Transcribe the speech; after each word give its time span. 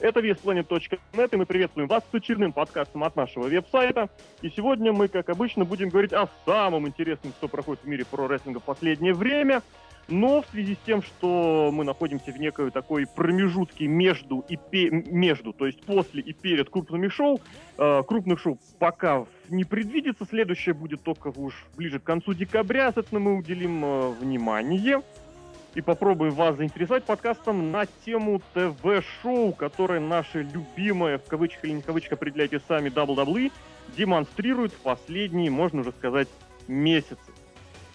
Это 0.00 0.20
веспланет.нет, 0.20 1.32
и 1.32 1.36
мы 1.36 1.44
приветствуем 1.44 1.86
вас 1.86 2.02
с 2.10 2.14
очередным 2.14 2.54
подкастом 2.54 3.04
от 3.04 3.16
нашего 3.16 3.48
веб-сайта. 3.48 4.08
И 4.40 4.48
сегодня 4.48 4.94
мы, 4.94 5.08
как 5.08 5.28
обычно, 5.28 5.66
будем 5.66 5.90
говорить 5.90 6.14
о 6.14 6.26
самом 6.46 6.88
интересном, 6.88 7.34
что 7.34 7.48
проходит 7.48 7.84
в 7.84 7.86
мире 7.86 8.06
про 8.10 8.26
рестлинга 8.26 8.60
в 8.60 8.64
последнее 8.64 9.12
время. 9.12 9.62
Но 10.08 10.40
в 10.40 10.46
связи 10.46 10.74
с 10.74 10.86
тем, 10.86 11.02
что 11.02 11.70
мы 11.70 11.84
находимся 11.84 12.32
в 12.32 12.40
некой 12.40 12.70
такой 12.70 13.06
промежутке 13.06 13.86
между 13.86 14.44
и 14.48 14.56
пе- 14.56 14.90
между, 14.90 15.52
то 15.52 15.66
есть 15.66 15.84
после 15.84 16.22
и 16.22 16.32
перед 16.32 16.70
крупными 16.70 17.08
шоу, 17.08 17.38
э, 17.76 18.02
крупных 18.02 18.40
шоу 18.40 18.58
пока 18.78 19.26
не 19.50 19.64
предвидится. 19.64 20.24
Следующее 20.24 20.74
будет 20.74 21.02
только 21.02 21.28
уж 21.28 21.54
ближе 21.76 22.00
к 22.00 22.04
концу 22.04 22.32
декабря. 22.32 22.84
Соответственно, 22.86 23.20
мы 23.20 23.36
уделим 23.36 23.84
э, 23.84 24.10
внимание 24.20 25.02
и 25.74 25.80
попробуем 25.80 26.32
вас 26.32 26.56
заинтересовать 26.56 27.04
подкастом 27.04 27.70
на 27.70 27.86
тему 28.04 28.42
ТВ-шоу, 28.54 29.52
которое 29.52 30.00
наше 30.00 30.42
любимое, 30.42 31.18
в 31.18 31.24
кавычках 31.24 31.64
или 31.64 31.72
не 31.72 31.82
в 31.82 31.86
кавычках, 31.86 32.14
определяйте 32.14 32.60
сами, 32.66 32.88
WWE, 32.88 33.52
демонстрирует 33.96 34.72
в 34.72 34.78
последние, 34.78 35.50
можно 35.50 35.80
уже 35.80 35.92
сказать, 35.92 36.28
месяцы. 36.66 37.32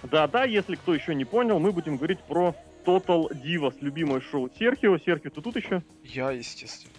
Да-да, 0.04 0.46
если 0.46 0.76
кто 0.76 0.94
еще 0.94 1.16
не 1.16 1.26
понял, 1.26 1.60
мы 1.60 1.72
будем 1.72 1.98
говорить 1.98 2.20
про 2.20 2.56
Total 2.86 3.28
Divas, 3.32 3.76
любимое 3.82 4.22
шоу 4.22 4.50
Серхио. 4.58 4.98
Серхио, 4.98 5.32
ты 5.32 5.42
тут 5.42 5.56
еще? 5.56 5.82
Я, 6.04 6.32
естественно. 6.32 6.94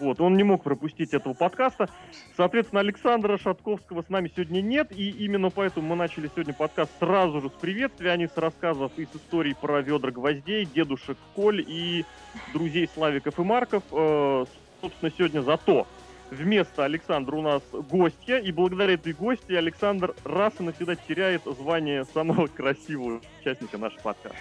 Вот, 0.00 0.20
он 0.20 0.36
не 0.36 0.42
мог 0.42 0.62
пропустить 0.62 1.12
этого 1.12 1.34
подкаста. 1.34 1.88
Соответственно, 2.36 2.80
Александра 2.80 3.36
Шатковского 3.36 4.02
с 4.02 4.08
нами 4.08 4.32
сегодня 4.34 4.62
нет, 4.62 4.92
и 4.92 5.10
именно 5.10 5.50
поэтому 5.50 5.88
мы 5.88 5.96
начали 5.96 6.30
сегодня 6.34 6.54
подкаст 6.54 6.90
сразу 6.98 7.42
же 7.42 7.50
с 7.50 7.52
приветствия, 7.52 8.12
а 8.12 8.16
не 8.16 8.26
с 8.26 8.36
рассказов 8.36 8.92
и 8.96 9.04
с 9.04 9.14
историй 9.14 9.54
про 9.54 9.82
ведра 9.82 10.10
гвоздей, 10.10 10.64
дедушек 10.64 11.18
Коль 11.34 11.62
и 11.66 12.06
друзей 12.54 12.88
Славиков 12.92 13.38
и 13.38 13.42
Марков. 13.42 13.82
Э, 13.92 14.46
собственно, 14.80 15.12
сегодня 15.16 15.42
зато 15.42 15.86
вместо 16.30 16.84
Александра 16.84 17.36
у 17.36 17.42
нас 17.42 17.62
гостья, 17.72 18.38
и 18.38 18.52
благодаря 18.52 18.94
этой 18.94 19.12
гости 19.12 19.52
Александр 19.52 20.14
раз 20.24 20.54
и 20.60 20.62
навсегда 20.62 20.96
теряет 20.96 21.42
звание 21.44 22.04
самого 22.06 22.46
красивого 22.46 23.20
участника 23.40 23.76
нашего 23.76 24.00
подкаста. 24.00 24.38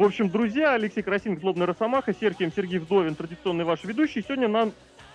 В 0.00 0.02
общем, 0.02 0.30
друзья, 0.30 0.72
Алексей 0.72 1.02
Красин, 1.02 1.38
Злобный 1.38 1.66
Росомаха, 1.66 2.14
Сергей 2.18 2.50
Сергей 2.56 2.78
Вдовин, 2.78 3.14
традиционный 3.14 3.64
ваш 3.64 3.84
ведущий. 3.84 4.22
Сегодня 4.22 4.48
нам, 4.48 4.72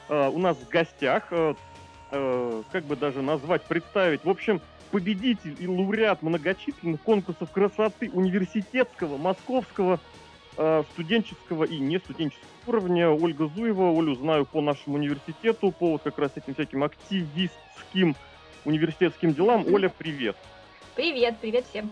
э, 0.09 0.29
у 0.29 0.37
нас 0.37 0.57
в 0.57 0.69
гостях, 0.69 1.25
э, 1.31 1.55
э, 2.11 2.63
как 2.71 2.83
бы 2.83 2.95
даже 2.95 3.23
назвать, 3.23 3.63
представить, 3.63 4.23
в 4.23 4.29
общем, 4.29 4.61
победитель 4.91 5.55
и 5.57 5.67
лауреат 5.67 6.21
многочисленных 6.21 7.01
конкурсов 7.01 7.49
красоты 7.51 8.11
университетского, 8.13 9.17
московского, 9.17 9.99
э, 10.55 10.83
студенческого 10.91 11.63
и 11.63 11.79
не 11.79 11.97
студенческого 11.97 12.47
уровня. 12.67 13.09
Ольга 13.09 13.49
Зуева, 13.55 13.89
Олю 13.89 14.13
знаю 14.13 14.45
по 14.45 14.61
нашему 14.61 14.97
университету, 14.97 15.71
по 15.71 15.93
вот 15.93 16.03
как 16.03 16.19
раз 16.19 16.33
этим 16.35 16.53
всяким 16.53 16.83
активистским 16.83 18.15
университетским 18.65 19.33
делам. 19.33 19.65
Оля, 19.65 19.89
привет. 19.89 20.35
Привет, 20.95 21.37
привет 21.41 21.65
всем. 21.71 21.91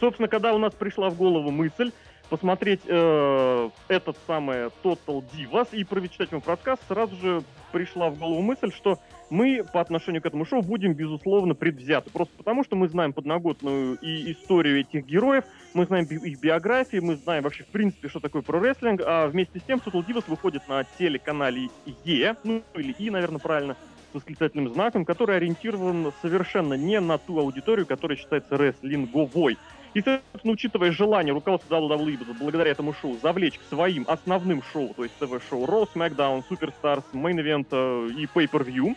Собственно, 0.00 0.28
когда 0.28 0.54
у 0.54 0.58
нас 0.58 0.74
пришла 0.74 1.10
в 1.10 1.16
голову 1.16 1.50
мысль 1.50 1.92
посмотреть 2.28 2.80
э, 2.86 3.70
этот 3.88 4.16
самый 4.26 4.66
Total 4.82 5.24
Divas 5.32 5.68
и 5.72 5.82
прочитать 5.84 6.30
ему 6.30 6.42
рассказ, 6.46 6.78
сразу 6.86 7.16
же 7.16 7.42
пришла 7.72 8.10
в 8.10 8.18
голову 8.18 8.40
мысль, 8.42 8.70
что 8.72 8.98
мы 9.30 9.64
по 9.72 9.80
отношению 9.80 10.22
к 10.22 10.26
этому 10.26 10.44
шоу 10.44 10.62
будем, 10.62 10.94
безусловно, 10.94 11.54
предвзяты. 11.54 12.10
Просто 12.10 12.34
потому, 12.36 12.64
что 12.64 12.76
мы 12.76 12.88
знаем 12.88 13.12
подноготную 13.12 13.98
и 14.00 14.32
историю 14.32 14.80
этих 14.80 15.06
героев, 15.06 15.44
мы 15.74 15.84
знаем 15.86 16.04
их 16.04 16.40
биографии, 16.40 16.98
мы 16.98 17.16
знаем 17.16 17.42
вообще, 17.42 17.64
в 17.64 17.68
принципе, 17.68 18.08
что 18.08 18.20
такое 18.20 18.42
про-рестлинг, 18.42 19.00
а 19.04 19.26
вместе 19.26 19.58
с 19.58 19.62
тем 19.62 19.78
Total 19.78 20.04
Divas 20.06 20.24
выходит 20.28 20.68
на 20.68 20.84
телеканале 20.98 21.68
Е, 22.04 22.36
ну 22.44 22.62
или 22.74 22.92
И, 22.92 23.10
наверное, 23.10 23.38
правильно, 23.38 23.76
с 24.10 24.14
восклицательным 24.14 24.72
знаком, 24.72 25.04
который 25.04 25.36
ориентирован 25.36 26.12
совершенно 26.22 26.74
не 26.74 26.98
на 27.00 27.18
ту 27.18 27.38
аудиторию, 27.38 27.86
которая 27.86 28.16
считается 28.16 28.56
рестлинговой. 28.56 29.58
И, 29.98 30.00
соответственно, 30.00 30.52
учитывая 30.52 30.92
желание 30.92 31.34
руководства 31.34 31.74
WWE 31.74 32.38
благодаря 32.38 32.70
этому 32.70 32.94
шоу 32.94 33.18
завлечь 33.20 33.58
к 33.58 33.62
своим 33.68 34.04
основным 34.06 34.62
шоу, 34.72 34.94
то 34.94 35.02
есть 35.02 35.16
ТВ-шоу 35.18 35.66
Raw, 35.66 35.88
SmackDown, 35.92 36.44
Superstars, 36.48 37.02
Main 37.12 37.34
Event 37.42 37.66
э, 37.72 38.12
и 38.16 38.26
Pay-Per-View 38.26 38.94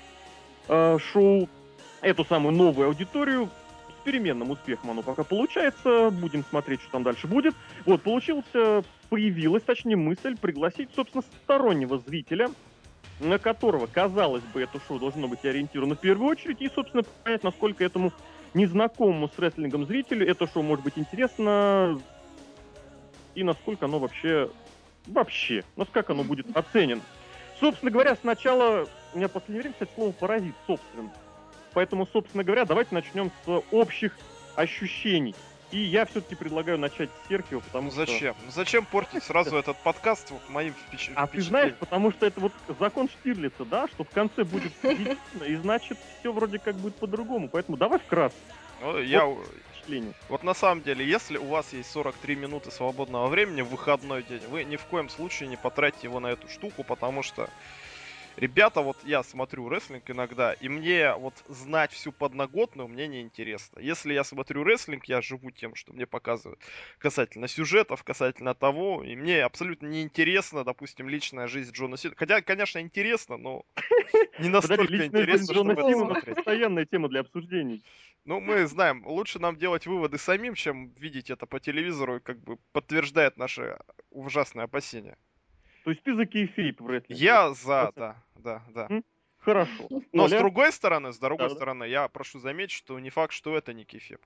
э, 0.67 0.99
шоу, 1.11 1.49
эту 2.01 2.23
самую 2.23 2.53
новую 2.53 2.89
аудиторию, 2.89 3.49
с 3.99 4.03
переменным 4.03 4.51
успехом 4.51 4.91
оно 4.91 5.01
пока 5.01 5.23
получается, 5.23 6.11
будем 6.11 6.45
смотреть, 6.47 6.81
что 6.81 6.91
там 6.91 7.01
дальше 7.01 7.25
будет. 7.25 7.55
Вот, 7.87 8.03
получился, 8.03 8.83
появилась, 9.09 9.63
точнее, 9.63 9.95
мысль 9.95 10.37
пригласить, 10.37 10.89
собственно, 10.95 11.23
стороннего 11.23 11.97
зрителя, 11.97 12.51
на 13.19 13.39
которого, 13.39 13.87
казалось 13.87 14.43
бы, 14.53 14.61
это 14.61 14.79
шоу 14.87 14.99
должно 14.99 15.27
быть 15.27 15.43
ориентировано 15.45 15.95
в 15.95 15.99
первую 15.99 16.29
очередь, 16.29 16.61
и, 16.61 16.69
собственно, 16.69 17.01
понять, 17.23 17.43
насколько 17.43 17.83
этому 17.83 18.13
незнакомому 18.53 19.29
с 19.29 19.39
рестлингом 19.39 19.85
зрителю 19.85 20.27
это 20.27 20.47
шоу 20.47 20.63
может 20.63 20.83
быть 20.83 20.97
интересно 20.97 21.99
и 23.35 23.43
насколько 23.43 23.85
оно 23.85 23.99
вообще 23.99 24.49
вообще, 25.07 25.63
насколько 25.75 26.13
оно 26.13 26.23
будет 26.23 26.55
оценено. 26.55 27.01
Собственно 27.59 27.91
говоря, 27.91 28.15
сначала 28.15 28.87
у 29.13 29.17
меня 29.17 29.27
в 29.27 29.31
последнее 29.31 29.61
время, 29.61 29.73
кстати, 29.73 29.91
слово 29.95 30.11
паразит, 30.11 30.55
собственно. 30.67 31.11
Поэтому, 31.73 32.07
собственно 32.11 32.43
говоря, 32.43 32.65
давайте 32.65 32.93
начнем 32.93 33.31
с 33.45 33.63
общих 33.71 34.17
ощущений. 34.55 35.35
И 35.71 35.77
я 35.79 36.05
все-таки 36.05 36.35
предлагаю 36.35 36.77
начать 36.77 37.09
с 37.09 37.29
Серхио, 37.29 37.61
потому 37.61 37.85
Ну 37.85 37.91
что... 37.91 38.05
зачем? 38.05 38.35
Ну 38.45 38.51
зачем 38.51 38.85
портить 38.85 39.23
сразу 39.23 39.55
этот 39.55 39.77
подкаст 39.77 40.29
вот 40.31 40.41
моим 40.49 40.73
впеч- 40.73 41.11
А 41.15 41.27
ты 41.27 41.37
впечатлением? 41.37 41.43
знаешь, 41.49 41.73
потому 41.79 42.11
что 42.11 42.25
это 42.25 42.41
вот 42.41 42.51
закон 42.79 43.07
Штирлица, 43.09 43.63
да, 43.63 43.87
что 43.87 44.03
в 44.03 44.09
конце 44.09 44.43
будет 44.43 44.73
и 44.83 45.55
значит 45.55 45.97
все 46.19 46.33
вроде 46.33 46.59
как 46.59 46.75
будет 46.75 46.95
по-другому. 46.97 47.47
Поэтому 47.47 47.77
давай 47.77 47.99
вкратце 47.99 48.35
Ну, 48.81 48.97
я... 48.99 49.25
впечатление. 49.69 50.13
Вот 50.27 50.43
на 50.43 50.53
самом 50.53 50.83
деле, 50.83 51.05
если 51.07 51.37
у 51.37 51.45
вас 51.47 51.71
есть 51.71 51.89
43 51.91 52.35
минуты 52.35 52.69
свободного 52.69 53.27
времени 53.29 53.61
в 53.61 53.69
выходной 53.69 54.23
день, 54.23 54.41
вы 54.49 54.65
ни 54.65 54.75
в 54.75 54.83
коем 54.85 55.07
случае 55.07 55.47
не 55.47 55.55
потратите 55.55 56.07
его 56.07 56.19
на 56.19 56.27
эту 56.27 56.49
штуку, 56.49 56.83
потому 56.83 57.23
что 57.23 57.49
Ребята, 58.37 58.81
вот 58.81 59.03
я 59.03 59.23
смотрю 59.23 59.69
рестлинг 59.69 60.09
иногда, 60.09 60.53
и 60.53 60.69
мне 60.69 61.13
вот 61.15 61.43
знать 61.47 61.91
всю 61.91 62.11
подноготную 62.11 62.87
мне 62.87 63.07
не 63.07 63.21
интересно. 63.21 63.79
Если 63.79 64.13
я 64.13 64.23
смотрю 64.23 64.63
рестлинг, 64.63 65.05
я 65.05 65.21
живу 65.21 65.51
тем, 65.51 65.75
что 65.75 65.93
мне 65.93 66.05
показывают 66.07 66.59
касательно 66.97 67.47
сюжетов, 67.47 68.03
касательно 68.03 68.55
того, 68.55 69.03
и 69.03 69.15
мне 69.15 69.43
абсолютно 69.43 69.87
не 69.87 70.01
интересно, 70.01 70.63
допустим, 70.63 71.09
личная 71.09 71.47
жизнь 71.47 71.71
Джона 71.73 71.97
Сина. 71.97 72.15
Хотя, 72.17 72.41
конечно, 72.41 72.79
интересно, 72.79 73.37
но 73.37 73.65
не 74.39 74.49
настолько 74.49 74.83
Подожди, 74.83 75.05
интересно, 75.05 75.53
Джона 75.53 75.73
чтобы 75.73 75.81
это 75.81 75.83
Сина 75.83 76.05
смотреть. 76.05 76.35
постоянная 76.35 76.85
тема 76.85 77.09
для 77.09 77.19
обсуждений. 77.21 77.83
Ну, 78.25 78.39
мы 78.39 78.65
знаем, 78.67 79.05
лучше 79.05 79.39
нам 79.39 79.57
делать 79.57 79.87
выводы 79.87 80.17
самим, 80.17 80.53
чем 80.55 80.89
видеть 80.93 81.29
это 81.29 81.45
по 81.47 81.59
телевизору, 81.59 82.17
и 82.17 82.19
как 82.19 82.39
бы 82.39 82.57
подтверждает 82.71 83.37
наши 83.37 83.77
ужасные 84.09 84.65
опасения. 84.65 85.17
То 85.83 85.91
есть 85.91 86.03
ты 86.03 86.15
за 86.15 86.25
кейфейп 86.25 86.81
в 86.81 86.87
рестлинге? 86.87 87.23
Я 87.23 87.51
за, 87.53 87.91
да, 87.95 88.15
да, 88.35 88.61
да. 88.73 88.87
М? 88.89 89.03
Хорошо. 89.39 89.87
Но 90.11 90.27
с 90.27 90.31
Оля? 90.31 90.39
другой 90.39 90.71
стороны, 90.71 91.11
с 91.11 91.17
другой 91.17 91.47
Да-да. 91.47 91.55
стороны, 91.55 91.83
я 91.85 92.07
прошу 92.07 92.39
заметить, 92.39 92.75
что 92.75 92.99
не 92.99 93.09
факт, 93.09 93.33
что 93.33 93.57
это 93.57 93.73
не 93.73 93.85
кефеп. 93.85 94.21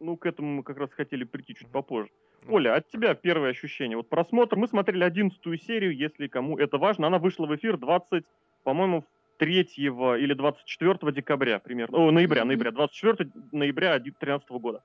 Ну, 0.00 0.16
к 0.16 0.26
этому 0.26 0.48
мы 0.48 0.62
как 0.64 0.78
раз 0.78 0.90
хотели 0.90 1.24
прийти 1.24 1.54
чуть 1.54 1.68
попозже. 1.68 2.10
Ну. 2.42 2.54
Оля, 2.54 2.74
от 2.74 2.88
тебя 2.88 3.14
первое 3.14 3.50
ощущение. 3.50 3.96
Вот 3.96 4.08
просмотр. 4.08 4.56
Мы 4.56 4.66
смотрели 4.66 5.04
одиннадцатую 5.04 5.58
серию, 5.58 5.94
если 5.94 6.26
кому 6.26 6.58
это 6.58 6.78
важно. 6.78 7.06
Она 7.06 7.18
вышла 7.18 7.46
в 7.46 7.54
эфир 7.54 7.76
20, 7.76 8.24
по-моему, 8.64 9.04
3 9.38 9.60
или 9.60 10.34
24 10.34 11.12
декабря 11.12 11.58
примерно. 11.60 11.98
О, 11.98 12.10
ноября, 12.10 12.44
ноября. 12.44 12.72
24 12.72 13.30
ноября 13.52 13.98
2013 13.98 14.48
года. 14.50 14.82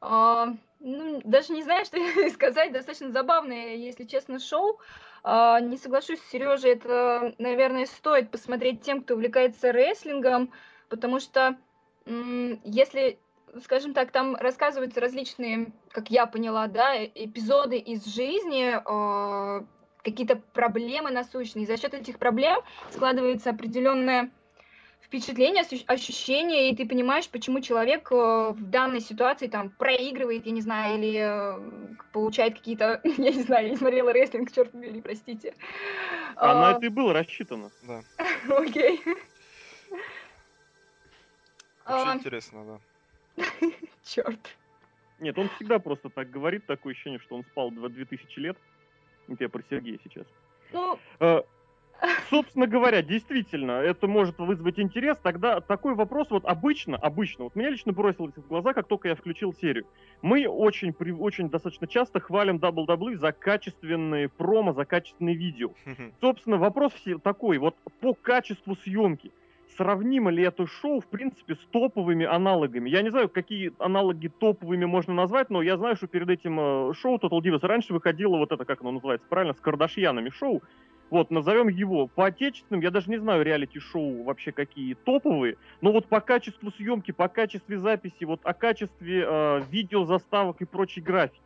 А, 0.00 0.54
ну, 0.84 1.20
даже 1.24 1.52
не 1.54 1.62
знаю, 1.62 1.84
что 1.86 1.98
сказать. 2.30 2.72
Достаточно 2.72 3.10
забавное, 3.10 3.74
если 3.74 4.04
честно, 4.04 4.38
шоу. 4.38 4.78
А, 5.22 5.58
не 5.60 5.78
соглашусь 5.78 6.20
с 6.20 6.30
Сережей, 6.30 6.72
это, 6.72 7.34
наверное, 7.38 7.86
стоит 7.86 8.30
посмотреть 8.30 8.82
тем, 8.82 9.02
кто 9.02 9.14
увлекается 9.14 9.70
рестлингом, 9.70 10.52
потому 10.90 11.18
что 11.18 11.56
если, 12.06 13.18
скажем 13.62 13.94
так, 13.94 14.10
там 14.10 14.36
рассказываются 14.36 15.00
различные, 15.00 15.72
как 15.90 16.10
я 16.10 16.26
поняла, 16.26 16.66
да, 16.66 16.94
э- 16.94 17.10
эпизоды 17.14 17.78
из 17.78 18.04
жизни, 18.04 18.78
а, 18.84 19.64
какие-то 20.02 20.36
проблемы 20.36 21.10
насущные. 21.10 21.66
За 21.66 21.78
счет 21.78 21.94
этих 21.94 22.18
проблем 22.18 22.60
складывается 22.90 23.48
определенное 23.48 24.30
впечатление, 25.06 25.64
ощущение, 25.86 26.70
и 26.70 26.76
ты 26.76 26.86
понимаешь, 26.86 27.28
почему 27.28 27.60
человек 27.60 28.10
э, 28.10 28.14
в 28.52 28.62
данной 28.70 29.00
ситуации 29.00 29.46
там 29.48 29.70
проигрывает, 29.70 30.46
я 30.46 30.52
не 30.52 30.60
знаю, 30.60 30.98
или 30.98 31.18
э, 31.18 31.94
получает 32.12 32.54
какие-то, 32.54 33.00
я 33.04 33.32
не 33.32 33.42
знаю, 33.42 33.66
я 33.66 33.70
не 33.70 33.76
смотрела 33.76 34.12
рестлинг, 34.12 34.52
черт 34.52 34.72
побери, 34.72 35.00
простите. 35.00 35.54
А 36.36 36.54
на 36.54 36.68
А, 36.68 36.72
это 36.72 36.86
и 36.86 36.88
было 36.88 37.12
рассчитано. 37.12 37.70
Да. 37.82 38.02
Окей. 38.48 39.00
Очень 41.86 42.08
А, 42.10 42.14
интересно, 42.14 42.80
да. 43.36 43.44
Черт. 44.04 44.40
Нет, 45.20 45.38
он 45.38 45.48
всегда 45.56 45.78
просто 45.78 46.08
так 46.08 46.30
говорит, 46.30 46.66
такое 46.66 46.92
ощущение, 46.92 47.20
что 47.20 47.36
он 47.36 47.44
спал 47.44 47.70
два- 47.70 47.88
2000 47.88 48.38
лет. 48.40 48.56
Это 49.28 49.44
я 49.44 49.48
про 49.48 49.62
Сергея 49.70 49.98
сейчас. 50.02 50.26
Ну, 50.72 50.98
Э, 51.20 51.42
Собственно 52.28 52.66
говоря, 52.66 53.02
действительно, 53.02 53.72
это 53.72 54.06
может 54.06 54.38
вызвать 54.38 54.78
интерес. 54.78 55.16
Тогда 55.22 55.60
такой 55.60 55.94
вопрос 55.94 56.30
вот 56.30 56.44
обычно, 56.44 56.96
обычно, 56.96 57.44
вот 57.44 57.54
меня 57.56 57.70
лично 57.70 57.92
бросилось 57.92 58.34
в 58.36 58.46
глаза, 58.46 58.74
как 58.74 58.86
только 58.88 59.08
я 59.08 59.14
включил 59.14 59.54
серию. 59.54 59.86
Мы 60.20 60.46
очень, 60.46 60.92
при- 60.92 61.12
очень 61.12 61.48
достаточно 61.48 61.86
часто 61.86 62.20
хвалим 62.20 62.56
WWE 62.56 63.16
за 63.16 63.32
качественные 63.32 64.28
промо, 64.28 64.72
за 64.72 64.84
качественные 64.84 65.34
видео. 65.36 65.70
Собственно, 66.20 66.56
вопрос 66.58 66.92
все 66.94 67.18
такой, 67.18 67.58
вот 67.58 67.76
по 68.00 68.14
качеству 68.14 68.76
съемки. 68.76 69.30
Сравнимо 69.76 70.30
ли 70.30 70.44
это 70.44 70.66
шоу, 70.66 71.00
в 71.00 71.06
принципе, 71.06 71.54
с 71.56 71.66
топовыми 71.72 72.24
аналогами? 72.26 72.88
Я 72.90 73.02
не 73.02 73.10
знаю, 73.10 73.28
какие 73.28 73.72
аналоги 73.78 74.28
топовыми 74.28 74.84
можно 74.84 75.14
назвать, 75.14 75.50
но 75.50 75.62
я 75.62 75.76
знаю, 75.76 75.96
что 75.96 76.06
перед 76.06 76.28
этим 76.28 76.60
э, 76.60 76.92
шоу 76.94 77.16
Total 77.16 77.40
Divas 77.40 77.66
раньше 77.66 77.92
выходило 77.92 78.36
вот 78.36 78.52
это, 78.52 78.64
как 78.64 78.82
оно 78.82 78.92
называется, 78.92 79.26
правильно, 79.28 79.54
с 79.54 79.60
Кардашьянами 79.60 80.28
шоу. 80.30 80.62
Вот, 81.14 81.30
назовем 81.30 81.68
его 81.68 82.08
по 82.08 82.26
отечественным, 82.26 82.82
я 82.82 82.90
даже 82.90 83.08
не 83.08 83.18
знаю 83.18 83.44
реалити-шоу 83.44 84.24
вообще 84.24 84.50
какие 84.50 84.94
топовые, 84.94 85.58
но 85.80 85.92
вот 85.92 86.08
по 86.08 86.20
качеству 86.20 86.72
съемки, 86.72 87.12
по 87.12 87.28
качеству 87.28 87.76
записи, 87.76 88.24
вот 88.24 88.40
о 88.42 88.52
качестве 88.52 89.24
э, 89.24 89.62
видеозаставок 89.70 90.60
и 90.60 90.64
прочей 90.64 91.02
графики. 91.02 91.38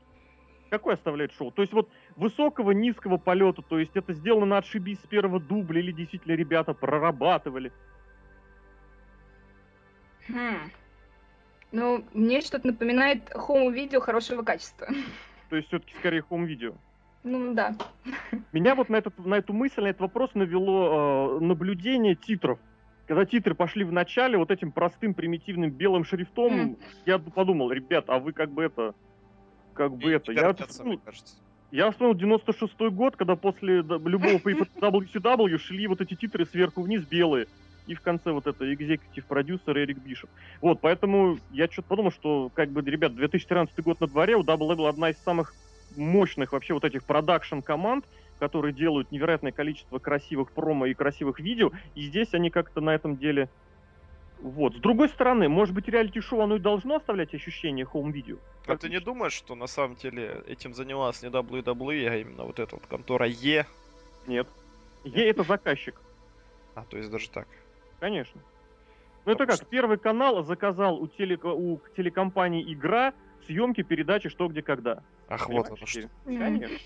Какой 0.70 0.94
оставляет 0.94 1.32
шоу? 1.34 1.50
То 1.50 1.60
есть 1.60 1.74
вот 1.74 1.90
высокого, 2.16 2.70
низкого 2.70 3.18
полета, 3.18 3.60
то 3.60 3.78
есть 3.78 3.94
это 3.94 4.14
сделано 4.14 4.46
на 4.46 4.56
отшибись 4.56 5.00
с 5.00 5.06
первого 5.06 5.38
дубля, 5.38 5.80
или 5.80 5.92
действительно 5.92 6.32
ребята 6.32 6.72
прорабатывали. 6.72 7.70
хм. 10.28 10.70
Ну, 11.72 12.06
мне 12.14 12.40
что-то 12.40 12.68
напоминает 12.68 13.28
хоум-видео 13.34 14.00
хорошего 14.00 14.40
качества. 14.40 14.88
То 15.50 15.56
есть 15.56 15.68
все-таки 15.68 15.94
скорее 15.98 16.22
хом-видео. 16.22 16.72
Ну, 17.24 17.54
да. 17.54 17.74
Меня 18.52 18.74
вот 18.74 18.88
на, 18.88 18.96
этот, 18.96 19.18
на 19.24 19.34
эту 19.34 19.52
мысль, 19.52 19.82
на 19.82 19.88
этот 19.88 20.00
вопрос 20.02 20.30
навело 20.34 21.38
э, 21.40 21.44
наблюдение 21.44 22.14
титров. 22.14 22.58
Когда 23.06 23.24
титры 23.24 23.54
пошли 23.54 23.84
в 23.84 23.92
начале 23.92 24.36
вот 24.38 24.50
этим 24.50 24.70
простым 24.70 25.14
примитивным 25.14 25.70
белым 25.70 26.04
шрифтом, 26.04 26.52
Мгм. 26.54 26.76
я 27.06 27.18
подумал, 27.18 27.70
ребят, 27.72 28.04
а 28.08 28.18
вы 28.18 28.32
как 28.32 28.50
бы 28.52 28.62
это, 28.64 28.94
как 29.74 29.92
бы 29.96 30.10
это, 30.12 30.32
я, 30.32 30.44
мне 30.52 30.54
вспомнил- 30.66 30.98
кажется. 31.04 31.34
я 31.70 31.90
вспомнил 31.90 32.14
96 32.14 32.74
год, 32.90 33.16
когда 33.16 33.34
после 33.34 33.76
любого 33.78 34.38
WCW 34.80 35.58
шли 35.58 35.86
вот 35.86 36.00
эти 36.00 36.14
титры 36.14 36.44
сверху 36.46 36.82
вниз 36.82 37.04
белые, 37.06 37.46
и 37.86 37.94
в 37.94 38.02
конце 38.02 38.30
вот 38.32 38.46
это 38.46 38.72
экзекутив 38.72 39.24
продюсер 39.24 39.76
Эрик 39.78 39.98
Бишоп. 39.98 40.28
Вот, 40.60 40.80
поэтому 40.82 41.38
я 41.50 41.66
что-то 41.70 41.88
подумал, 41.88 42.12
что, 42.12 42.50
как 42.54 42.68
бы, 42.70 42.82
ребят, 42.82 43.14
2013 43.14 43.80
год 43.82 44.00
на 44.00 44.06
дворе, 44.06 44.36
у 44.36 44.42
Double 44.42 44.68
Label 44.68 44.88
одна 44.88 45.08
из 45.10 45.18
самых 45.24 45.54
мощных 45.96 46.52
вообще 46.52 46.74
вот 46.74 46.84
этих 46.84 47.04
продакшн 47.04 47.60
команд, 47.60 48.04
которые 48.38 48.72
делают 48.72 49.10
невероятное 49.10 49.52
количество 49.52 49.98
красивых 49.98 50.52
промо 50.52 50.86
и 50.86 50.94
красивых 50.94 51.40
видео, 51.40 51.72
и 51.94 52.02
здесь 52.02 52.34
они 52.34 52.50
как-то 52.50 52.80
на 52.80 52.94
этом 52.94 53.16
деле... 53.16 53.48
Вот. 54.40 54.76
С 54.76 54.78
другой 54.78 55.08
стороны, 55.08 55.48
может 55.48 55.74
быть, 55.74 55.88
реалити-шоу 55.88 56.42
оно 56.42 56.56
и 56.56 56.60
должно 56.60 56.96
оставлять 56.96 57.34
ощущение 57.34 57.84
home 57.84 58.05
video. 58.05 58.36
А 58.68 58.76
ты 58.76 58.88
не 58.88 59.00
думаешь, 59.00 59.32
что 59.32 59.56
на 59.56 59.66
самом 59.66 59.96
деле 59.96 60.44
этим 60.46 60.74
занималась 60.74 61.22
не 61.22 61.28
WWE, 61.28 62.08
а 62.08 62.16
именно 62.16 62.44
вот 62.44 62.60
эта 62.60 62.76
вот 62.76 62.86
контора 62.86 63.26
E!? 63.26 63.66
Нет. 64.28 64.46
E! 65.04 65.28
это 65.28 65.42
заказчик. 65.42 66.00
А, 66.76 66.84
то 66.88 66.96
есть 66.96 67.10
даже 67.10 67.30
так. 67.30 67.48
Конечно. 67.98 68.40
Ну 69.24 69.32
это 69.32 69.46
как, 69.46 69.66
Первый 69.66 69.98
канал 69.98 70.42
заказал 70.44 71.02
у, 71.02 71.06
телека- 71.06 71.52
у 71.52 71.80
телекомпании 71.96 72.72
«Игра» 72.72 73.12
съемки 73.46 73.82
передачи 73.82 74.28
«Что, 74.28 74.48
где, 74.48 74.62
когда». 74.62 75.02
Ах, 75.28 75.48
вот 75.48 75.66
оно 75.66 75.86
что. 75.86 76.08
Конечно. 76.24 76.78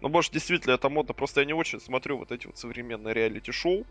Ну, 0.00 0.08
может, 0.08 0.32
действительно, 0.32 0.72
это 0.72 0.88
модно. 0.88 1.14
Просто 1.14 1.40
я 1.40 1.46
не 1.46 1.54
очень 1.54 1.80
смотрю 1.80 2.18
вот 2.18 2.32
эти 2.32 2.46
вот 2.46 2.58
современные 2.58 3.14
реалити-шоу. 3.14 3.86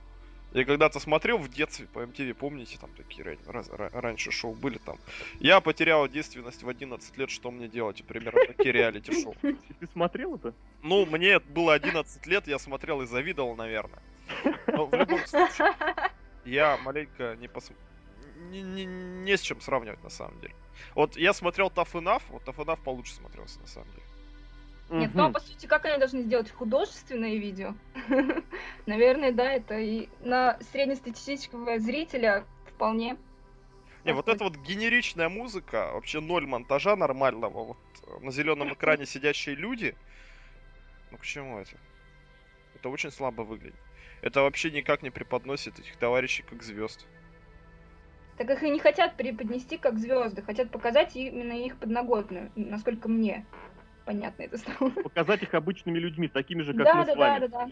Я 0.53 0.65
когда-то 0.65 0.99
смотрел 0.99 1.37
в 1.37 1.47
детстве 1.47 1.87
по 1.87 1.99
MTV, 1.99 2.33
помните, 2.33 2.77
там 2.77 2.91
такие 2.93 3.25
ра- 3.25 3.39
раз- 3.51 3.69
ра- 3.69 3.89
раньше 3.93 4.31
шоу 4.31 4.53
были 4.53 4.79
там. 4.79 4.97
Я 5.39 5.61
потерял 5.61 6.05
действенность 6.09 6.61
в 6.63 6.67
11 6.67 7.17
лет, 7.17 7.29
что 7.29 7.51
мне 7.51 7.69
делать? 7.69 8.01
И 8.01 8.03
примерно 8.03 8.41
такие 8.45 8.73
реалити-шоу. 8.73 9.33
Ты 9.41 9.87
смотрел 9.93 10.35
это? 10.35 10.53
Ну, 10.83 11.05
мне 11.05 11.39
было 11.39 11.73
11 11.73 12.25
лет, 12.27 12.47
я 12.47 12.59
смотрел 12.59 13.01
и 13.01 13.05
завидовал, 13.05 13.55
наверное. 13.55 14.01
Но 14.67 14.87
в 14.87 14.93
любом 14.93 15.25
случае, 15.25 15.73
я 16.45 16.77
маленько 16.83 17.37
не 17.39 17.47
пос... 17.47 17.71
Не, 18.49 18.61
не, 18.63 18.85
не 18.85 19.37
с 19.37 19.41
чем 19.41 19.61
сравнивать, 19.61 20.03
на 20.03 20.09
самом 20.09 20.39
деле. 20.39 20.55
Вот 20.95 21.15
я 21.15 21.33
смотрел 21.33 21.67
Tough 21.67 21.93
Enough, 21.93 22.23
вот 22.29 22.43
Tough 22.43 22.65
Enough 22.65 22.79
получше 22.83 23.13
смотрелся, 23.13 23.59
на 23.59 23.67
самом 23.67 23.89
деле. 23.91 24.03
Нет, 24.91 25.11
ну 25.13 25.25
а 25.25 25.31
по 25.31 25.39
сути, 25.39 25.67
как 25.67 25.85
они 25.85 25.97
должны 25.97 26.23
сделать 26.23 26.51
художественное 26.51 27.37
видео? 27.37 27.75
Наверное, 28.85 29.31
да, 29.31 29.53
это 29.53 29.79
и 29.79 30.09
на 30.19 30.59
среднестатистического 30.71 31.79
зрителя 31.79 32.45
вполне. 32.65 33.17
Не, 34.03 34.13
вот 34.13 34.27
эта 34.27 34.43
вот 34.43 34.57
генеричная 34.57 35.29
музыка, 35.29 35.91
вообще 35.93 36.19
ноль 36.19 36.45
монтажа 36.45 36.97
нормального, 36.97 37.63
вот 37.63 37.77
э, 38.03 38.19
на 38.19 38.31
зеленом 38.31 38.73
экране 38.73 39.05
сидящие 39.05 39.55
люди. 39.55 39.95
Ну 41.09 41.17
к 41.17 41.23
чему 41.23 41.59
это? 41.59 41.77
Это 42.75 42.89
очень 42.89 43.11
слабо 43.11 43.43
выглядит. 43.43 43.79
Это 44.21 44.41
вообще 44.41 44.71
никак 44.71 45.03
не 45.03 45.09
преподносит 45.09 45.79
этих 45.79 45.95
товарищей 45.97 46.43
как 46.43 46.63
звезд. 46.63 47.07
Так 48.37 48.49
их 48.49 48.63
и 48.63 48.69
не 48.69 48.79
хотят 48.79 49.17
преподнести 49.17 49.77
как 49.77 49.99
звезды, 49.99 50.41
хотят 50.41 50.71
показать 50.71 51.15
именно 51.15 51.53
их 51.53 51.77
подноготную, 51.77 52.51
насколько 52.55 53.07
мне 53.09 53.45
понятно 54.05 54.43
это 54.43 54.57
стало. 54.57 54.89
Показать 54.89 55.43
их 55.43 55.53
обычными 55.53 55.99
людьми, 55.99 56.27
такими 56.27 56.61
же, 56.63 56.73
как 56.73 56.85
Да, 56.85 56.95
мы 56.95 57.05
да, 57.05 57.13
с 57.13 57.15
вами. 57.17 57.39
да, 57.39 57.47
да, 57.47 57.65
да. 57.65 57.71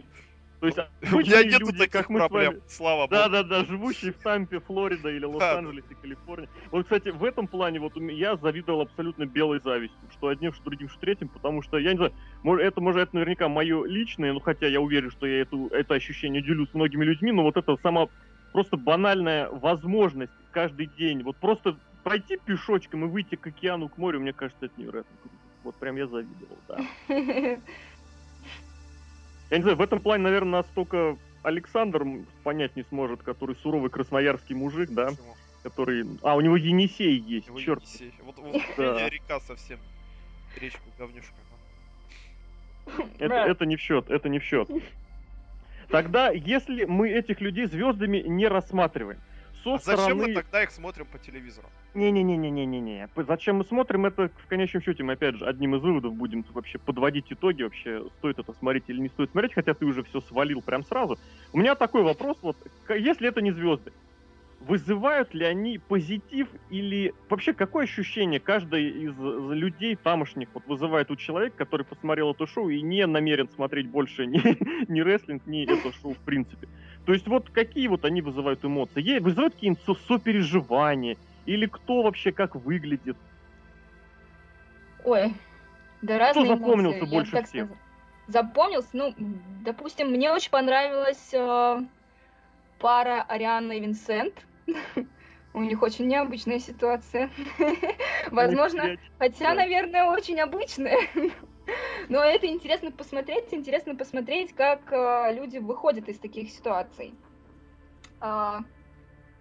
То 0.59 0.65
есть 0.67 0.77
У 1.13 1.19
меня 1.19 1.41
нету 1.43 1.59
люди, 1.67 1.77
таких 1.77 1.91
как 1.93 2.09
мы 2.09 2.19
с 2.19 2.29
вами. 2.29 2.45
проблем, 2.47 2.61
слава 2.67 3.07
богу. 3.07 3.11
Да, 3.11 3.29
да, 3.29 3.43
да, 3.43 3.63
живущие 3.63 4.11
в 4.11 4.17
Тампе, 4.17 4.59
Флорида 4.59 5.09
или. 5.09 5.23
Лос-Анджелесе, 5.23 5.95
Калифорния. 6.01 6.49
Вот, 6.69 6.83
кстати, 6.83 7.09
в 7.09 7.23
этом 7.23 7.47
плане 7.47 7.79
вот 7.79 7.95
у 7.95 8.01
меня- 8.01 8.31
я 8.31 8.35
завидовал 8.35 8.81
абсолютно 8.81 9.25
белой 9.25 9.61
завистью, 9.61 10.09
что 10.11 10.27
одним, 10.27 10.51
что 10.51 10.65
другим, 10.65 10.89
что 10.89 10.99
третьим, 10.99 11.29
потому 11.29 11.61
что, 11.61 11.77
я 11.77 11.91
не 11.93 11.97
знаю, 11.97 12.13
может, 12.43 12.65
это, 12.65 12.81
может, 12.81 13.01
это 13.03 13.15
наверняка 13.15 13.47
мое 13.47 13.85
личное, 13.85 14.33
ну, 14.33 14.41
хотя 14.41 14.67
я 14.67 14.81
уверен, 14.81 15.09
что 15.11 15.25
я 15.25 15.39
эту, 15.41 15.67
это 15.67 15.93
ощущение 15.93 16.41
делю 16.43 16.67
с 16.67 16.73
многими 16.73 17.05
людьми, 17.05 17.31
но 17.31 17.43
вот 17.43 17.55
это 17.55 17.77
сама 17.81 18.07
просто 18.51 18.75
банальная 18.75 19.47
возможность 19.49 20.33
каждый 20.51 20.87
день, 20.97 21.23
вот 21.23 21.37
просто 21.37 21.77
пройти 22.03 22.37
пешочком 22.37 23.05
и 23.05 23.07
выйти 23.07 23.35
к 23.35 23.47
океану, 23.47 23.89
к 23.89 23.97
морю, 23.97 24.19
мне 24.19 24.33
кажется, 24.33 24.65
это 24.65 24.73
невероятно 24.77 25.15
круто. 25.21 25.35
Вот 25.63 25.75
прям 25.75 25.95
я 25.97 26.07
завидовал, 26.07 26.57
да. 26.67 26.79
Я 29.49 29.57
не 29.57 29.63
знаю, 29.63 29.77
в 29.77 29.81
этом 29.81 29.99
плане, 29.99 30.23
наверное, 30.23 30.61
нас 30.61 30.65
только 30.75 31.17
Александр 31.41 32.05
понять 32.43 32.75
не 32.75 32.83
сможет, 32.83 33.23
который 33.23 33.55
суровый 33.57 33.89
красноярский 33.89 34.55
мужик, 34.55 34.91
да, 34.91 35.07
Почему? 35.07 35.35
который... 35.63 36.05
А, 36.21 36.35
у 36.35 36.41
него 36.41 36.55
Енисей 36.55 37.17
есть, 37.17 37.47
Его 37.47 37.59
черт. 37.59 37.83
Енисей. 37.83 38.13
Вот, 38.23 38.37
вот 38.37 38.61
Да. 38.77 38.93
меня 38.93 39.09
река 39.09 39.39
совсем. 39.39 39.79
Речку 40.59 40.83
говнюшка. 40.97 41.33
Это, 43.19 43.35
это 43.35 43.65
не 43.65 43.75
в 43.75 43.81
счет, 43.81 44.09
это 44.09 44.29
не 44.29 44.39
в 44.39 44.43
счет. 44.43 44.69
Тогда, 45.89 46.29
если 46.29 46.85
мы 46.85 47.09
этих 47.09 47.41
людей 47.41 47.65
звездами 47.65 48.19
не 48.19 48.47
рассматриваем, 48.47 49.19
со 49.63 49.75
А 49.75 49.79
зачем 49.79 50.17
мы 50.17 50.33
тогда 50.33 50.63
их 50.63 50.71
смотрим 50.71 51.05
по 51.05 51.17
телевизору? 51.17 51.67
Не-не-не-не-не-не. 51.93 53.09
Зачем 53.15 53.57
мы 53.57 53.65
смотрим 53.65 54.05
это, 54.05 54.29
в 54.29 54.47
конечном 54.47 54.81
счете, 54.81 55.03
мы 55.03 55.13
опять 55.13 55.35
же 55.35 55.45
одним 55.45 55.75
из 55.75 55.81
выводов 55.81 56.13
будем 56.13 56.45
вообще 56.53 56.77
подводить 56.77 57.31
итоги, 57.31 57.63
вообще 57.63 58.03
стоит 58.19 58.39
это 58.39 58.53
смотреть 58.53 58.85
или 58.87 58.99
не 58.99 59.09
стоит 59.09 59.31
смотреть, 59.31 59.53
хотя 59.53 59.73
ты 59.73 59.85
уже 59.85 60.03
все 60.03 60.21
свалил 60.21 60.61
прям 60.61 60.83
сразу. 60.83 61.17
У 61.51 61.57
меня 61.57 61.75
такой 61.75 62.03
вопрос, 62.03 62.37
вот, 62.41 62.57
если 62.89 63.27
это 63.27 63.41
не 63.41 63.51
звезды, 63.51 63.91
вызывают 64.59 65.33
ли 65.33 65.45
они 65.45 65.77
позитив 65.77 66.47
или 66.69 67.13
вообще 67.29 67.53
какое 67.53 67.85
ощущение 67.85 68.39
каждый 68.39 68.89
из 68.89 69.13
людей 69.17 69.95
тамошних 69.95 70.49
вот 70.53 70.65
вызывает 70.65 71.09
у 71.11 71.15
человека, 71.15 71.57
который 71.57 71.85
посмотрел 71.85 72.31
это 72.31 72.45
шоу 72.45 72.69
и 72.69 72.81
не 72.81 73.05
намерен 73.07 73.49
смотреть 73.49 73.87
больше 73.89 74.25
ни, 74.25 74.37
ни 74.91 74.99
рестлинг, 74.99 75.45
ни 75.45 75.63
это 75.63 75.93
шоу 76.01 76.13
в 76.13 76.19
принципе. 76.19 76.67
То 77.05 77.13
есть 77.13 77.27
вот 77.27 77.49
какие 77.49 77.87
вот 77.87 78.03
они 78.05 78.21
вызывают 78.21 78.63
эмоции? 78.65 79.01
Е- 79.01 79.19
Вызывают 79.21 79.53
какие-нибудь 79.53 79.83
со- 79.85 80.07
сопереживания? 80.07 81.15
Или 81.45 81.65
кто 81.65 82.03
вообще 82.03 82.31
как 82.31 82.55
выглядит? 82.55 83.17
Ой, 85.05 85.33
да 86.01 86.19
разные 86.19 86.47
запомнился 86.47 86.99
эмоции, 86.99 87.09
я 87.11 87.17
больше 87.17 87.31
так 87.31 87.47
всех? 87.47 87.65
сказала. 87.65 87.79
Запомнился? 88.27 88.89
Ну, 88.93 89.13
допустим, 89.63 90.09
мне 90.09 90.31
очень 90.31 90.51
понравилась 90.51 91.33
э, 91.33 91.79
пара 92.79 93.23
Ариана 93.27 93.73
и 93.73 93.79
Винсент. 93.79 94.33
У 95.53 95.61
них 95.61 95.81
очень 95.81 96.07
необычная 96.07 96.59
ситуация. 96.59 97.29
Возможно, 98.31 98.97
хотя, 99.17 99.53
наверное, 99.53 100.05
очень 100.05 100.39
обычная. 100.39 100.99
Но 102.09 102.23
это 102.23 102.47
интересно 102.47 102.91
посмотреть, 102.91 103.45
интересно 103.51 103.95
посмотреть, 103.95 104.53
как 104.55 104.91
э, 104.91 105.33
люди 105.33 105.57
выходят 105.57 106.07
из 106.07 106.17
таких 106.17 106.49
ситуаций. 106.49 107.13
А, 108.21 108.61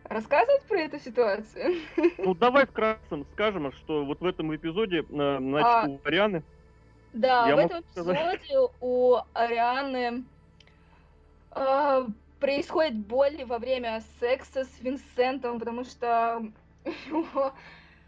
рассказывать 0.04 0.62
про 0.64 0.80
эту 0.80 0.98
ситуацию? 0.98 1.76
Ну 2.18 2.34
давай 2.34 2.66
вкратце 2.66 3.24
скажем, 3.32 3.72
что 3.72 4.04
вот 4.04 4.20
в 4.20 4.26
этом 4.26 4.54
эпизоде, 4.54 5.00
э, 5.00 5.04
значит, 5.08 5.66
А, 5.66 5.86
у 5.88 6.00
Арианы 6.04 6.42
Да, 7.12 7.48
Я 7.48 7.56
в 7.56 7.58
этом 7.58 7.82
сказать. 7.90 8.16
эпизоде 8.16 8.72
у 8.80 9.16
Арианы 9.32 10.24
А, 11.50 12.06
происходит 12.40 12.96
боль 12.96 13.44
во 13.44 13.58
время 13.58 14.02
секса 14.20 14.64
с 14.64 14.80
Винсентом, 14.80 15.58
потому 15.58 15.84
что 15.84 16.42
его 17.08 17.52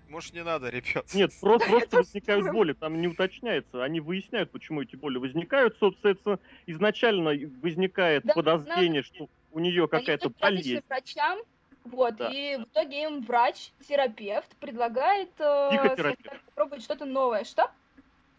Может, 0.09 0.35
не 0.35 0.43
надо, 0.45 0.69
ребят. 0.71 1.07
Нет, 1.15 1.33
просто, 1.41 1.69
просто 1.69 1.97
возникают 1.99 2.51
боли, 2.53 2.73
там 2.73 3.01
не 3.01 3.09
уточняется. 3.09 3.83
Они 3.83 4.01
выясняют, 4.01 4.51
почему 4.51 4.83
эти 4.83 4.97
боли 4.97 5.19
возникают. 5.19 5.77
Собственно, 5.79 6.39
изначально 6.67 7.31
возникает 7.63 8.25
Да, 8.25 8.35
подозрение, 8.35 9.03
что 9.03 9.29
у 9.53 9.59
нее 9.59 9.89
какая-то 9.89 10.31
болезнь. 10.31 10.81
врачам, 10.89 11.39
вот, 11.85 12.17
Да. 12.17 12.29
и 12.29 12.57
в 12.57 12.65
итоге 12.65 13.05
им 13.05 13.23
врач, 13.23 13.73
терапевт 13.89 14.55
предлагает 14.57 15.31
э, 15.39 16.15
попробовать 16.47 16.83
что-то 16.85 17.05
новое. 17.05 17.45
Что? 17.45 17.71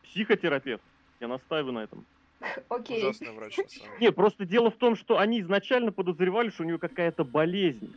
Психотерапевт. 0.03 0.83
Я 1.19 1.27
настаиваю 1.27 1.74
на 1.74 1.79
этом. 1.79 2.05
Окей. 2.69 3.00
Ужасный 3.00 3.31
врач, 3.31 3.57
на 3.57 3.67
самом 3.67 3.86
деле. 3.86 4.00
Не, 4.00 4.12
просто 4.12 4.45
дело 4.45 4.71
в 4.71 4.75
том, 4.75 4.95
что 4.95 5.17
они 5.17 5.41
изначально 5.41 5.91
подозревали, 5.91 6.50
что 6.50 6.63
у 6.63 6.65
нее 6.65 6.77
какая-то 6.77 7.24
болезнь. 7.24 7.95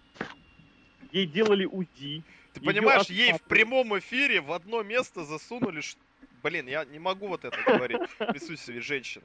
Ей 1.13 1.27
делали 1.27 1.65
УЗИ. 1.65 2.23
Ты 2.53 2.61
понимаешь, 2.61 3.07
ей 3.07 3.33
в 3.33 3.43
прямом 3.43 3.99
эфире 3.99 4.41
в 4.41 4.53
одно 4.53 4.83
место 4.83 5.25
засунули... 5.25 5.81
Блин, 6.43 6.67
я 6.67 6.85
не 6.85 6.99
могу 6.99 7.29
вот 7.29 7.45
это 7.45 7.57
говорить 7.67 8.01
в 8.19 8.27
присутствии 8.27 8.79
женщины. 8.79 9.25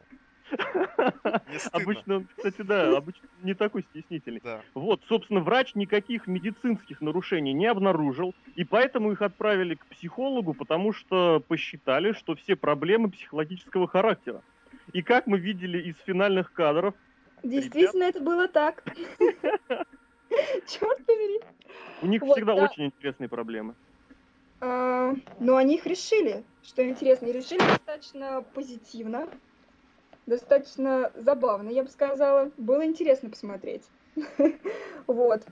Обычно, 1.72 2.26
кстати, 2.36 2.62
да, 2.62 2.98
обычно 2.98 3.28
не 3.44 3.54
такой 3.54 3.84
стеснительный. 3.92 4.42
Да. 4.44 4.62
Вот, 4.74 5.02
собственно, 5.08 5.42
врач 5.42 5.76
никаких 5.76 6.28
медицинских 6.28 7.02
нарушений 7.02 7.54
не 7.54 7.68
обнаружил, 7.68 8.34
и 8.56 8.64
поэтому 8.64 9.12
их 9.12 9.22
отправили 9.22 9.76
к 9.76 9.86
психологу, 9.88 10.54
потому 10.54 10.94
что 10.94 11.44
посчитали, 11.48 12.14
что 12.14 12.36
все 12.36 12.56
проблемы 12.56 13.12
психологического 13.12 13.88
характера. 13.88 14.42
И 14.94 15.02
как 15.02 15.28
мы 15.28 15.38
видели 15.40 15.80
из 15.90 15.96
финальных 16.06 16.54
кадров, 16.54 16.96
Действительно, 17.44 18.04
это 18.04 18.20
было 18.20 18.48
так. 18.48 18.84
Черт 20.68 21.06
побери. 21.06 21.40
у 22.02 22.08
них 22.08 22.22
Вот, 22.22 22.36
всегда 22.36 22.56
да. 22.56 22.64
очень 22.64 22.86
интересные 22.88 23.30
проблемы. 23.30 23.76
А, 24.62 25.14
Но 25.40 25.56
они 25.56 25.76
их 25.76 25.86
решили, 25.86 26.44
что 26.64 26.88
интересно, 26.88 27.28
и 27.28 27.32
решили 27.32 27.60
достаточно 27.60 28.44
позитивно, 28.54 29.30
достаточно 30.26 31.12
забавно, 31.16 31.70
я 31.70 31.84
бы 31.84 31.90
сказала. 31.90 32.52
Было 32.58 32.86
интересно 32.86 33.30
посмотреть. 33.30 33.84
Вот. 35.08 35.44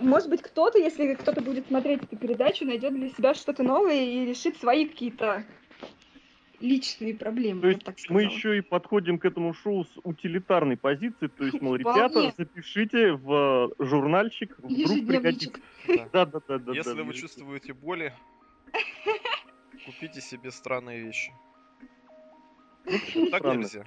Может 0.00 0.28
быть, 0.28 0.42
кто-то, 0.42 0.78
если 0.78 1.14
кто-то 1.14 1.40
будет 1.40 1.68
смотреть 1.68 2.02
эту 2.02 2.16
передачу, 2.18 2.66
найдет 2.66 2.92
для 2.92 3.08
себя 3.08 3.32
что-то 3.32 3.62
новое 3.62 3.94
и 4.04 4.26
решит 4.26 4.58
свои 4.58 4.86
какие-то 4.86 5.44
личные 6.60 7.14
проблемы. 7.14 7.60
То 7.60 7.68
есть 7.68 7.84
так 7.84 7.96
мы 8.08 8.22
еще 8.22 8.58
и 8.58 8.60
подходим 8.60 9.18
к 9.18 9.24
этому 9.24 9.52
шоу 9.54 9.84
с 9.84 9.90
утилитарной 10.04 10.76
позиции, 10.76 11.28
то 11.28 11.44
есть, 11.44 11.60
мол, 11.60 11.78
Вполне. 11.78 11.98
ребята, 11.98 12.34
запишите 12.36 13.12
в 13.12 13.74
э, 13.78 13.84
журнальчик, 13.84 14.56
вдруг 14.58 15.06
пригодится. 15.06 15.60
Да. 15.86 16.08
Да, 16.12 16.26
да, 16.26 16.40
да, 16.48 16.58
да. 16.58 16.72
Если 16.72 16.94
да, 16.94 17.02
вы 17.04 17.12
да. 17.12 17.18
чувствуете 17.18 17.72
боли, 17.72 18.12
купите 19.84 20.20
себе 20.20 20.50
странные 20.50 21.02
вещи. 21.02 21.32
Так 23.30 23.44
нельзя. 23.44 23.84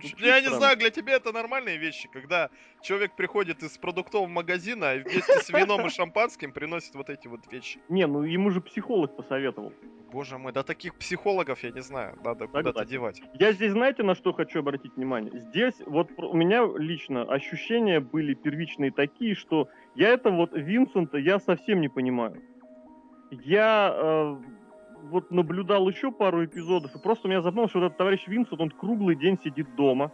Почему 0.00 0.26
Я 0.26 0.40
не 0.40 0.48
знаю, 0.48 0.76
для 0.76 0.90
тебя 0.90 1.14
это 1.14 1.32
нормальные 1.32 1.76
вещи, 1.78 2.08
когда 2.12 2.50
человек 2.82 3.14
приходит 3.16 3.62
из 3.62 3.76
продуктового 3.78 4.28
магазина 4.28 4.94
и 4.94 5.00
вместе 5.00 5.40
с 5.40 5.48
вином 5.48 5.86
и 5.86 5.90
шампанским 5.90 6.52
приносит 6.52 6.94
вот 6.94 7.10
эти 7.10 7.28
вот 7.28 7.40
вещи. 7.50 7.80
Не, 7.88 8.06
ну 8.06 8.22
ему 8.22 8.50
же 8.50 8.60
психолог 8.60 9.16
посоветовал. 9.16 9.72
Боже 10.12 10.38
мой, 10.38 10.52
да 10.52 10.62
таких 10.62 10.94
психологов, 10.94 11.62
я 11.62 11.70
не 11.70 11.82
знаю, 11.82 12.16
надо 12.24 12.46
куда-то 12.46 12.84
девать. 12.84 13.20
Я 13.34 13.52
здесь, 13.52 13.72
знаете, 13.72 14.02
на 14.02 14.14
что 14.14 14.32
хочу 14.32 14.60
обратить 14.60 14.94
внимание? 14.96 15.32
Здесь 15.40 15.74
вот 15.84 16.10
у 16.16 16.36
меня 16.36 16.64
лично 16.76 17.22
ощущения 17.22 18.00
были 18.00 18.34
первичные 18.34 18.92
такие, 18.92 19.34
что 19.34 19.68
я 19.94 20.10
это 20.10 20.30
вот 20.30 20.52
Винсента 20.52 21.18
я 21.18 21.40
совсем 21.40 21.80
не 21.80 21.88
понимаю. 21.88 22.42
Я 23.30 23.92
э, 23.94 24.36
вот 25.10 25.30
наблюдал 25.30 25.88
еще 25.88 26.10
пару 26.12 26.44
эпизодов, 26.44 26.94
и 26.94 26.98
просто 26.98 27.26
у 27.26 27.30
меня 27.30 27.40
запомнилось, 27.42 27.70
что 27.70 27.80
вот 27.80 27.86
этот 27.86 27.98
товарищ 27.98 28.26
Винсент, 28.26 28.60
он 28.60 28.70
круглый 28.70 29.16
день 29.16 29.38
сидит 29.42 29.74
дома. 29.76 30.12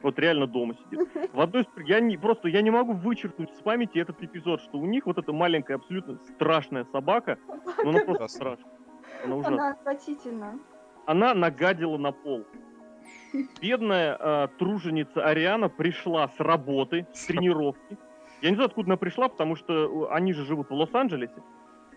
Вот 0.00 0.18
реально 0.18 0.46
дома 0.46 0.74
сидит. 0.74 1.08
В 1.32 1.40
одной. 1.40 1.66
Я 1.86 2.00
не, 2.00 2.16
просто 2.16 2.48
я 2.48 2.62
не 2.62 2.70
могу 2.70 2.92
вычеркнуть 2.92 3.50
с 3.56 3.60
памяти 3.62 3.98
этот 3.98 4.22
эпизод, 4.22 4.60
что 4.62 4.78
у 4.78 4.86
них 4.86 5.06
вот 5.06 5.18
эта 5.18 5.32
маленькая, 5.32 5.74
абсолютно 5.74 6.18
страшная 6.34 6.84
собака, 6.92 7.38
ну 7.82 7.90
она 7.90 8.04
просто 8.04 8.28
страшная. 8.28 8.72
Она 9.24 9.36
ужасная 9.36 9.58
Она 9.58 9.70
отвратительна. 9.70 10.58
она 11.06 11.34
нагадила 11.34 11.96
на 11.98 12.12
пол. 12.12 12.44
Бедная 13.60 14.16
э, 14.18 14.48
труженица 14.58 15.24
Ариана 15.26 15.68
пришла 15.68 16.28
с 16.28 16.40
работы, 16.40 17.06
с 17.12 17.22
С 17.22 17.26
тренировки. 17.26 17.98
Я 18.40 18.50
не 18.50 18.54
знаю, 18.54 18.68
откуда 18.68 18.88
она 18.88 18.96
пришла, 18.96 19.28
потому 19.28 19.56
что 19.56 20.06
э, 20.08 20.14
они 20.14 20.32
же 20.32 20.44
живут 20.44 20.70
в 20.70 20.74
Лос-Анджелесе, 20.74 21.42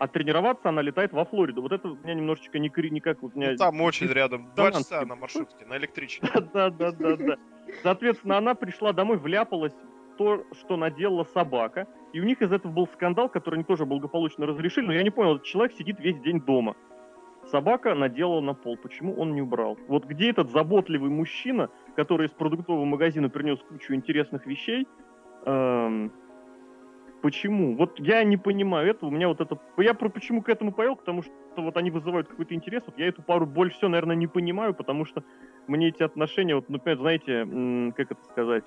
а 0.02 0.08
тренироваться 0.08 0.70
она 0.70 0.82
летает 0.82 1.14
во 1.14 1.26
Флориду. 1.26 1.62
Вот 1.62 1.72
это 1.72 1.90
у 1.90 1.96
меня 1.96 2.16
немножечко 2.16 2.58
не, 2.58 2.72
никак... 2.90 3.22
Вот 3.22 3.36
меня... 3.36 3.52
Ну, 3.52 3.58
там 3.58 3.80
очень 3.82 4.08
рядом, 4.08 4.52
два 4.56 4.72
часа 4.72 5.06
на 5.06 5.16
маршрутке, 5.16 5.64
на 5.68 5.78
электричке. 5.78 6.28
Да, 6.54 6.72
да, 6.72 6.92
да, 6.92 7.16
да. 7.18 7.38
Соответственно, 7.84 8.40
она 8.40 8.56
пришла 8.56 8.94
домой, 8.94 9.18
вляпалась 9.18 9.74
в 9.74 10.18
то, 10.18 10.44
что 10.54 10.76
наделала 10.76 11.24
собака. 11.24 11.88
И 12.14 12.20
у 12.20 12.24
них 12.24 12.42
из 12.42 12.52
этого 12.52 12.72
был 12.72 12.88
скандал, 12.88 13.30
который 13.30 13.58
они 13.58 13.64
тоже 13.64 13.86
благополучно 13.86 14.48
разрешили. 14.48 14.88
Но 14.88 14.94
я 14.94 15.04
не 15.04 15.12
понял, 15.12 15.36
этот 15.36 15.46
человек 15.46 15.78
сидит 15.78 16.00
весь 16.00 16.20
день 16.22 16.42
дома. 16.42 16.76
Собака 17.52 17.94
наделала 17.94 18.42
на 18.42 18.56
пол. 18.56 18.78
Почему 18.78 19.14
он 19.14 19.36
не 19.36 19.44
убрал? 19.44 19.78
Вот 19.88 20.06
где 20.06 20.32
этот 20.32 20.50
заботливый 20.50 21.12
мужчина, 21.12 21.70
который 21.96 22.26
из 22.26 22.32
продуктового 22.32 22.86
магазина 22.86 23.30
принес 23.30 23.60
кучу 23.70 23.94
интересных 23.94 24.48
вещей? 24.48 24.88
эм, 25.46 26.12
почему? 27.22 27.76
Вот 27.76 28.00
я 28.00 28.24
не 28.24 28.38
понимаю 28.38 28.90
этого. 28.90 29.10
У 29.10 29.14
меня 29.14 29.28
вот 29.28 29.42
это... 29.42 29.60
Я 29.78 29.94
про 29.94 30.10
почему 30.10 30.42
к 30.42 30.50
этому 30.50 30.72
повел, 30.72 30.96
потому 30.96 31.24
что 31.24 31.32
вот 31.58 31.78
они 31.78 31.92
вызывают 31.92 32.28
какой-то 32.28 32.54
интерес. 32.54 32.84
Вот 32.86 32.98
я 32.98 33.08
эту 33.08 33.22
пару 33.22 33.46
больше 33.46 33.78
всего, 33.78 33.90
наверное, 33.90 34.16
не 34.16 34.28
понимаю, 34.28 34.74
потому 34.74 35.06
что 35.06 35.24
мне 35.68 35.90
эти 35.90 36.04
отношения, 36.04 36.56
вот, 36.56 36.70
например, 36.70 37.00
знаете, 37.00 37.94
как 37.96 38.12
это 38.12 38.24
сказать, 38.32 38.64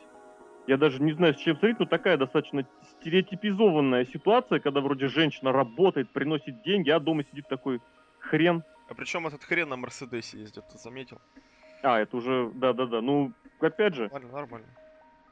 я 0.67 0.77
даже 0.77 1.03
не 1.03 1.13
знаю, 1.13 1.35
с 1.35 1.39
чем 1.39 1.57
сравнить, 1.59 1.79
но 1.79 1.87
такая 1.87 2.17
достаточно 2.17 2.67
стереотипизованная 3.01 4.07
ситуация, 4.07 4.61
когда 4.61 4.81
вроде 4.81 5.09
женщина 5.09 5.53
работает, 5.53 6.11
приносит 6.11 6.63
деньги, 6.63 6.91
а 6.91 7.01
дома 7.01 7.25
сидит 7.25 7.49
такой 7.49 7.81
хрен. 8.19 8.63
А 8.89 8.95
причем 8.95 9.27
этот 9.27 9.45
хрен 9.45 9.69
на 9.69 9.77
Мерседесе 9.77 10.39
ездит, 10.39 10.65
ты 10.73 10.79
заметил? 10.79 11.21
А, 11.83 12.01
это 12.01 12.17
уже, 12.17 12.51
да-да-да, 12.55 13.03
ну, 13.03 13.33
опять 13.61 13.95
же, 13.95 14.05
Нормально, 14.05 14.33
нормально. 14.33 14.67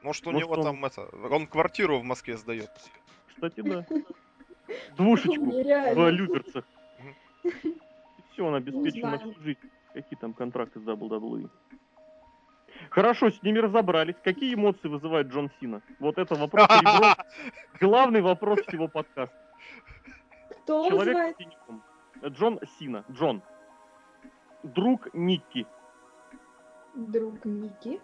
Может, 0.03 0.27
у 0.27 0.31
Может, 0.31 0.47
него 0.49 0.55
он- 0.59 0.63
там 0.63 0.85
это... 0.85 1.07
Он 1.31 1.47
квартиру 1.47 1.99
в 1.99 2.03
Москве 2.03 2.37
сдает. 2.37 2.69
кстати, 3.27 3.61
да. 3.61 3.85
Двушечку 4.97 5.45
в 5.45 5.47
Нереально. 5.47 6.09
Люберцах. 6.09 6.65
Все, 8.31 8.45
он 8.45 8.55
обеспечен 8.55 9.09
на 9.09 9.17
всю 9.19 9.33
жизнь. 9.41 9.59
Какие 9.93 10.17
там 10.19 10.33
контракты 10.33 10.79
с 10.79 10.83
WWE? 10.83 11.49
Хорошо, 12.89 13.29
с 13.29 13.41
ними 13.43 13.59
разобрались. 13.59 14.15
Какие 14.23 14.55
эмоции 14.55 14.87
вызывает 14.87 15.27
Джон 15.27 15.51
Сина? 15.59 15.81
Вот 15.99 16.17
это 16.17 16.35
вопрос. 16.35 16.67
Главный 17.79 18.21
вопрос 18.21 18.59
всего 18.67 18.87
подкаста. 18.87 19.35
Кто 20.63 20.89
Человек 20.89 20.99
вызывает? 21.07 21.35
с 21.35 21.39
синяком. 21.39 21.83
Джон 22.25 22.59
Сина. 22.79 23.05
Джон. 23.11 23.41
Друг 24.63 25.13
Никки, 25.13 25.67
Друг 26.95 27.43
Ники. 27.43 27.99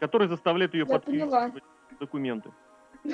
Который 0.00 0.28
заставляет 0.28 0.74
ее 0.74 0.86
Я 0.88 0.98
поняла. 0.98 1.42
подписывать 1.42 1.64
документы. 2.00 2.50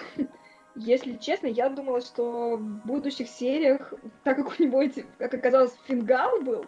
Если 0.76 1.14
честно, 1.16 1.48
я 1.48 1.68
думала, 1.68 2.00
что 2.00 2.56
в 2.56 2.86
будущих 2.86 3.28
сериях, 3.28 3.92
так 4.22 4.36
как 4.36 4.58
у 4.58 4.62
него 4.62 4.82
как 5.18 5.34
оказалось, 5.34 5.76
фингал 5.86 6.40
был, 6.42 6.64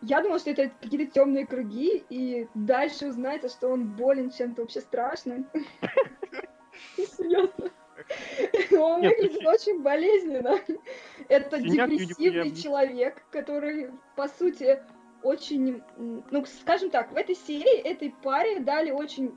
я 0.00 0.20
думала, 0.20 0.38
что 0.38 0.50
это 0.50 0.70
какие-то 0.80 1.12
темные 1.12 1.46
круги, 1.46 2.04
и 2.08 2.48
дальше 2.54 3.08
узнается, 3.08 3.48
что 3.48 3.68
он 3.68 3.86
болен 3.86 4.30
чем-то 4.30 4.62
вообще 4.62 4.80
страшным. 4.80 5.46
Серьезно. 6.96 7.70
Он 8.72 9.00
Нет, 9.00 9.16
выглядит 9.16 9.46
очень 9.46 9.82
болезненно. 9.82 10.58
Это 11.28 11.58
депрессивный 11.58 12.52
человек, 12.54 13.22
который, 13.30 13.90
по 14.16 14.28
сути, 14.28 14.82
очень... 15.22 15.82
Ну, 15.96 16.44
скажем 16.60 16.90
так, 16.90 17.12
в 17.12 17.16
этой 17.16 17.34
серии 17.34 17.80
этой 17.80 18.14
паре 18.22 18.60
дали 18.60 18.90
очень 18.90 19.36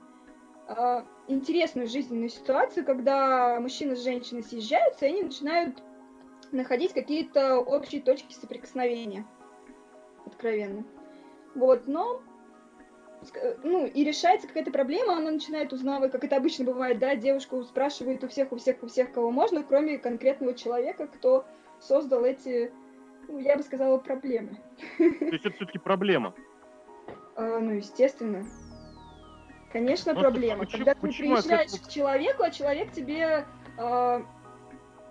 а, 0.67 1.05
интересную 1.27 1.87
жизненную 1.87 2.29
ситуацию, 2.29 2.85
когда 2.85 3.59
мужчина 3.59 3.95
с 3.95 4.03
женщиной 4.03 4.43
съезжаются, 4.43 5.05
и 5.05 5.09
они 5.09 5.23
начинают 5.23 5.81
находить 6.51 6.93
какие-то 6.93 7.59
общие 7.59 8.01
точки 8.01 8.33
соприкосновения. 8.33 9.25
Откровенно. 10.25 10.83
Вот, 11.53 11.87
но 11.87 12.21
ск- 13.21 13.59
ну, 13.63 13.85
и 13.85 14.03
решается 14.03 14.47
какая-то 14.47 14.71
проблема, 14.71 15.17
она 15.17 15.31
начинает 15.31 15.71
узнавать, 15.73 16.11
как 16.11 16.23
это 16.23 16.35
обычно 16.35 16.65
бывает, 16.65 16.99
да, 16.99 17.15
девушка 17.15 17.61
спрашивает 17.63 18.23
у 18.23 18.27
всех, 18.27 18.51
у 18.51 18.57
всех, 18.57 18.81
у 18.83 18.87
всех, 18.87 19.11
кого 19.11 19.31
можно, 19.31 19.63
кроме 19.63 19.97
конкретного 19.97 20.53
человека, 20.53 21.07
кто 21.07 21.45
создал 21.79 22.23
эти, 22.23 22.71
ну, 23.27 23.39
я 23.39 23.57
бы 23.57 23.63
сказала, 23.63 23.97
проблемы. 23.97 24.57
То 24.97 25.03
есть 25.03 25.45
это 25.45 25.55
все-таки 25.55 25.79
проблема. 25.79 26.33
А, 27.35 27.59
ну, 27.59 27.71
естественно. 27.71 28.45
Конечно, 29.71 30.13
ну, 30.13 30.21
проблема. 30.21 30.59
Почему, 30.59 30.77
Когда 30.77 30.93
ты 30.93 31.01
почему 31.01 31.35
приезжаешь 31.35 31.73
это... 31.73 31.83
к 31.83 31.89
человеку, 31.89 32.43
а 32.43 32.49
человек 32.49 32.91
тебе 32.93 33.45
э, 33.77 34.21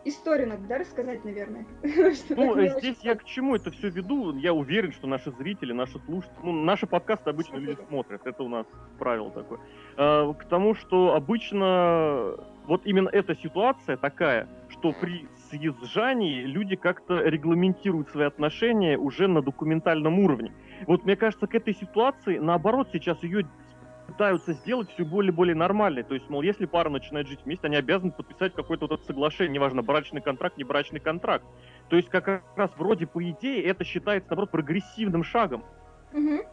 историю 0.04 0.48
надо, 0.48 0.62
да, 0.66 0.78
рассказать, 0.78 1.24
наверное? 1.24 1.66
Ну, 2.30 2.78
здесь 2.78 2.98
я 3.02 3.14
к 3.14 3.24
чему 3.24 3.56
это 3.56 3.70
все 3.70 3.90
веду? 3.90 4.34
Я 4.36 4.54
уверен, 4.54 4.92
что 4.92 5.06
наши 5.06 5.30
зрители, 5.32 5.72
наши 5.72 5.98
слушатели, 6.06 6.38
ну, 6.42 6.52
наши 6.52 6.86
подкасты 6.86 7.30
обычно 7.30 7.56
люди 7.56 7.78
смотрят, 7.88 8.26
это 8.26 8.42
у 8.42 8.48
нас 8.48 8.66
правило 8.98 9.30
такое. 9.30 9.60
А, 9.96 10.32
к 10.32 10.44
тому, 10.46 10.74
что 10.74 11.14
обычно 11.14 12.36
вот 12.66 12.86
именно 12.86 13.08
эта 13.10 13.36
ситуация 13.36 13.96
такая, 13.96 14.48
что 14.70 14.92
при 14.92 15.28
съезжании 15.54 16.42
люди 16.42 16.76
как-то 16.76 17.22
регламентируют 17.22 18.08
свои 18.10 18.26
отношения 18.26 18.98
уже 18.98 19.28
на 19.28 19.42
документальном 19.42 20.18
уровне. 20.18 20.52
Вот 20.86 21.04
мне 21.04 21.16
кажется, 21.16 21.46
к 21.46 21.54
этой 21.54 21.74
ситуации, 21.74 22.38
наоборот, 22.38 22.88
сейчас 22.92 23.22
ее 23.22 23.46
пытаются 24.06 24.52
сделать 24.52 24.90
все 24.90 25.04
более 25.04 25.32
и 25.32 25.34
более 25.34 25.54
нормальной. 25.54 26.02
То 26.02 26.14
есть, 26.14 26.28
мол, 26.28 26.42
если 26.42 26.66
пара 26.66 26.90
начинает 26.90 27.26
жить 27.26 27.40
вместе, 27.44 27.66
они 27.66 27.76
обязаны 27.76 28.12
подписать 28.12 28.54
какое-то 28.54 28.86
вот 28.86 28.98
это 29.00 29.06
соглашение, 29.06 29.54
неважно, 29.54 29.82
брачный 29.82 30.20
контракт, 30.20 30.58
не 30.58 30.64
брачный 30.64 31.00
контракт. 31.00 31.44
То 31.88 31.96
есть, 31.96 32.08
как 32.10 32.42
раз 32.56 32.70
вроде 32.76 33.06
по 33.06 33.22
идее 33.22 33.62
это 33.62 33.84
считается, 33.84 34.30
наоборот, 34.30 34.50
прогрессивным 34.50 35.24
шагом. 35.24 35.64
Угу. 36.12 36.44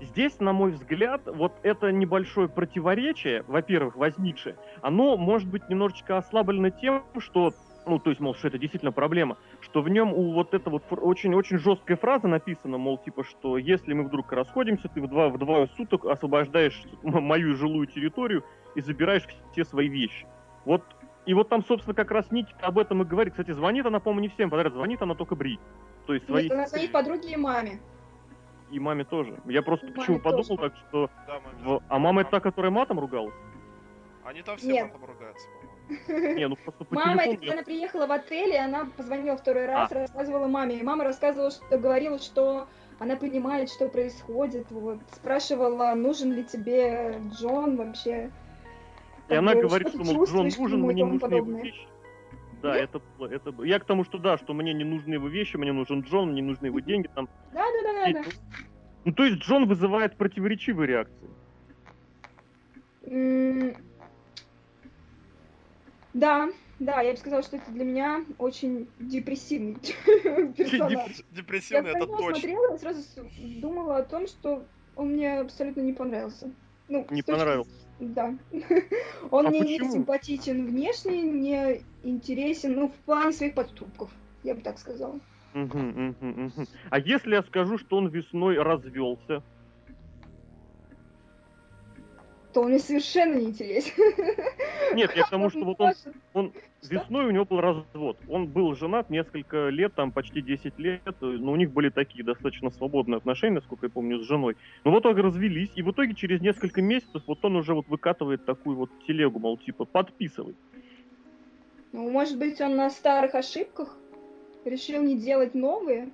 Здесь, 0.00 0.40
на 0.40 0.52
мой 0.52 0.72
взгляд, 0.72 1.22
вот 1.26 1.52
это 1.62 1.92
небольшое 1.92 2.48
противоречие, 2.48 3.44
во-первых, 3.46 3.96
возникшее, 3.96 4.56
оно 4.80 5.16
может 5.16 5.48
быть 5.48 5.68
немножечко 5.68 6.18
ослаблено 6.18 6.70
тем, 6.70 7.04
что 7.18 7.52
ну, 7.86 7.98
то 7.98 8.10
есть, 8.10 8.20
мол, 8.20 8.34
что 8.34 8.48
это 8.48 8.58
действительно 8.58 8.92
проблема, 8.92 9.36
что 9.60 9.82
в 9.82 9.88
нем 9.88 10.12
у 10.12 10.32
вот 10.32 10.54
эта 10.54 10.70
вот 10.70 10.84
очень-очень 10.90 11.58
жесткая 11.58 11.96
фраза 11.96 12.28
написана, 12.28 12.78
мол, 12.78 12.98
типа, 12.98 13.24
что 13.24 13.58
если 13.58 13.92
мы 13.92 14.04
вдруг 14.04 14.32
расходимся, 14.32 14.88
ты 14.88 15.00
в 15.00 15.08
два, 15.08 15.28
в 15.28 15.38
два 15.38 15.66
суток 15.76 16.06
освобождаешь 16.06 16.82
мою 17.02 17.54
жилую 17.56 17.86
территорию 17.86 18.44
и 18.74 18.80
забираешь 18.80 19.26
все 19.52 19.64
свои 19.64 19.88
вещи. 19.88 20.26
Вот, 20.64 20.82
и 21.24 21.34
вот 21.34 21.48
там, 21.48 21.64
собственно, 21.64 21.94
как 21.94 22.10
раз 22.10 22.30
Ники 22.30 22.54
об 22.60 22.78
этом 22.78 23.02
и 23.02 23.04
говорит. 23.04 23.34
Кстати, 23.34 23.52
звонит 23.52 23.86
она, 23.86 24.00
по-моему, 24.00 24.22
не 24.22 24.28
всем 24.28 24.50
подряд, 24.50 24.72
звонит 24.72 25.02
она 25.02 25.14
только 25.14 25.36
Бри. 25.36 25.58
То 26.06 26.14
есть 26.14 26.26
свои... 26.26 26.44
Нет, 26.44 26.52
она 26.52 26.66
звонит 26.66 26.92
подруге 26.92 27.32
и 27.32 27.36
маме. 27.36 27.80
И 28.70 28.80
маме 28.80 29.04
тоже. 29.04 29.38
Я 29.44 29.62
просто 29.62 29.86
и 29.86 29.92
почему 29.92 30.18
подумал 30.18 30.56
тоже. 30.56 30.70
так, 30.70 30.74
что... 30.88 31.10
Да, 31.26 31.40
в... 31.62 31.82
А 31.88 31.98
мама 31.98 32.22
это 32.22 32.32
та, 32.32 32.40
которая 32.40 32.72
матом 32.72 32.98
ругалась? 32.98 33.34
Они 34.24 34.42
там 34.42 34.56
все 34.56 34.72
Нет. 34.72 34.92
матом 34.92 35.04
ругаются, 35.04 35.46
по-моему. 35.48 35.61
Не, 36.08 36.48
ну 36.48 36.56
просто 36.56 36.84
по 36.84 36.94
Мама, 36.94 37.24
телефону... 37.24 37.38
когда 37.38 37.52
она 37.52 37.62
приехала 37.62 38.06
в 38.06 38.12
отель, 38.12 38.52
и 38.52 38.56
она 38.56 38.86
позвонила 38.96 39.36
второй 39.36 39.66
раз, 39.66 39.90
а. 39.92 39.94
рассказывала 39.94 40.46
маме. 40.46 40.78
И 40.78 40.82
мама 40.82 41.04
рассказывала, 41.04 41.50
что 41.50 41.78
говорила, 41.78 42.18
что 42.18 42.66
она 42.98 43.16
понимает, 43.16 43.68
что 43.68 43.88
происходит. 43.88 44.70
Вот. 44.70 44.98
Спрашивала, 45.12 45.94
нужен 45.94 46.32
ли 46.32 46.44
тебе 46.44 47.20
Джон 47.32 47.76
вообще. 47.76 48.30
И 49.28 49.34
она 49.34 49.54
говорит, 49.54 49.88
что, 49.88 49.98
мол, 49.98 50.24
Джон 50.24 50.48
нужен, 50.58 50.82
мне 50.82 51.04
нужны 51.04 51.34
его 51.34 51.52
вещи. 51.58 51.88
Да, 52.62 52.76
это, 52.76 53.00
это... 53.18 53.52
Я 53.64 53.80
к 53.80 53.84
тому, 53.84 54.04
что 54.04 54.18
да, 54.18 54.38
что 54.38 54.54
мне 54.54 54.72
не 54.72 54.84
нужны 54.84 55.14
его 55.14 55.26
вещи, 55.26 55.56
мне 55.56 55.72
нужен 55.72 56.02
Джон, 56.02 56.30
мне 56.30 56.42
не 56.42 56.48
нужны 56.48 56.66
его 56.66 56.78
деньги. 56.78 57.08
Там... 57.12 57.28
Да, 57.52 57.64
да, 57.64 58.12
да, 58.12 58.12
да. 58.12 58.30
Ну, 59.04 59.12
то 59.12 59.24
есть 59.24 59.38
Джон 59.38 59.66
вызывает 59.66 60.16
противоречивые 60.16 60.86
реакции. 60.86 61.28
Да, 66.14 66.48
да, 66.78 67.00
я 67.00 67.12
бы 67.12 67.18
сказала, 67.18 67.42
что 67.42 67.56
это 67.56 67.70
для 67.70 67.84
меня 67.84 68.24
очень 68.38 68.88
депрессивный 68.98 69.74
персонаж. 70.56 71.22
Депрессивный, 71.30 71.90
это 71.90 72.06
точно. 72.06 72.22
Я 72.22 72.34
смотрела 72.34 72.74
и 72.74 72.78
сразу 72.78 73.30
думала 73.38 73.98
о 73.98 74.02
том, 74.02 74.26
что 74.26 74.66
он 74.96 75.12
мне 75.12 75.40
абсолютно 75.40 75.80
не 75.80 75.92
понравился. 75.92 76.52
Ну, 76.88 77.06
не 77.10 77.22
понравился? 77.22 77.70
Да. 77.98 78.36
Он 79.30 79.46
а 79.46 79.50
мне 79.50 79.60
почему? 79.60 79.86
не 79.86 79.92
симпатичен 79.92 80.66
внешне, 80.66 81.22
не 81.22 81.82
интересен, 82.02 82.74
ну, 82.74 82.88
в 82.88 82.96
плане 83.04 83.32
своих 83.32 83.54
подступков, 83.54 84.10
я 84.42 84.54
бы 84.54 84.60
так 84.60 84.78
сказала. 84.78 85.20
Угу, 85.54 85.78
угу, 85.78 86.26
угу. 86.28 86.66
А 86.90 86.98
если 86.98 87.34
я 87.34 87.42
скажу, 87.42 87.78
что 87.78 87.96
он 87.96 88.08
весной 88.08 88.58
развелся? 88.58 89.42
То 92.52 92.60
он 92.60 92.70
мне 92.70 92.78
совершенно 92.78 93.34
не 93.36 93.46
интересен. 93.46 93.92
Нет, 94.94 95.10
я 95.16 95.24
к 95.24 95.30
тому, 95.30 95.50
что 95.50 95.64
вот 95.64 95.80
он, 95.80 95.92
он 96.34 96.52
весной 96.82 97.26
у 97.26 97.30
него 97.30 97.44
был 97.44 97.60
развод. 97.60 98.18
Он 98.28 98.46
был 98.46 98.74
женат 98.74 99.10
несколько 99.10 99.68
лет, 99.68 99.94
там 99.94 100.12
почти 100.12 100.42
10 100.42 100.78
лет, 100.78 101.16
но 101.20 101.52
у 101.52 101.56
них 101.56 101.72
были 101.72 101.88
такие 101.88 102.24
достаточно 102.24 102.70
свободные 102.70 103.18
отношения, 103.18 103.56
насколько 103.56 103.86
я 103.86 103.90
помню, 103.90 104.18
с 104.18 104.26
женой. 104.26 104.56
Но 104.84 104.90
вот 104.90 105.06
они 105.06 105.20
развелись, 105.20 105.70
и 105.76 105.82
в 105.82 105.90
итоге 105.90 106.14
через 106.14 106.40
несколько 106.40 106.82
месяцев 106.82 107.22
вот 107.26 107.44
он 107.44 107.56
уже 107.56 107.74
вот 107.74 107.88
выкатывает 107.88 108.44
такую 108.44 108.76
вот 108.76 108.90
телегу, 109.06 109.38
мол, 109.38 109.56
типа, 109.58 109.84
подписывай. 109.84 110.54
Ну, 111.92 112.10
может 112.10 112.38
быть, 112.38 112.60
он 112.60 112.76
на 112.76 112.90
старых 112.90 113.34
ошибках 113.34 113.96
решил 114.64 115.02
не 115.02 115.18
делать 115.18 115.54
новые? 115.54 116.10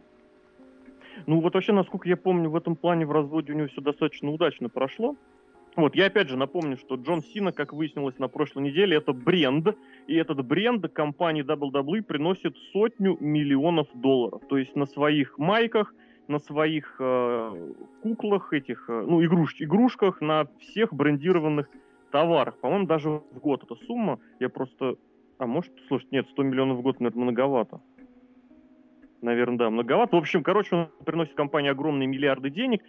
Ну, 1.27 1.41
вот 1.41 1.55
вообще, 1.55 1.73
насколько 1.73 2.09
я 2.09 2.17
помню, 2.17 2.51
в 2.51 2.57
этом 2.57 2.77
плане 2.77 3.07
в 3.07 3.13
разводе 3.13 3.53
у 3.53 3.57
него 3.57 3.69
все 3.69 3.81
достаточно 3.81 4.31
удачно 4.31 4.69
прошло. 4.69 5.17
Вот, 5.79 5.95
я 5.95 6.07
опять 6.07 6.29
же 6.29 6.37
напомню, 6.37 6.77
что 6.77 6.97
Джон 6.97 7.23
Сина, 7.23 7.53
как 7.53 7.73
выяснилось 7.73 8.19
на 8.19 8.27
прошлой 8.27 8.65
неделе, 8.65 8.97
это 8.97 9.13
бренд, 9.13 9.77
и 10.09 10.15
этот 10.17 10.45
бренд 10.45 10.85
компании 10.93 11.45
WWE 11.45 12.03
приносит 12.03 12.57
сотню 12.73 13.17
миллионов 13.21 13.87
долларов. 13.95 14.43
То 14.49 14.59
есть 14.59 14.75
на 14.75 14.87
своих 14.87 15.39
майках, 15.39 15.95
на 16.27 16.41
своих 16.41 16.97
э, 16.99 17.73
куклах 18.03 18.53
этих, 18.53 18.87
э, 18.89 19.05
ну, 19.07 19.25
игруш, 19.25 19.55
игрушках, 19.61 20.21
на 20.21 20.49
всех 20.59 20.93
брендированных 20.93 21.69
товарах. 22.11 22.59
По-моему, 22.59 22.89
даже 22.89 23.11
в 23.11 23.39
год 23.41 23.63
эта 23.63 23.77
сумма, 23.87 24.19
я 24.41 24.49
просто... 24.49 24.97
А 25.39 25.47
может, 25.47 25.73
слушай, 25.87 26.09
нет, 26.11 26.27
100 26.31 26.43
миллионов 26.43 26.79
в 26.79 26.83
год, 26.83 26.99
наверное, 26.99 27.23
многовато. 27.23 27.81
Наверное, 29.21 29.59
да, 29.59 29.71
многовато. 29.71 30.17
В 30.17 30.21
общем, 30.21 30.45
короче, 30.45 30.77
он 30.77 30.89
приносит 31.05 31.35
компании 31.35 31.71
огромные 31.71 32.07
миллиарды 32.07 32.51
денег. 32.51 32.83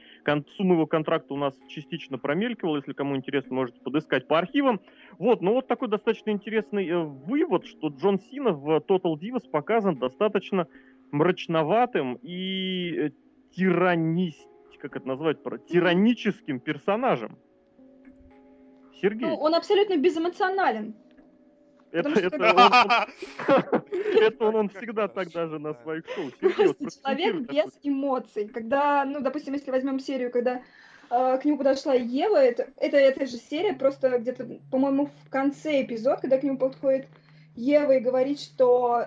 Сумма 0.58 0.76
его 0.76 0.86
контракта 0.86 1.34
у 1.34 1.38
нас 1.38 1.56
частично 1.68 2.20
промелькивала. 2.20 2.78
Если 2.78 2.94
кому 2.94 3.16
интересно, 3.16 3.56
можете 3.56 3.80
подыскать 3.80 4.28
по 4.28 4.38
архивам. 4.38 4.80
Вот, 5.18 5.42
но 5.42 5.54
вот 5.54 5.68
такой 5.68 5.88
достаточно 5.88 6.30
интересный 6.30 6.88
э, 6.88 7.00
вывод, 7.00 7.66
что 7.66 7.88
Джон 7.88 8.20
Сина 8.20 8.52
в 8.52 8.78
Total 8.78 9.16
Divas 9.16 9.50
показан 9.50 9.98
достаточно 9.98 10.68
мрачноватым 11.12 12.20
и 12.22 12.96
э, 12.96 13.12
тиранист, 13.56 14.48
как 14.80 14.98
это 14.98 15.08
назвать, 15.08 15.38
тираническим 15.68 16.60
персонажем. 16.60 17.38
Сергей. 19.02 19.30
Ну, 19.30 19.36
он 19.36 19.56
абсолютно 19.56 19.98
безэмоционален. 19.98 20.94
Это, 21.92 22.10
это, 22.10 23.08
он, 23.48 23.82
это 24.22 24.46
он, 24.46 24.56
он 24.56 24.70
всегда 24.70 25.08
так 25.08 25.32
даже 25.32 25.58
на 25.60 25.74
своих 25.74 26.06
шоу. 26.16 26.32
Человек 26.32 27.52
без 27.52 27.80
эмоций. 27.84 28.48
Когда, 28.48 29.06
ну, 29.06 29.22
допустим, 29.22 29.54
если 29.54 29.72
возьмем 29.72 30.00
серию, 30.00 30.32
когда 30.32 30.62
э, 31.10 31.38
к 31.40 31.46
нему 31.46 31.58
подошла 31.58 31.94
Ева, 31.94 32.38
это, 32.38 32.68
это 32.78 32.98
эта 32.98 33.26
же 33.26 33.38
серия, 33.38 33.74
просто 33.74 34.20
где-то, 34.20 34.48
по-моему, 34.72 35.08
в 35.26 35.30
конце 35.30 35.82
эпизод, 35.84 36.22
когда 36.22 36.38
к 36.38 36.44
нему 36.44 36.58
подходит 36.58 37.08
Ева 37.56 37.94
и 37.94 38.00
говорит, 38.00 38.40
что 38.40 39.06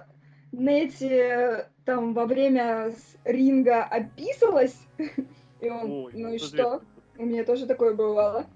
Нетти 0.53 1.65
там 1.85 2.13
во 2.13 2.27
время 2.27 2.93
ринга 3.25 3.85
описалась, 3.85 4.79
и 5.61 5.71
он, 5.71 5.91
Ой, 5.91 6.13
ну 6.15 6.33
и 6.35 6.39
что? 6.39 6.83
У 7.17 7.25
меня 7.25 7.45
тоже 7.45 7.67
такое 7.67 7.95
бывало. 7.95 8.47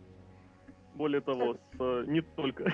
Более 0.94 1.20
того, 1.20 1.54
с, 1.54 1.58
э, 1.78 2.04
не 2.06 2.22
только 2.22 2.64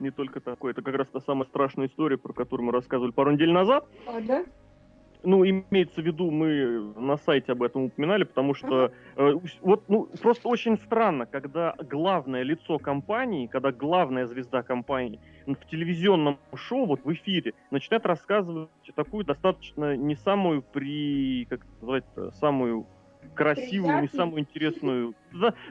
не 0.00 0.10
только 0.10 0.40
такое. 0.40 0.72
Это 0.72 0.82
как 0.82 0.94
раз 0.94 1.08
та 1.08 1.20
самая 1.20 1.46
страшная 1.46 1.86
история, 1.86 2.18
про 2.18 2.32
которую 2.32 2.66
мы 2.66 2.72
рассказывали 2.72 3.12
пару 3.12 3.32
недель 3.32 3.52
назад. 3.52 3.86
А, 4.06 4.20
да? 4.20 4.44
Ну, 5.24 5.44
имеется 5.46 6.02
в 6.02 6.04
виду, 6.04 6.30
мы 6.30 6.92
на 6.96 7.16
сайте 7.16 7.52
об 7.52 7.62
этом 7.62 7.84
упоминали, 7.84 8.24
потому 8.24 8.54
что 8.54 8.92
э, 9.16 9.34
вот 9.60 9.84
ну, 9.88 10.08
просто 10.20 10.48
очень 10.48 10.76
странно, 10.78 11.26
когда 11.26 11.76
главное 11.78 12.42
лицо 12.42 12.78
компании, 12.78 13.46
когда 13.46 13.70
главная 13.70 14.26
звезда 14.26 14.62
компании 14.64 15.20
в 15.46 15.54
телевизионном 15.70 16.38
шоу, 16.54 16.86
вот 16.86 17.04
в 17.04 17.12
эфире, 17.12 17.54
начинает 17.70 18.04
рассказывать 18.04 18.70
такую 18.96 19.24
достаточно 19.24 19.96
не 19.96 20.16
самую 20.16 20.62
при, 20.62 21.46
как 21.48 21.60
называть, 21.80 22.04
самую 22.40 22.86
красивую, 23.34 23.98
Приятный. 23.98 24.02
не 24.02 24.16
самую 24.16 24.40
интересную. 24.40 25.14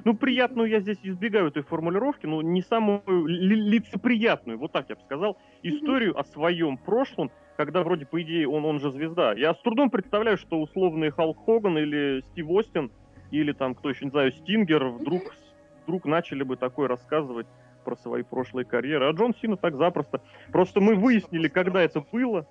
Ну, 0.04 0.16
приятную 0.16 0.70
я 0.70 0.80
здесь 0.80 0.98
избегаю 1.04 1.48
этой 1.48 1.64
формулировки, 1.64 2.26
но 2.26 2.42
не 2.42 2.62
самую 2.62 3.28
ли, 3.28 3.56
лицеприятную, 3.56 4.58
вот 4.58 4.72
так 4.72 4.90
я 4.90 4.96
бы 4.96 5.02
сказал, 5.02 5.38
историю 5.64 6.18
о 6.20 6.24
своем 6.24 6.78
прошлом, 6.78 7.32
когда 7.58 7.84
вроде, 7.84 8.06
по 8.06 8.22
идее, 8.22 8.48
он, 8.48 8.66
он 8.66 8.80
же 8.80 8.92
звезда. 8.92 9.34
Я 9.34 9.54
с 9.54 9.62
трудом 9.62 9.90
представляю, 9.90 10.38
что 10.38 10.60
условный 10.60 11.12
Халк 11.12 11.46
Хоган 11.46 11.78
или 11.78 12.24
Стив 12.32 12.50
Остин, 12.50 12.92
или 13.30 13.52
там, 13.52 13.76
кто 13.76 13.90
еще, 13.90 14.06
не 14.06 14.12
знаю, 14.12 14.32
Стингер, 14.32 14.88
вдруг, 14.88 15.36
вдруг 15.84 16.06
начали 16.06 16.44
бы 16.44 16.58
такое 16.58 16.88
рассказывать 16.88 17.48
про 17.86 17.96
свои 17.96 18.24
прошлые 18.24 18.66
карьеры. 18.66 19.08
А 19.08 19.12
Джон 19.12 19.34
Сина 19.42 19.58
так 19.58 19.76
запросто. 19.76 20.22
Просто 20.52 20.82
мы 20.82 20.96
выяснили, 20.96 21.48
когда 21.48 21.82
это 21.82 22.04
было. 22.12 22.48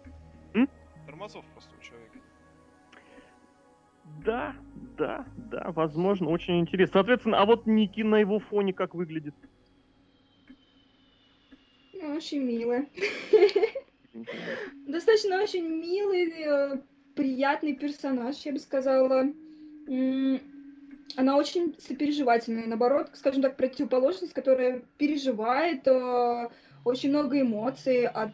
Тормозов 1.06 1.44
просто. 1.52 1.70
Да, 4.24 4.54
Да, 4.98 5.24
да, 5.50 5.72
возможно, 5.72 6.28
очень 6.28 6.60
интересно. 6.60 6.98
Соответственно, 6.98 7.40
а 7.40 7.46
вот 7.46 7.66
Ники 7.66 8.02
на 8.02 8.18
его 8.18 8.38
фоне 8.38 8.72
как 8.72 8.94
выглядит? 8.94 9.34
Ну, 11.94 12.14
очень 12.16 12.42
мило. 12.42 12.84
Достаточно 14.86 15.42
очень 15.42 15.66
милый, 15.66 16.32
э, 16.32 16.80
приятный 17.14 17.74
персонаж, 17.74 18.36
я 18.44 18.52
бы 18.52 18.58
сказала. 18.58 19.26
Она 21.16 21.36
очень 21.36 21.74
сопереживательная, 21.78 22.66
наоборот, 22.66 23.10
скажем 23.14 23.42
так, 23.42 23.56
противоположность, 23.56 24.32
которая 24.32 24.82
переживает 24.98 25.86
э, 25.88 26.48
очень 26.84 27.10
много 27.10 27.40
эмоций 27.40 28.06
от 28.06 28.32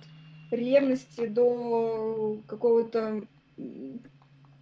ревности 0.50 1.26
до 1.26 2.40
какого-то 2.46 3.26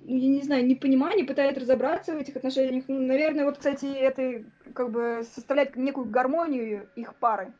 ну, 0.07 0.17
я 0.17 0.29
не 0.29 0.43
знаю, 0.43 0.67
непонимание, 0.67 1.25
пытается 1.25 1.61
разобраться 1.61 2.14
в 2.14 2.19
этих 2.19 2.37
отношениях. 2.37 2.85
Ну, 2.88 3.01
наверное, 3.01 3.45
вот, 3.45 3.59
кстати, 3.59 3.87
это 3.87 4.45
как 4.75 4.90
бы 4.90 5.23
составляет 5.35 5.77
некую 5.77 6.07
гармонию 6.07 6.88
их 6.95 7.14
пары. 7.14 7.53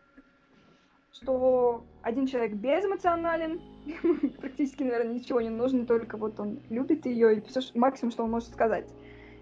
Что 1.13 1.85
один 2.03 2.27
человек 2.27 2.55
безэмоционален, 2.55 3.61
практически, 4.41 4.83
наверное, 4.83 5.15
ничего 5.15 5.41
не 5.41 5.49
нужно, 5.49 5.87
только 5.87 6.17
вот 6.17 6.39
он 6.39 6.61
любит 6.69 7.07
ее, 7.07 7.37
и 7.37 7.41
все 7.41 7.61
максимум, 7.75 8.13
что 8.13 8.25
он 8.25 8.31
может 8.31 8.51
сказать. 8.51 8.87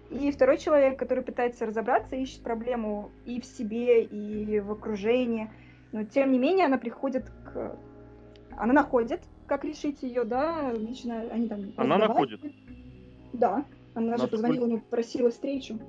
И 0.09 0.31
второй 0.31 0.57
человек, 0.57 0.97
который 0.97 1.23
пытается 1.23 1.65
разобраться, 1.65 2.15
ищет 2.15 2.41
проблему 2.43 3.11
и 3.25 3.41
в 3.41 3.45
себе, 3.45 4.03
и 4.03 4.59
в 4.59 4.71
окружении. 4.71 5.49
Но 5.91 6.03
тем 6.05 6.31
не 6.31 6.39
менее 6.39 6.67
она 6.67 6.77
приходит 6.77 7.29
к... 7.45 7.77
Она 8.55 8.73
находит, 8.73 9.21
как 9.47 9.65
решить 9.65 10.03
ее, 10.03 10.23
да, 10.23 10.71
лично 10.71 11.21
они 11.31 11.47
там... 11.47 11.73
Она 11.77 11.97
находит? 11.97 12.39
Да, 13.33 13.65
она 13.95 14.11
Насколько... 14.11 14.21
же 14.21 14.27
позвонила, 14.27 14.65
мне 14.67 14.77
просила 14.89 15.29
встречу. 15.29 15.79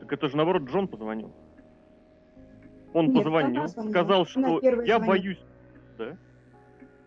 Так 0.00 0.12
это 0.12 0.28
же 0.28 0.36
наоборот 0.36 0.62
Джон 0.62 0.88
позвонил. 0.88 1.32
Он 2.94 3.06
Нет, 3.06 3.24
позвонил, 3.24 3.68
сказал, 3.68 4.26
что 4.26 4.60
я 4.60 4.98
звонит. 4.98 5.06
боюсь. 5.06 5.44
Да? 5.98 6.16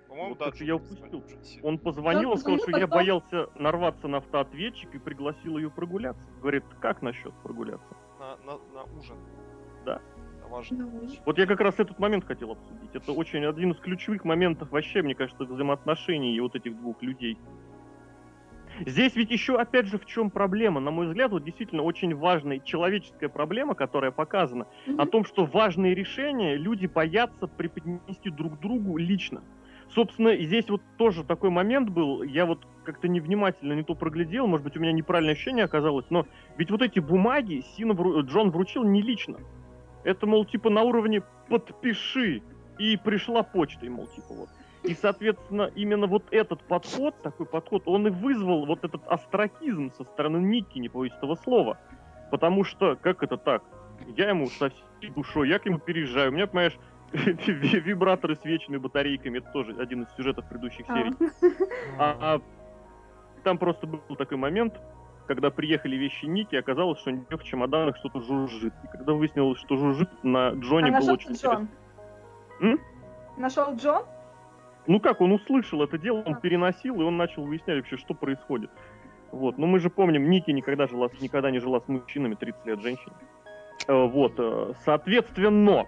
По-моему, 0.07 0.35
вот 0.39 0.57
да, 0.57 0.65
я 0.65 0.75
упустил. 0.75 1.23
Он 1.61 1.77
позвонил 1.77 2.33
и 2.33 2.37
сказал, 2.37 2.57
что 2.59 2.67
потом... 2.67 2.79
я 2.79 2.87
боялся 2.87 3.49
нарваться 3.55 4.07
на 4.07 4.17
автоответчик 4.17 4.95
и 4.95 4.97
пригласил 4.97 5.57
ее 5.57 5.69
прогуляться. 5.69 6.23
Говорит, 6.41 6.63
как 6.79 7.01
насчет 7.01 7.33
прогуляться? 7.43 7.95
На, 8.19 8.37
на, 8.37 8.57
на 8.73 8.83
ужин. 8.97 9.17
Да. 9.85 10.01
Это 10.39 10.47
важно. 10.47 10.89
Вот 11.25 11.37
я 11.37 11.45
как 11.45 11.59
раз 11.59 11.75
этот 11.79 11.99
момент 11.99 12.25
хотел 12.25 12.51
обсудить. 12.51 12.89
Это 12.93 13.11
очень 13.11 13.45
один 13.45 13.71
из 13.71 13.77
ключевых 13.79 14.23
моментов 14.23 14.71
вообще, 14.71 15.01
мне 15.01 15.15
кажется, 15.15 15.43
взаимоотношений 15.43 16.39
вот 16.39 16.55
этих 16.55 16.77
двух 16.79 17.01
людей. 17.01 17.37
Здесь 18.85 19.15
ведь 19.15 19.31
еще, 19.31 19.57
опять 19.57 19.87
же, 19.87 19.97
в 19.97 20.05
чем 20.05 20.29
проблема? 20.29 20.79
На 20.79 20.91
мой 20.91 21.07
взгляд, 21.07 21.31
вот 21.31 21.43
действительно 21.43 21.83
очень 21.83 22.15
важная 22.15 22.59
человеческая 22.59 23.29
проблема, 23.29 23.75
которая 23.75 24.11
показана, 24.11 24.67
mm-hmm. 24.85 25.01
о 25.01 25.05
том, 25.05 25.25
что 25.25 25.45
важные 25.45 25.95
решения 25.95 26.55
люди 26.55 26.85
боятся 26.85 27.47
преподнести 27.47 28.29
друг 28.29 28.59
другу 28.59 28.97
лично. 28.97 29.41
Собственно, 29.89 30.35
здесь 30.35 30.67
вот 30.69 30.81
тоже 30.97 31.23
такой 31.23 31.51
момент 31.51 31.89
был, 31.89 32.23
я 32.23 32.45
вот 32.45 32.65
как-то 32.83 33.07
невнимательно 33.07 33.73
не 33.73 33.83
то 33.83 33.95
проглядел, 33.95 34.47
может 34.47 34.63
быть, 34.63 34.75
у 34.77 34.79
меня 34.79 34.91
неправильное 34.91 35.33
ощущение 35.33 35.65
оказалось, 35.65 36.05
но 36.09 36.25
ведь 36.57 36.71
вот 36.71 36.81
эти 36.81 36.99
бумаги 36.99 37.63
Сина 37.75 37.93
вру... 37.93 38.21
Джон 38.23 38.51
вручил 38.51 38.83
не 38.83 39.01
лично. 39.01 39.37
Это, 40.03 40.27
мол, 40.27 40.45
типа 40.45 40.69
на 40.69 40.81
уровне 40.81 41.21
«подпиши», 41.49 42.41
и 42.77 42.97
пришла 42.97 43.43
почтой, 43.43 43.89
мол, 43.89 44.07
типа 44.07 44.33
вот. 44.33 44.49
И, 44.87 44.95
соответственно, 44.95 45.71
именно 45.75 46.07
вот 46.07 46.23
этот 46.31 46.63
подход, 46.63 47.15
такой 47.21 47.45
подход, 47.45 47.83
он 47.85 48.07
и 48.07 48.09
вызвал 48.09 48.65
вот 48.65 48.83
этот 48.83 49.01
астракизм 49.07 49.91
со 49.97 50.03
стороны 50.03 50.37
Ники, 50.37 50.79
не 50.79 50.89
боюсь 50.89 51.13
этого 51.13 51.35
слова. 51.35 51.77
Потому 52.31 52.63
что, 52.63 52.95
как 52.95 53.23
это 53.23 53.37
так? 53.37 53.63
Я 54.15 54.29
ему 54.29 54.47
со 54.47 54.69
всей 54.69 55.09
душой, 55.11 55.49
я 55.49 55.59
к 55.59 55.65
нему 55.65 55.79
переезжаю. 55.79 56.31
У 56.31 56.33
меня, 56.33 56.47
понимаешь, 56.47 56.77
вибраторы 57.13 58.35
с 58.35 58.43
вечными 58.43 58.77
батарейками, 58.77 59.37
это 59.37 59.49
тоже 59.51 59.75
один 59.79 60.03
из 60.03 60.09
сюжетов 60.15 60.47
предыдущих 60.49 60.85
серий. 60.87 61.13
А, 61.97 62.17
а 62.19 62.41
там 63.43 63.57
просто 63.57 63.87
был 63.87 64.15
такой 64.17 64.37
момент, 64.37 64.73
когда 65.27 65.49
приехали 65.49 65.95
вещи 65.95 66.25
Ники, 66.25 66.55
оказалось, 66.55 66.99
что 66.99 67.11
у 67.11 67.13
нее 67.13 67.25
в 67.37 67.43
чемоданах 67.43 67.97
что-то 67.97 68.21
жужжит. 68.21 68.73
И 68.83 68.87
когда 68.87 69.13
выяснилось, 69.13 69.59
что 69.59 69.77
жужжит, 69.77 70.09
на 70.23 70.49
Джоне 70.51 70.95
а 70.95 70.99
было 70.99 71.13
очень 71.13 71.33
Джон? 71.33 71.69
Нашел 73.37 73.75
Джон? 73.75 74.03
Ну 74.87 74.99
как, 74.99 75.21
он 75.21 75.31
услышал 75.31 75.81
это 75.83 75.97
дело, 75.97 76.21
он 76.25 76.35
переносил, 76.35 77.01
и 77.01 77.03
он 77.03 77.17
начал 77.17 77.43
выяснять 77.43 77.77
вообще, 77.77 77.97
что 77.97 78.13
происходит. 78.13 78.69
Вот, 79.31 79.57
но 79.57 79.65
мы 79.67 79.79
же 79.79 79.89
помним, 79.89 80.29
Ники 80.29 80.51
никогда, 80.51 80.87
жила, 80.87 81.09
никогда 81.19 81.51
не 81.51 81.59
жила 81.59 81.81
с 81.81 81.87
мужчинами, 81.87 82.35
30 82.35 82.65
лет 82.65 82.81
женщин. 82.81 83.11
Э, 83.87 84.05
вот, 84.05 84.33
э, 84.37 84.73
соответственно, 84.85 85.85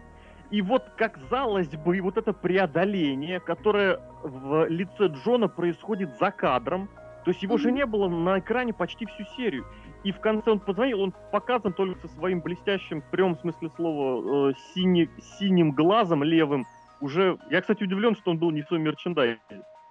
и 0.49 0.61
вот, 0.61 0.89
казалось 0.95 1.69
бы, 1.69 2.01
вот 2.01 2.17
это 2.17 2.33
преодоление, 2.33 3.39
которое 3.39 3.99
в 4.23 4.67
лице 4.67 5.07
Джона 5.07 5.47
происходит 5.47 6.17
за 6.19 6.31
кадром, 6.31 6.89
то 7.25 7.31
есть 7.31 7.43
его 7.43 7.55
mm-hmm. 7.55 7.59
же 7.59 7.71
не 7.71 7.85
было 7.85 8.07
на 8.07 8.39
экране 8.39 8.73
почти 8.73 9.05
всю 9.05 9.23
серию. 9.35 9.65
И 10.03 10.11
в 10.11 10.19
конце 10.19 10.51
он 10.51 10.59
позвонил, 10.59 11.01
он 11.01 11.13
показан 11.31 11.73
только 11.73 11.99
со 12.07 12.13
своим 12.15 12.39
блестящим, 12.39 13.01
в 13.01 13.05
прямом 13.05 13.37
смысле 13.39 13.69
слова, 13.75 14.49
э, 14.49 14.53
синий, 14.73 15.09
синим 15.37 15.71
глазом 15.71 16.23
левым, 16.23 16.65
уже... 17.01 17.37
Я, 17.49 17.61
кстати, 17.61 17.83
удивлен, 17.83 18.15
что 18.15 18.31
он 18.31 18.37
был 18.37 18.51
не 18.51 18.61
в 18.61 18.67
своем 18.67 18.83
мерчендайзе. 18.83 19.39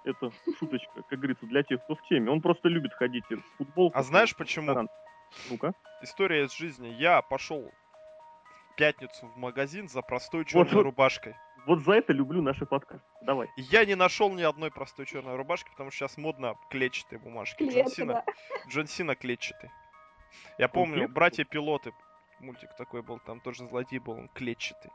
Это 0.03 0.31
шуточка, 0.57 1.03
как 1.09 1.19
говорится, 1.19 1.45
для 1.45 1.63
тех, 1.63 1.83
кто 1.83 1.95
в 1.95 2.01
теме. 2.03 2.31
Он 2.31 2.41
просто 2.41 2.69
любит 2.69 2.93
ходить 2.93 3.25
в 3.29 3.57
футбол. 3.57 3.91
А 3.93 4.03
знаешь 4.03 4.35
почему? 4.35 4.87
Ну-ка. 5.49 5.73
История 6.01 6.45
из 6.45 6.53
жизни. 6.53 6.87
Я 6.87 7.21
пошел 7.21 7.69
в 8.71 8.75
пятницу 8.75 9.27
в 9.27 9.37
магазин 9.37 9.89
за 9.89 10.01
простой 10.01 10.45
черной 10.45 10.71
вот, 10.71 10.83
рубашкой. 10.83 11.35
Вот 11.65 11.79
за 11.79 11.93
это 11.93 12.13
люблю 12.13 12.41
наши 12.41 12.65
подкасты. 12.65 13.05
Давай. 13.21 13.49
Я 13.57 13.83
не 13.83 13.95
нашел 13.95 14.33
ни 14.33 14.43
одной 14.43 14.71
простой 14.71 15.05
черной 15.05 15.35
рубашки, 15.35 15.69
потому 15.71 15.91
что 15.91 16.07
сейчас 16.07 16.17
модно 16.17 16.55
клетчатые 16.69 17.19
бумажки. 17.19 17.57
Клетка, 17.57 17.81
Джон 17.81 17.89
Сина, 17.89 18.13
да. 18.13 18.33
Джон 18.69 18.87
Сина 18.87 19.15
клетчатый. 19.15 19.69
Я 20.57 20.69
помню, 20.69 21.09
братья-пилоты, 21.09 21.91
мультик 22.39 22.73
такой 22.77 23.01
был, 23.01 23.19
там 23.19 23.41
тоже 23.41 23.67
злодей 23.67 23.99
был, 23.99 24.13
он 24.13 24.29
клетчатый. 24.29 24.91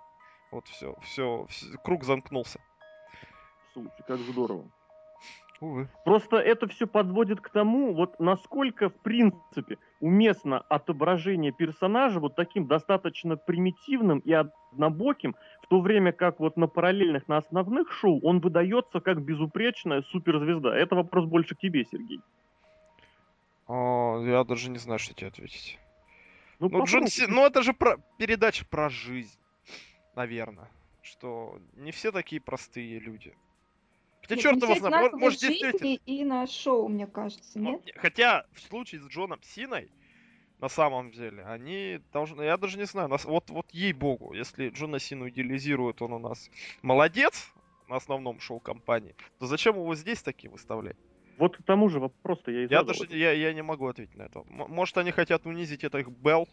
Вот 0.52 0.68
все, 0.68 0.94
все, 1.00 1.46
все 1.48 1.66
круг 1.82 2.04
замкнулся. 2.04 2.60
Слушай, 3.72 3.90
как 4.06 4.18
здорово. 4.18 4.70
Увы. 5.60 5.88
Просто 6.04 6.36
это 6.36 6.66
все 6.66 6.86
подводит 6.86 7.40
к 7.40 7.48
тому, 7.48 7.94
вот 7.94 8.18
насколько, 8.18 8.90
в 8.90 8.94
принципе, 9.00 9.78
уместно 10.00 10.58
отображение 10.58 11.52
персонажа 11.52 12.20
вот 12.20 12.34
таким 12.34 12.66
достаточно 12.66 13.36
примитивным 13.36 14.18
и 14.18 14.32
однобоким, 14.32 15.36
в 15.62 15.68
то 15.68 15.80
время 15.80 16.12
как 16.12 16.40
вот 16.40 16.56
на 16.56 16.66
параллельных, 16.66 17.28
на 17.28 17.38
основных 17.38 17.92
шоу 17.92 18.20
он 18.22 18.40
выдается 18.40 19.00
как 19.00 19.22
безупречная 19.22 20.02
суперзвезда. 20.02 20.76
Это 20.76 20.96
вопрос 20.96 21.24
больше 21.26 21.54
к 21.54 21.60
тебе, 21.60 21.84
Сергей. 21.84 22.20
О, 23.68 24.20
я 24.22 24.44
даже 24.44 24.68
не 24.68 24.78
знаю, 24.78 24.98
что 24.98 25.14
тебе 25.14 25.28
ответить. 25.28 25.78
Ну, 26.58 26.68
ну, 26.68 26.84
Джон 26.84 27.06
Си... 27.06 27.26
ну 27.26 27.46
это 27.46 27.62
же 27.62 27.72
про... 27.72 27.98
передача 28.18 28.66
про 28.66 28.90
жизнь 28.90 29.38
наверное. 30.14 30.70
Что 31.02 31.58
не 31.74 31.90
все 31.90 32.12
такие 32.12 32.40
простые 32.40 32.98
люди. 33.00 33.34
Хотя 34.22 34.36
черт 34.36 34.62
его 34.62 34.74
знает, 34.76 35.12
может 35.14 35.40
действительно... 35.40 35.98
И 36.06 36.24
на 36.24 36.46
шоу, 36.46 36.88
мне 36.88 37.06
кажется, 37.06 37.58
нет? 37.58 37.82
Хотя 37.96 38.46
в 38.52 38.60
случае 38.60 39.00
с 39.00 39.08
Джоном 39.08 39.42
Синой, 39.42 39.90
на 40.60 40.68
самом 40.68 41.10
деле, 41.10 41.42
они 41.44 42.00
должны, 42.12 42.42
я 42.42 42.56
даже 42.56 42.78
не 42.78 42.84
знаю, 42.84 43.08
нас, 43.08 43.24
вот, 43.24 43.50
вот 43.50 43.66
ей-богу, 43.72 44.32
если 44.32 44.68
Джона 44.68 45.00
Сину 45.00 45.28
идеализирует, 45.28 46.00
он 46.02 46.12
у 46.12 46.18
нас 46.20 46.50
молодец 46.82 47.52
на 47.88 47.96
основном 47.96 48.38
шоу 48.38 48.60
компании, 48.60 49.16
то 49.40 49.46
зачем 49.46 49.74
его 49.74 49.92
здесь 49.96 50.22
такие 50.22 50.50
выставлять? 50.50 50.96
Вот 51.36 51.56
к 51.56 51.62
тому 51.64 51.88
же 51.88 51.98
вопрос-то 51.98 52.52
я 52.52 52.64
и 52.64 52.68
Я 52.70 52.84
даже 52.84 53.06
я, 53.10 53.32
я 53.32 53.52
не 53.52 53.62
могу 53.62 53.88
ответить 53.88 54.14
на 54.14 54.22
это. 54.22 54.44
Может, 54.48 54.98
они 54.98 55.10
хотят 55.10 55.46
унизить 55.46 55.82
это 55.82 55.98
их 55.98 56.08
Белл, 56.08 56.48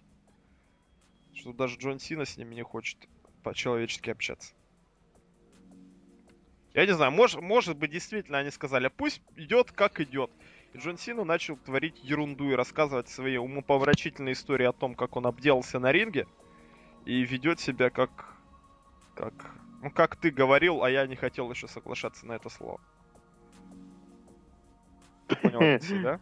что 1.36 1.54
даже 1.54 1.78
Джон 1.78 2.00
Сина 2.00 2.26
с 2.26 2.36
ними 2.36 2.56
не 2.56 2.64
хочет 2.64 2.98
по-человечески 3.44 4.10
общаться. 4.10 4.54
Я 6.74 6.86
не 6.86 6.94
знаю, 6.94 7.12
может, 7.12 7.42
может 7.42 7.78
быть, 7.78 7.92
действительно 7.92 8.38
они 8.38 8.52
сказали, 8.52 8.88
«А 8.88 8.90
пусть 8.90 9.22
идет 9.36 9.72
как 9.72 10.00
идет. 10.00 10.32
И 10.74 10.78
Джон 10.78 10.98
Сина 10.98 11.24
начал 11.24 11.58
творить 11.58 12.00
ерунду 12.04 12.52
и 12.52 12.56
рассказывать 12.56 13.10
свои 13.10 13.38
умопомрачительные 13.38 14.34
истории 14.34 14.66
о 14.66 14.74
том, 14.74 14.94
как 14.94 15.16
он 15.16 15.26
обделался 15.26 15.80
на 15.80 15.92
ринге 15.92 16.28
и 17.06 17.24
ведет 17.24 17.60
себя 17.60 17.90
как... 17.90 18.36
как... 19.16 19.34
Ну, 19.82 19.90
как 19.90 20.16
ты 20.18 20.30
говорил, 20.30 20.84
а 20.84 20.90
я 20.90 21.08
не 21.08 21.16
хотел 21.16 21.50
еще 21.50 21.68
соглашаться 21.68 22.26
на 22.28 22.34
это 22.34 22.50
слово. 22.50 22.80
Ты 25.28 25.36
понял, 25.38 25.80
да? 26.04 26.20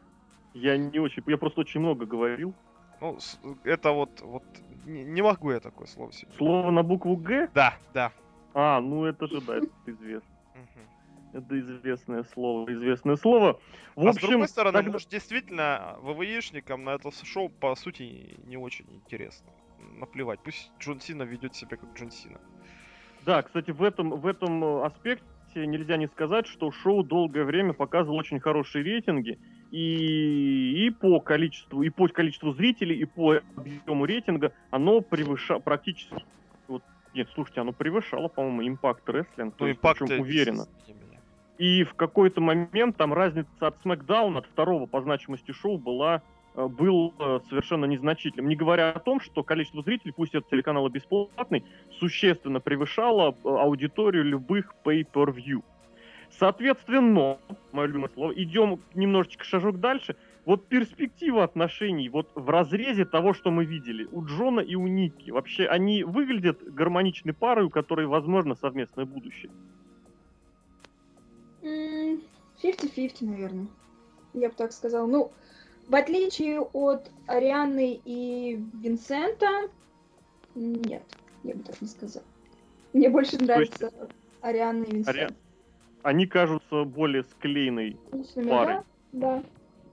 Я 0.53 0.77
не 0.77 0.99
очень... 0.99 1.23
Я 1.27 1.37
просто 1.37 1.61
очень 1.61 1.81
много 1.81 2.05
говорил. 2.05 2.55
Ну, 3.01 3.17
это 3.63 3.91
вот, 3.91 4.21
вот 4.21 4.43
не, 4.85 5.03
не 5.03 5.21
могу 5.21 5.51
я 5.51 5.59
такое 5.59 5.87
слово 5.87 6.11
сегодня. 6.11 6.37
Слово 6.37 6.71
на 6.71 6.83
букву 6.83 7.15
Г? 7.17 7.49
Да, 7.53 7.75
да. 7.93 8.11
А, 8.53 8.81
ну 8.81 9.05
это 9.05 9.27
же, 9.27 9.41
да, 9.41 9.57
это 9.57 9.69
известно. 9.85 10.29
Это 11.33 11.59
известное 11.59 12.23
слово, 12.23 12.71
известное 12.71 13.15
слово. 13.17 13.59
В 13.95 14.07
а 14.07 14.09
общем, 14.09 14.19
с 14.19 14.29
другой 14.29 14.47
стороны, 14.47 14.77
тогда... 14.77 14.91
может, 14.93 15.09
действительно, 15.09 15.97
ВВЕшникам 16.01 16.83
на 16.83 16.91
это 16.91 17.11
шоу, 17.25 17.49
по 17.49 17.75
сути, 17.75 18.39
не 18.45 18.57
очень 18.57 18.85
интересно. 18.89 19.51
Наплевать, 19.99 20.39
пусть 20.39 20.71
Джон 20.79 20.99
Сина 20.99 21.23
ведет 21.23 21.53
себя 21.53 21.77
как 21.77 21.93
Джон 21.93 22.11
Сина. 22.11 22.39
Да, 23.25 23.43
кстати, 23.43 23.71
в 23.71 23.83
этом, 23.83 24.11
в 24.11 24.25
этом 24.25 24.63
э, 24.63 24.85
аспекте 24.85 25.67
нельзя 25.67 25.97
не 25.97 26.07
сказать, 26.07 26.47
что 26.47 26.71
шоу 26.71 27.03
долгое 27.03 27.43
время 27.43 27.73
показывало 27.73 28.19
очень 28.19 28.39
хорошие 28.39 28.83
рейтинги. 28.83 29.37
И, 29.71 30.85
и 30.85 30.89
по 30.91 31.19
количеству, 31.19 31.83
и 31.83 31.89
по 31.89 32.07
количеству 32.07 32.53
зрителей, 32.53 32.97
и 32.97 33.05
по 33.05 33.41
объему 33.55 34.05
рейтинга 34.05 34.53
оно 34.71 35.01
превышало 35.01 35.59
практически. 35.59 36.23
Вот, 36.67 36.83
нет, 37.13 37.27
слушайте, 37.33 37.61
оно 37.61 37.73
превышало, 37.73 38.29
по-моему, 38.29 38.67
импакт 38.67 39.07
рестлинг. 39.09 39.55
Ну, 39.59 39.71
импакт 39.71 40.01
уверенно. 40.01 40.67
И 41.57 41.83
в 41.83 41.95
какой-то 41.95 42.39
момент 42.39 42.97
там 42.97 43.13
разница 43.13 43.49
от 43.59 43.83
SmackDown, 43.83 44.37
от 44.37 44.45
второго 44.45 44.85
по 44.85 45.01
значимости 45.01 45.51
шоу 45.51 45.77
была 45.77 46.21
Э, 46.57 46.67
был 46.67 47.13
э, 47.19 47.39
совершенно 47.49 47.85
незначительным. 47.85 48.49
Не 48.49 48.55
говоря 48.55 48.89
о 48.89 48.99
том, 48.99 49.21
что 49.21 49.43
количество 49.43 49.83
зрителей, 49.83 50.11
пусть 50.11 50.33
это 50.33 50.49
телеканал 50.49 50.89
бесплатный, 50.89 51.63
существенно 51.99 52.59
превышало 52.59 53.31
э, 53.31 53.47
аудиторию 53.47 54.23
любых 54.23 54.73
pay-per-view. 54.83 55.63
Соответственно, 56.31 57.39
мое 57.71 57.87
любимое 57.87 58.09
слово, 58.09 58.31
идем 58.33 58.79
немножечко 58.93 59.43
шажок 59.43 59.79
дальше. 59.79 60.15
Вот 60.45 60.67
перспектива 60.67 61.43
отношений 61.43 62.09
вот 62.09 62.31
в 62.35 62.49
разрезе 62.49 63.05
того, 63.05 63.33
что 63.33 63.51
мы 63.51 63.65
видели 63.65 64.07
у 64.11 64.23
Джона 64.25 64.61
и 64.61 64.75
у 64.75 64.87
Ники. 64.87 65.31
Вообще, 65.31 65.67
они 65.67 66.03
выглядят 66.03 66.63
гармоничной 66.73 67.33
парой, 67.33 67.65
у 67.65 67.69
которой 67.69 68.07
возможно 68.07 68.55
совместное 68.55 69.05
будущее. 69.05 69.51
50-50, 71.61 73.25
наверное. 73.25 73.67
Я 74.33 74.49
бы 74.49 74.55
так 74.55 74.71
сказала. 74.71 75.07
Ну, 75.07 75.31
в 75.87 75.95
отличие 75.95 76.61
от 76.61 77.11
Арианы 77.27 77.99
и 78.05 78.61
Винсента, 78.81 79.69
нет, 80.55 81.03
я 81.43 81.55
бы 81.55 81.63
так 81.63 81.81
не 81.81 81.87
сказала. 81.87 82.25
Мне 82.93 83.09
больше 83.09 83.37
нравится 83.37 83.85
есть... 83.85 84.11
Ариана 84.41 84.83
и 84.83 84.91
Винсент. 84.95 85.17
Ари... 85.17 85.33
Они 86.03 86.25
кажутся 86.25 86.83
более 86.83 87.23
склеенной 87.23 87.97
Личными, 88.11 88.49
парой. 88.49 88.75
Да, 89.11 89.37
да. 89.37 89.43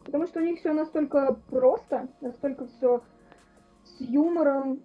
Потому 0.04 0.26
что 0.26 0.40
у 0.40 0.42
них 0.42 0.58
все 0.58 0.72
настолько 0.72 1.36
просто, 1.50 2.08
настолько 2.20 2.66
все 2.66 3.02
с 3.84 4.00
юмором. 4.00 4.80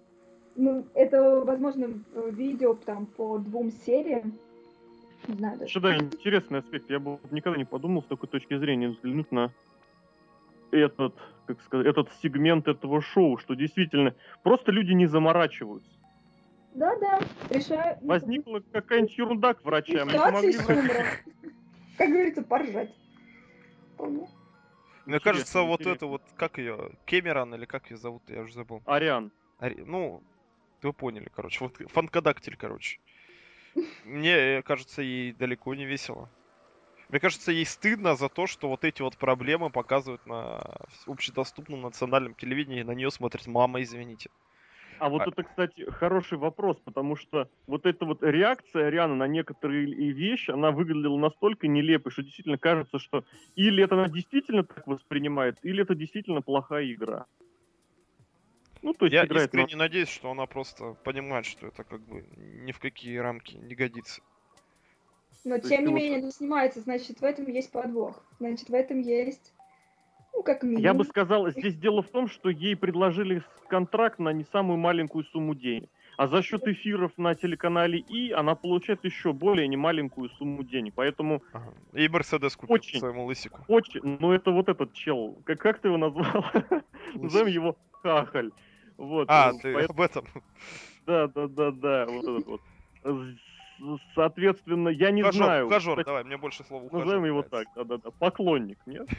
Ну, 0.56 0.86
это, 0.94 1.40
возможно, 1.44 1.88
видео 2.30 2.74
там 2.74 3.06
по 3.06 3.38
двум 3.38 3.70
сериям. 3.70 4.38
Не 5.28 5.34
знаю 5.34 5.58
даже. 5.58 5.70
Еще, 5.70 5.80
да, 5.80 5.96
интересный 5.96 6.58
аспект. 6.60 6.90
Я 6.90 6.98
бы 6.98 7.18
никогда 7.30 7.58
не 7.58 7.64
подумал 7.64 8.02
с 8.02 8.06
такой 8.06 8.28
точки 8.28 8.56
зрения 8.56 8.88
взглянуть 8.88 9.30
на 9.30 9.52
этот, 10.72 11.14
как 11.46 11.60
сказать, 11.62 11.86
этот 11.86 12.08
сегмент 12.22 12.68
этого 12.68 13.00
шоу, 13.02 13.38
что 13.38 13.54
действительно 13.54 14.14
просто 14.42 14.72
люди 14.72 14.92
не 14.92 15.06
заморачиваются. 15.06 15.90
Да, 16.74 16.96
да, 16.96 17.20
решаю. 17.50 17.98
Возникла 18.02 18.62
какая-нибудь 18.72 19.18
ерунда 19.18 19.54
к 19.54 19.64
врачам. 19.64 20.08
Не 20.08 20.18
помогли 20.18 20.52
Как 21.98 22.08
говорится, 22.08 22.42
поржать. 22.42 22.94
Мне 25.06 25.20
кажется, 25.20 25.62
вот 25.62 25.86
это 25.86 26.06
вот, 26.06 26.22
как 26.36 26.58
ее, 26.58 26.92
Кемерон 27.04 27.54
или 27.54 27.64
как 27.64 27.90
ее 27.90 27.96
зовут, 27.96 28.22
я 28.28 28.42
уже 28.42 28.54
забыл. 28.54 28.82
Ариан. 28.86 29.32
Ари... 29.58 29.82
Ну, 29.84 30.22
вы 30.82 30.92
поняли, 30.92 31.30
короче, 31.34 31.64
вот 31.64 31.76
фанкодактиль, 31.90 32.56
короче. 32.56 33.00
Мне 34.04 34.62
кажется, 34.62 35.02
ей 35.02 35.32
далеко 35.32 35.74
не 35.74 35.84
весело. 35.84 36.30
Мне 37.08 37.18
кажется, 37.18 37.50
ей 37.50 37.66
стыдно 37.66 38.14
за 38.14 38.28
то, 38.28 38.46
что 38.46 38.68
вот 38.68 38.84
эти 38.84 39.02
вот 39.02 39.16
проблемы 39.16 39.70
показывают 39.70 40.24
на 40.26 40.60
общедоступном 41.06 41.82
национальном 41.82 42.34
телевидении, 42.34 42.80
и 42.80 42.84
на 42.84 42.92
нее 42.92 43.10
смотрит 43.10 43.46
мама, 43.48 43.82
извините. 43.82 44.30
А 45.00 45.08
вот 45.08 45.22
а... 45.22 45.30
это, 45.30 45.42
кстати, 45.42 45.90
хороший 45.90 46.36
вопрос, 46.36 46.76
потому 46.84 47.16
что 47.16 47.48
вот 47.66 47.86
эта 47.86 48.04
вот 48.04 48.22
реакция 48.22 48.90
Рианы 48.90 49.14
на 49.14 49.26
некоторые 49.26 49.86
вещи, 50.12 50.50
она 50.50 50.70
выглядела 50.72 51.16
настолько 51.16 51.68
нелепой, 51.68 52.12
что 52.12 52.22
действительно 52.22 52.58
кажется, 52.58 52.98
что 52.98 53.24
или 53.56 53.82
это 53.82 53.94
она 53.94 54.08
действительно 54.08 54.62
так 54.62 54.86
воспринимает, 54.86 55.58
или 55.62 55.82
это 55.82 55.94
действительно 55.94 56.42
плохая 56.42 56.92
игра. 56.92 57.24
Ну, 58.82 58.92
то 58.92 59.06
есть 59.06 59.14
Я 59.14 59.24
играет 59.24 59.48
искренне 59.48 59.76
на... 59.76 59.84
надеюсь, 59.84 60.08
что 60.08 60.30
она 60.30 60.44
просто 60.46 60.94
понимает, 61.02 61.46
что 61.46 61.66
это 61.66 61.82
как 61.82 62.00
бы 62.02 62.26
ни 62.36 62.72
в 62.72 62.78
какие 62.78 63.16
рамки 63.16 63.56
не 63.56 63.74
годится. 63.74 64.20
Но 65.44 65.58
То 65.58 65.68
тем 65.68 65.86
не 65.86 65.92
менее 65.94 66.20
вот... 66.20 66.34
снимается, 66.34 66.80
значит, 66.80 67.20
в 67.20 67.24
этом 67.24 67.46
есть 67.46 67.72
подвох. 67.72 68.22
Значит, 68.38 68.68
в 68.68 68.74
этом 68.74 69.00
есть 69.00 69.54
ну, 70.40 70.44
как 70.44 70.62
минимум. 70.62 70.82
Я 70.82 70.94
бы 70.94 71.04
сказал, 71.04 71.50
здесь 71.50 71.76
дело 71.76 72.02
в 72.02 72.08
том, 72.08 72.26
что 72.26 72.48
ей 72.48 72.74
предложили 72.74 73.42
контракт 73.68 74.18
на 74.18 74.32
не 74.32 74.46
самую 74.50 74.78
маленькую 74.78 75.24
сумму 75.24 75.54
денег. 75.54 75.90
А 76.16 76.28
за 76.28 76.42
счет 76.42 76.66
эфиров 76.66 77.12
на 77.16 77.34
телеканале 77.34 77.98
И 77.98 78.30
она 78.30 78.54
получает 78.54 79.04
еще 79.04 79.32
более 79.32 79.68
немаленькую 79.68 80.30
сумму 80.30 80.64
денег. 80.64 80.94
Поэтому... 80.96 81.42
Ага. 81.52 81.72
И 81.92 82.08
Мерседес 82.08 82.56
купил 82.56 82.74
очень, 82.74 83.00
своему 83.00 83.26
лысику. 83.26 83.60
Очень. 83.68 84.00
Ну 84.20 84.32
это 84.32 84.50
вот 84.50 84.68
этот 84.70 84.94
чел. 84.94 85.38
Как, 85.44 85.60
как 85.60 85.78
ты 85.78 85.88
его 85.88 85.98
назвал? 85.98 86.44
Назовем 87.14 87.48
его 87.48 87.76
Хахаль. 88.02 88.50
Вот. 88.96 89.28
А, 89.30 89.52
ты 89.52 89.74
поэтому... 89.74 89.98
об 89.98 90.00
этом? 90.00 90.24
Да, 91.06 91.26
да, 91.28 91.48
да, 91.48 91.70
да. 91.70 92.06
Вот 92.06 92.24
этот 92.24 92.46
вот 92.46 92.60
соответственно, 94.14 94.88
я 94.88 95.10
не 95.10 95.22
ухажер, 95.22 95.44
знаю. 95.44 95.66
Ухажер, 95.66 95.92
кстати, 95.92 96.06
давай, 96.06 96.24
мне 96.24 96.36
больше 96.36 96.64
слова 96.64 96.84
ухажер. 96.84 97.06
Назовем 97.06 97.24
его 97.24 97.42
так, 97.42 97.66
да-да-да, 97.74 98.10
поклонник, 98.10 98.78
нет? 98.86 99.08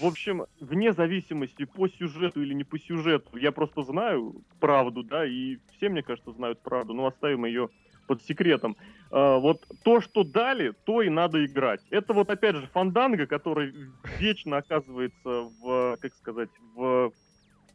В 0.00 0.06
общем, 0.06 0.46
вне 0.60 0.92
зависимости 0.92 1.64
по 1.64 1.88
сюжету 1.88 2.42
или 2.42 2.54
не 2.54 2.64
по 2.64 2.78
сюжету, 2.78 3.36
я 3.36 3.52
просто 3.52 3.82
знаю 3.82 4.42
правду, 4.60 5.02
да, 5.02 5.26
и 5.26 5.58
все, 5.76 5.88
мне 5.88 6.02
кажется, 6.02 6.32
знают 6.32 6.62
правду, 6.62 6.94
но 6.94 7.06
оставим 7.06 7.44
ее 7.44 7.68
под 8.06 8.22
секретом. 8.22 8.76
А, 9.10 9.38
вот 9.38 9.66
то, 9.82 10.00
что 10.00 10.24
дали, 10.24 10.74
то 10.84 11.02
и 11.02 11.08
надо 11.08 11.44
играть. 11.44 11.80
Это 11.90 12.12
вот 12.12 12.30
опять 12.30 12.56
же 12.56 12.66
фанданга, 12.68 13.26
который 13.26 13.74
вечно 14.18 14.58
оказывается 14.58 15.50
в, 15.60 15.96
как 16.00 16.14
сказать, 16.14 16.50
в 16.74 17.12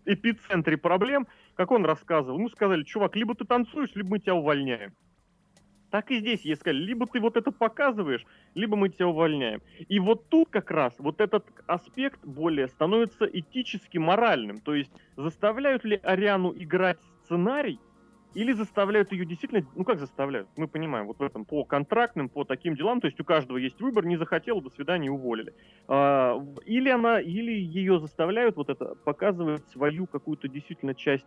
эпицентре 0.05 0.77
проблем, 0.77 1.27
как 1.59 1.71
он 1.71 1.83
рассказывал, 1.83 2.39
ну, 2.39 2.47
сказали, 2.47 2.83
чувак, 2.83 3.17
либо 3.17 3.35
ты 3.35 3.43
танцуешь, 3.43 3.93
либо 3.93 4.11
мы 4.11 4.19
тебя 4.19 4.35
увольняем. 4.35 4.93
Так 5.91 6.09
и 6.09 6.19
здесь 6.19 6.43
ей 6.43 6.55
сказали, 6.55 6.77
либо 6.77 7.05
ты 7.05 7.19
вот 7.19 7.35
это 7.35 7.51
показываешь, 7.51 8.25
либо 8.55 8.77
мы 8.77 8.87
тебя 8.87 9.09
увольняем. 9.09 9.61
И 9.89 9.99
вот 9.99 10.29
тут 10.29 10.47
как 10.49 10.71
раз 10.71 10.93
вот 10.99 11.19
этот 11.19 11.45
аспект 11.67 12.23
более 12.23 12.69
становится 12.69 13.25
этически 13.25 13.97
моральным. 13.97 14.61
То 14.61 14.73
есть 14.73 14.89
заставляют 15.17 15.83
ли 15.83 15.99
Ариану 16.01 16.53
играть 16.55 16.99
сценарий, 17.25 17.77
или 18.33 18.53
заставляют 18.53 19.11
ее 19.11 19.25
действительно, 19.25 19.65
ну 19.75 19.83
как 19.83 19.99
заставляют, 19.99 20.49
мы 20.55 20.67
понимаем, 20.67 21.07
вот 21.07 21.19
в 21.19 21.23
этом 21.23 21.45
по 21.45 21.63
контрактным, 21.63 22.29
по 22.29 22.45
таким 22.45 22.75
делам, 22.75 23.01
то 23.01 23.07
есть 23.07 23.19
у 23.19 23.23
каждого 23.23 23.57
есть 23.57 23.81
выбор, 23.81 24.05
не 24.05 24.17
захотела, 24.17 24.61
до 24.61 24.69
свидания, 24.69 25.09
уволили. 25.09 25.53
А, 25.87 26.39
или 26.65 26.89
она, 26.89 27.19
или 27.19 27.51
ее 27.51 27.99
заставляют 27.99 28.55
вот 28.55 28.69
это 28.69 28.95
показывать 29.03 29.67
свою 29.69 30.05
какую-то 30.07 30.47
действительно 30.47 30.93
часть 30.93 31.25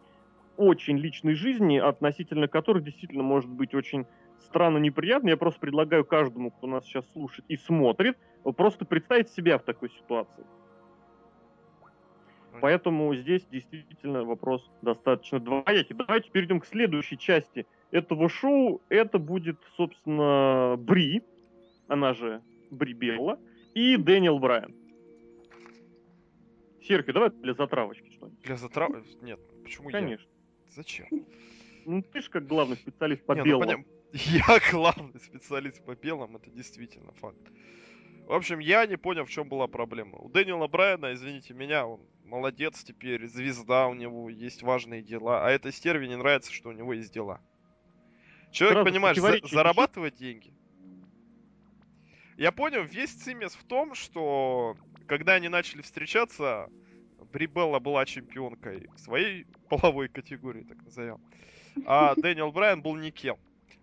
очень 0.57 0.99
личной 0.99 1.35
жизни, 1.35 1.79
относительно 1.79 2.47
которой 2.47 2.83
действительно 2.83 3.23
может 3.23 3.51
быть 3.51 3.75
очень 3.75 4.07
странно 4.41 4.79
неприятно. 4.79 5.31
Я 5.31 5.37
просто 5.37 5.61
предлагаю 5.61 6.05
каждому, 6.05 6.51
кто 6.51 6.67
нас 6.67 6.85
сейчас 6.85 7.05
слушает 7.13 7.45
и 7.49 7.57
смотрит, 7.57 8.17
просто 8.57 8.85
представить 8.85 9.31
себя 9.31 9.59
в 9.59 9.65
такой 9.65 9.91
ситуации. 9.91 10.45
Поэтому 12.61 13.15
здесь 13.15 13.45
действительно 13.51 14.25
вопрос 14.25 14.69
достаточно 14.83 15.41
двоякий. 15.41 15.95
Давайте 15.95 16.31
перейдем 16.31 16.61
к 16.61 16.67
следующей 16.67 17.19
части 17.19 17.67
этого 17.91 18.29
шоу. 18.29 18.83
Это 18.89 19.19
будет, 19.19 19.59
собственно, 19.77 20.77
Бри, 20.79 21.23
она 21.89 22.15
же 22.15 22.43
Бри 22.71 22.93
Белла, 22.93 23.39
и 23.75 23.97
Дэниел 23.97 24.39
Брайан. 24.39 24.75
Серки, 26.83 27.13
давай 27.13 27.31
для 27.31 27.55
затравочки 27.55 28.11
что-нибудь. 28.11 28.41
Для 28.43 28.57
затравочки? 28.57 29.17
Нет, 29.23 29.41
почему 29.63 29.89
Конечно. 29.91 30.27
я? 30.27 30.73
Зачем? 30.73 31.07
Ну, 31.85 32.03
ты 32.03 32.21
же 32.21 32.31
как 32.31 32.47
главный 32.47 32.77
специалист 32.77 33.25
по 33.25 33.33
Не, 33.33 33.43
белым. 33.43 33.61
Ну, 33.61 33.67
понятно. 33.67 33.93
Я 34.13 34.61
главный 34.71 35.21
специалист 35.21 35.85
по 35.85 35.95
белым, 35.95 36.37
это 36.37 36.51
действительно 36.51 37.13
факт. 37.13 37.41
В 38.33 38.35
общем, 38.35 38.61
я 38.61 38.87
не 38.87 38.97
понял, 38.97 39.27
в 39.27 39.31
чем 39.31 39.47
была 39.47 39.67
проблема. 39.67 40.17
У 40.17 40.31
Дэниела 40.31 40.67
Брайана, 40.67 41.13
извините 41.13 41.53
меня, 41.53 41.87
он 41.87 42.01
молодец 42.25 42.83
теперь, 42.83 43.29
звезда, 43.29 43.89
у 43.89 43.93
него 43.93 44.31
есть 44.31 44.63
важные 44.63 45.03
дела. 45.03 45.47
А 45.47 45.51
этой 45.51 45.71
стерве 45.71 46.09
не 46.09 46.17
нравится, 46.17 46.51
что 46.51 46.71
у 46.71 46.73
него 46.73 46.95
есть 46.95 47.13
дела. 47.13 47.43
Человек, 48.51 48.77
Сразу 48.77 48.89
понимаешь, 48.91 49.19
за- 49.19 49.47
зарабатывает 49.47 50.15
деньги. 50.15 50.55
Я 52.39 52.53
понял, 52.53 52.85
весь 52.85 53.13
цимес 53.13 53.55
в 53.55 53.65
том, 53.65 53.95
что 53.95 54.79
когда 55.07 55.35
они 55.35 55.51
начали 55.51 55.83
встречаться, 55.83 56.71
Брибелла 57.35 57.81
была 57.81 58.07
чемпионкой 58.07 58.89
своей 58.97 59.45
половой 59.69 60.09
категории, 60.09 60.63
так 60.63 60.83
назовем. 60.83 61.21
А 61.85 62.15
Дэниел 62.17 62.51
Брайан 62.51 62.81
был 62.81 62.97
никем. 62.97 63.37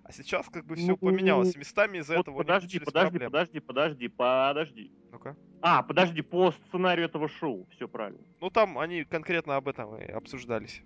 А 0.09 0.11
сейчас 0.11 0.49
как 0.49 0.65
бы 0.65 0.75
все 0.75 0.97
поменялось. 0.97 1.53
Ну, 1.53 1.59
Местами 1.59 1.99
из-за 1.99 2.15
Вот 2.15 2.21
этого 2.27 2.37
подожди, 2.39 2.79
подожди, 2.79 3.19
проблемы. 3.19 3.25
подожди, 3.31 3.59
подожди, 3.59 4.07
подожди. 4.07 4.91
Ну-ка. 5.11 5.37
А, 5.61 5.83
подожди, 5.83 6.23
по 6.23 6.51
сценарию 6.51 7.05
этого 7.05 7.29
шоу, 7.29 7.67
все 7.75 7.87
правильно. 7.87 8.19
Ну 8.41 8.49
там 8.49 8.79
они 8.79 9.03
конкретно 9.03 9.55
об 9.55 9.67
этом 9.67 9.95
и 9.97 10.05
обсуждались. 10.05 10.81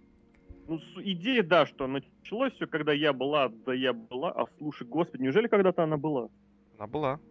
Ну, 0.68 0.78
идея, 0.98 1.42
да, 1.42 1.66
что 1.66 1.88
началось 1.88 2.52
все, 2.56 2.68
когда 2.68 2.92
я 2.92 3.14
была, 3.14 3.48
да 3.48 3.74
я 3.74 3.94
была. 3.94 4.34
А 4.34 4.46
слушай, 4.58 4.86
господи, 4.86 5.22
неужели 5.22 5.48
когда-то 5.48 5.84
она 5.84 5.96
была? 5.96 6.28
Она 6.78 6.88
была. 6.88 7.22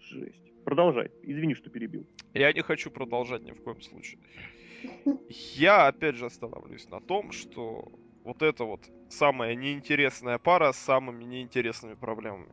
Жесть. 0.00 0.52
Продолжай. 0.66 1.10
Извини, 1.22 1.54
что 1.54 1.70
перебил. 1.70 2.06
Я 2.34 2.52
не 2.52 2.60
хочу 2.60 2.90
продолжать 2.90 3.42
ни 3.44 3.52
в 3.52 3.62
коем 3.62 3.80
случае. 3.80 4.20
Я 5.54 5.86
опять 5.86 6.16
же 6.16 6.26
остановлюсь 6.26 6.86
на 6.90 7.00
том, 7.00 7.32
что 7.32 7.90
вот 8.26 8.42
это 8.42 8.64
вот 8.64 8.80
самая 9.08 9.54
неинтересная 9.54 10.38
пара 10.38 10.72
с 10.72 10.76
самыми 10.78 11.22
неинтересными 11.24 11.94
проблемами. 11.94 12.50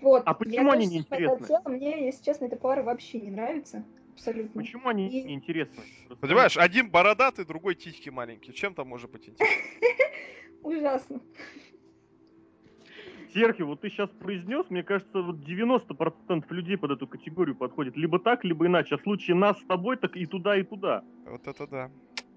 Вот, 0.00 0.22
А 0.26 0.30
я 0.30 0.34
почему 0.34 0.70
они 0.70 0.84
тоже 0.86 0.94
неинтересны? 0.94 1.38
хотела, 1.40 1.62
Мне, 1.68 2.06
если 2.06 2.24
честно, 2.24 2.44
эта 2.44 2.56
пара 2.56 2.82
вообще 2.84 3.20
не 3.20 3.30
нравится. 3.30 3.84
Абсолютно. 4.12 4.62
Почему 4.62 4.88
они 4.88 5.08
И- 5.08 5.24
неинтересны? 5.24 5.82
Расскажи. 6.08 6.20
Понимаешь, 6.20 6.56
один 6.56 6.88
бородатый, 6.88 7.44
другой 7.44 7.74
титьки 7.74 8.10
маленькие. 8.10 8.54
Чем 8.54 8.74
там 8.74 8.86
может 8.88 9.10
быть 9.10 9.28
интересно? 9.28 9.56
Ужасно. 10.62 11.20
Серхио, 13.32 13.66
вот 13.66 13.80
ты 13.80 13.90
сейчас 13.90 14.08
произнес, 14.10 14.70
мне 14.70 14.84
кажется, 14.84 15.20
вот 15.20 15.36
90% 15.38 16.44
людей 16.50 16.76
под 16.78 16.92
эту 16.92 17.08
категорию 17.08 17.56
подходит. 17.56 17.96
Либо 17.96 18.20
так, 18.20 18.44
либо 18.44 18.66
иначе. 18.66 18.94
А 18.94 18.98
в 18.98 19.02
случае 19.02 19.34
нас 19.36 19.58
с 19.60 19.64
тобой, 19.64 19.96
так 19.96 20.16
и 20.16 20.26
туда, 20.26 20.56
и 20.56 20.62
туда. 20.62 21.02
Вот 21.26 21.44
это 21.48 21.66
да. 21.66 21.90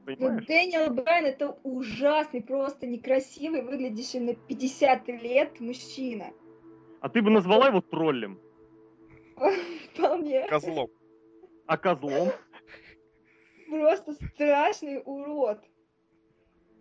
Понимаешь? 0.08 0.46
Дэниел 0.46 0.94
Брайан 0.94 1.26
это 1.26 1.58
ужасный, 1.64 2.42
просто 2.42 2.88
некрасивый, 2.88 3.62
выглядящий 3.62 4.22
на 4.22 4.36
50 4.36 5.08
лет 5.10 5.60
мужчина. 5.60 6.28
А 7.02 7.10
ты 7.10 7.22
бы 7.22 7.30
назвала 7.30 7.68
его 7.68 7.82
троллем, 7.82 8.40
Вполне. 9.94 10.48
Козлом. 10.48 10.88
а 11.66 11.78
козлом. 11.78 12.30
Просто 13.70 14.14
страшный 14.14 15.02
урод. 15.04 15.60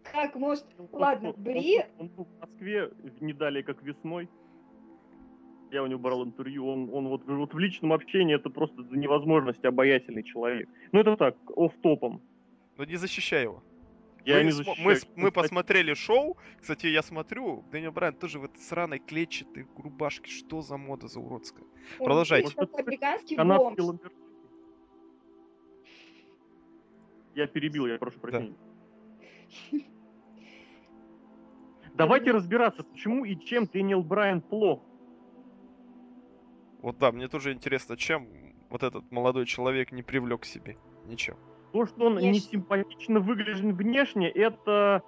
Как 0.05 0.37
может... 0.37 0.65
Ладно, 0.93 1.35
Бри- 1.37 1.85
Он, 1.99 2.09
был 2.09 2.25
в 2.27 2.41
Москве 2.41 2.93
не 3.21 3.33
далее, 3.33 3.65
как 3.65 3.83
весной. 3.83 4.31
Я 5.73 5.83
у 5.83 5.89
него 5.89 5.99
брал 5.99 6.25
интервью. 6.25 6.69
Он, 6.69 6.89
он 6.95 7.09
вот, 7.09 7.25
вот 7.25 7.53
в 7.53 7.59
личном 7.59 7.93
общении 7.93 8.37
это 8.37 8.51
просто 8.51 8.83
до 8.83 8.97
невозможности 8.97 9.67
обаятельный 9.67 10.23
человек. 10.23 10.69
Ну 10.93 11.01
это 11.01 11.17
так, 11.17 11.37
оф 11.57 11.73
топом 11.83 12.23
Но 12.77 12.85
не 12.85 12.97
защищай 12.97 13.43
его. 13.43 13.63
Я 14.25 14.39
мы, 14.39 14.45
не 14.45 14.51
защищаю. 14.51 14.85
мы, 14.85 14.97
мы 15.17 15.33
посмотрели 15.33 15.95
шоу. 15.95 16.37
Кстати, 16.61 16.87
я 16.87 17.03
смотрю, 17.03 17.65
Дэниел 17.71 17.93
Брайан 17.93 18.15
тоже 18.15 18.39
в 18.39 18.45
этой 18.45 18.61
сраной 18.61 18.99
клетчатой 18.99 19.67
рубашке. 19.77 20.31
Что 20.31 20.63
за 20.63 20.77
мода 20.77 21.07
за 21.09 21.21
уродская? 21.21 21.65
он 21.99 22.07
Продолжайте. 22.07 22.55
канадский. 23.37 23.99
Я 27.35 27.47
перебил, 27.47 27.87
я 27.87 27.99
прошу 27.99 28.19
прощения. 28.19 28.57
Давайте 31.95 32.31
разбираться, 32.31 32.83
почему 32.83 33.25
и 33.25 33.37
чем 33.37 33.67
Дэниел 33.67 34.03
Брайан 34.03 34.43
плох. 34.43 34.83
Вот 36.83 36.99
да, 36.99 37.11
мне 37.11 37.29
тоже 37.29 37.53
интересно, 37.53 37.97
чем 37.97 38.29
вот 38.69 38.83
этот 38.83 39.11
молодой 39.11 39.47
человек 39.47 39.93
не 39.93 40.03
привлек 40.03 40.43
к 40.43 40.45
себе. 40.45 40.77
Ничем. 41.07 41.37
То, 41.73 41.87
что 41.87 42.07
он 42.07 42.19
Я 42.19 42.31
не 42.31 42.41
симпатично 42.41 43.21
выгляден 43.21 43.75
внешне, 43.75 44.29
это, 44.29 45.03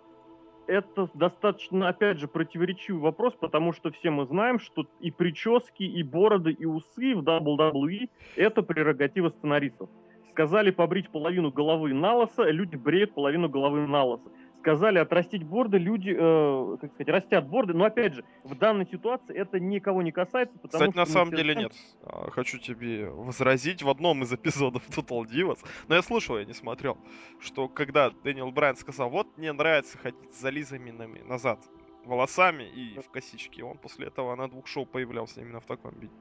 это 0.67 1.09
достаточно, 1.15 1.89
опять 1.89 2.19
же, 2.19 2.29
противоречивый 2.29 3.01
вопрос, 3.01 3.35
потому 3.35 3.73
что 3.73 3.91
все 3.91 4.11
мы 4.11 4.27
знаем, 4.27 4.59
что 4.59 4.87
и 5.01 5.11
прически, 5.11 5.83
и 5.83 6.03
бороды, 6.03 6.53
и 6.53 6.65
усы 6.67 7.15
в 7.15 7.23
WWE 7.23 8.11
это 8.37 8.63
прерогатива 8.63 9.31
сценаристов. 9.31 9.89
Сказали 10.33 10.71
побрить 10.71 11.11
половину 11.11 11.51
головы 11.51 11.93
на 11.95 12.15
лысо, 12.15 12.49
люди 12.51 12.77
бреют 12.77 13.15
половину 13.15 13.49
головы 13.49 13.87
на 13.87 14.05
лысо. 14.05 14.31
Сказали 14.69 14.99
отрастить 14.99 15.45
борды, 15.45 15.79
люди, 15.79 16.15
э, 16.15 16.77
как 16.79 16.93
сказать, 16.93 17.09
растят 17.09 17.49
борды, 17.49 17.73
но 17.73 17.87
опять 17.87 18.13
же, 18.13 18.25
в 18.45 18.55
данной 18.55 18.87
ситуации 18.87 19.35
это 19.35 19.59
никого 19.59 20.03
не 20.03 20.13
касается, 20.13 20.59
потому 20.59 20.73
Кстати, 20.73 20.91
что 20.91 20.99
на 20.99 21.07
самом 21.07 21.31
деле 21.35 21.55
знаем, 21.55 21.69
нет. 21.69 21.77
А, 22.03 22.31
Хочу 22.31 22.59
тебе 22.59 23.09
возразить 23.09 23.83
в 23.83 23.89
одном 23.89 24.23
из 24.25 24.33
эпизодов 24.33 24.87
Total 24.91 25.25
Divas, 25.25 25.59
но 25.89 25.95
я 25.95 26.03
слышал, 26.03 26.37
я 26.37 26.45
не 26.45 26.53
смотрел, 26.53 26.99
что 27.41 27.69
когда 27.69 28.11
Дэниел 28.11 28.51
Брайан 28.51 28.77
сказал, 28.77 29.09
вот 29.09 29.39
мне 29.39 29.53
нравится 29.53 29.97
ходить 29.97 30.35
с 30.35 30.41
зализанными 30.41 31.21
назад 31.21 31.61
волосами 32.05 32.65
и 32.65 33.01
в 33.01 33.11
косичке, 33.11 33.65
он 33.65 33.79
после 33.79 34.09
этого 34.09 34.35
на 34.35 34.49
двух 34.49 34.67
шоу 34.67 34.85
появлялся 34.85 35.41
именно 35.41 35.61
в 35.61 35.67
таком 35.67 35.99
виде. 35.99 36.15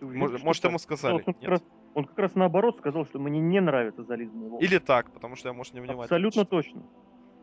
Может, 0.00 0.42
может 0.42 0.64
ему 0.64 0.78
сказали? 0.78 1.22
Он 1.26 1.34
Нет. 1.40 1.62
он 1.94 2.04
как 2.04 2.18
раз 2.18 2.34
наоборот 2.34 2.78
сказал, 2.78 3.04
что 3.04 3.18
мне 3.18 3.40
не 3.40 3.60
нравятся 3.60 4.04
зализанные 4.04 4.48
волосы. 4.48 4.64
Или 4.64 4.78
так, 4.78 5.12
потому 5.12 5.36
что 5.36 5.48
я, 5.48 5.52
может, 5.52 5.74
не 5.74 5.80
внимательно. 5.80 6.04
Абсолютно 6.04 6.44
точно. 6.44 6.82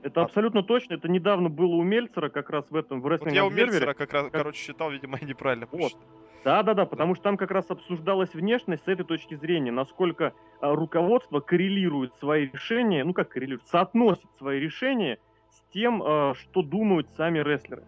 Это 0.03 0.21
А- 0.21 0.23
абсолютно 0.25 0.63
точно. 0.63 0.93
Это 0.93 1.10
недавно 1.10 1.49
было 1.49 1.75
у 1.75 1.83
Мельцера, 1.83 2.29
как 2.29 2.49
раз 2.49 2.69
в 2.69 2.75
этом, 2.75 3.01
в 3.01 3.03
Вот 3.03 3.13
Wrestling 3.13 3.33
я 3.33 3.45
у. 3.45 3.49
Мельцера 3.49 3.93
как 3.93 4.13
раз, 4.13 4.27
короче, 4.31 4.60
считал, 4.60 4.91
видимо, 4.91 5.17
неправильно 5.21 5.67
Вот. 5.71 5.79
прочитал. 5.79 6.01
Да, 6.45 6.63
да, 6.63 6.73
да, 6.75 6.86
потому 6.86 7.15
что 7.15 7.23
там 7.25 7.36
как 7.36 7.51
раз 7.51 7.69
обсуждалась 7.69 8.33
внешность 8.33 8.86
с 8.86 8.88
этой 8.88 9.03
точки 9.03 9.36
зрения, 9.36 9.71
насколько 9.71 10.33
а, 10.62 10.73
руководство 10.75 11.41
коррелирует 11.41 12.13
свои 12.19 12.47
решения, 12.47 13.03
ну 13.03 13.13
как 13.13 13.29
коррелирует, 13.29 13.67
соотносит 13.67 14.27
свои 14.38 14.60
решения 14.60 15.17
с 15.49 15.73
тем, 15.73 16.01
а, 16.05 16.33
что 16.36 16.62
думают 16.62 17.10
сами 17.17 17.39
рестлеры. 17.39 17.83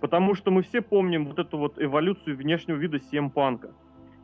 Потому 0.00 0.34
что 0.34 0.50
мы 0.50 0.62
все 0.62 0.82
помним 0.82 1.26
вот 1.26 1.38
эту 1.38 1.58
вот 1.58 1.80
эволюцию 1.80 2.36
внешнего 2.36 2.76
вида 2.76 2.96
CM 2.96 3.30
Панка, 3.30 3.72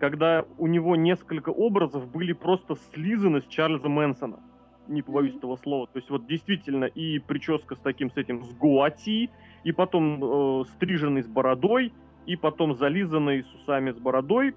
когда 0.01 0.45
у 0.59 0.67
него 0.67 0.97
несколько 0.97 1.51
образов 1.51 2.11
были 2.11 2.33
просто 2.33 2.75
слизаны 2.93 3.43
с 3.43 3.47
Чарльза 3.47 3.89
Мэнсона. 3.89 4.41
Не 4.89 5.03
побоюсь 5.03 5.37
этого 5.37 5.57
слова. 5.57 5.87
То 5.87 5.99
есть 5.99 6.11
вот 6.11 6.27
действительно 6.27 6.85
и 6.85 7.19
прическа 7.19 7.77
с 7.77 7.79
таким, 7.79 8.11
с 8.11 8.17
этим, 8.17 8.43
с 8.43 8.53
гуати, 8.55 9.31
и 9.65 9.73
потом 9.73 10.23
э, 10.23 10.65
стриженный 10.75 11.23
с 11.23 11.29
бородой, 11.29 11.93
и 12.27 12.37
потом 12.37 12.75
зализанный 12.75 13.45
с 13.45 13.55
усами 13.55 13.91
с 13.91 13.99
бородой, 13.99 14.55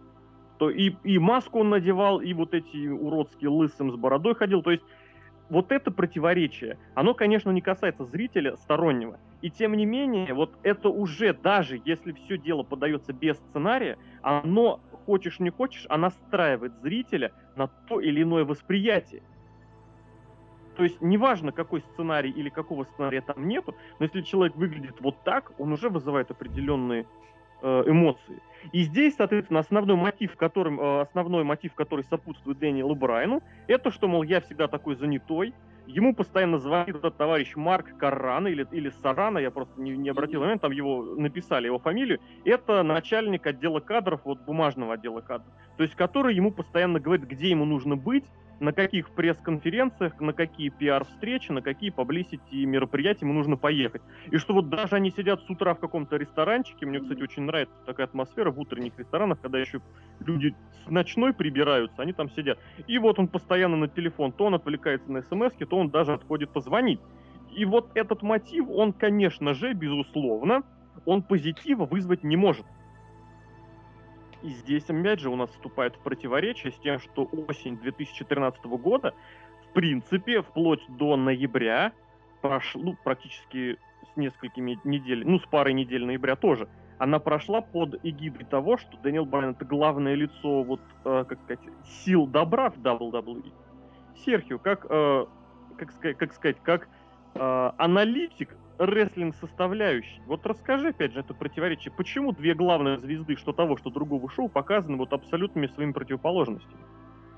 то 0.57 0.69
и, 0.69 0.93
и 1.03 1.19
маску 1.19 1.59
он 1.59 1.69
надевал, 1.69 2.21
и 2.21 2.33
вот 2.33 2.53
эти 2.53 2.88
уродские 2.88 3.49
лысым 3.49 3.91
с 3.91 3.95
бородой 3.95 4.35
ходил. 4.35 4.61
То 4.63 4.71
есть 4.71 4.83
вот 5.49 5.71
это 5.71 5.91
противоречие, 5.91 6.77
оно, 6.95 7.13
конечно, 7.13 7.51
не 7.51 7.61
касается 7.61 8.05
зрителя 8.05 8.55
стороннего. 8.57 9.19
И 9.41 9.51
тем 9.51 9.75
не 9.75 9.85
менее, 9.85 10.33
вот 10.33 10.51
это 10.63 10.89
уже, 10.89 11.33
даже 11.33 11.79
если 11.85 12.13
все 12.13 12.38
дело 12.38 12.63
подается 12.63 13.13
без 13.13 13.38
сценария, 13.38 13.97
оно, 14.21 14.79
хочешь 15.05 15.39
не 15.39 15.51
хочешь, 15.51 15.85
а 15.89 15.97
настраивает 15.97 16.73
зрителя 16.81 17.31
на 17.55 17.67
то 17.67 17.99
или 17.99 18.23
иное 18.23 18.43
восприятие. 18.43 19.21
То 20.75 20.83
есть 20.83 21.01
неважно, 21.01 21.51
какой 21.51 21.81
сценарий 21.81 22.31
или 22.31 22.49
какого 22.49 22.83
сценария 22.83 23.21
там 23.21 23.47
нету, 23.47 23.75
но 23.99 24.05
если 24.05 24.21
человек 24.21 24.55
выглядит 24.55 24.95
вот 24.99 25.15
так, 25.23 25.51
он 25.57 25.71
уже 25.71 25.89
вызывает 25.89 26.31
определенные 26.31 27.05
э, 27.61 27.83
эмоции. 27.88 28.41
И 28.71 28.83
здесь, 28.83 29.15
соответственно, 29.15 29.59
основной 29.59 29.95
мотив, 29.95 30.35
которым, 30.35 30.79
э, 30.79 31.01
основной 31.01 31.43
мотив, 31.43 31.73
который 31.73 32.03
сопутствует 32.05 32.59
Дэниелу 32.59 32.95
Брайану, 32.95 33.41
это 33.67 33.91
что, 33.91 34.07
мол, 34.07 34.23
я 34.23 34.41
всегда 34.41 34.67
такой 34.67 34.95
занятой, 34.95 35.53
ему 35.88 36.15
постоянно 36.15 36.57
звонит 36.57 36.95
этот 36.95 37.17
товарищ 37.17 37.55
Марк 37.55 37.97
Каррана 37.97 38.47
или, 38.47 38.67
или 38.71 38.89
Сарана, 39.01 39.38
я 39.38 39.51
просто 39.51 39.79
не, 39.79 39.91
не 39.91 40.09
обратил 40.09 40.39
внимания, 40.39 40.59
там 40.59 40.71
его 40.71 41.03
написали, 41.03 41.67
его 41.67 41.79
фамилию, 41.79 42.19
это 42.43 42.83
начальник 42.83 43.45
отдела 43.45 43.79
кадров, 43.79 44.21
вот 44.25 44.41
бумажного 44.41 44.95
отдела 44.95 45.21
кадров, 45.21 45.47
то 45.77 45.83
есть 45.83 45.95
который 45.95 46.35
ему 46.35 46.51
постоянно 46.51 46.99
говорит, 46.99 47.27
где 47.27 47.49
ему 47.49 47.65
нужно 47.65 47.95
быть, 47.95 48.25
на 48.59 48.71
каких 48.71 49.09
пресс-конференциях, 49.11 50.19
на 50.19 50.33
какие 50.33 50.69
пиар-встречи, 50.69 51.51
на 51.51 51.61
какие 51.61 51.91
publicity 51.93 52.65
мероприятия 52.65 53.25
ему 53.25 53.33
нужно 53.33 53.57
поехать. 53.57 54.01
И 54.31 54.37
что 54.37 54.53
вот 54.53 54.69
даже 54.69 54.95
они 54.95 55.11
сидят 55.11 55.41
с 55.41 55.49
утра 55.49 55.73
в 55.73 55.79
каком-то 55.79 56.17
ресторанчике, 56.17 56.85
мне, 56.85 56.99
кстати, 56.99 57.21
очень 57.21 57.43
нравится 57.43 57.75
такая 57.85 58.08
атмосфера 58.08 58.51
в 58.51 58.60
утренних 58.60 58.97
ресторанах, 58.97 59.41
когда 59.41 59.60
еще 59.60 59.81
люди 60.19 60.56
с 60.85 60.89
ночной 60.89 61.33
прибираются, 61.33 62.01
они 62.01 62.13
там 62.13 62.29
сидят. 62.31 62.60
И 62.87 62.97
вот 62.97 63.19
он 63.19 63.27
постоянно 63.27 63.75
на 63.75 63.87
телефон, 63.87 64.31
то 64.31 64.45
он 64.45 64.56
отвлекается 64.56 65.12
на 65.12 65.21
смс 65.21 65.53
то 65.69 65.77
он 65.77 65.89
даже 65.89 66.13
отходит 66.13 66.51
позвонить. 66.51 66.99
И 67.56 67.65
вот 67.65 67.91
этот 67.95 68.21
мотив, 68.21 68.65
он, 68.69 68.93
конечно 68.93 69.53
же, 69.53 69.73
безусловно, 69.73 70.63
он 71.06 71.23
позитива 71.23 71.85
вызвать 71.85 72.23
не 72.23 72.35
может. 72.35 72.65
И 74.46 74.50
здесь, 74.50 74.83
опять 74.87 75.19
же, 75.19 75.31
у 75.31 75.35
нас 75.35 75.50
вступает 75.50 75.96
в 75.96 76.00
противоречие 76.02 76.71
с 76.71 76.75
тем, 76.75 77.00
что 77.00 77.27
осень 77.48 77.79
2013 77.79 78.63
года, 78.65 79.15
в 79.63 79.73
принципе, 79.73 80.43
вплоть 80.43 80.83
до 80.87 81.15
ноября, 81.15 81.93
прошло, 82.41 82.79
ну, 82.83 82.98
практически 83.04 83.79
с 84.13 84.15
несколькими 84.15 84.79
недель, 84.83 85.27
ну, 85.27 85.39
с 85.39 85.46
парой 85.48 85.73
недель 85.73 86.06
ноября 86.06 86.35
тоже, 86.35 86.69
она 87.00 87.17
прошла 87.17 87.62
под 87.62 88.00
эгидой 88.06 88.46
того, 88.46 88.77
что 88.77 88.98
Дэниел 88.98 89.25
Брайан 89.25 89.54
это 89.54 89.65
главное 89.65 90.13
лицо, 90.13 90.62
вот, 90.62 90.81
э, 91.06 91.25
как 91.27 91.39
сказать, 91.41 91.65
сил 92.04 92.27
добра 92.27 92.69
в 92.69 92.77
WWE. 92.77 93.52
Серхио, 94.23 94.60
как, 94.60 94.85
э, 94.87 95.25
как, 95.75 95.91
сказать, 95.91 96.17
как 96.17 96.33
сказать, 96.35 96.58
как 96.62 96.87
э, 97.33 97.71
аналитик 97.79 98.56
рестлинг-составляющей. 98.78 100.21
Вот 100.26 100.46
расскажи, 100.46 100.90
опять 100.90 101.13
же, 101.13 101.19
это 101.19 101.34
противоречие. 101.34 101.94
Почему 101.94 102.32
две 102.32 102.54
главные 102.54 103.00
звезды 103.00 103.36
что 103.38 103.54
того, 103.54 103.78
что 103.78 103.90
другого 103.90 104.30
шоу 104.30 104.50
показаны 104.50 104.98
вот 104.98 105.13
абсолютными 105.13 105.67
своими 105.67 105.92
противоположностями? 105.92 106.84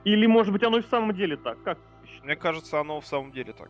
Или, 0.03 0.25
может 0.25 0.53
быть, 0.53 0.63
оно 0.63 0.77
и 0.77 0.81
в 0.81 0.87
самом 0.87 1.15
деле 1.15 1.37
так? 1.37 1.61
Как? 1.63 1.79
Мне 2.23 2.35
кажется, 2.35 2.79
оно 2.79 3.01
в 3.01 3.05
самом 3.05 3.31
деле 3.31 3.53
так. 3.53 3.69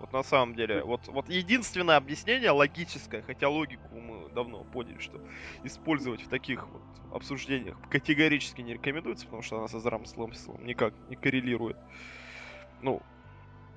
Вот 0.00 0.12
на 0.12 0.24
самом 0.24 0.56
деле, 0.56 0.82
вот, 0.82 1.06
вот 1.06 1.28
единственное 1.28 1.96
объяснение 1.96 2.50
логическое, 2.50 3.22
хотя 3.22 3.48
логику 3.48 3.94
мы 3.94 4.28
давно 4.30 4.64
поняли, 4.64 4.98
что 4.98 5.20
использовать 5.62 6.22
в 6.22 6.28
таких 6.28 6.66
вот 6.66 6.82
обсуждениях 7.12 7.76
категорически 7.88 8.62
не 8.62 8.72
рекомендуется, 8.72 9.26
потому 9.26 9.42
что 9.42 9.58
она 9.58 9.68
со 9.68 9.78
здравым 9.78 10.06
смыслом 10.06 10.66
никак 10.66 10.92
не 11.08 11.14
коррелирует. 11.14 11.76
Ну, 12.80 13.00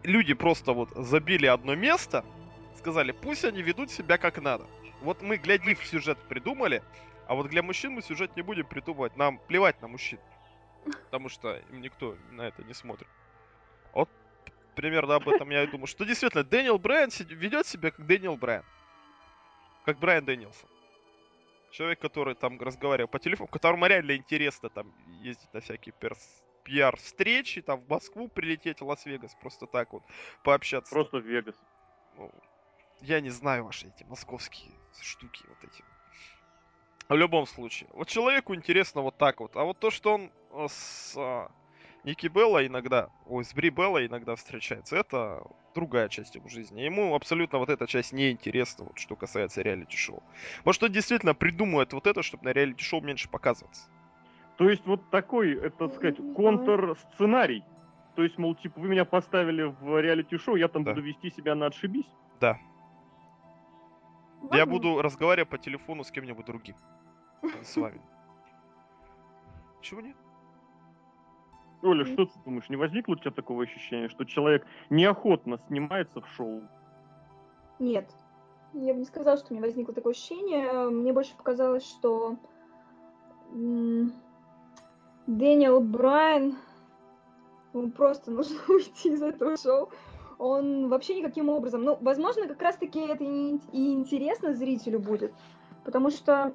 люди 0.04 0.34
просто 0.34 0.74
вот 0.74 0.90
забили 0.96 1.46
одно 1.46 1.76
место, 1.76 2.26
сказали, 2.86 3.14
пусть 3.14 3.44
они 3.44 3.64
ведут 3.64 3.90
себя 3.90 4.20
как 4.20 4.40
надо. 4.40 4.68
Вот 5.02 5.24
мы, 5.24 5.38
глядив 5.38 5.84
сюжет, 5.88 6.20
придумали, 6.30 6.84
а 7.28 7.34
вот 7.34 7.50
для 7.50 7.64
мужчин 7.64 7.94
мы 7.94 8.04
сюжет 8.04 8.36
не 8.36 8.44
будем 8.44 8.68
придумывать. 8.68 9.18
Нам 9.18 9.40
плевать 9.40 9.82
на 9.82 9.88
мужчин. 9.88 10.20
Потому 11.06 11.28
что 11.30 11.58
им 11.72 11.82
никто 11.82 12.16
на 12.30 12.44
это 12.44 12.64
не 12.64 12.76
смотрит. 12.76 13.08
Вот 13.92 14.08
примерно 14.76 15.16
об 15.16 15.28
этом 15.28 15.50
я 15.50 15.64
и 15.64 15.68
думаю. 15.68 15.88
Что 15.88 16.06
действительно, 16.06 16.44
Дэниел 16.44 16.78
Брайан 16.78 17.10
ведет 17.30 17.66
себя 17.66 17.90
как 17.90 18.06
Дэниел 18.06 18.38
Брайан. 18.38 18.64
Как 19.84 19.98
Брайан 19.98 20.24
Дэнилсон. 20.24 20.70
Человек, 21.72 22.00
который 22.00 22.36
там 22.36 22.62
разговаривал 22.62 23.10
по 23.10 23.18
телефону, 23.18 23.48
которому 23.48 23.88
реально 23.88 24.16
интересно 24.16 24.70
там 24.70 24.94
ездить 25.24 25.52
на 25.54 25.60
всякие 25.60 25.94
перс 26.00 26.20
пиар-встречи, 26.64 27.64
там 27.64 27.80
в 27.80 27.90
Москву 27.90 28.28
прилететь, 28.28 28.82
в 28.82 28.86
Лас-Вегас, 28.86 29.36
просто 29.42 29.66
так 29.66 29.92
вот 29.92 30.04
пообщаться. 30.44 30.94
Просто 30.94 31.18
в 31.18 31.26
Вегас. 31.26 31.56
Ну, 32.18 32.32
я 33.02 33.22
не 33.22 33.30
знаю 33.30 33.66
ваши 33.66 33.88
эти 33.88 34.04
московские 34.04 34.72
штуки 35.02 35.44
вот 35.48 35.58
эти. 35.64 35.84
В 37.08 37.16
любом 37.16 37.46
случае. 37.46 37.90
Вот 37.94 38.08
человеку 38.08 38.56
интересно 38.56 39.02
вот 39.02 39.18
так 39.18 39.40
вот. 39.40 39.56
А 39.56 39.64
вот 39.64 39.80
то, 39.80 39.92
что 39.92 40.16
он 40.16 40.32
э, 40.52 40.68
с 40.68 41.14
а, 41.16 41.52
Ники 42.04 42.28
Белла 42.28 42.66
иногда, 42.66 43.10
ой, 43.28 43.46
с 43.46 43.54
Бри 43.54 43.70
Белла 43.70 44.06
иногда 44.06 44.36
встречается, 44.36 44.96
это 44.96 45.44
другая 45.76 46.10
часть 46.10 46.36
его 46.36 46.48
жизни. 46.50 46.82
Ему 46.82 47.14
абсолютно 47.14 47.60
вот 47.60 47.70
эта 47.70 47.86
часть 47.86 48.14
не 48.14 48.32
интересна, 48.32 48.86
вот, 48.86 48.98
что 48.98 49.16
касается 49.16 49.62
реалити-шоу. 49.62 50.24
Может, 50.64 50.84
он 50.84 50.92
действительно 50.92 51.36
придумает 51.36 51.94
вот 51.94 52.08
это, 52.08 52.24
чтобы 52.24 52.46
на 52.46 52.54
реалити-шоу 52.54 53.02
меньше 53.02 53.30
показываться. 53.30 53.90
То 54.58 54.70
есть 54.70 54.86
вот 54.86 55.10
такой, 55.10 55.54
это, 55.54 55.88
так 55.88 55.96
сказать, 55.96 56.18
контр-сценарий. 56.36 57.64
То 58.16 58.24
есть, 58.24 58.38
мол, 58.38 58.56
типа, 58.56 58.80
вы 58.80 58.88
меня 58.88 59.04
поставили 59.04 59.64
в 59.64 60.00
реалити-шоу, 60.00 60.56
я 60.56 60.70
там 60.70 60.84
да. 60.84 60.92
буду 60.92 61.04
вести 61.04 61.30
себя 61.32 61.54
на 61.56 61.68
отшибись? 61.68 62.08
Да. 62.40 62.58
Ладно. 64.46 64.58
Я 64.58 64.66
буду 64.66 65.02
разговаривать 65.02 65.50
по 65.50 65.58
телефону 65.58 66.04
с 66.04 66.12
кем-нибудь 66.12 66.46
другим. 66.46 66.76
С 67.64 67.76
вами. 67.76 68.02
Чего 69.82 70.02
нет? 70.02 70.16
Оля, 71.82 72.06
что 72.06 72.26
ты 72.26 72.32
думаешь, 72.46 72.70
не 72.70 72.76
возникло 72.76 73.14
у 73.14 73.16
тебя 73.16 73.32
такого 73.32 73.64
ощущения, 73.64 74.08
что 74.08 74.24
человек 74.24 74.66
неохотно 74.90 75.60
снимается 75.68 76.22
в 76.22 76.28
шоу? 76.30 76.62
Нет. 77.80 78.10
Я 78.74 78.94
бы 78.94 79.00
не 79.00 79.06
сказала, 79.06 79.38
что 79.38 79.54
мне 79.54 79.62
возникло 79.62 79.94
такое 79.94 80.14
ощущение. 80.14 80.90
Мне 80.90 81.14
больше 81.14 81.36
показалось, 81.36 81.88
что 81.88 82.38
Дэниел 85.28 85.82
Брайан, 85.82 86.56
ему 87.74 87.92
просто 87.92 88.32
нужно 88.32 88.60
уйти 88.68 89.10
из 89.14 89.22
этого 89.22 89.58
шоу. 89.58 89.90
Он 90.38 90.90
вообще 90.90 91.16
никаким 91.16 91.50
образом, 91.50 91.84
ну, 91.84 91.98
возможно, 92.02 92.48
как 92.48 92.62
раз-таки 92.62 93.00
это 93.00 93.24
и, 93.24 93.58
интересно 93.72 94.54
зрителю 94.54 95.00
будет, 95.00 95.34
потому 95.84 96.10
что 96.10 96.54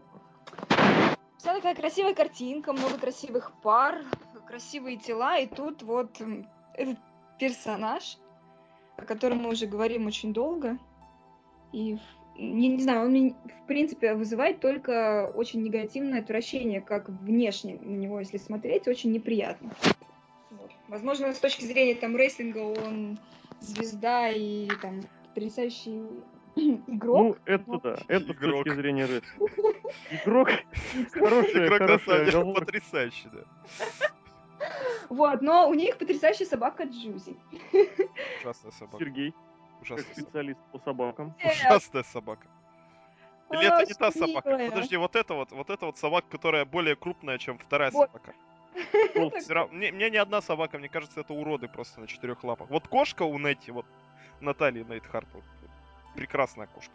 вся 1.39 1.55
такая 1.55 1.74
красивая 1.74 2.14
картинка, 2.14 2.72
много 2.72 2.99
красивых 2.99 3.53
пар, 3.62 4.05
красивые 4.47 4.97
тела, 4.97 5.39
и 5.39 5.47
тут 5.47 5.83
вот 5.83 6.20
этот 6.74 6.99
персонаж, 7.39 8.18
о 8.97 9.03
котором 9.03 9.39
мы 9.39 9.51
уже 9.51 9.66
говорим 9.66 10.07
очень 10.07 10.33
долго, 10.33 10.76
и 11.72 11.99
не, 12.37 12.68
не 12.68 12.83
знаю, 12.83 13.07
он, 13.07 13.35
в 13.62 13.66
принципе, 13.66 14.14
вызывает 14.14 14.61
только 14.61 15.33
очень 15.35 15.62
негативное 15.62 16.20
отвращение, 16.20 16.81
как 16.81 17.09
внешне 17.09 17.78
на 17.81 17.97
него, 17.97 18.18
если 18.18 18.39
смотреть, 18.39 18.89
очень 18.89 19.12
неприятно. 19.12 19.70
Вот. 20.51 20.70
Возможно, 20.89 21.33
с 21.33 21.39
точки 21.39 21.64
зрения 21.64 21.95
там 21.95 22.16
рестлинга 22.16 22.59
он 22.59 23.18
звезда 23.61 24.29
и 24.31 24.69
там 24.83 25.01
потрясающий 25.29 26.03
игрок. 26.57 27.19
Ну, 27.19 27.37
это 27.45 27.81
да, 27.83 27.99
это 28.09 28.33
игрок. 28.33 28.61
с 28.61 28.65
точки 28.65 28.75
зрения 28.75 29.07
рестлинга. 29.07 29.81
Игрок, 30.11 30.49
хорошая, 31.13 31.67
игрок 31.67 31.79
хорошая 31.79 32.55
потрясающий, 32.55 33.29
да. 33.33 34.67
Вот, 35.09 35.43
но 35.43 35.69
у 35.69 35.75
них 35.75 35.99
потрясающая 35.99 36.47
собака 36.47 36.85
Джузи. 36.85 37.37
Ужасная 38.41 38.71
собака. 38.73 38.99
Сергей, 38.99 39.35
Ужасная 39.81 40.05
как 40.05 40.15
специалист 40.15 40.61
по 40.73 40.79
собакам. 40.79 41.35
Ужасная 41.45 42.03
собака. 42.05 42.47
Или 43.51 43.67
это 43.67 43.89
не 43.89 43.95
та 43.95 44.13
собака? 44.13 44.69
Подожди, 44.69 44.97
вот 44.97 45.17
это 45.17 45.35
вот, 45.35 45.51
вот 45.51 45.71
это 45.71 45.87
вот 45.87 45.99
собака, 45.99 46.29
которая 46.31 46.65
более 46.65 46.95
крупная, 46.95 47.39
чем 47.39 47.59
вторая 47.59 47.91
собака. 47.91 48.35
Мне, 49.73 49.93
мне 49.93 50.11
ни 50.11 50.16
одна 50.16 50.41
собака, 50.41 50.79
мне 50.79 50.89
кажется, 50.89 51.21
это 51.21 51.33
уроды 51.33 51.68
просто 51.68 52.01
на 52.01 52.07
четырех 52.07 52.45
лапах. 52.45 52.71
Вот 52.71 52.89
кошка 52.89 53.23
у 53.25 53.39
Нетти, 53.39 53.73
вот 53.73 53.87
Натальи 54.41 54.85
Нейтхарт, 54.85 55.29
вот, 55.35 55.45
прекрасная 56.14 56.66
кошка. 56.66 56.95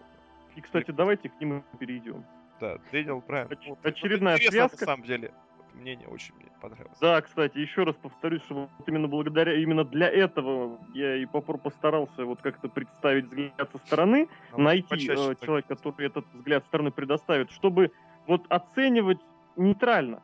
И, 0.56 0.62
кстати, 0.62 0.92
давайте 0.92 1.30
к 1.30 1.40
ним 1.40 1.64
перейдем. 1.80 2.26
Да, 2.60 2.78
Дэниел 2.92 3.20
Брайан. 3.20 3.48
Оч- 3.48 3.68
вот, 3.68 3.86
очередная 3.86 4.38
связка. 4.38 4.78
на 4.80 4.86
самом 4.86 5.04
деле 5.04 5.34
мнение 5.76 6.08
очень 6.08 6.34
мне 6.36 6.50
понравилось. 6.62 6.98
Да, 7.00 7.22
кстати, 7.22 7.58
еще 7.58 7.84
раз 7.84 7.96
повторюсь, 8.02 8.42
что 8.44 8.70
вот 8.78 8.88
именно 8.88 9.08
благодаря, 9.08 9.54
именно 9.62 9.84
для 9.84 10.10
этого 10.10 10.80
я 10.94 11.18
и 11.18 11.26
постарался 11.26 12.26
вот 12.26 12.42
как-то 12.42 12.70
представить 12.70 13.26
взгляд 13.26 13.70
со 13.72 13.78
стороны, 13.80 14.30
ну, 14.52 14.60
найти 14.60 15.10
э, 15.10 15.36
человека, 15.42 15.76
который 15.76 16.08
этот 16.08 16.26
взгляд 16.34 16.64
со 16.64 16.68
стороны 16.70 16.92
предоставит, 16.92 17.52
чтобы 17.52 17.92
вот 18.28 18.46
оценивать 18.50 19.20
нейтрально, 19.56 20.24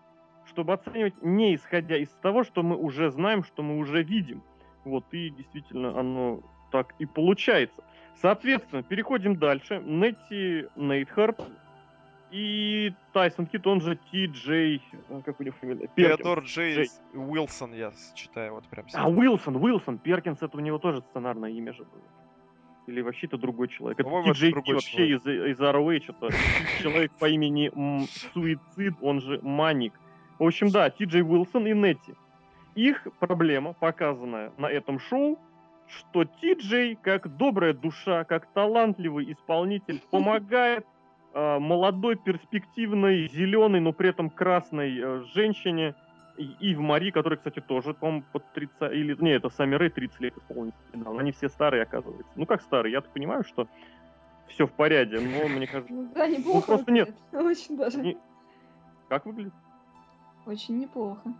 чтобы 0.52 0.74
оценивать 0.74 1.22
не 1.22 1.56
исходя 1.56 1.98
из 1.98 2.10
того, 2.22 2.44
что 2.44 2.64
мы 2.64 2.76
уже 2.76 3.10
знаем, 3.10 3.44
что 3.44 3.64
мы 3.64 3.78
уже 3.78 4.04
видим. 4.04 4.44
Вот, 4.84 5.06
и 5.12 5.30
действительно 5.30 5.98
оно 6.00 6.42
так 6.72 6.94
и 7.00 7.06
получается. 7.06 7.84
Соответственно, 8.22 8.84
переходим 8.84 9.36
дальше. 9.36 9.82
Нетти 9.86 10.68
Нейтхарт 10.76 11.42
и 12.32 12.94
Тайсон 13.14 13.46
Кит, 13.46 13.68
он 13.68 13.82
же 13.82 13.98
Ти 14.12 14.28
Джей, 14.28 14.82
э, 15.10 15.22
как 15.26 15.40
у 15.40 15.44
него 15.44 15.56
фамилия? 15.60 15.90
Теодор 15.96 16.40
Джей, 16.40 16.76
Джей 16.76 16.90
Уилсон, 17.14 17.74
я 17.74 17.92
читаю 18.16 18.54
вот 18.54 18.68
прям 18.68 18.88
сейчас. 18.88 19.02
А, 19.02 19.10
Уилсон, 19.10 19.58
Уилсон, 19.58 19.98
Перкинс, 19.98 20.42
это 20.42 20.58
у 20.58 20.62
него 20.62 20.78
тоже 20.78 21.02
сценарное 21.10 21.50
имя 21.50 21.74
же 21.74 21.84
было. 21.84 22.04
Или 22.88 23.02
вообще 23.02 23.28
это 23.28 23.38
другой 23.38 23.68
человек. 23.68 24.00
Это 24.00 24.10
Ти 24.24 24.32
Джей 24.32 24.54
вообще 24.54 25.08
из, 25.10 25.26
из 25.26 25.60
ROH, 25.60 26.04
это 26.08 26.30
человек 26.82 27.12
по 27.20 27.28
имени 27.30 27.70
Суицид, 28.34 28.96
он 29.02 29.20
же 29.20 29.40
Маник. 29.42 29.94
В 30.42 30.44
общем, 30.44 30.70
да, 30.70 30.90
Ти 30.90 31.04
Джей 31.04 31.22
Уилсон 31.22 31.68
и 31.68 31.72
Нетти. 31.72 32.16
Их 32.74 33.08
проблема, 33.20 33.74
показанная 33.74 34.52
на 34.58 34.66
этом 34.66 34.98
шоу, 34.98 35.38
что 35.86 36.26
Ти 36.26 36.56
Джей, 36.56 36.96
как 36.96 37.38
добрая 37.38 37.74
душа, 37.74 38.24
как 38.24 38.48
талантливый 38.48 39.32
исполнитель, 39.32 40.02
помогает 40.10 40.88
э, 41.36 41.60
молодой, 41.60 42.16
перспективной, 42.16 43.28
зеленой, 43.28 43.82
но 43.82 43.94
при 43.94 44.10
этом 44.10 44.32
красной 44.32 45.00
э, 45.00 45.24
женщине, 45.36 45.94
и, 46.38 46.74
в 46.74 46.80
Мари, 46.80 47.12
которая, 47.12 47.38
кстати, 47.38 47.60
тоже, 47.60 47.94
по-моему, 47.94 48.24
под 48.32 48.52
30... 48.54 48.94
Или, 48.94 49.16
не, 49.22 49.34
это 49.34 49.52
сами 49.52 49.76
Рэй 49.76 49.92
30 49.92 50.22
лет 50.22 50.36
исполнилось 50.36 50.74
недавно. 50.92 51.20
Они 51.20 51.34
все 51.34 51.50
старые, 51.50 51.84
оказывается. 51.84 52.34
Ну, 52.36 52.48
как 52.48 52.64
старые? 52.64 52.94
Я-то 52.94 53.12
понимаю, 53.12 53.44
что 53.44 53.68
все 54.48 54.66
в 54.66 54.72
порядке, 54.72 55.20
но 55.20 55.48
мне 55.48 55.68
кажется... 55.68 55.94
Ну, 55.94 56.10
да, 56.16 56.26
неплохо. 56.26 56.58
Ну, 56.58 56.62
просто 56.64 56.92
нет. 56.92 57.14
Очень 57.32 57.78
даже. 57.78 58.18
Как 59.08 59.28
выглядит? 59.28 59.54
Очень 60.46 60.80
неплохо. 60.80 61.34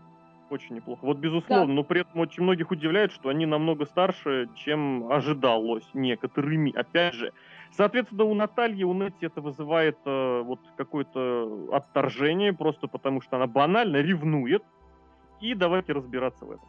Очень 0.50 0.76
неплохо. 0.76 1.00
Вот 1.02 1.16
безусловно, 1.16 1.66
да. 1.66 1.72
но 1.72 1.82
при 1.82 2.02
этом 2.02 2.20
очень 2.20 2.42
многих 2.42 2.70
удивляет, 2.70 3.10
что 3.12 3.30
они 3.30 3.46
намного 3.46 3.86
старше, 3.86 4.50
чем 4.54 5.10
ожидалось 5.10 5.88
некоторыми. 5.94 6.72
Опять 6.72 7.14
же, 7.14 7.32
Соответственно, 7.72 8.24
у 8.24 8.34
Натальи, 8.34 8.84
у 8.84 8.92
Нетти 8.92 9.26
это 9.26 9.40
вызывает 9.40 9.98
э, 10.04 10.42
вот 10.42 10.60
какое-то 10.76 11.70
отторжение, 11.72 12.52
просто 12.52 12.86
потому 12.86 13.22
что 13.22 13.36
она 13.36 13.46
банально 13.46 13.96
ревнует. 13.96 14.62
И 15.40 15.54
давайте 15.54 15.92
разбираться 15.92 16.44
в 16.44 16.50
этом. 16.52 16.68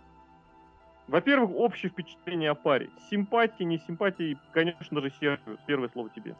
Во-первых, 1.08 1.52
общее 1.52 1.92
впечатление 1.92 2.52
о 2.52 2.56
паре. 2.56 2.90
Симпатии, 3.10 3.64
не 3.64 3.80
симпатии, 3.80 4.38
конечно 4.54 5.02
же, 5.02 5.12
Серхио. 5.20 5.58
Первое 5.68 5.90
слово 5.90 6.10
тебе. 6.10 6.36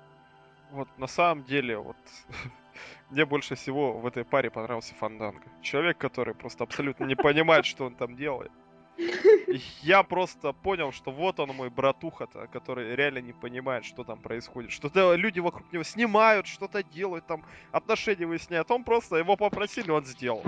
Вот 0.72 0.88
на 0.98 1.08
самом 1.08 1.44
деле, 1.44 1.78
вот 1.78 1.98
мне 3.10 3.26
больше 3.26 3.56
всего 3.56 3.94
в 3.94 4.06
этой 4.06 4.24
паре 4.24 4.50
понравился 4.50 4.96
Фанданга. 4.96 5.44
Человек, 5.62 5.98
который 5.98 6.34
просто 6.34 6.64
абсолютно 6.64 7.06
не 7.06 7.16
понимает, 7.16 7.66
что 7.66 7.86
он 7.86 7.96
там 7.96 8.16
делает. 8.16 8.52
Я 9.82 10.04
просто 10.04 10.54
понял, 10.54 10.92
что 10.92 11.12
вот 11.12 11.40
он 11.40 11.50
мой 11.50 11.70
братуха-то, 11.70 12.48
который 12.48 12.96
реально 12.96 13.20
не 13.20 13.34
понимает, 13.34 13.86
что 13.86 14.04
там 14.04 14.20
происходит. 14.20 14.72
Что-то 14.72 15.16
люди 15.16 15.40
вокруг 15.40 15.72
него 15.74 15.84
снимают, 15.84 16.48
что-то 16.48 16.84
делают, 16.84 17.26
там 17.26 17.44
отношения 17.72 18.26
выясняют. 18.26 18.70
Он 18.70 18.84
просто 18.84 19.16
его 19.18 19.36
попросили, 19.36 19.90
он 19.90 20.06
сделал. 20.06 20.44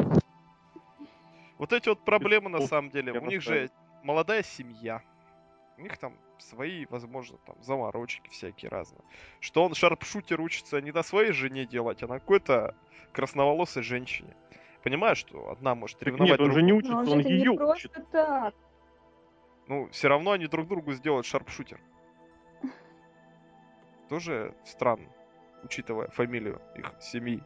Вот 1.57 1.73
эти 1.73 1.89
вот 1.89 2.03
проблемы 2.05 2.49
на 2.49 2.61
самом 2.61 2.91
деле. 2.91 3.19
У 3.19 3.26
них 3.26 3.41
же 3.41 3.69
молодая 4.03 4.43
семья. 4.43 5.01
У 5.78 5.82
них 5.82 5.97
там 5.97 6.13
свои, 6.39 6.86
возможно, 6.89 7.38
там 7.45 7.55
заморочки 7.61 8.29
всякие 8.29 8.69
разные. 8.69 9.01
Что 9.39 9.63
он 9.63 9.73
шарпшутер 9.73 10.39
учится 10.41 10.81
не 10.81 10.91
на 10.91 11.03
своей 11.03 11.31
жене 11.31 11.65
делать, 11.65 12.03
а 12.03 12.07
на 12.07 12.19
какой-то 12.19 12.75
красноволосой 13.11 13.83
женщине. 13.83 14.36
Понимаешь, 14.83 15.17
что 15.17 15.49
одна 15.49 15.73
может 15.73 16.01
ревновать 16.03 16.39
Нет, 16.39 16.41
он 16.41 16.51
же 16.51 16.61
не 16.61 16.73
учится, 16.73 16.93
Но 16.93 16.99
он, 16.99 17.05
же 17.07 17.19
это 17.21 17.29
не 17.29 17.36
ее 17.36 17.53
просто 17.55 17.88
учит. 17.88 18.11
так. 18.11 18.53
Ну, 19.67 19.89
все 19.89 20.07
равно 20.07 20.31
они 20.31 20.45
друг 20.47 20.67
другу 20.67 20.93
сделают 20.93 21.25
шарпшутер. 21.25 21.79
Тоже 24.09 24.53
странно, 24.63 25.09
учитывая 25.63 26.09
фамилию 26.09 26.61
их 26.75 26.93
семьи. 27.01 27.41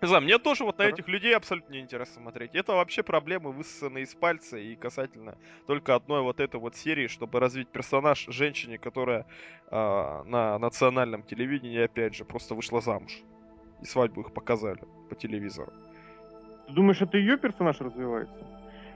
Не 0.00 0.06
знаю, 0.06 0.22
мне 0.22 0.38
тоже 0.38 0.64
вот 0.64 0.78
на 0.78 0.82
этих 0.82 1.08
людей 1.08 1.34
абсолютно 1.36 1.72
не 1.72 1.80
интересно 1.80 2.22
смотреть. 2.22 2.54
Это 2.54 2.74
вообще 2.74 3.02
проблемы 3.02 3.50
высосанные 3.50 4.04
из 4.04 4.14
пальца 4.14 4.56
и 4.56 4.76
касательно 4.76 5.36
только 5.66 5.96
одной 5.96 6.22
вот 6.22 6.38
этой 6.38 6.60
вот 6.60 6.76
серии, 6.76 7.08
чтобы 7.08 7.40
развить 7.40 7.68
персонаж 7.68 8.24
женщине, 8.28 8.78
которая 8.78 9.26
а, 9.70 10.22
на 10.24 10.56
национальном 10.58 11.24
телевидении, 11.24 11.82
опять 11.82 12.14
же, 12.14 12.24
просто 12.24 12.54
вышла 12.54 12.80
замуж. 12.80 13.12
И 13.82 13.86
свадьбу 13.86 14.20
их 14.20 14.32
показали 14.32 14.80
по 15.08 15.16
телевизору. 15.16 15.72
Ты 16.68 16.74
думаешь, 16.74 17.00
это 17.00 17.18
ее 17.18 17.36
персонаж 17.36 17.80
развивается? 17.80 18.47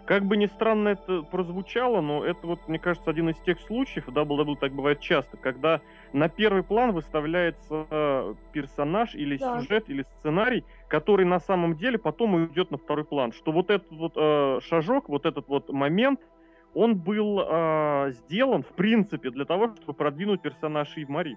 Как 0.05 0.24
бы 0.24 0.36
ни 0.36 0.46
странно 0.46 0.88
это 0.90 1.22
прозвучало, 1.22 2.00
но 2.00 2.24
это 2.24 2.46
вот, 2.46 2.66
мне 2.66 2.78
кажется, 2.80 3.09
один 3.09 3.28
из 3.28 3.36
тех 3.38 3.61
случаев, 3.61 4.07
в 4.07 4.11
WWE 4.11 4.57
так 4.59 4.72
бывает 4.72 5.00
часто, 5.00 5.36
когда 5.36 5.80
на 6.12 6.28
первый 6.28 6.64
план 6.64 6.92
выставляется 6.92 7.86
э, 7.88 8.34
персонаж 8.53 9.14
или 9.14 9.36
Да. 9.36 9.61
сюжет, 9.61 9.88
или 9.88 10.05
сценарий, 10.18 10.64
который 10.88 11.24
на 11.24 11.38
самом 11.38 11.76
деле 11.76 11.98
потом 11.98 12.34
уйдет 12.34 12.70
на 12.72 12.78
второй 12.78 13.05
план. 13.05 13.32
Что 13.32 13.53
вот 13.53 13.70
этот 13.70 13.90
вот 13.92 14.12
э, 14.16 14.59
шажок, 14.62 15.09
вот 15.09 15.24
этот 15.24 15.46
вот 15.46 15.68
момент, 15.68 16.20
он 16.74 16.96
был 16.96 17.40
э, 17.40 18.11
сделан, 18.12 18.62
в 18.64 18.74
принципе, 18.74 19.30
для 19.30 19.44
того, 19.44 19.74
чтобы 19.76 19.94
продвинуть 19.94 20.42
персонаж 20.42 20.96
Ив 20.96 21.09
Мари. 21.09 21.36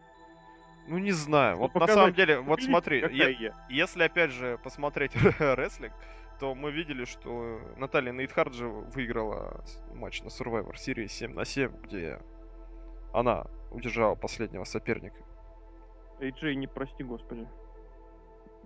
Ну, 0.87 0.97
не 0.97 1.11
знаю. 1.11 1.57
Вот 1.57 1.73
на 1.73 1.79
показать, 1.81 1.95
самом 1.95 2.13
деле, 2.13 2.39
вот 2.39 2.61
смотри, 2.61 2.99
я- 3.11 3.29
я? 3.29 3.51
Если, 3.69 4.03
опять 4.03 4.31
же, 4.31 4.57
посмотреть 4.63 5.11
рестлинг, 5.39 5.93
то 6.39 6.53
мы 6.55 6.71
видели, 6.71 7.05
что 7.05 7.59
Наталья 7.77 8.11
Нейтхард 8.11 8.53
же 8.53 8.67
выиграла 8.67 9.63
матч 9.93 10.21
на 10.21 10.27
Survivor 10.27 10.73
Series 10.73 11.07
7 11.07 11.33
на 11.33 11.45
7, 11.45 11.71
где 11.83 12.19
она 13.13 13.45
удержала 13.71 14.15
последнего 14.15 14.63
соперника. 14.65 15.23
Эй, 16.19 16.31
Джей, 16.31 16.55
не 16.55 16.67
прости, 16.67 17.03
господи. 17.03 17.47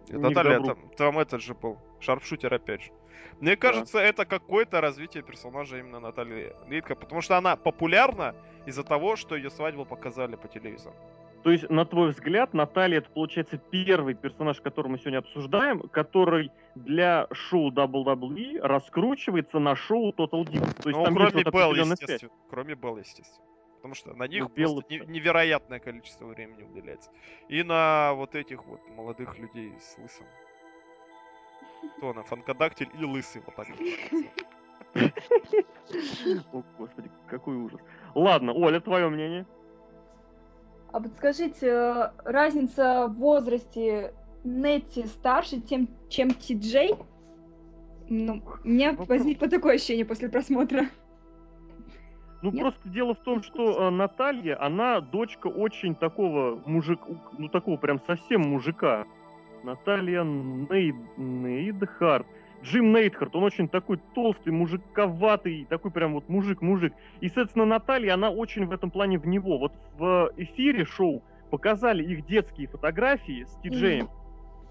И 0.08 0.14
к 0.14 0.18
Наталья, 0.18 0.60
там, 0.62 0.90
там 0.98 1.20
этот 1.20 1.42
же 1.42 1.54
был, 1.54 1.78
шарпшутер 2.00 2.54
опять 2.54 2.82
же. 2.82 2.92
Мне 3.40 3.56
кажется, 3.56 4.00
это 4.00 4.26
какое-то 4.26 4.82
развитие 4.82 5.24
персонажа 5.24 5.78
именно 5.78 6.00
Натальи 6.00 6.56
Нейтхард, 6.68 7.00
потому 7.00 7.22
что 7.22 7.38
она 7.38 7.56
популярна 7.56 8.36
из-за 8.66 8.84
того, 8.84 9.16
что 9.16 9.36
ее 9.36 9.50
свадьбу 9.50 9.86
показали 9.86 10.36
по 10.36 10.48
телевизору. 10.48 10.96
То 11.44 11.52
есть, 11.52 11.70
на 11.70 11.86
твой 11.86 12.10
взгляд, 12.10 12.54
Наталья 12.54 12.98
это 12.98 13.10
получается 13.10 13.58
первый 13.58 14.14
персонаж, 14.14 14.60
который 14.62 14.90
мы 14.90 14.98
сегодня 14.98 15.20
обсуждаем, 15.20 15.80
который 15.82 16.52
для 16.76 17.28
шоу 17.32 17.72
WWE 17.72 18.60
раскручивается 18.62 19.60
на 19.60 19.76
шоу 19.76 20.12
Total 20.12 20.44
Divas. 20.44 20.82
То 20.82 20.90
есть 20.90 21.00
Ну, 21.00 21.06
там 21.06 21.16
кроме 21.16 21.44
вот 21.44 21.54
Белл, 21.54 21.74
естественно. 21.76 22.32
Кроме 22.50 22.76
Белл, 22.76 22.98
естественно. 22.98 23.46
Потому 23.78 23.94
что 23.96 24.14
на 24.14 24.28
них 24.28 24.44
Ну, 24.44 24.50
просто 24.50 24.84
не- 24.90 25.06
невероятное 25.08 25.80
количество 25.80 26.26
времени 26.26 26.64
уделяется. 26.64 27.10
И 27.48 27.64
на 27.64 28.14
вот 28.14 28.36
этих 28.36 28.66
вот 28.66 28.82
молодых 28.90 29.38
людей 29.40 29.74
с 29.80 29.98
лысым. 29.98 30.26
Кто 31.98 32.10
она, 32.10 32.24
фанкодактиль 32.24 32.90
или 32.94 33.06
лысый, 33.06 33.42
вот 33.46 33.56
так. 33.56 33.68
О, 36.52 36.64
господи, 36.78 37.10
какой 37.28 37.56
ужас. 37.56 37.80
Ладно, 38.16 38.52
Оля, 38.52 38.82
твое 38.82 39.08
мнение? 39.10 39.46
А 40.92 41.00
подскажите, 41.00 41.68
э, 41.68 42.10
разница 42.26 43.08
в 43.08 43.16
возрасте 43.16 44.14
Нетти 44.44 45.06
старше, 45.06 45.60
тем, 45.60 45.90
чем 46.08 46.32
Ти 46.32 46.56
Джей? 46.56 46.96
Ну, 48.08 48.42
у 48.64 48.68
меня 48.68 48.92
Вопрос. 48.92 49.10
возникло 49.10 49.50
такое 49.50 49.76
ощущение 49.76 50.06
после 50.06 50.30
просмотра. 50.30 50.86
Ну, 52.42 52.52
Нет? 52.52 52.62
просто 52.62 52.90
дело 52.90 53.14
в 53.14 53.20
том, 53.20 53.44
что 53.44 53.88
э, 53.88 53.90
Наталья, 53.90 54.60
она 54.64 55.02
дочка 55.02 55.48
очень 55.48 55.94
такого 55.94 56.62
мужика, 56.66 57.06
ну, 57.38 57.50
такого 57.50 57.78
прям 57.78 58.02
совсем 58.08 58.42
мужика. 58.42 59.06
Наталья 59.64 60.24
Нейд... 60.24 60.96
Нейдхарт. 61.18 62.26
Джим 62.64 62.92
Нейтхарт, 62.92 63.36
он 63.36 63.44
очень 63.44 63.70
такой 63.70 63.98
толстый, 64.14 64.50
мужиковатый, 64.50 65.66
такой 65.70 65.92
прям 65.92 66.14
вот 66.14 66.28
мужик-мужик. 66.28 66.94
И, 67.22 67.28
соответственно, 67.28 67.66
Наталья, 67.66 68.16
она 68.16 68.30
очень 68.30 68.66
в 68.66 68.72
этом 68.72 68.92
плане 68.92 69.18
в 69.18 69.26
него. 69.28 69.58
Вот 69.58 69.74
в 69.98 70.32
эфире 70.38 70.86
шоу 70.86 71.24
показали 71.52 72.04
их 72.04 72.26
детские 72.26 72.68
фотографии 72.68 73.44
с 73.44 73.60
Ти-Джеем, 73.64 74.10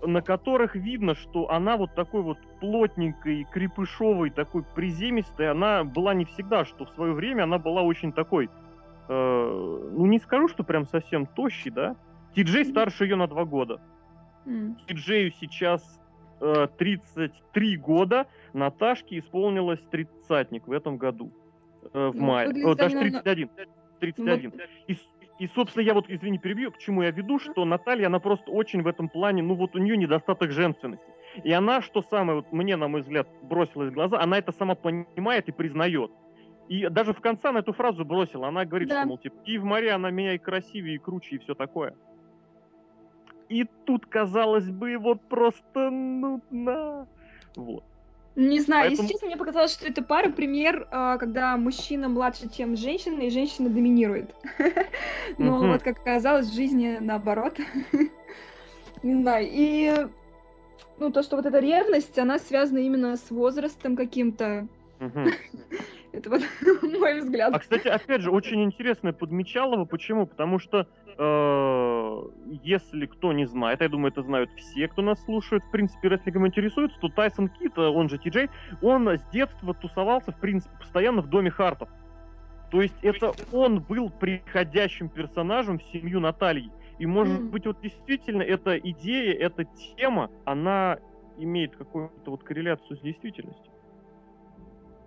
на 0.03 0.23
которых 0.23 0.77
видно, 0.77 1.15
что 1.15 1.51
она 1.51 1.77
вот 1.77 1.95
такой 1.95 2.23
вот 2.23 2.39
плотненькой, 2.61 3.45
крепышовой, 3.51 4.31
такой 4.31 4.63
приземистой, 4.75 5.51
она 5.51 5.83
была 5.83 6.15
не 6.15 6.25
всегда, 6.25 6.65
что 6.65 6.85
в 6.85 6.91
свое 6.91 7.13
время 7.13 7.45
она 7.45 7.59
была 7.59 7.83
очень 7.83 8.13
такой, 8.13 8.49
э, 9.09 9.91
ну 9.93 10.07
не 10.07 10.19
скажу, 10.21 10.49
что 10.49 10.63
прям 10.63 10.87
совсем 10.87 11.27
тощий, 11.27 11.71
да? 11.71 11.97
Ти-Джей 12.35 12.63
Мгм. 12.65 12.71
старше 12.71 13.05
ее 13.05 13.17
на 13.17 13.27
два 13.27 13.45
года. 13.45 13.81
М. 14.47 14.77
Ти-Джею 14.87 15.33
сейчас 15.33 15.98
33 16.41 17.77
года, 17.77 18.27
Наташке 18.53 19.19
исполнилось 19.19 19.81
тридцатник 19.91 20.67
в 20.67 20.73
этом 20.73 20.97
году, 20.97 21.33
э, 21.93 22.09
в 22.09 22.15
Ну, 22.17 22.23
мае. 22.27 22.49
О, 22.65 22.75
даже 22.75 22.97
она 22.97 23.07
на- 23.07 23.23
31. 23.23 23.51
31. 24.01 24.53
И, 24.87 24.95
с- 24.95 25.09
и, 25.39 25.47
собственно, 25.49 25.83
я 25.83 25.95
вот, 25.95 26.07
извини, 26.09 26.39
перебью, 26.39 26.71
к 26.73 26.79
чему 26.79 27.03
я 27.03 27.11
веду, 27.11 27.39
что 27.39 27.65
Наталья, 27.65 28.07
она 28.07 28.19
просто 28.21 28.51
очень 28.51 28.83
в 28.83 28.87
этом 28.87 29.09
плане, 29.09 29.43
ну 29.43 29.55
вот 29.55 29.75
у 29.75 29.79
нее 29.79 29.97
недостаток 29.97 30.51
женственности. 30.53 31.05
И 31.45 31.53
она, 31.53 31.83
что 31.83 32.03
самое, 32.03 32.37
вот 32.39 32.53
мне, 32.53 32.77
на 32.77 32.89
мой 32.89 33.03
взгляд, 33.03 33.29
бросилось 33.43 33.91
в 33.91 33.95
глаза, 33.95 34.21
она 34.21 34.39
это 34.39 34.53
сама 34.53 34.75
понимает 34.75 35.49
и 35.49 35.53
признает. 35.53 36.11
И 36.69 36.87
даже 36.89 37.13
в 37.15 37.21
конце 37.21 37.49
она 37.49 37.61
эту 37.61 37.73
фразу 37.73 38.05
бросила. 38.05 38.49
Она 38.49 38.65
говорит, 38.65 38.89
Да. 38.89 39.01
что, 39.01 39.09
мол, 39.09 39.19
типа, 39.19 39.37
и 39.47 39.57
в 39.59 39.65
море 39.65 39.91
она 39.93 40.11
меня 40.11 40.35
и 40.35 40.39
красивее, 40.39 40.97
и 40.97 40.99
круче, 40.99 41.37
и 41.37 41.39
все 41.39 41.55
такое. 41.55 41.95
И 43.49 43.65
тут, 43.87 44.07
казалось 44.07 44.71
бы, 44.71 44.99
вот 44.99 45.21
просто, 45.23 45.91
ну, 45.91 46.43
на... 46.51 47.07
Вот. 47.57 47.85
Не 48.37 48.61
знаю, 48.61 48.91
Поэтому- 48.91 49.03
если 49.03 49.13
честно, 49.13 49.27
мне 49.27 49.37
показалось, 49.37 49.73
что 49.73 49.87
это 49.89 50.03
пара 50.03 50.31
пример, 50.31 50.87
а, 50.93 51.17
когда 51.19 51.57
мужчина 51.57 52.09
младше, 52.09 52.49
чем 52.49 52.77
женщина, 52.77 53.23
и 53.23 53.31
женщина 53.31 53.69
доминирует. 53.69 54.33
Но 55.39 55.59
вот 55.59 55.83
как 55.83 55.99
оказалось, 55.99 56.47
в 56.47 56.55
жизни 56.55 56.99
наоборот. 57.01 57.59
Не 59.03 59.15
знаю, 59.23 59.49
и 59.51 60.09
ну, 60.99 61.11
то, 61.11 61.23
что 61.23 61.37
вот 61.37 61.47
эта 61.47 61.59
ревность, 61.59 62.19
она 62.19 62.39
связана 62.39 62.79
именно 62.79 63.17
с 63.17 63.31
возрастом 63.31 63.97
каким-то. 63.97 64.69
Это 66.13 66.31
вот 66.31 66.43
мой 66.83 67.21
взгляд. 67.21 67.55
А, 67.55 67.59
кстати, 67.59 67.89
опять 67.89 68.23
же, 68.23 68.31
очень 68.31 68.63
интересно 68.65 69.13
подмечалово. 69.13 69.85
Почему? 69.85 70.27
Потому 70.27 70.59
что, 70.59 70.89
если 72.63 73.07
кто 73.07 73.33
не 73.33 73.45
знает, 73.47 73.81
я 73.81 73.89
думаю, 73.89 74.13
это 74.13 74.23
знают 74.23 74.51
все, 74.57 74.87
кто 74.87 75.03
нас 75.03 75.23
слушает, 75.25 75.65
в 75.65 75.71
принципе, 75.71 76.09
рестлингом 76.09 76.47
интересуется, 76.47 76.99
то 77.01 77.09
Тайсон 77.09 77.49
Кит, 77.49 77.77
э, 77.77 77.81
он 77.81 78.09
же 78.09 78.19
Ти-Джей, 78.19 78.49
он 78.83 79.09
с 79.09 79.23
детства 79.33 79.75
тусовался, 79.75 80.31
в 80.31 80.39
принципе, 80.39 80.77
постоянно 80.79 81.21
в 81.21 81.29
доме 81.29 81.51
Хартов. 81.51 81.89
То 82.71 82.83
есть 82.83 82.95
это 83.03 83.35
он 83.51 83.81
был 83.81 84.11
приходящим 84.11 85.09
персонажем 85.09 85.79
в 85.79 85.83
семью 85.85 86.21
Натальи. 86.21 86.71
И, 86.99 87.07
может 87.07 87.41
Мгм. 87.41 87.51
быть, 87.51 87.67
вот 87.67 87.81
действительно 87.81 88.43
эта 88.43 88.77
идея, 88.79 89.35
эта 89.35 89.65
тема, 89.97 90.31
она 90.45 90.99
имеет 91.39 91.77
какую-то 91.77 92.31
вот 92.31 92.43
корреляцию 92.43 92.97
с 92.97 93.01
действительностью. 93.01 93.73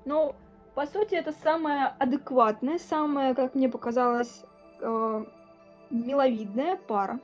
Ну, 0.06 0.36
по 0.76 0.86
сути, 0.86 1.16
это 1.16 1.32
самая 1.32 1.88
адекватная, 2.00 2.80
самая, 2.80 3.34
как 3.36 3.56
мне 3.56 3.70
показалось, 3.70 4.44
э, 4.82 5.26
миловидная 5.92 6.76
пара, 6.76 7.20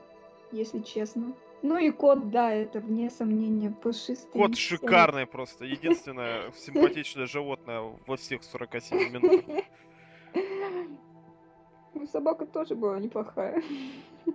если 0.52 0.80
честно. 0.80 1.34
Ну 1.62 1.76
и 1.76 1.90
кот, 1.90 2.30
да, 2.30 2.52
это 2.52 2.78
вне 2.78 3.10
сомнения 3.10 3.70
пушистый. 3.70 4.30
Кот 4.30 4.56
шикарный 4.56 5.26
просто. 5.26 5.64
Единственное 5.64 6.52
симпатичное 6.56 7.26
животное 7.26 7.82
во 8.06 8.16
всех 8.16 8.44
47 8.44 9.12
минутах. 9.12 9.64
Ну, 11.94 12.06
собака 12.06 12.46
тоже 12.46 12.76
была 12.76 13.00
неплохая. 13.00 13.60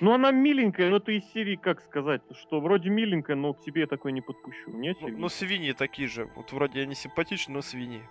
Ну, 0.00 0.12
она 0.12 0.30
миленькая, 0.30 0.90
но 0.90 0.98
ты 0.98 1.18
из 1.18 1.24
серии, 1.32 1.56
как 1.56 1.82
сказать, 1.82 2.22
что 2.32 2.60
вроде 2.60 2.88
миленькая, 2.88 3.36
но 3.36 3.52
к 3.52 3.60
тебе 3.60 3.82
я 3.82 3.86
такой 3.86 4.12
не 4.12 4.22
подпущу. 4.22 4.70
Нет, 4.70 4.96
Ну, 5.00 5.08
ну, 5.08 5.28
свиньи 5.28 5.72
такие 5.72 6.08
же. 6.08 6.30
Вот 6.34 6.52
вроде 6.52 6.80
они 6.80 6.94
симпатичны, 6.94 7.54
но 7.54 7.62
свиньи. 7.62 8.02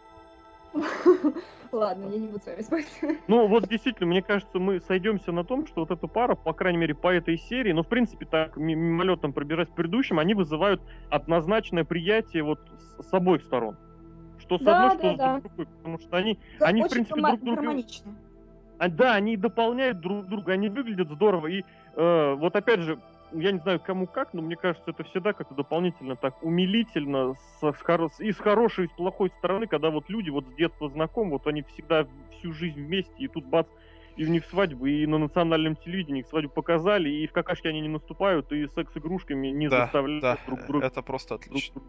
Ладно, 1.71 2.09
я 2.09 2.19
не 2.19 2.27
буду 2.27 2.39
с 2.39 2.45
вами 2.45 2.61
спать. 2.61 2.85
Ну, 3.27 3.47
вот 3.47 3.67
действительно, 3.67 4.07
мне 4.07 4.21
кажется, 4.21 4.59
мы 4.59 4.79
сойдемся 4.79 5.31
на 5.31 5.43
том, 5.43 5.67
что 5.67 5.81
вот 5.81 5.91
эта 5.91 6.07
пара, 6.07 6.35
по 6.35 6.53
крайней 6.53 6.77
мере, 6.77 6.95
по 6.95 7.13
этой 7.13 7.37
серии, 7.37 7.71
ну, 7.73 7.83
в 7.83 7.87
принципе, 7.87 8.25
так 8.25 8.55
мимолетом 8.57 9.33
пробежать 9.33 9.69
в 9.69 9.73
предыдущем, 9.73 10.19
они 10.19 10.33
вызывают 10.33 10.81
однозначное 11.09 11.83
приятие 11.83 12.43
вот 12.43 12.59
с, 12.99 13.13
обоих 13.13 13.43
сторон. 13.43 13.77
Что 14.39 14.57
с 14.57 14.61
Да, 14.61 14.91
одной, 14.91 14.99
что 14.99 15.17
да, 15.17 15.39
с 15.39 15.41
другой. 15.41 15.65
Потому 15.65 15.99
что 15.99 16.17
они, 16.17 16.39
Да, 16.59 16.67
они 16.67 16.83
в 16.83 16.89
принципе, 16.89 17.21
друг 17.21 17.41
друга... 17.41 17.83
А, 18.77 18.89
да, 18.89 19.15
они 19.15 19.37
дополняют 19.37 19.99
друг 20.01 20.27
друга, 20.27 20.53
они 20.53 20.69
выглядят 20.69 21.09
здорово. 21.09 21.47
И 21.47 21.63
э, 21.95 22.33
вот 22.35 22.55
опять 22.55 22.81
же, 22.81 22.99
я 23.39 23.51
не 23.51 23.59
знаю 23.59 23.79
кому 23.79 24.07
как, 24.07 24.33
но 24.33 24.41
мне 24.41 24.55
кажется, 24.55 24.91
это 24.91 25.03
всегда 25.03 25.33
как-то 25.33 25.53
дополнительно 25.53 26.15
так 26.15 26.41
умилительно 26.43 27.35
с, 27.35 27.59
с 27.61 27.81
хоро- 27.83 28.09
и 28.19 28.31
с 28.31 28.37
хорошей, 28.37 28.85
и 28.85 28.87
с 28.87 28.91
плохой 28.91 29.29
стороны, 29.37 29.67
когда 29.67 29.89
вот 29.89 30.09
люди 30.09 30.29
вот 30.29 30.45
с 30.47 30.53
детства 30.55 30.89
знакомы, 30.89 31.31
вот 31.31 31.47
они 31.47 31.63
всегда 31.73 32.07
всю 32.37 32.53
жизнь 32.53 32.81
вместе, 32.81 33.13
и 33.17 33.27
тут 33.27 33.45
бац, 33.45 33.67
и 34.15 34.25
у 34.25 34.29
них 34.29 34.45
свадьбы, 34.45 34.91
и 34.91 35.05
на 35.07 35.17
национальном 35.17 35.75
телевидении 35.75 36.21
их 36.21 36.27
свадьбу 36.27 36.51
показали, 36.51 37.09
и 37.09 37.27
в 37.27 37.33
какашки 37.33 37.67
они 37.67 37.81
не 37.81 37.89
наступают, 37.89 38.51
и 38.51 38.67
секс-игрушками 38.67 39.47
не 39.47 39.69
Да, 39.69 39.83
заставляют 39.83 40.21
да, 40.21 40.37
друг 40.45 40.65
друга 40.65 40.85
это 40.85 41.01
просто 41.01 41.35
отлично. 41.35 41.81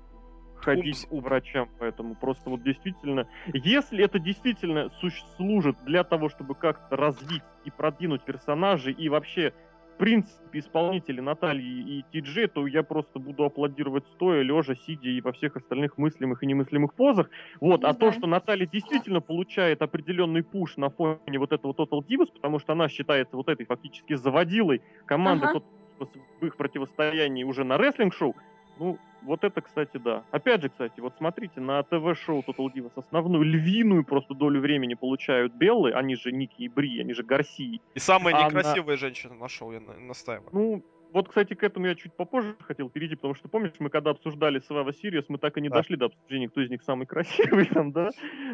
ходить 0.57 1.07
уп. 1.11 1.23
врачам, 1.25 1.69
поэтому 1.79 2.17
просто 2.17 2.51
вот 2.51 2.63
действительно, 2.63 3.29
если 3.53 4.05
это 4.05 4.19
действительно 4.19 4.91
служит 5.37 5.77
для 5.85 6.03
того, 6.03 6.29
чтобы 6.29 6.55
как-то 6.55 6.97
развить 6.97 7.45
и 7.65 7.71
продвинуть 7.71 8.25
персонажей 8.25 8.93
и 8.93 9.09
вообще 9.09 9.53
принципе 9.97 10.59
исполнители 10.59 11.21
Натальи 11.21 11.99
и 11.99 12.05
Ти-Джей, 12.13 12.49
то 12.49 12.67
я 12.67 12.83
просто 12.83 13.19
буду 13.19 13.45
аплодировать 13.45 14.05
стоя, 14.15 14.43
лежа, 14.43 14.75
сидя 14.75 15.09
и 15.09 15.21
во 15.21 15.33
всех 15.33 15.57
остальных 15.57 15.99
мыслимых 15.99 16.43
и 16.43 16.47
немыслимых 16.47 16.95
позах. 16.95 17.31
Вот, 17.61 17.85
а 17.85 17.95
то, 17.95 18.13
что 18.13 18.27
Наталья 18.27 18.67
действительно 18.67 19.21
получает 19.21 19.83
определенный 19.83 20.43
пуш 20.43 20.77
на 20.77 20.91
фоне 20.91 21.39
вот 21.39 21.53
этого 21.53 21.73
Total 21.73 22.01
Divas, 22.07 22.33
потому 22.33 22.59
что 22.59 22.73
она 22.73 22.89
считается 22.89 23.37
вот 23.37 23.49
этой 23.49 23.67
фактически 23.67 24.15
заводилой 24.15 24.83
команды 25.07 25.47
Ага. 25.47 25.59
Total 25.59 25.63
Divas 25.99 26.21
в 26.41 26.47
их 26.47 26.57
противостоянии 26.57 27.45
уже 27.45 27.65
на 27.65 27.79
рестлинг-шоу, 27.79 28.35
ну, 28.79 28.99
вот 29.27 29.45
это, 29.45 29.61
кстати, 29.61 29.97
да. 29.99 30.25
Опять 30.31 30.63
же, 30.63 30.69
кстати, 30.69 31.01
вот 31.01 31.15
смотрите, 31.19 31.61
на 31.61 31.83
ТВ-шоу 31.83 32.43
Total 32.47 32.69
Divas 32.75 32.93
основную 32.97 33.43
львиную 33.45 34.05
просто 34.05 34.35
долю 34.35 34.61
времени 34.61 34.95
получают 34.95 35.53
белые, 35.55 35.95
они 35.95 36.17
же 36.17 36.33
Ники 36.33 36.63
и 36.63 36.69
Бри, 36.69 37.01
они 37.01 37.13
же 37.13 37.23
Гарсии. 37.23 37.81
И 37.95 37.99
самая 37.99 38.35
А 38.35 38.41
на- 38.41 38.47
некрасивая 38.47 38.97
женщина 38.97 39.35
нашел, 39.35 39.73
я 39.73 39.81
на- 39.81 39.99
настаиваю. 39.99 40.49
Ну, 40.53 40.85
вот, 41.13 41.29
кстати, 41.29 41.55
к 41.55 41.63
этому 41.63 41.87
я 41.87 41.95
чуть 41.95 42.15
попозже 42.15 42.57
хотел 42.61 42.91
перейти, 42.91 43.15
потому 43.17 43.35
что, 43.35 43.49
помнишь, 43.49 43.73
мы 43.79 43.91
когда 43.91 44.11
обсуждали 44.11 44.61
Survivor 44.69 44.93
Series, 45.03 45.25
мы 45.29 45.39
так 45.39 45.57
и 45.57 45.61
не 45.61 45.69
Да. 45.69 45.77
дошли 45.77 45.97
до 45.97 46.07
обсуждения, 46.07 46.49
кто 46.49 46.61
из 46.61 46.71
них 46.71 46.83
самый 46.83 47.07
красивый 47.61 47.67
там, 47.67 47.93
да, 47.93 48.11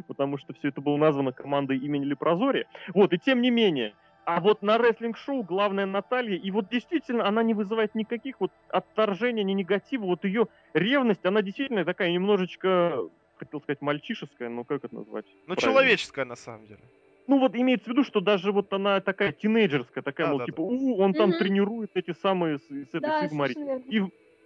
потому 0.06 0.38
что 0.38 0.52
все 0.54 0.68
это 0.68 0.80
было 0.80 0.96
названо 0.96 1.32
командой 1.32 1.78
имени 1.78 2.04
Лепрозория. 2.04 2.66
Вот, 2.94 3.12
и 3.12 3.18
тем 3.18 3.40
не 3.42 3.50
менее, 3.50 3.94
а 4.24 4.40
вот 4.40 4.62
на 4.62 4.78
рестлинг-шоу 4.78 5.42
главная 5.44 5.86
Наталья, 5.86 6.36
и 6.36 6.50
вот 6.50 6.68
действительно 6.68 7.26
она 7.26 7.42
не 7.42 7.54
вызывает 7.54 7.94
никаких 7.94 8.40
вот 8.40 8.52
отторжений, 8.68 9.44
ни 9.44 9.52
негатива, 9.52 10.04
вот 10.06 10.24
ее 10.24 10.48
ревность, 10.74 11.24
она 11.24 11.42
действительно 11.42 11.84
такая 11.84 12.12
немножечко, 12.12 13.02
хотел 13.34 13.60
сказать, 13.62 13.80
мальчишеская, 13.80 14.48
но 14.48 14.64
как 14.64 14.84
это 14.84 14.94
назвать? 14.94 15.26
Ну, 15.46 15.54
человеческая 15.56 16.24
на 16.24 16.34
самом 16.36 16.66
деле. 16.66 16.90
Ну 17.28 17.38
вот 17.38 17.54
имеется 17.54 17.86
в 17.86 17.92
виду, 17.92 18.02
что 18.02 18.20
даже 18.20 18.50
вот 18.52 18.72
она 18.72 19.00
такая 19.00 19.32
тинейджерская, 19.32 20.02
такая, 20.02 20.26
Да, 20.26 20.26
мол, 20.26 20.40
да, 20.40 20.44
типа, 20.44 20.60
у, 20.60 20.98
он 20.98 21.14
там 21.14 21.34
Мгм. 21.34 21.34
тренирует 21.34 21.90
эти 21.94 22.12
самые 22.12 22.58
с, 22.58 22.64
с 22.66 22.94
этой 22.94 23.12
Да, 23.12 23.14
с 23.14 23.22
Игмари. 23.24 23.54
совершенно 23.54 23.64
верно. 23.66 23.92
И, 23.92 24.00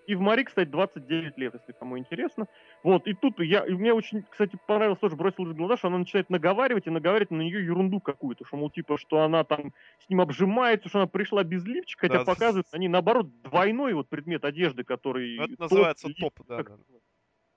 и 0.07 0.15
в 0.15 0.21
Мари, 0.21 0.45
кстати, 0.45 0.69
29 0.69 1.37
лет, 1.37 1.55
если 1.55 1.73
кому 1.73 1.99
интересно. 1.99 2.47
Вот, 2.83 3.07
и 3.07 3.15
тут 3.15 3.41
я, 3.41 3.65
и 3.65 3.73
мне 3.73 3.93
очень, 3.93 4.23
кстати, 4.23 4.59
понравилось 4.67 5.01
тоже, 5.01 5.17
бросилось 5.17 5.51
в 5.51 5.57
глаза, 5.57 5.77
что 5.77 5.89
она 5.89 5.99
начинает 5.99 6.31
наговаривать 6.31 6.87
и 6.87 6.91
наговаривать 6.91 7.31
на 7.31 7.43
нее 7.43 7.65
ерунду 7.65 8.01
какую-то, 8.01 8.45
что, 8.47 8.57
мол, 8.57 8.71
типа, 8.71 8.99
что 8.99 9.23
она 9.23 9.45
там 9.45 9.73
с 9.99 10.09
ним 10.09 10.21
обжимается, 10.21 10.89
что 10.89 10.99
она 10.99 11.07
пришла 11.07 11.43
без 11.45 11.65
лифчика, 11.65 12.09
хотя 12.09 12.19
Да, 12.21 12.25
показывают 12.25 12.67
они, 12.73 12.89
наоборот, 12.89 13.29
двойной 13.43 13.95
вот 13.95 14.09
предмет 14.09 14.45
одежды, 14.45 14.85
который... 14.85 15.37
Ну, 15.37 15.45
это 15.45 15.57
топ, 15.57 15.61
называется 15.61 16.09
лиф, 16.09 16.19
топ, 16.19 16.47
да. 16.47 16.57
как 16.59 16.69
да. 16.69 16.77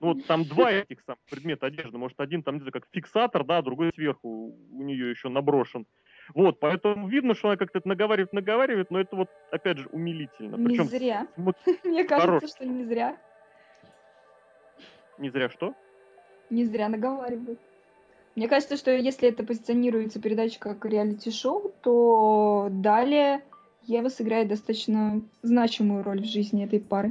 ну, 0.00 0.06
вот 0.08 0.26
там 0.26 0.44
два 0.44 0.72
этих 0.72 1.00
самых 1.02 1.20
предмета 1.30 1.66
одежды. 1.66 1.98
Может, 1.98 2.20
один 2.20 2.42
там, 2.42 2.54
не 2.56 2.60
знаю, 2.60 2.72
как 2.72 2.86
фиксатор, 2.90 3.44
да, 3.44 3.58
а 3.58 3.62
другой 3.62 3.92
сверху 3.94 4.56
у 4.70 4.82
нее 4.82 5.10
еще 5.10 5.28
наброшен. 5.28 5.86
Вот, 6.34 6.60
поэтому 6.60 7.08
видно, 7.08 7.34
что 7.34 7.48
она 7.48 7.56
как-то 7.56 7.78
это 7.78 7.88
наговаривает, 7.88 8.32
наговаривает, 8.32 8.90
но 8.90 9.00
это 9.00 9.16
вот, 9.16 9.28
опять 9.50 9.78
же, 9.78 9.88
умилительно. 9.90 10.56
Не 10.56 10.64
Причем 10.66 10.88
зря. 10.88 11.26
см- 11.36 11.56
Мне 11.84 12.04
кажется, 12.04 12.38
Хорош. 12.38 12.50
что 12.50 12.66
не 12.66 12.84
зря. 12.84 13.16
не 15.18 15.30
зря 15.30 15.48
что? 15.50 15.74
Не 16.50 16.64
зря 16.64 16.88
наговаривают. 16.88 17.60
Мне 18.36 18.48
кажется, 18.48 18.76
что 18.76 18.90
если 18.92 19.28
это 19.28 19.44
позиционируется 19.44 20.20
передача 20.20 20.58
как 20.60 20.84
реалити-шоу, 20.84 21.74
то 21.82 22.68
далее 22.70 23.42
Ева 23.82 24.08
сыграет 24.08 24.48
достаточно 24.48 25.20
значимую 25.42 26.04
роль 26.04 26.20
в 26.20 26.24
жизни 26.26 26.64
этой 26.64 26.80
пары. 26.80 27.10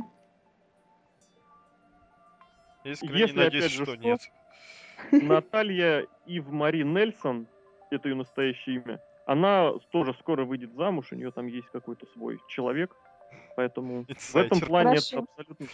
Искренне 2.83 3.19
Если, 3.19 3.37
надеюсь, 3.37 3.65
опять 3.65 3.71
же, 3.77 3.83
что 3.83 3.93
что, 3.95 4.01
нет. 4.01 4.19
Наталья 5.11 6.07
Ив 6.25 6.47
Мари 6.47 6.83
Нельсон, 6.83 7.47
это 7.91 8.09
ее 8.09 8.15
настоящее 8.15 8.75
имя, 8.77 8.99
она 9.29 9.73
тоже 9.91 10.15
скоро 10.15 10.43
выйдет 10.43 10.73
замуж, 10.73 11.11
у 11.11 11.15
нее 11.15 11.29
там 11.29 11.45
есть 11.45 11.67
какой-то 11.69 12.07
свой 12.13 12.41
человек, 12.47 12.95
поэтому 13.55 14.03
в 14.03 14.09
этом 14.09 14.57
Инсайдер. 14.57 14.67
плане 14.67 14.89
Хорошо. 14.89 15.17
это 15.19 15.25
абсолютно... 15.37 15.67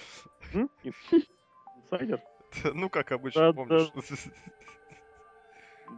М? 0.53 0.69
Инсайдер? 1.77 2.21
Ну, 2.73 2.89
как 2.89 3.13
обычно, 3.13 3.41
Да, 3.41 3.53
помнишь. 3.53 3.91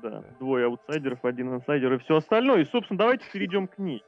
Да, 0.03 0.23
двое 0.39 0.67
аутсайдеров, 0.67 1.25
один 1.25 1.55
инсайдер 1.55 1.93
и 1.93 1.97
все 1.97 2.17
остальное. 2.17 2.61
И, 2.61 2.65
собственно, 2.65 2.99
давайте 2.99 3.25
перейдем 3.31 3.67
к 3.67 3.79
ней. 3.79 4.03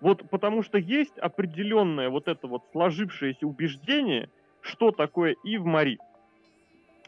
Вот 0.00 0.30
потому 0.30 0.62
что 0.62 0.78
есть 0.78 1.18
определенное 1.18 2.08
вот 2.08 2.28
это 2.28 2.46
вот 2.46 2.62
сложившееся 2.70 3.48
убеждение, 3.48 4.30
что 4.60 4.92
такое 4.92 5.34
Ив 5.42 5.64
Мари. 5.64 5.98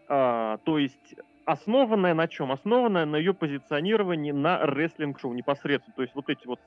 А, 0.08 0.58
то 0.64 0.76
есть 0.78 1.14
основанное 1.44 2.14
на 2.14 2.28
чем? 2.28 2.52
Основанное 2.52 3.06
на 3.06 3.16
ее 3.16 3.34
позиционировании 3.34 4.32
на 4.32 4.64
рестлинг-шоу 4.64 5.32
непосредственно. 5.32 5.94
То 5.94 6.02
есть 6.02 6.14
вот 6.14 6.28
эти 6.28 6.46
вот 6.46 6.60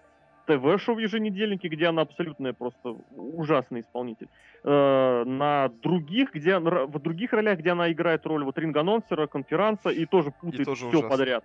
ТВ-шоу 0.48 0.98
еженедельники, 0.98 1.68
где 1.68 1.88
она 1.88 2.04
абсолютно 2.04 2.54
просто 2.54 2.96
ужасный 3.16 3.82
исполнитель. 3.82 4.30
Э, 4.64 5.24
на 5.26 5.70
других, 5.84 6.34
где 6.34 6.58
в 6.60 7.00
других 7.00 7.34
ролях, 7.34 7.60
где 7.60 7.72
она 7.72 7.92
играет 7.92 8.26
роль 8.26 8.44
вот 8.44 8.58
ринг-анонсера, 8.58 9.28
конферанса 9.28 9.90
и 9.90 10.06
тоже 10.06 10.32
путает 10.32 10.66
тоже 10.66 10.88
все 10.88 11.00
ужасно. 11.00 11.10
подряд. 11.10 11.44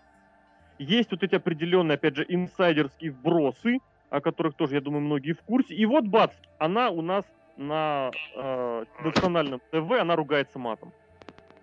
Есть 0.78 1.10
вот 1.10 1.22
эти 1.22 1.34
определенные, 1.34 1.96
опять 1.96 2.16
же, 2.16 2.24
инсайдерские 2.28 3.10
вбросы, 3.10 3.78
о 4.10 4.20
которых 4.20 4.54
тоже, 4.54 4.76
я 4.76 4.80
думаю, 4.80 5.02
многие 5.02 5.32
в 5.32 5.42
курсе. 5.42 5.74
И 5.74 5.84
вот, 5.86 6.06
бац, 6.06 6.32
она 6.58 6.90
у 6.90 7.02
нас 7.02 7.24
на 7.56 8.10
э, 8.36 8.84
национальном 9.04 9.60
ТВ, 9.70 9.90
она 10.00 10.16
ругается 10.16 10.58
матом. 10.58 10.92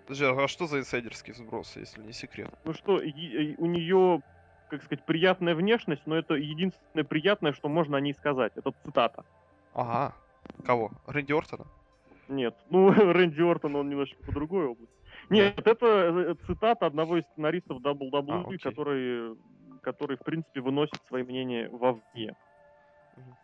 Подожди, 0.09 0.25
а 0.25 0.47
что 0.47 0.65
за 0.65 0.79
инсайдерский 0.79 1.33
сброс, 1.35 1.75
если 1.75 2.01
не 2.01 2.13
секрет? 2.13 2.49
Ну 2.65 2.73
что, 2.73 2.95
у 2.95 3.65
нее, 3.67 4.23
как 4.67 4.81
сказать, 4.81 5.05
приятная 5.05 5.53
внешность, 5.53 6.01
но 6.07 6.15
это 6.15 6.33
единственное 6.33 7.03
приятное, 7.03 7.53
что 7.53 7.69
можно 7.69 7.95
о 7.95 8.01
ней 8.01 8.15
сказать. 8.15 8.51
Это 8.55 8.73
цитата. 8.83 9.23
Ага. 9.75 10.15
Кого? 10.65 10.89
Рэнди 11.05 11.31
Ортона? 11.31 11.67
Нет, 12.27 12.55
ну 12.71 12.91
Рэнди 12.91 13.39
Ортон, 13.39 13.75
он 13.75 13.87
немножко 13.87 14.17
по 14.23 14.31
другой 14.31 14.65
области. 14.65 14.95
Нет, 15.29 15.59
это 15.63 15.85
э, 15.85 16.35
цитата 16.47 16.87
одного 16.87 17.17
из 17.17 17.23
сценаристов 17.25 17.77
WWE, 17.79 18.55
А, 18.55 18.57
который, 18.63 19.37
который, 19.83 20.17
в 20.17 20.21
принципе, 20.21 20.61
выносит 20.61 20.99
свои 21.07 21.21
мнения 21.21 21.69
вовне. 21.69 22.35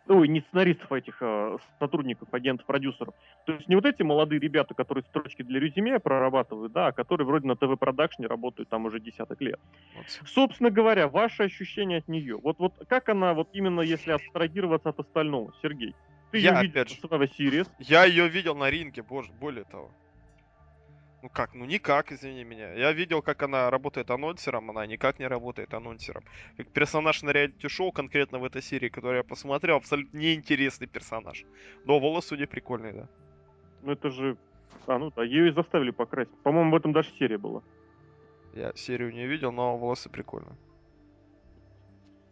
Ой, 0.08 0.28
не 0.28 0.40
сценаристов, 0.40 0.90
а 0.92 0.98
этих 0.98 1.16
а, 1.20 1.56
сотрудников, 1.80 2.32
агентов, 2.32 2.64
продюсеров. 2.66 3.14
То 3.44 3.54
есть 3.54 3.68
не 3.68 3.74
вот 3.74 3.84
эти 3.84 4.02
молодые 4.02 4.38
ребята, 4.38 4.74
которые 4.74 5.02
строчки 5.04 5.42
для 5.42 5.58
резюме 5.58 5.98
прорабатывают, 5.98 6.72
да, 6.72 6.88
а 6.88 6.92
которые 6.92 7.26
вроде 7.26 7.48
на 7.48 7.56
ТВ-продакшне 7.56 8.28
работают 8.28 8.68
там 8.68 8.84
уже 8.84 9.00
десяток 9.00 9.40
лет. 9.40 9.58
Вот. 9.96 10.06
Собственно 10.28 10.70
говоря, 10.70 11.08
ваши 11.08 11.42
ощущения 11.42 11.98
от 11.98 12.08
нее. 12.08 12.36
Вот, 12.36 12.58
вот 12.58 12.74
как 12.88 13.08
она, 13.08 13.34
вот 13.34 13.48
именно 13.52 13.80
если 13.80 14.12
абстрагироваться 14.12 14.90
от 14.90 15.00
остального, 15.00 15.52
Сергей? 15.60 15.94
Ты 16.30 16.38
Я, 16.38 16.54
ее 16.54 16.62
видел 16.62 16.80
опять 16.80 16.90
же. 16.90 17.00
в 17.00 17.38
Series. 17.38 17.68
Я 17.78 18.04
ее 18.04 18.28
видел 18.28 18.54
на 18.54 18.70
ринге, 18.70 19.02
боже, 19.02 19.32
более 19.32 19.64
того. 19.64 19.90
Ну 21.26 21.30
как, 21.30 21.54
ну 21.54 21.64
никак, 21.64 22.12
извини 22.12 22.44
меня. 22.44 22.72
Я 22.74 22.92
видел, 22.92 23.20
как 23.20 23.42
она 23.42 23.68
работает 23.68 24.10
анонсером, 24.12 24.70
она 24.70 24.86
никак 24.86 25.18
не 25.18 25.26
работает 25.26 25.74
анонсером. 25.74 26.22
Как 26.56 26.68
персонаж 26.68 27.20
на 27.22 27.30
реалити-шоу, 27.30 27.90
конкретно 27.90 28.38
в 28.38 28.44
этой 28.44 28.62
серии, 28.62 28.88
которую 28.88 29.16
я 29.16 29.24
посмотрел, 29.24 29.76
абсолютно 29.76 30.16
неинтересный 30.18 30.86
персонаж. 30.86 31.44
Но 31.84 31.98
волосы 31.98 32.34
у 32.34 32.36
нее 32.36 32.46
прикольные, 32.46 32.92
да. 32.92 33.08
Ну 33.82 33.90
это 33.90 34.10
же... 34.10 34.36
А, 34.86 34.98
ну 34.98 35.10
да, 35.16 35.24
ее 35.24 35.48
и 35.48 35.52
заставили 35.52 35.90
покрасить. 35.90 36.32
По-моему, 36.44 36.70
в 36.70 36.76
этом 36.76 36.92
даже 36.92 37.10
серия 37.18 37.38
была. 37.38 37.60
Я 38.54 38.72
серию 38.76 39.12
не 39.12 39.26
видел, 39.26 39.50
но 39.50 39.76
волосы 39.76 40.08
прикольные. 40.08 40.56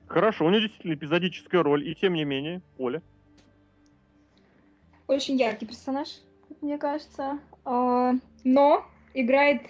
Хорошо, 0.07 0.47
у 0.47 0.51
нее 0.51 0.61
действительно 0.61 0.95
эпизодическая 0.95 1.65
роль, 1.65 1.89
и 1.89 1.97
тем 1.97 2.15
не 2.15 2.25
менее, 2.25 2.63
Оля. 2.79 3.03
очень 5.09 5.37
яркий 5.37 5.67
персонаж, 5.67 6.21
мне 6.61 6.79
кажется. 6.79 7.41
Но 8.45 8.87
играет 9.15 9.63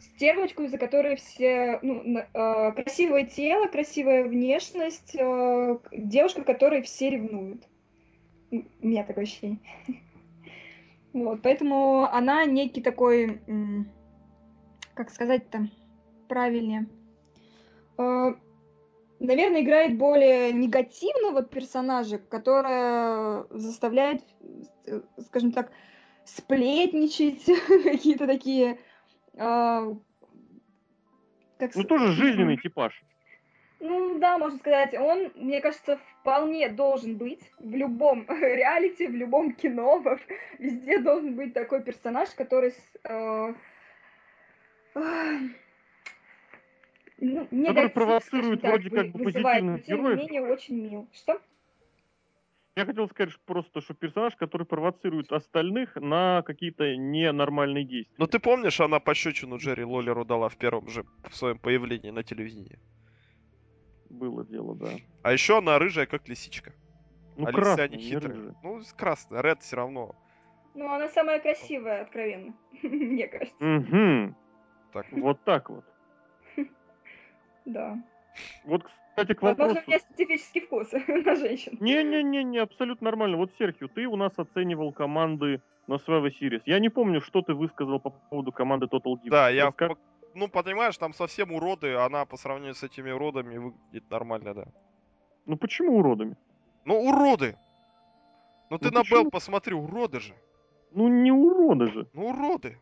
стервочку, 0.00 0.64
из-за 0.64 0.78
которой 0.78 1.16
все... 1.16 1.78
Ну, 1.82 2.18
э, 2.18 2.72
красивое 2.72 3.24
тело, 3.24 3.66
красивая 3.66 4.24
внешность, 4.24 5.14
э, 5.14 5.78
девушка, 5.92 6.42
которой 6.42 6.82
все 6.82 7.10
ревнуют. 7.10 7.64
У 8.50 8.64
меня 8.82 9.04
такое 9.04 9.24
ощущение. 9.24 9.60
Вот, 11.12 11.42
поэтому 11.42 12.04
она 12.04 12.44
некий 12.44 12.80
такой, 12.80 13.40
как 14.94 15.10
сказать-то 15.10 15.68
правильнее, 16.28 16.86
э, 17.98 18.34
наверное, 19.18 19.62
играет 19.62 19.98
более 19.98 20.52
негативного 20.52 21.42
персонажа, 21.42 22.18
которая 22.18 23.44
заставляет, 23.50 24.22
э, 24.86 25.00
скажем 25.26 25.50
так, 25.50 25.72
сплетничать, 26.36 27.44
какие-то 27.84 28.26
такие 28.26 28.78
а, 29.36 29.94
как 31.58 31.74
ну, 31.74 31.84
тоже 31.84 32.12
жизненный 32.12 32.56
типаж. 32.56 33.02
Ну 33.80 34.18
да, 34.18 34.38
можно 34.38 34.58
сказать, 34.58 34.94
он, 34.94 35.32
мне 35.34 35.60
кажется, 35.60 35.98
вполне 36.20 36.68
должен 36.68 37.16
быть 37.16 37.40
в 37.58 37.74
любом 37.74 38.26
реалити, 38.28 39.06
в 39.06 39.14
любом 39.14 39.52
кино, 39.52 40.02
везде 40.58 40.98
должен 40.98 41.34
быть 41.34 41.54
такой 41.54 41.82
персонаж, 41.82 42.30
который 42.30 42.74
э, 43.04 43.54
э, 44.94 45.38
ну, 47.18 47.66
который 47.66 47.90
провоцирует 47.90 48.62
так, 48.62 48.70
вроде 48.70 48.90
как 48.90 49.12
бы 49.12 49.24
позитивных 49.24 49.86
героев. 49.86 49.86
Тем 49.86 50.28
не 50.28 50.34
менее, 50.34 50.42
очень 50.42 50.76
мил. 50.76 51.08
Что? 51.12 51.40
Я 52.76 52.86
хотел 52.86 53.08
сказать 53.08 53.34
просто, 53.46 53.80
что 53.80 53.94
персонаж, 53.94 54.36
который 54.36 54.66
провоцирует 54.66 55.32
остальных 55.32 55.96
на 55.96 56.42
какие-то 56.42 56.96
ненормальные 56.96 57.84
действия. 57.84 58.14
Ну 58.16 58.26
ты 58.26 58.38
помнишь, 58.38 58.80
она 58.80 59.00
пощечину 59.00 59.58
Джерри 59.58 59.84
Лоллеру 59.84 60.24
дала 60.24 60.48
в 60.48 60.56
первом 60.56 60.88
же 60.88 61.04
в 61.28 61.34
своем 61.34 61.58
появлении 61.58 62.10
на 62.10 62.22
телевидении? 62.22 62.78
Было 64.08 64.44
дело, 64.44 64.76
да. 64.76 64.90
А 65.22 65.32
еще 65.32 65.58
она 65.58 65.78
рыжая, 65.78 66.06
как 66.06 66.28
лисичка. 66.28 66.72
Ну, 67.36 67.48
а 67.48 67.52
красная, 67.52 67.88
лисы, 67.88 67.94
они 67.94 68.02
хитрые. 68.02 68.54
Ну, 68.62 68.82
красная, 68.96 69.40
Ред 69.42 69.62
все 69.62 69.76
равно. 69.76 70.14
Ну, 70.74 70.92
она 70.92 71.08
самая 71.08 71.40
красивая, 71.40 72.02
откровенно, 72.02 72.54
мне 72.82 73.26
кажется. 73.26 73.54
Угу. 73.64 74.34
Так. 74.92 75.06
Вот 75.12 75.42
так 75.44 75.70
вот. 75.70 75.84
Да. 77.64 78.02
Вот, 78.64 78.84
кстати, 79.10 79.34
к 79.34 79.42
вопросу... 79.42 79.74
Возможно, 79.74 79.82
у 79.86 79.90
меня 79.90 79.98
специфический 79.98 80.60
вкус 80.60 80.92
на 81.08 81.34
женщин. 81.36 81.76
Не-не-не, 81.80 82.58
абсолютно 82.58 83.06
нормально. 83.06 83.36
Вот, 83.36 83.50
Серхио, 83.58 83.88
ты 83.88 84.06
у 84.06 84.16
нас 84.16 84.32
оценивал 84.36 84.92
команды 84.92 85.60
на 85.86 85.94
Survivor 85.94 86.30
Series. 86.40 86.62
Я 86.66 86.78
не 86.78 86.88
помню, 86.88 87.20
что 87.20 87.42
ты 87.42 87.54
высказал 87.54 88.00
по 88.00 88.10
поводу 88.10 88.52
команды 88.52 88.86
Total 88.86 89.14
Divas. 89.14 89.30
Да, 89.30 89.48
я... 89.50 89.72
Как... 89.72 89.98
Ну, 90.34 90.48
понимаешь, 90.48 90.96
там 90.96 91.12
совсем 91.12 91.52
уроды, 91.52 91.94
она 91.94 92.24
по 92.24 92.36
сравнению 92.36 92.74
с 92.74 92.82
этими 92.84 93.10
уродами 93.10 93.58
выглядит 93.58 94.08
нормально, 94.10 94.54
да. 94.54 94.64
Ну, 95.46 95.56
почему 95.56 95.98
уродами? 95.98 96.36
Ну, 96.84 97.00
уроды! 97.00 97.56
Ну, 98.70 98.78
ты 98.78 98.90
ну, 98.92 99.00
на 99.00 99.02
Белл 99.02 99.30
посмотри, 99.30 99.74
уроды 99.74 100.20
же. 100.20 100.34
Ну, 100.92 101.08
не 101.08 101.32
уроды 101.32 101.88
же. 101.88 102.08
Ну, 102.12 102.28
уроды. 102.28 102.78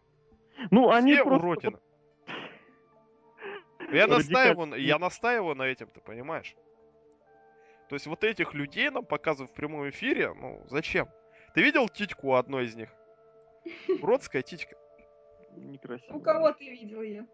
Ну, 0.71 0.91
они 0.91 1.15
Все 1.15 1.25
просто... 1.25 1.47
уродины. 1.47 1.79
Я 3.93 4.07
настаиваю, 4.07 4.81
я 4.81 4.99
настаиваю 4.99 5.55
на 5.55 5.63
этим, 5.63 5.89
ты 5.89 6.01
понимаешь? 6.01 6.55
То 7.89 7.95
есть 7.95 8.07
вот 8.07 8.23
этих 8.25 8.55
людей 8.55 8.91
нам 8.91 9.05
показывают 9.05 9.53
в 9.53 9.55
прямом 9.55 9.89
эфире, 9.89 10.35
ну, 10.35 10.63
зачем? 10.69 11.09
Ты 11.55 11.63
видел 11.63 11.89
титьку 11.89 12.35
одной 12.35 12.67
из 12.67 12.77
них? 12.77 12.91
Бродская 14.01 14.43
титька. 14.43 14.77
Некрасиво. 15.57 16.17
У 16.17 16.21
кого 16.21 16.53
ты 16.53 16.69
видел 16.69 17.03
ее? 17.03 17.27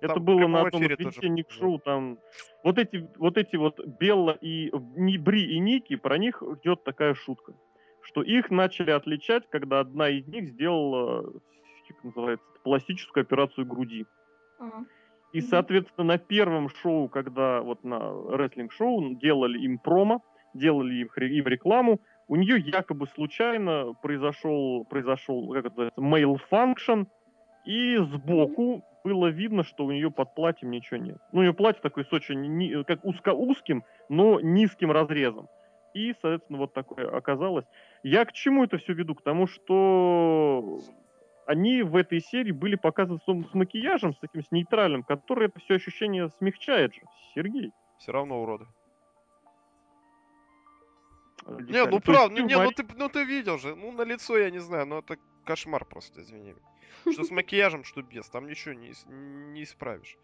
Это 0.00 0.14
там 0.14 0.24
было 0.24 0.46
на 0.46 0.62
одном 0.62 0.82
весенних 0.82 1.50
шоу, 1.50 1.78
там 1.78 2.18
вот 2.62 2.78
эти 2.78 3.08
вот 3.16 3.36
эти 3.38 3.56
вот 3.56 3.78
Белла 3.86 4.36
и 4.40 4.70
не 4.96 5.18
Бри 5.18 5.44
и 5.54 5.58
Ники, 5.58 5.96
про 5.96 6.18
них 6.18 6.42
идет 6.42 6.84
такая 6.84 7.14
шутка, 7.14 7.54
что 8.02 8.22
их 8.22 8.50
начали 8.50 8.90
отличать, 8.90 9.48
когда 9.48 9.80
одна 9.80 10.08
из 10.08 10.26
них 10.26 10.48
сделала, 10.48 11.22
как 11.88 12.04
называется, 12.04 12.46
пластическую 12.64 13.22
операцию 13.22 13.66
груди. 13.66 14.06
Ага. 14.58 14.84
И, 15.34 15.40
соответственно, 15.40 16.06
на 16.06 16.18
первом 16.18 16.68
шоу, 16.68 17.08
когда 17.08 17.60
вот 17.60 17.82
на 17.82 17.98
рестлинг-шоу 18.36 19.16
делали 19.16 19.58
им 19.58 19.78
промо, 19.78 20.22
делали 20.54 20.94
им, 20.94 21.08
им 21.16 21.46
рекламу, 21.48 22.00
у 22.28 22.36
нее 22.36 22.60
якобы 22.60 23.08
случайно 23.08 23.94
произошел, 24.00 24.84
произошел, 24.84 25.48
как 25.48 25.66
это 25.66 25.90
называется, 25.90 26.00
mail 26.00 26.38
function, 26.48 27.06
и 27.64 27.96
сбоку 27.96 28.84
было 29.02 29.26
видно, 29.26 29.64
что 29.64 29.86
у 29.86 29.90
нее 29.90 30.08
под 30.12 30.36
платьем 30.36 30.70
ничего 30.70 30.98
нет. 30.98 31.18
Ну, 31.32 31.42
ее 31.42 31.52
платье 31.52 31.82
такое 31.82 32.04
с 32.04 32.12
очень, 32.12 32.84
как 32.84 33.04
узко 33.04 33.34
узким, 33.34 33.82
но 34.08 34.38
низким 34.38 34.92
разрезом. 34.92 35.48
И, 35.94 36.14
соответственно, 36.22 36.60
вот 36.60 36.72
такое 36.74 37.08
оказалось. 37.08 37.64
Я 38.04 38.24
к 38.24 38.32
чему 38.32 38.62
это 38.62 38.78
все 38.78 38.92
веду? 38.92 39.16
К 39.16 39.22
тому, 39.22 39.48
что 39.48 40.78
они 41.46 41.82
в 41.82 41.96
этой 41.96 42.20
серии 42.20 42.52
были 42.52 42.76
показаны 42.76 43.18
с, 43.18 43.54
макияжем, 43.54 44.14
с 44.14 44.18
таким, 44.18 44.42
с 44.42 44.50
нейтральным, 44.50 45.02
который 45.02 45.48
это 45.48 45.60
все 45.60 45.74
ощущение 45.74 46.30
смягчает 46.38 46.94
же. 46.94 47.02
Сергей. 47.34 47.72
Все 47.98 48.12
равно 48.12 48.42
уроды. 48.42 48.66
Не, 51.46 51.84
ну 51.84 52.00
правда, 52.00 52.42
не, 52.42 52.56
ну 52.56 52.70
ты, 52.70 52.86
ну 52.96 53.08
ты 53.08 53.24
видел 53.24 53.58
же, 53.58 53.74
ну 53.74 53.92
на 53.92 54.02
лицо 54.02 54.36
я 54.38 54.50
не 54.50 54.60
знаю, 54.60 54.86
но 54.86 54.98
это 55.00 55.18
кошмар 55.44 55.84
просто, 55.84 56.22
извини. 56.22 56.54
Что 57.10 57.22
с 57.24 57.30
макияжем, 57.30 57.84
что 57.84 58.02
без, 58.02 58.26
там 58.30 58.46
ничего 58.46 58.72
не, 58.72 58.92
не 59.52 59.62
исправишь. 59.62 60.16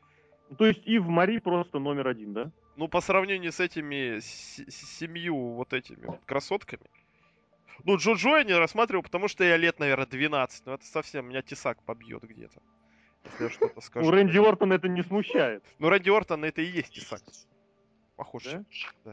То 0.56 0.66
есть 0.66 0.80
и 0.86 0.98
в 0.98 1.08
Мари 1.08 1.38
просто 1.38 1.78
номер 1.78 2.08
один, 2.08 2.32
да? 2.32 2.50
Ну, 2.76 2.88
по 2.88 3.00
сравнению 3.00 3.52
с 3.52 3.60
этими 3.60 4.18
с, 4.18 4.64
семью 4.98 5.36
вот 5.36 5.72
этими 5.72 6.06
вот 6.06 6.20
красотками, 6.24 6.86
ну, 7.84 7.96
Джоджо 7.96 8.38
я 8.38 8.44
не 8.44 8.54
рассматривал, 8.54 9.02
потому 9.02 9.28
что 9.28 9.44
я 9.44 9.56
лет, 9.56 9.78
наверное, 9.78 10.06
12. 10.06 10.66
Но 10.66 10.74
это 10.74 10.84
совсем 10.84 11.28
меня 11.28 11.42
тесак 11.42 11.82
побьет 11.82 12.22
где-то. 12.22 12.60
Если 13.24 13.44
я 13.44 13.50
что-то 13.50 13.80
скажу. 13.80 14.08
У 14.08 14.10
Рэнди 14.10 14.38
Ортона 14.38 14.74
это 14.74 14.88
не 14.88 15.02
смущает. 15.02 15.64
Ну, 15.78 15.88
Рэнди 15.88 16.10
Ортон 16.10 16.44
это 16.44 16.62
и 16.62 16.66
есть 16.66 16.92
тесак. 16.92 17.20
Похоже. 18.16 18.64
Да? 19.04 19.12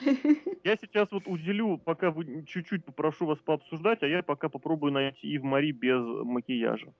Я 0.64 0.76
сейчас 0.76 1.10
вот 1.10 1.24
уделю, 1.26 1.78
пока 1.78 2.10
вы 2.10 2.44
чуть-чуть 2.46 2.84
попрошу 2.84 3.26
вас 3.26 3.38
пообсуждать, 3.38 4.02
а 4.02 4.06
я 4.06 4.22
пока 4.22 4.48
попробую 4.48 4.92
найти 4.92 5.26
и 5.28 5.38
в 5.38 5.44
Мари 5.44 5.72
без 5.72 6.00
макияжа. 6.24 6.92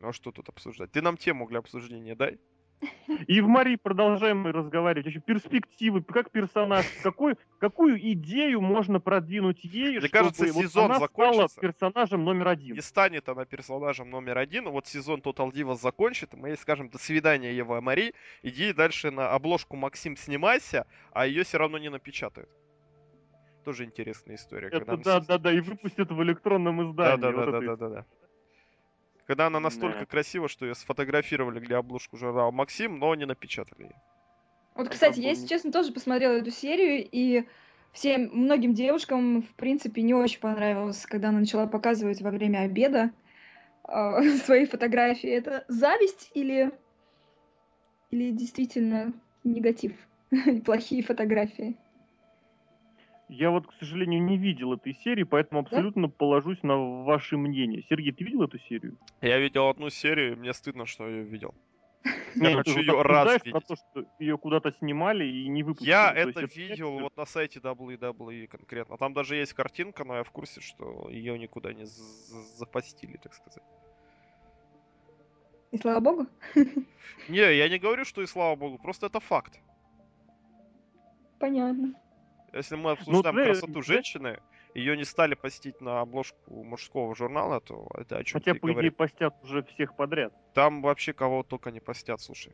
Ну 0.00 0.08
а 0.08 0.12
что 0.12 0.32
тут 0.32 0.48
обсуждать? 0.48 0.92
Ты 0.92 1.00
нам 1.00 1.16
тему 1.16 1.48
для 1.48 1.60
обсуждения 1.60 2.14
дай. 2.14 2.38
И 3.26 3.40
в 3.40 3.48
Мари 3.48 3.76
продолжаем 3.76 4.46
разговаривать. 4.46 5.06
Еще 5.06 5.20
перспективы, 5.20 6.02
как 6.02 6.30
персонаж, 6.30 6.86
какой, 7.02 7.36
какую 7.58 7.98
идею 8.12 8.60
можно 8.60 9.00
продвинуть 9.00 9.64
ей, 9.64 9.98
Мне 9.98 10.08
чтобы 10.08 10.08
кажется, 10.08 10.46
вот 10.46 10.64
сезон 10.64 10.84
она 10.86 10.98
закончится. 10.98 11.48
стала 11.48 11.62
персонажем 11.62 12.24
номер 12.24 12.48
один. 12.48 12.76
И 12.76 12.80
станет 12.80 13.28
она 13.28 13.44
персонажем 13.44 14.10
номер 14.10 14.38
один. 14.38 14.68
Вот 14.70 14.86
сезон 14.86 15.20
Total 15.20 15.50
Divas 15.50 15.76
закончит, 15.76 16.34
и 16.34 16.36
мы 16.36 16.48
ей 16.50 16.56
скажем 16.56 16.88
до 16.88 16.98
свидания, 16.98 17.54
Ева 17.54 17.80
Мари, 17.80 18.14
иди 18.42 18.72
дальше 18.72 19.10
на 19.10 19.30
обложку 19.30 19.76
Максим 19.76 20.16
снимайся, 20.16 20.86
а 21.12 21.26
ее 21.26 21.44
все 21.44 21.58
равно 21.58 21.78
не 21.78 21.90
напечатают. 21.90 22.50
Тоже 23.64 23.84
интересная 23.84 24.36
история. 24.36 24.68
Это 24.68 24.96
да, 24.98 25.20
да, 25.20 25.38
да, 25.38 25.52
и 25.52 25.60
выпустят 25.60 26.10
в 26.10 26.22
электронном 26.22 26.90
издании. 26.90 27.20
Да, 27.20 27.32
да, 27.32 27.46
да, 27.46 27.60
да, 27.60 27.76
да, 27.76 27.88
да. 27.88 28.06
Когда 29.26 29.46
она 29.46 29.58
настолько 29.58 30.00
да. 30.00 30.06
красива, 30.06 30.48
что 30.48 30.66
ее 30.66 30.74
сфотографировали 30.74 31.58
для 31.58 31.78
обложку 31.78 32.16
журнала 32.16 32.50
Максим, 32.50 32.98
но 32.98 33.14
не 33.14 33.24
напечатали 33.24 33.84
ее. 33.84 34.02
Вот, 34.74 34.88
кстати, 34.88 35.20
я, 35.20 35.30
если 35.30 35.46
честно, 35.46 35.72
тоже 35.72 35.92
посмотрела 35.92 36.32
эту 36.34 36.50
серию, 36.50 37.08
и 37.10 37.46
всем, 37.92 38.28
многим 38.32 38.74
девушкам, 38.74 39.42
в 39.42 39.54
принципе, 39.54 40.02
не 40.02 40.14
очень 40.14 40.40
понравилось, 40.40 41.06
когда 41.06 41.28
она 41.28 41.38
начала 41.40 41.66
показывать 41.66 42.20
во 42.20 42.30
время 42.30 42.60
обеда 42.60 43.12
э, 43.88 44.22
свои 44.44 44.66
фотографии. 44.66 45.30
Это 45.30 45.64
зависть 45.68 46.30
или, 46.34 46.72
или 48.10 48.30
действительно 48.30 49.12
негатив? 49.44 49.92
Плохие 50.64 51.02
фотографии? 51.02 51.78
Я 53.34 53.50
вот, 53.50 53.66
к 53.66 53.72
сожалению, 53.80 54.22
не 54.22 54.36
видел 54.38 54.72
этой 54.72 54.94
серии, 54.94 55.24
поэтому 55.24 55.60
абсолютно 55.60 56.06
да? 56.08 56.14
положусь 56.16 56.62
на 56.62 57.02
ваше 57.04 57.36
мнение. 57.36 57.84
Сергей, 57.88 58.12
ты 58.12 58.24
видел 58.24 58.42
эту 58.42 58.58
серию? 58.60 58.96
Я 59.20 59.38
видел 59.38 59.68
одну 59.68 59.90
серию, 59.90 60.32
и 60.32 60.36
мне 60.36 60.52
стыдно, 60.52 60.86
что 60.86 61.08
я 61.08 61.16
ее 61.16 61.24
видел. 61.24 61.54
Я 62.34 62.56
хочу 62.56 62.78
ее 62.78 63.02
раз 63.02 63.32
видеть. 63.44 63.52
Про 63.52 63.60
то, 63.60 63.76
что 63.76 64.04
ее 64.18 64.36
куда-то 64.36 64.72
снимали 64.72 65.24
и 65.24 65.48
не 65.48 65.62
выпустили. 65.62 65.88
Я 65.88 66.12
это 66.12 66.44
видел 66.44 66.98
вот 66.98 67.16
на 67.16 67.24
сайте 67.24 67.60
WWE 67.60 68.46
конкретно. 68.46 68.98
Там 68.98 69.14
даже 69.14 69.36
есть 69.36 69.54
картинка, 69.54 70.04
но 70.04 70.16
я 70.16 70.22
в 70.22 70.30
курсе, 70.30 70.60
что 70.60 71.08
ее 71.10 71.38
никуда 71.38 71.72
не 71.72 71.86
запостили, 71.86 73.16
так 73.16 73.32
сказать. 73.32 73.62
И 75.72 75.78
слава 75.78 76.00
богу? 76.00 76.26
Не, 77.28 77.56
я 77.56 77.68
не 77.68 77.78
говорю, 77.78 78.04
что 78.04 78.22
и 78.22 78.26
слава 78.26 78.54
богу, 78.54 78.78
просто 78.78 79.06
это 79.06 79.18
факт. 79.18 79.58
Понятно. 81.38 81.94
Если 82.54 82.76
мы 82.76 82.82
ну, 82.82 82.90
обсуждаем 82.90 83.36
ну, 83.36 83.44
красоту 83.44 83.82
женщины, 83.82 84.38
ее 84.74 84.96
не 84.96 85.04
стали 85.04 85.34
постить 85.34 85.80
на 85.80 86.00
обложку 86.00 86.62
мужского 86.62 87.14
журнала, 87.16 87.60
то 87.60 87.88
это 87.94 88.18
о 88.18 88.24
чем 88.24 88.40
Хотя, 88.40 88.54
по 88.54 88.72
идее, 88.72 88.92
постят 88.92 89.34
уже 89.42 89.64
всех 89.64 89.96
подряд. 89.96 90.32
Там 90.54 90.80
вообще 90.80 91.12
кого 91.12 91.42
только 91.42 91.72
не 91.72 91.80
постят, 91.80 92.20
слушай. 92.20 92.52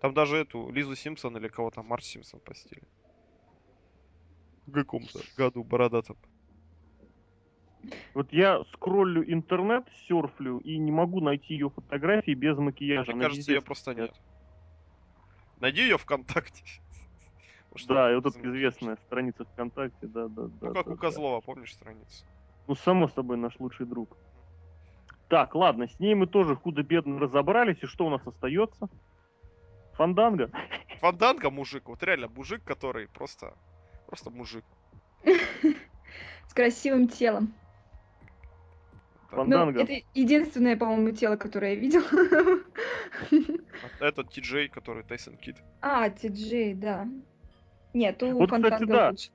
Там 0.00 0.14
даже 0.14 0.36
эту 0.36 0.70
Лизу 0.70 0.94
Симпсон 0.94 1.36
или 1.36 1.48
кого 1.48 1.72
там 1.72 1.86
Марс 1.86 2.06
Симпсон 2.06 2.38
постили. 2.38 2.82
В 4.66 4.72
каком-то 4.72 5.18
году 5.36 5.64
бородатом. 5.64 6.16
Вот 8.14 8.32
я 8.32 8.62
скроллю 8.72 9.24
интернет, 9.28 9.84
серфлю 10.06 10.58
и 10.58 10.78
не 10.78 10.92
могу 10.92 11.20
найти 11.20 11.54
ее 11.54 11.70
фотографии 11.70 12.32
без 12.32 12.56
макияжа. 12.56 13.12
Мне 13.12 13.22
кажется, 13.22 13.52
ее 13.52 13.62
просто 13.62 13.94
нет. 13.94 14.12
Найди 15.58 15.82
ее 15.82 15.98
ВКонтакте. 15.98 16.62
Что 17.78 17.94
да, 17.94 18.12
и 18.12 18.16
вот 18.16 18.26
эта 18.26 18.40
известная 18.48 18.96
страница 18.96 19.44
ВКонтакте, 19.44 20.06
да, 20.06 20.28
да, 20.28 20.42
да. 20.42 20.68
Ну, 20.68 20.74
как 20.74 20.86
да, 20.86 20.92
у 20.92 20.96
Козлова, 20.96 21.40
да. 21.40 21.46
помнишь 21.46 21.72
страницу? 21.72 22.24
Ну, 22.66 22.74
само 22.74 23.08
собой, 23.08 23.36
наш 23.36 23.58
лучший 23.58 23.86
друг. 23.86 24.16
Так, 25.28 25.54
ладно, 25.54 25.86
с 25.86 26.00
ней 26.00 26.14
мы 26.14 26.26
тоже 26.26 26.56
худо-бедно 26.56 27.18
разобрались, 27.18 27.82
и 27.82 27.86
что 27.86 28.06
у 28.06 28.10
нас 28.10 28.26
остается? 28.26 28.88
Фанданга. 29.92 30.50
Фанданга 31.00 31.50
мужик, 31.50 31.88
вот 31.88 32.02
реально 32.02 32.28
мужик, 32.28 32.62
который 32.64 33.08
просто, 33.08 33.54
просто 34.06 34.30
мужик. 34.30 34.64
С 36.46 36.54
красивым 36.54 37.08
телом. 37.08 37.54
Фанданга. 39.30 39.80
Ну, 39.80 39.84
это 39.84 40.06
единственное, 40.14 40.76
по-моему, 40.76 41.10
тело, 41.10 41.36
которое 41.36 41.74
я 41.74 41.80
видел. 41.80 42.02
Это 44.00 44.24
Ти-Джей, 44.24 44.68
который 44.68 45.02
Тайсон 45.04 45.36
Кит. 45.36 45.56
А, 45.82 46.08
Ти-Джей, 46.08 46.74
да. 46.74 47.06
Нет, 47.94 48.22
у 48.22 48.32
вот, 48.32 48.50
кстати, 48.50 48.84
да. 48.84 49.10
лучше. 49.10 49.30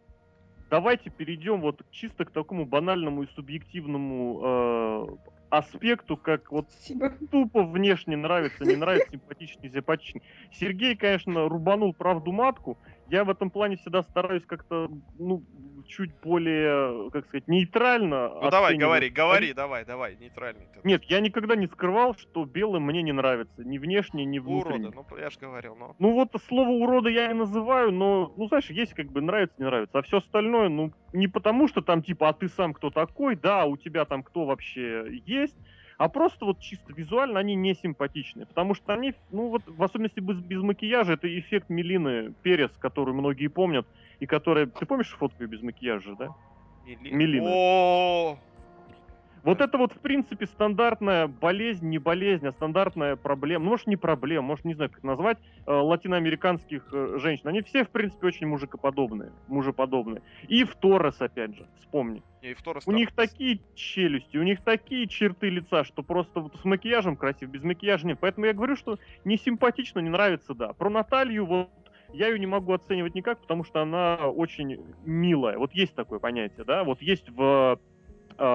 Давайте 0.70 1.10
перейдем 1.10 1.62
вот 1.62 1.82
чисто 1.92 2.26
к 2.26 2.32
такому 2.32 2.66
банальному 2.66 3.24
и 3.24 3.28
субъективному 3.36 4.42
э, 4.44 5.08
аспекту, 5.52 6.18
как 6.18 6.52
вот 6.52 6.68
Спасибо. 6.72 7.12
тупо 7.30 7.64
внешне 7.64 8.18
нравится, 8.18 8.64
не 8.66 8.76
нравится, 8.76 9.12
симпатичный, 9.12 9.70
симпатичный. 9.70 10.24
Сергей, 10.52 10.96
конечно, 10.96 11.48
рубанул 11.48 11.94
правду 11.94 12.32
матку. 12.32 12.80
Я 13.08 13.24
в 13.24 13.30
этом 13.30 13.52
плане 13.52 13.78
всегда 13.78 14.02
стараюсь 14.02 14.44
как-то, 14.46 14.90
ну, 15.20 15.44
чуть 15.88 16.12
более, 16.22 17.10
как 17.12 17.26
сказать, 17.28 17.48
нейтрально. 17.48 18.30
Ну 18.42 18.50
давай, 18.50 18.76
говори, 18.78 19.10
говори, 19.10 19.54
давай, 19.54 19.86
давай, 19.86 20.16
нейтральный. 20.16 20.68
Нет, 20.84 21.04
я 21.06 21.20
никогда 21.20 21.56
не 21.56 21.68
скрывал, 21.68 22.16
что 22.16 22.46
белым 22.46 22.84
мне 22.84 23.02
не 23.02 23.12
нравится, 23.12 23.64
ни 23.64 23.78
внешне, 23.78 24.26
ни 24.26 24.40
внутренне. 24.40 24.90
Урода, 24.90 25.06
ну 25.10 25.18
я 25.18 25.30
же 25.30 25.40
говорил, 25.40 25.76
но... 25.76 25.96
Ну 26.00 26.14
вот 26.14 26.30
слово 26.48 26.70
урода 26.70 27.10
я 27.10 27.28
не 27.28 27.34
называю, 27.34 27.92
но, 27.92 28.34
ну 28.36 28.48
знаешь, 28.48 28.70
есть 28.70 28.94
как 28.94 29.08
бы 29.08 29.22
нравится, 29.22 29.56
не 29.60 29.66
нравится, 29.66 30.00
а 30.00 30.02
все 30.02 30.18
остальное, 30.18 30.70
ну, 30.70 30.92
не 31.14 31.28
потому 31.28 31.68
что 31.68 31.82
там 31.82 32.04
типа, 32.04 32.30
а 32.30 32.34
ты 32.34 32.50
сам 32.50 32.74
кто 32.74 32.90
такой, 32.90 33.36
да, 33.36 33.66
у 33.66 33.78
тебя 33.78 34.06
там 34.06 34.24
кто 34.24 34.46
вообще 34.46 35.06
есть, 35.26 35.56
а 36.04 36.10
просто 36.10 36.44
вот 36.44 36.60
чисто 36.60 36.92
визуально 36.92 37.40
они 37.40 37.56
не 37.56 37.76
симпатичны, 37.76 38.46
потому 38.46 38.74
что 38.74 38.92
они, 38.92 39.14
ну 39.32 39.48
вот, 39.48 39.62
в 39.66 39.82
особенности 39.82 40.20
без, 40.20 40.36
без 40.36 40.62
макияжа, 40.62 41.14
это 41.14 41.40
эффект 41.40 41.70
Мелины 41.70 42.34
Перес, 42.44 42.72
который 42.78 43.14
многие 43.14 43.48
помнят, 43.48 43.88
и 44.20 44.26
которая... 44.26 44.66
Ты 44.66 44.86
помнишь 44.86 45.16
фотку 45.18 45.46
без 45.46 45.62
макияжа, 45.62 46.14
да? 46.20 46.36
Мели... 46.86 47.10
Мелина. 47.10 48.38
Вот 49.44 49.60
это 49.60 49.78
вот, 49.78 49.92
в 49.92 50.00
принципе, 50.00 50.46
стандартная 50.46 51.28
болезнь, 51.28 51.90
не 51.90 51.98
болезнь, 51.98 52.48
а 52.48 52.54
стандартная 52.54 53.18
проблема. 53.18 53.66
Ну, 53.66 53.72
может, 53.72 53.88
не 53.88 53.98
проблема, 53.98 54.48
может, 54.48 54.64
не 54.64 54.74
знаю, 54.74 54.90
как 54.90 55.04
назвать, 55.04 55.38
э, 55.66 55.72
латиноамериканских 55.72 56.88
э, 56.94 57.18
женщин. 57.20 57.50
Они 57.50 57.62
все, 57.62 57.84
в 57.84 57.90
принципе, 57.90 58.28
очень 58.28 58.48
мужикоподобные, 58.48 59.34
мужеподобные. 59.48 60.22
И 60.48 60.64
в 60.64 60.76
Торрес, 60.76 61.22
опять 61.22 61.56
же, 61.56 61.68
вспомни. 61.80 62.24
И 62.42 62.54
в 62.54 62.62
Торрес, 62.62 62.88
у 62.88 62.94
них 62.94 63.12
такие 63.12 63.60
челюсти, 63.76 64.38
у 64.38 64.44
них 64.44 64.62
такие 64.64 65.08
черты 65.08 65.50
лица, 65.50 65.84
что 65.84 66.04
просто 66.04 66.40
вот 66.40 66.56
с 66.56 66.64
макияжем 66.64 67.18
красив, 67.18 67.50
без 67.50 67.64
макияжа 67.64 68.08
нет. 68.08 68.20
Поэтому 68.22 68.46
я 68.46 68.54
говорю, 68.54 68.78
что 68.78 68.98
не 69.26 69.38
симпатично, 69.38 70.00
не 70.00 70.10
нравится, 70.10 70.54
да. 70.54 70.72
Про 70.72 70.90
Наталью 70.90 71.46
вот 71.46 71.70
я 72.14 72.28
ее 72.28 72.40
не 72.40 72.46
могу 72.46 72.72
оценивать 72.72 73.16
никак, 73.16 73.42
потому 73.42 73.66
что 73.66 73.82
она 73.82 74.16
очень 74.16 74.80
милая. 75.04 75.58
Вот 75.58 75.74
есть 75.74 75.96
такое 75.96 76.20
понятие, 76.20 76.64
да? 76.64 76.84
Вот 76.84 77.02
есть 77.02 77.30
в 77.30 77.80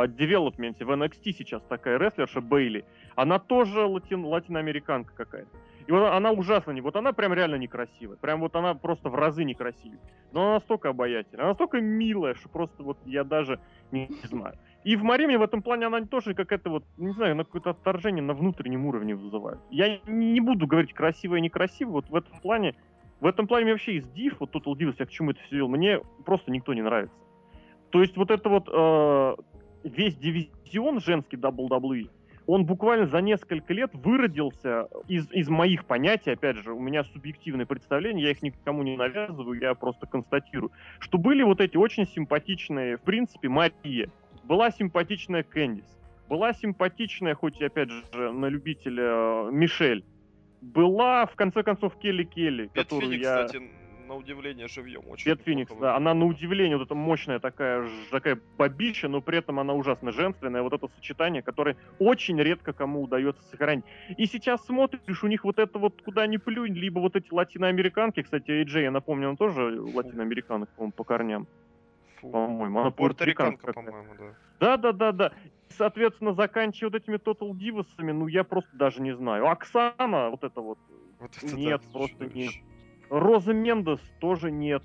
девелопменте 0.08 0.84
в 0.84 0.90
NXT 0.90 1.32
сейчас 1.32 1.62
такая 1.68 1.98
рестлерша 1.98 2.40
Бейли. 2.40 2.84
Она 3.16 3.38
тоже 3.38 3.84
латин, 3.84 4.24
латиноамериканка 4.24 5.12
какая-то. 5.14 5.50
И 5.86 5.92
вот 5.92 6.04
она 6.04 6.32
ужасно 6.32 6.72
не... 6.72 6.82
Вот 6.82 6.96
она 6.96 7.12
прям 7.12 7.32
реально 7.32 7.56
некрасивая. 7.56 8.16
Прям 8.16 8.40
вот 8.40 8.54
она 8.56 8.74
просто 8.74 9.08
в 9.08 9.14
разы 9.14 9.44
некрасивее. 9.44 9.98
Но 10.32 10.42
она 10.42 10.54
настолько 10.54 10.90
обаятельная, 10.90 11.40
она 11.40 11.48
настолько 11.48 11.80
милая, 11.80 12.34
что 12.34 12.50
просто 12.50 12.82
вот 12.82 12.98
я 13.06 13.24
даже 13.24 13.58
не, 13.90 14.06
не 14.08 14.28
знаю. 14.28 14.58
И 14.84 14.96
в 14.96 15.02
Мариме 15.02 15.38
в 15.38 15.42
этом 15.42 15.62
плане 15.62 15.86
она 15.86 16.04
тоже 16.04 16.34
какая-то 16.34 16.70
вот, 16.70 16.84
не 16.98 17.12
знаю, 17.12 17.34
на 17.36 17.44
какое-то 17.44 17.70
отторжение 17.70 18.22
на 18.22 18.34
внутреннем 18.34 18.86
уровне 18.86 19.14
вызывает. 19.14 19.58
Я 19.70 19.98
не 20.06 20.40
буду 20.40 20.66
говорить 20.66 20.92
красивая 20.92 21.38
и 21.38 21.42
некрасивая, 21.42 21.92
вот 21.92 22.10
в 22.10 22.14
этом 22.14 22.38
плане, 22.40 22.74
в 23.20 23.26
этом 23.26 23.46
плане 23.46 23.72
вообще 23.72 23.94
из 23.94 24.04
Div, 24.04 24.36
вот 24.38 24.54
Total 24.54 24.74
Divas, 24.74 24.96
я 24.98 25.06
к 25.06 25.10
чему 25.10 25.30
это 25.30 25.40
все 25.42 25.56
вел, 25.56 25.68
мне 25.68 26.00
просто 26.24 26.50
никто 26.50 26.74
не 26.74 26.82
нравится. 26.82 27.16
То 27.90 28.02
есть 28.02 28.16
вот 28.16 28.30
это 28.30 28.48
вот 28.48 28.68
э, 28.68 29.36
весь 29.84 30.16
дивизион 30.16 31.00
женский 31.00 31.36
WWE, 31.36 32.10
он 32.46 32.64
буквально 32.64 33.06
за 33.06 33.20
несколько 33.20 33.74
лет 33.74 33.90
выродился 33.92 34.88
из, 35.06 35.30
из 35.32 35.48
моих 35.48 35.84
понятий, 35.84 36.30
опять 36.30 36.56
же, 36.56 36.72
у 36.72 36.80
меня 36.80 37.04
субъективное 37.04 37.66
представление, 37.66 38.24
я 38.24 38.30
их 38.30 38.42
никому 38.42 38.82
не 38.82 38.96
навязываю, 38.96 39.60
я 39.60 39.74
просто 39.74 40.06
констатирую, 40.06 40.72
что 40.98 41.18
были 41.18 41.42
вот 41.42 41.60
эти 41.60 41.76
очень 41.76 42.06
симпатичные, 42.06 42.96
в 42.96 43.02
принципе, 43.02 43.50
Мария, 43.50 44.10
была 44.44 44.70
симпатичная 44.70 45.42
Кэндис, 45.42 45.98
была 46.28 46.54
симпатичная, 46.54 47.34
хоть 47.34 47.60
и 47.60 47.66
опять 47.66 47.90
же 47.90 48.32
на 48.32 48.46
любителя, 48.46 49.50
Мишель, 49.50 50.04
была, 50.62 51.26
в 51.26 51.34
конце 51.34 51.62
концов, 51.62 51.98
Келли 51.98 52.24
Келли, 52.24 52.70
которую 52.74 53.12
Феникс, 53.12 53.26
я... 53.26 53.44
кстати, 53.44 53.62
на 54.08 54.16
удивление 54.16 54.66
живьем. 54.68 55.02
Очень 55.08 55.30
Бет 55.30 55.42
Феникс, 55.42 55.72
да. 55.80 55.94
Она 55.96 56.14
на 56.14 56.24
удивление 56.24 56.76
вот 56.76 56.86
эта 56.86 56.94
мощная 56.94 57.38
такая, 57.38 57.88
такая 58.10 58.40
бабища, 58.56 59.08
но 59.08 59.20
при 59.20 59.38
этом 59.38 59.60
она 59.60 59.74
ужасно 59.74 60.10
женственная. 60.10 60.62
Вот 60.62 60.72
это 60.72 60.88
сочетание, 60.96 61.42
которое 61.42 61.76
очень 61.98 62.40
редко 62.40 62.72
кому 62.72 63.02
удается 63.02 63.42
сохранить. 63.44 63.84
И 64.16 64.26
сейчас 64.26 64.64
смотришь, 64.64 65.22
у 65.22 65.28
них 65.28 65.44
вот 65.44 65.58
это 65.58 65.78
вот 65.78 66.02
куда 66.02 66.26
ни 66.26 66.38
плюнь, 66.38 66.74
либо 66.74 66.98
вот 66.98 67.16
эти 67.16 67.32
латиноамериканки, 67.32 68.22
кстати, 68.22 68.50
Эйджей, 68.50 68.84
я 68.84 68.90
напомню, 68.90 69.28
он 69.28 69.36
тоже 69.36 69.80
латиноамериканок, 69.80 70.68
по 70.70 70.90
по 70.90 71.04
корням. 71.04 71.46
По-моему, 72.22 72.80
она 72.80 72.90
пуэрториканка, 72.90 73.72
по-моему, 73.72 74.14
да. 74.18 74.34
Да, 74.60 74.76
да, 74.76 74.92
да, 74.92 75.12
да. 75.12 75.32
Соответственно, 75.68 76.32
заканчивая 76.32 76.90
вот 76.90 77.00
этими 77.00 77.16
Total 77.16 77.50
Divas'ами, 77.52 78.12
ну 78.12 78.26
я 78.26 78.42
просто 78.42 78.74
даже 78.76 79.02
не 79.02 79.14
знаю. 79.14 79.46
Оксана, 79.46 80.30
вот 80.30 80.42
это 80.42 80.60
вот, 80.60 80.78
вот 81.20 81.30
это 81.36 81.54
нет, 81.54 81.80
да, 81.84 81.92
просто 81.92 82.26
нет. 82.26 82.54
Роза 83.10 83.52
Мендес 83.52 84.00
тоже 84.20 84.50
нет. 84.50 84.82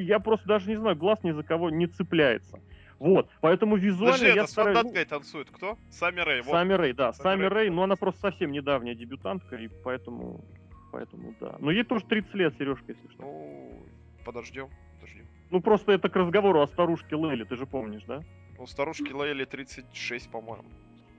Я 0.00 0.20
просто 0.20 0.46
даже 0.46 0.70
не 0.70 0.76
знаю, 0.76 0.96
глаз 0.96 1.22
ни 1.22 1.32
за 1.32 1.42
кого 1.42 1.70
не 1.70 1.86
цепляется. 1.86 2.60
Вот, 2.98 3.28
поэтому 3.40 3.76
визуально 3.76 4.14
Подожди, 4.14 4.34
я 4.34 4.42
это 4.42 4.50
стараюсь... 4.50 4.78
с 4.78 4.82
ну, 4.84 5.04
танцует 5.04 5.50
кто? 5.50 5.76
Сами 5.90 6.20
Рэй. 6.20 6.40
Вот. 6.40 6.52
Сами 6.52 6.72
Рэй, 6.72 6.92
да. 6.94 7.12
Сами, 7.12 7.22
Сами 7.24 7.44
Рэй, 7.44 7.70
но 7.70 7.82
она 7.82 7.96
просто 7.96 8.20
совсем 8.22 8.52
недавняя 8.52 8.94
дебютантка, 8.94 9.56
и 9.56 9.68
поэтому... 9.84 10.44
Поэтому, 10.92 11.34
да. 11.40 11.56
Но 11.58 11.70
ей 11.70 11.84
тоже 11.84 12.06
30 12.06 12.34
лет, 12.34 12.54
Сережка, 12.56 12.84
если 12.88 13.06
что. 13.08 13.22
Ну, 13.22 13.82
подождем, 14.24 14.70
подождем. 14.94 15.26
Ну, 15.50 15.60
просто 15.60 15.92
это 15.92 16.08
к 16.08 16.16
разговору 16.16 16.62
о 16.62 16.66
старушке 16.66 17.16
Лейли, 17.16 17.44
ты 17.44 17.56
же 17.56 17.66
помнишь, 17.66 18.04
да? 18.04 18.22
Ну, 18.58 18.66
старушке 18.66 19.12
Лейли 19.12 19.44
36, 19.44 20.30
по-моему. 20.30 20.64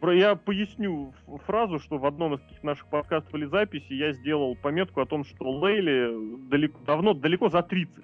Я 0.02 0.36
поясню 0.36 1.14
фразу, 1.46 1.80
что 1.80 1.98
в 1.98 2.06
одном 2.06 2.36
из 2.36 2.64
наших 2.64 2.88
подкастов 2.88 3.34
или 3.34 3.46
записей 3.46 3.98
я 3.98 4.14
сделал 4.14 4.56
пометку 4.56 5.02
о 5.02 5.06
том, 5.06 5.26
что 5.26 5.50
Лейли 5.50 6.48
далеко, 6.50 6.80
давно, 6.86 7.14
далеко 7.14 7.50
за 7.50 7.64
30. 7.64 8.04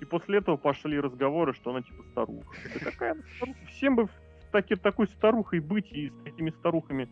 И 0.00 0.04
после 0.04 0.38
этого 0.38 0.56
пошли 0.56 0.98
разговоры, 0.98 1.52
что 1.54 1.70
она 1.70 1.82
типа 1.82 2.02
старуха. 2.10 2.56
Это 2.64 2.84
какая 2.84 3.16
старуха? 3.36 3.58
Всем 3.68 3.96
бы 3.96 4.08
таки, 4.50 4.76
такой 4.76 5.06
старухой 5.08 5.60
быть 5.60 5.90
и 5.92 6.08
с 6.08 6.24
такими 6.24 6.50
старухами 6.50 7.08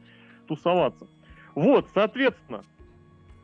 тусоваться. 0.47 1.07
Вот, 1.55 1.89
соответственно, 1.93 2.63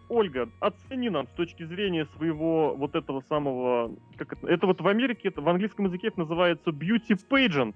Ольга, 0.08 0.48
оцени 0.58 1.08
нам 1.08 1.28
с 1.28 1.30
точки 1.30 1.62
зрения 1.64 2.04
своего 2.16 2.74
вот 2.74 2.94
этого 2.96 3.20
самого... 3.28 3.94
Как 4.16 4.32
это, 4.32 4.46
это 4.48 4.66
вот 4.66 4.80
в 4.80 4.88
Америке, 4.88 5.28
это 5.28 5.40
в 5.40 5.48
английском 5.48 5.84
языке 5.84 6.08
это 6.08 6.20
называется 6.20 6.70
beauty 6.70 7.18
pageant. 7.28 7.74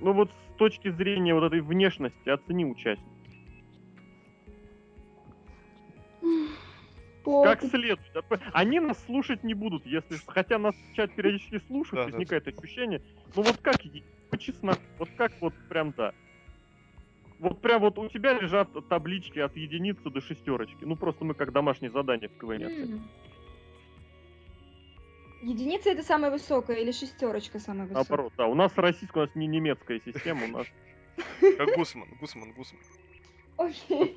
Ну 0.00 0.12
вот 0.12 0.30
с 0.30 0.56
точки 0.58 0.90
зрения 0.90 1.34
вот 1.34 1.44
этой 1.44 1.60
внешности 1.60 2.28
оцени 2.28 2.64
участник. 2.64 3.06
Как 7.24 7.62
следует. 7.62 8.00
Они 8.52 8.80
нас 8.80 8.98
слушать 9.06 9.44
не 9.44 9.54
будут, 9.54 9.86
если 9.86 10.18
хотя 10.26 10.58
нас 10.58 10.74
чат 10.94 11.12
периодически 11.12 11.62
слушают, 11.66 12.06
да, 12.06 12.10
возникает 12.10 12.44
да. 12.44 12.50
ощущение. 12.50 13.00
Ну 13.36 13.42
вот 13.42 13.58
как, 13.62 13.76
по 14.30 14.38
честно, 14.38 14.76
вот 14.98 15.08
как 15.16 15.32
вот 15.40 15.54
прям 15.68 15.92
да. 15.96 16.12
Вот 17.38 17.60
прям 17.60 17.80
вот 17.80 17.98
у 17.98 18.08
тебя 18.08 18.34
лежат 18.34 18.68
таблички 18.88 19.38
от 19.38 19.56
единицы 19.56 20.10
до 20.10 20.20
шестерочки. 20.20 20.84
Ну 20.84 20.96
просто 20.96 21.24
мы 21.24 21.34
как 21.34 21.52
домашнее 21.52 21.90
задание 21.90 22.28
в 22.28 22.38
КВН 22.38 22.64
оценим. 22.64 23.08
Единица 25.42 25.90
это 25.90 26.02
самая 26.04 26.30
высокая 26.30 26.76
или 26.76 26.92
шестерочка 26.92 27.58
самая 27.58 27.86
высокая? 27.86 28.04
Наоборот, 28.08 28.32
да. 28.36 28.46
У 28.46 28.54
нас 28.54 28.72
российская, 28.76 29.24
у 29.24 29.26
нас 29.26 29.34
не 29.34 29.46
немецкая 29.48 30.00
система, 30.04 30.44
у 30.44 30.48
нас... 30.48 30.66
Как 31.58 31.76
Гусман, 31.76 32.08
Гусман, 32.20 32.52
Гусман. 32.52 32.80
Окей. 33.56 34.16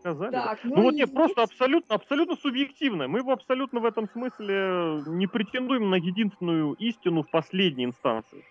Сказали? 0.00 0.32
Так, 0.32 0.60
Ну 0.64 0.82
вот 0.82 0.94
нет, 0.94 1.12
просто 1.14 1.42
абсолютно, 1.42 1.94
абсолютно 1.94 2.36
субъективно. 2.36 3.08
Мы 3.08 3.20
его 3.20 3.32
абсолютно 3.32 3.80
в 3.80 3.84
этом 3.84 4.08
смысле 4.10 5.02
не 5.06 5.26
претендуем 5.26 5.88
на 5.90 5.94
единственную 5.94 6.74
истину 6.74 7.22
в 7.22 7.30
последней 7.30 7.84
инстанции. 7.84 8.44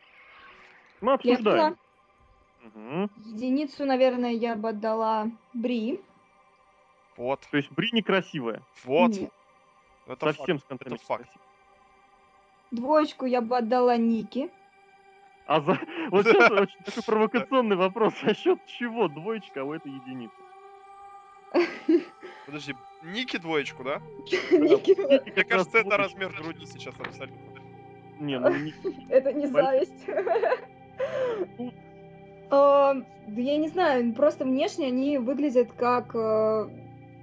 Мы 1.01 1.13
обсуждаем. 1.13 1.77
Мгм. 2.61 3.09
Единицу, 3.25 3.85
наверное, 3.85 4.31
я 4.31 4.55
бы 4.55 4.69
отдала 4.69 5.29
Бри. 5.53 5.99
Вот, 7.17 7.41
То 7.51 7.57
есть 7.57 7.71
Бри 7.71 7.89
некрасивая. 7.91 8.61
вот. 8.85 9.11
Нет. 9.11 9.31
Это 10.07 10.25
факт. 10.25 10.37
Совсем 10.37 10.59
с 10.59 10.63
контрами. 10.63 10.95
Это 10.95 11.03
факт. 11.03 11.29
Двоечку 12.73 13.25
я 13.27 13.41
бы 13.41 13.57
отдала 13.57 13.97
Ники. 13.97 14.49
А 15.45 15.61
за... 15.61 15.79
вот 16.11 16.25
сейчас 16.25 16.49
очень 16.51 16.83
такой 16.83 17.03
провокационный 17.03 17.75
вопрос. 17.75 18.13
За 18.23 18.33
счет 18.33 18.59
чего 18.65 19.07
двоечка, 19.07 19.61
а 19.61 19.63
у 19.63 19.73
этой 19.73 19.91
единица? 19.91 20.33
Подожди, 22.47 22.73
Ники 23.03 23.37
двоечку, 23.37 23.83
да? 23.83 24.01
Ники, 24.51 24.97
Мне 25.31 25.43
кажется, 25.43 25.77
это 25.77 25.97
размер 25.97 26.33
груди 26.33 26.65
сейчас 26.65 26.95
абсолютно. 26.99 27.37
Не, 28.19 28.39
ну 28.39 28.49
это 29.09 29.33
не 29.33 29.47
зависть. 29.47 30.05
А, 32.49 32.95
я 33.27 33.57
не 33.57 33.67
знаю, 33.67 34.13
просто 34.13 34.45
внешне 34.45 34.87
они 34.87 35.17
выглядят 35.19 35.71
как, 35.73 36.15
э, 36.15 36.69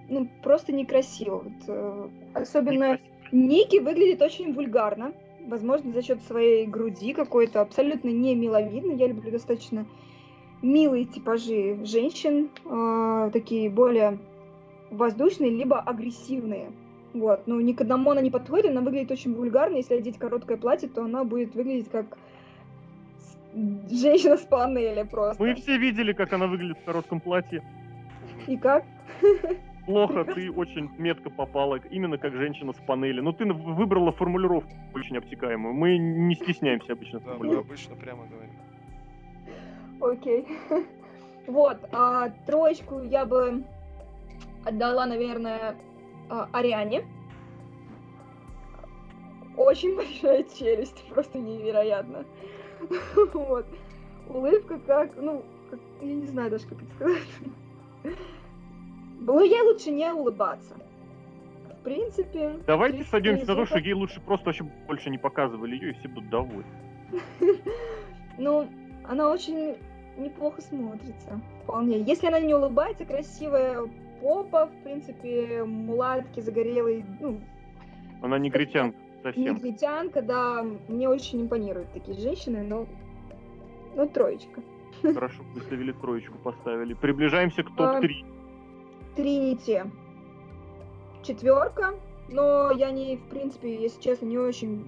ну, 0.08 0.28
просто 0.42 0.72
некрасиво. 0.72 1.44
Э, 1.66 2.08
Особенно. 2.34 2.98
Ники 3.32 3.78
выглядит 3.78 4.22
очень 4.22 4.52
вульгарно. 4.52 5.12
Возможно, 5.46 5.92
за 5.92 6.02
счет 6.02 6.22
своей 6.22 6.66
груди 6.66 7.12
какой-то 7.12 7.60
абсолютно 7.60 8.08
не 8.08 8.34
миловидно. 8.34 8.92
Я 8.92 9.08
люблю 9.08 9.30
достаточно 9.30 9.86
милые 10.62 11.04
типажи 11.04 11.78
женщин, 11.84 12.50
э, 12.64 13.30
такие 13.32 13.70
более 13.70 14.18
воздушные, 14.90 15.50
либо 15.50 15.80
агрессивные. 15.80 16.70
Вот, 17.12 17.42
ну 17.46 17.60
ни 17.60 17.72
к 17.72 17.80
одному 17.80 18.10
она 18.12 18.20
не 18.20 18.30
подходит, 18.30 18.70
она 18.70 18.80
выглядит 18.82 19.10
очень 19.10 19.34
вульгарно. 19.34 19.76
Если 19.76 19.94
одеть 19.94 20.18
короткое 20.18 20.56
платье, 20.56 20.88
то 20.88 21.04
она 21.04 21.24
будет 21.24 21.54
выглядеть 21.54 21.90
как 21.90 22.18
женщина 23.54 24.36
с 24.36 24.42
панели 24.42 25.02
просто. 25.02 25.42
Мы 25.42 25.54
все 25.54 25.76
видели, 25.76 26.12
как 26.12 26.32
она 26.32 26.46
выглядит 26.46 26.78
в 26.78 26.84
коротком 26.84 27.20
платье. 27.20 27.62
И 28.46 28.56
как? 28.56 28.84
Плохо, 29.90 30.24
ты 30.24 30.52
очень 30.52 30.88
метко 30.98 31.30
попала, 31.30 31.76
именно 31.90 32.16
как 32.16 32.32
женщина 32.34 32.72
с 32.72 32.76
панели. 32.86 33.20
Но 33.20 33.32
ты 33.32 33.44
в- 33.44 33.74
выбрала 33.74 34.12
формулировку 34.12 34.70
очень 34.94 35.16
обтекаемую. 35.16 35.74
Мы 35.74 35.98
не 35.98 36.34
стесняемся 36.36 36.92
обычно 36.92 37.18
Да, 37.20 37.34
мы 37.34 37.56
обычно 37.56 37.96
прямо 37.96 38.24
говорим. 38.26 38.50
Окей. 40.00 40.46
Вот, 41.46 41.78
а 41.92 42.28
троечку 42.46 43.00
я 43.02 43.24
бы 43.24 43.64
отдала, 44.64 45.06
наверное, 45.06 45.74
а, 46.28 46.48
Ариане. 46.52 47.02
Очень 49.56 49.96
большая 49.96 50.44
челюсть, 50.44 51.04
просто 51.08 51.38
невероятно. 51.38 52.24
Вот. 53.34 53.66
Улыбка 54.28 54.78
как, 54.86 55.16
ну, 55.16 55.42
как- 55.70 55.80
я 56.02 56.14
не 56.14 56.26
знаю 56.26 56.50
даже, 56.50 56.68
как 56.68 56.78
это 56.82 56.94
сказать. 56.94 57.28
Было 59.20 59.42
ей 59.42 59.60
лучше 59.60 59.90
не 59.90 60.12
улыбаться. 60.12 60.74
В 61.68 61.82
принципе... 61.84 62.58
Давайте 62.66 63.04
в 63.04 63.10
принципе, 63.10 63.10
сойдемся 63.10 63.46
на 63.46 63.54
то, 63.54 63.66
что 63.66 63.78
ей 63.78 63.92
лучше 63.92 64.20
просто 64.20 64.46
вообще 64.46 64.64
больше 64.86 65.10
не 65.10 65.18
показывали 65.18 65.74
ее, 65.76 65.90
и 65.90 65.94
все 65.94 66.08
будут 66.08 66.30
довольны. 66.30 66.64
Ну, 68.38 68.66
она 69.04 69.28
очень 69.28 69.76
неплохо 70.16 70.62
смотрится. 70.62 71.40
Вполне. 71.64 72.00
Если 72.00 72.26
она 72.26 72.40
не 72.40 72.54
улыбается, 72.54 73.04
красивая 73.04 73.86
попа, 74.22 74.66
в 74.66 74.82
принципе, 74.82 75.64
мулатки, 75.64 76.40
загорелые, 76.40 77.04
ну, 77.20 77.38
Она 78.22 78.38
негритянка 78.38 78.96
совсем. 79.22 79.56
негритянка, 79.56 80.22
да, 80.22 80.64
мне 80.88 81.08
очень 81.08 81.42
импонируют 81.42 81.92
такие 81.92 82.18
женщины, 82.18 82.62
но, 82.62 82.86
ну, 83.94 84.08
троечка. 84.08 84.62
Хорошо, 85.02 85.42
выставили 85.54 85.92
троечку, 85.92 86.38
поставили. 86.38 86.94
Приближаемся 86.94 87.62
к 87.62 87.70
А, 87.76 88.00
топ-3. 88.00 88.39
Тринити. 89.16 89.82
Четверка, 91.22 91.94
но 92.28 92.70
я 92.72 92.90
не, 92.90 93.16
в 93.16 93.22
принципе, 93.28 93.74
если 93.82 94.00
честно, 94.00 94.26
не 94.26 94.38
очень 94.38 94.84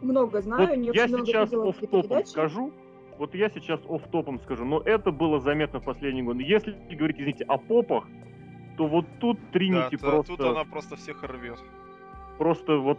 много 0.00 0.40
знаю, 0.40 0.68
Вот 0.68 0.76
не 0.76 0.86
я 0.92 1.04
очень 1.04 1.08
много 1.14 1.26
сейчас 1.26 1.52
оф-топом 1.52 2.02
передачи. 2.02 2.28
скажу. 2.28 2.72
Вот 3.18 3.34
я 3.34 3.50
сейчас 3.50 3.80
оф-топом 3.88 4.40
скажу, 4.40 4.64
но 4.64 4.80
это 4.80 5.10
было 5.12 5.38
заметно 5.38 5.80
в 5.80 5.84
последние 5.84 6.24
годы. 6.24 6.42
Если 6.42 6.74
говорить, 6.96 7.16
извините, 7.18 7.44
о 7.44 7.58
попах, 7.58 8.04
то 8.78 8.86
вот 8.86 9.04
тут 9.20 9.38
Да, 9.38 9.46
Тринити 9.52 9.96
та- 9.96 10.10
просто, 10.10 10.36
тут 10.36 10.46
она 10.46 10.64
просто 10.64 10.96
всех 10.96 11.22
рвет. 11.22 11.58
просто 12.38 12.78
вот 12.78 12.98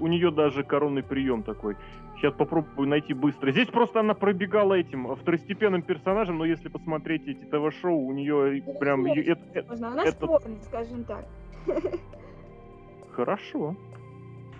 у 0.00 0.08
нее 0.08 0.30
даже 0.32 0.64
коронный 0.64 1.02
прием 1.04 1.42
такой. 1.44 1.76
Сейчас 2.22 2.34
попробую 2.34 2.88
найти 2.88 3.14
быстро. 3.14 3.50
Здесь 3.50 3.66
просто 3.66 3.98
она 3.98 4.14
пробегала 4.14 4.74
этим 4.74 5.16
второстепенным 5.16 5.82
персонажем, 5.82 6.38
но 6.38 6.44
если 6.44 6.68
посмотреть 6.68 7.26
эти 7.26 7.44
ТВ-шоу, 7.46 7.98
у 7.98 8.12
нее 8.12 8.62
Ну, 8.64 8.78
прям... 8.78 9.04
её- 9.06 9.32
это- 9.32 9.42
это- 9.58 9.72
она 9.88 10.04
это- 10.04 10.12
спорная, 10.24 10.60
скажем 10.60 11.02
так. 11.02 11.26
Хорошо. 13.10 13.74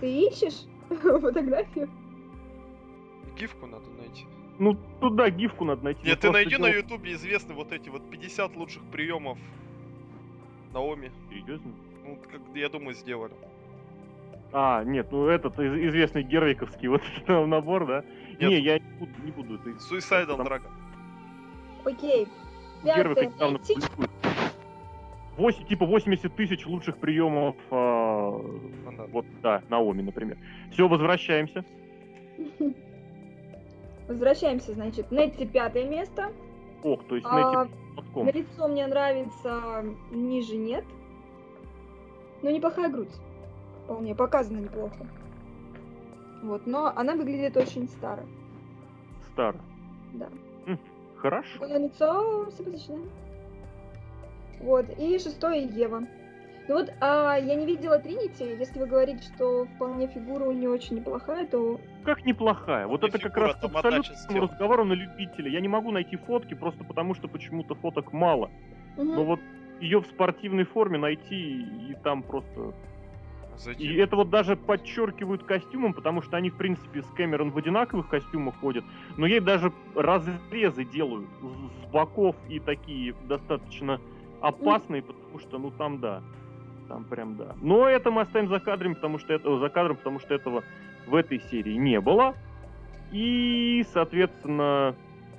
Ты 0.01 0.27
ищешь 0.27 0.67
фотографию? 0.89 1.89
Гифку 3.39 3.67
надо 3.69 3.89
найти. 3.97 4.27
Ну, 4.59 4.77
туда 5.01 5.31
гифку 5.31 5.65
надо 5.65 5.85
найти. 5.85 6.05
Нет, 6.05 6.19
ты 6.19 6.33
найди 6.33 6.57
на 6.57 6.69
дело- 6.69 6.79
ютубе 6.83 7.13
известны 7.13 7.55
вот 7.55 7.71
эти 7.71 7.89
вот 7.91 8.03
50 8.11 8.57
лучших 8.57 8.83
приемов 8.91 9.39
Наоми. 10.75 11.13
Серьезно? 11.31 11.71
Ну, 12.05 12.19
как 12.29 12.41
я 12.57 12.69
думаю, 12.69 12.95
сделали. 12.95 13.35
А, 14.53 14.85
нет, 14.85 15.09
ну 15.11 15.27
этот 15.29 15.59
из- 15.59 15.89
известный 15.91 16.23
героиковский 16.23 16.89
вот 16.91 17.03
набор, 17.27 17.87
да? 17.87 18.05
Нет. 18.39 18.41
Не, 18.41 18.59
я 18.61 18.79
не 18.79 18.93
буду, 18.99 19.13
не 19.25 19.31
буду 19.31 19.55
это 19.57 19.71
Suicidal 19.71 20.37
Там- 20.37 20.47
Dragon. 20.47 20.71
Окей. 21.85 22.29
Пятое 22.85 23.27
недавно 23.27 23.59
публикует. 23.59 24.11
Типа 25.69 25.87
80 25.87 26.35
тысяч 26.37 26.67
лучших 26.67 26.99
приемов, 26.99 27.57
Ладно. 27.71 29.07
вот, 29.13 29.25
да, 29.43 29.63
Наоми, 29.71 30.03
например. 30.03 30.37
Все, 30.73 30.87
возвращаемся. 30.89 31.65
Возвращаемся, 34.09 34.75
значит, 34.75 35.11
Нетти 35.11 35.47
пятое 35.47 35.85
место. 35.89 36.33
Ох, 36.83 37.05
то 37.07 37.15
есть 37.15 37.27
А, 37.31 37.35
найти 37.65 37.73
подком. 37.97 38.27
На 38.27 38.31
лицо 38.31 38.69
мне 38.69 38.87
нравится, 38.87 39.85
ниже 40.11 40.57
нет. 40.57 40.85
Но 42.43 42.51
неплохая 42.51 42.91
грудь. 42.91 43.13
Вполне 43.93 44.15
показана 44.15 44.61
неплохо. 44.61 45.07
Вот, 46.43 46.67
но 46.67 46.91
она 46.97 47.15
выглядит 47.15 47.59
очень 47.59 47.87
старо. 47.89 48.25
Стар. 49.33 49.55
Да. 50.15 50.29
Хорошо. 51.19 51.67
Но 51.67 51.79
лицо 51.79 52.51
симпатичное. 52.57 53.01
Вот, 54.61 54.87
и 54.99 55.19
шестое 55.19 55.65
Ева. 55.65 56.05
Ну 56.69 56.75
вот, 56.75 56.91
а, 57.01 57.37
я 57.37 57.55
не 57.55 57.67
видела 57.67 57.99
Тринити. 57.99 58.57
Если 58.59 58.79
вы 58.79 58.87
говорите, 58.87 59.23
что 59.35 59.67
вполне 59.77 60.07
фигура 60.07 60.45
у 60.45 60.53
нее 60.53 60.71
очень 60.71 60.97
неплохая, 60.97 61.47
то 61.47 61.79
Как 62.03 62.25
неплохая. 62.25 62.87
Вот 62.87 63.03
Не 63.03 63.09
это 63.09 63.19
как 63.19 63.37
раз 63.37 63.63
абсолютно 63.63 64.41
разговору 64.41 64.85
на 64.85 64.95
любителя. 64.95 65.51
Я 65.51 65.61
не 65.61 65.69
могу 65.69 65.91
найти 65.91 66.17
фотки, 66.17 66.55
просто 66.55 66.83
потому 66.83 67.15
что 67.15 67.29
почему-то 67.29 67.75
фоток 67.75 68.15
мало. 68.15 68.51
Мгм. 68.97 69.15
Но 69.15 69.25
вот 69.25 69.41
ее 69.81 70.01
в 70.01 70.07
спортивной 70.07 70.65
форме 70.65 70.97
найти, 70.99 71.61
и 71.91 71.97
там 72.03 72.23
просто 72.23 72.73
И 73.63 73.75
Зайди. 73.75 73.95
это 73.97 74.17
вот 74.17 74.31
даже 74.31 74.57
подчеркивают 74.57 75.45
костюмом, 75.45 75.95
потому 75.95 76.23
что 76.23 76.37
они, 76.37 76.51
в 76.51 76.57
принципе, 76.57 77.03
с 77.03 77.07
Кэмерон 77.07 77.51
в 77.51 77.59
одинаковых 77.59 78.09
костюмах 78.09 78.57
ходят, 78.57 78.85
но 79.17 79.27
ей 79.27 79.41
даже 79.41 79.73
разрезы 79.95 80.85
делают 80.85 81.29
с 81.41 81.91
боков 81.93 82.37
и 82.49 82.59
такие 82.59 83.15
достаточно 83.25 84.01
опасные, 84.41 85.03
потому 85.03 85.39
что, 85.39 85.59
ну, 85.59 85.71
там 85.71 86.01
да. 86.01 86.23
Там 86.89 87.05
прям 87.05 87.37
да. 87.37 87.55
Но 87.63 87.89
это 87.89 88.11
мы 88.11 88.23
оставим 88.23 88.49
за 88.49 88.59
кадром, 88.59 88.97
потому 88.97 89.19
что 89.19 89.33
это 89.33 89.59
за 89.59 89.69
кадром, 89.69 89.97
потому 89.97 90.19
что 90.19 90.35
этого 90.35 90.65
в 91.07 91.15
этой 91.15 91.41
серии 91.41 91.75
не 91.75 92.01
было. 92.01 92.35
И, 93.13 93.85
соответственно, 93.93 94.97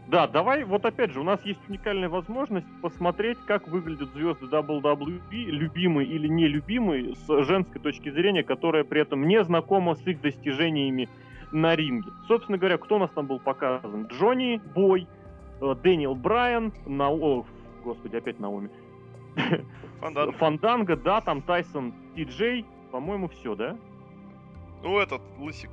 да, 0.08 0.28
давай, 0.28 0.64
вот 0.64 0.86
опять 0.86 1.12
же, 1.12 1.22
у 1.22 1.24
нас 1.24 1.44
есть 1.46 1.60
уникальная 1.70 2.10
возможность 2.10 2.68
посмотреть, 2.82 3.38
как 3.46 3.68
выглядят 3.68 4.10
звезды 4.14 4.46
WWE, 4.46 5.20
любимые 5.32 6.08
или 6.08 6.28
нелюбимые, 6.28 7.16
с 7.16 7.44
женской 7.46 7.80
точки 7.80 8.10
зрения, 8.10 8.44
которая 8.44 8.84
при 8.84 9.02
этом 9.02 9.28
не 9.28 9.44
знакома 9.44 9.96
с 9.96 10.06
их 10.06 10.22
достижениями 10.22 11.08
на 11.52 11.76
ринге. 11.76 12.10
Собственно 12.28 12.58
говоря, 12.58 12.78
кто 12.78 12.98
у 12.98 13.00
нас 13.00 13.12
там 13.12 13.28
был 13.28 13.40
показан? 13.40 14.08
Джонни 14.08 14.62
Бой, 14.76 15.08
э, 15.62 15.76
Дэниел 15.82 16.16
Брайан, 16.16 16.74
на... 16.86 17.10
о, 17.10 17.46
господи, 17.84 18.18
опять 18.18 18.40
Наоми. 18.40 18.70
Фандан. 20.02 20.32
Фанданга, 20.38 20.98
да, 20.98 21.22
там 21.22 21.42
Тайсон 21.42 21.94
Ти 22.16 22.24
Джей, 22.24 22.66
по-моему, 22.92 23.30
все, 23.30 23.56
да? 23.56 23.78
Ну, 24.84 25.00
этот, 25.00 25.22
Лысик. 25.40 25.70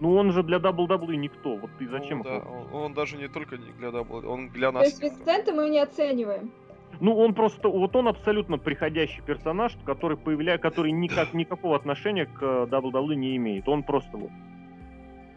Ну 0.00 0.14
он 0.14 0.32
же 0.32 0.42
для 0.42 0.58
WWE 0.58 1.16
никто. 1.16 1.56
Вот 1.56 1.70
ты 1.78 1.88
зачем 1.88 2.18
Ну, 2.18 2.24
да, 2.24 2.34
его? 2.36 2.66
он, 2.72 2.82
он 2.82 2.94
даже 2.94 3.16
не 3.16 3.28
только 3.28 3.56
для 3.56 3.88
WWE, 3.88 4.26
он 4.26 4.48
для 4.50 4.68
То 4.70 4.78
нас. 4.78 4.86
есть 4.86 5.02
Винсента 5.02 5.52
мы 5.52 5.68
не 5.68 5.80
оцениваем. 5.80 6.52
Ну, 7.00 7.16
он 7.16 7.34
просто, 7.34 7.68
вот 7.68 7.94
он 7.96 8.08
абсолютно 8.08 8.58
приходящий 8.58 9.22
персонаж, 9.22 9.76
который 9.84 10.16
появляет, 10.16 10.62
который 10.62 10.90
никак, 10.90 11.34
никакого 11.34 11.76
отношения 11.76 12.26
к 12.26 12.42
э, 12.42 12.66
WWE 12.66 13.14
не 13.14 13.36
имеет. 13.36 13.68
Он 13.68 13.82
просто 13.82 14.16
вот, 14.16 14.30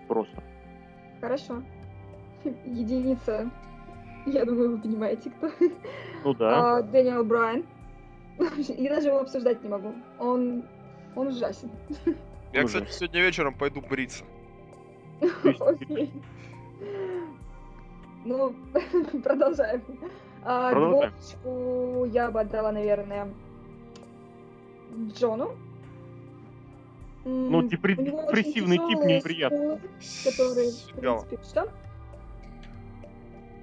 просто. 0.08 0.44
Хорошо. 1.20 1.62
Единица. 2.66 3.50
Я 4.26 4.46
думаю, 4.46 4.72
вы 4.72 4.78
понимаете, 4.80 5.32
кто. 5.32 5.50
Ну 6.24 6.34
да. 6.36 6.78
А, 6.78 6.82
Дэниел 6.82 7.24
Брайан. 7.24 7.66
Я 8.58 8.96
даже 8.96 9.10
его 9.10 9.20
обсуждать 9.20 9.64
не 9.64 9.70
могу. 9.70 9.94
Он, 10.20 10.64
он 11.16 11.28
ужасен. 11.28 11.70
Я, 12.54 12.64
кстати, 12.64 12.92
сегодня 12.92 13.22
вечером 13.22 13.54
пойду 13.54 13.82
бриться. 13.82 14.24
Окей. 15.60 16.12
Ну, 18.26 18.56
продолжаем. 19.24 19.82
А, 20.44 20.72
Продолжаем. 20.72 21.12
Двоечку 21.12 22.06
я 22.06 22.32
бы 22.32 22.42
отдала, 22.42 22.72
наверное, 22.72 23.34
Джону. 25.14 25.56
Ну, 27.24 27.62
депрессивный 27.64 28.78
тип 28.78 29.00
неприятный. 29.00 29.80
Который, 30.24 30.72
в 30.72 30.96
принципе, 30.96 31.38
что? 31.44 31.72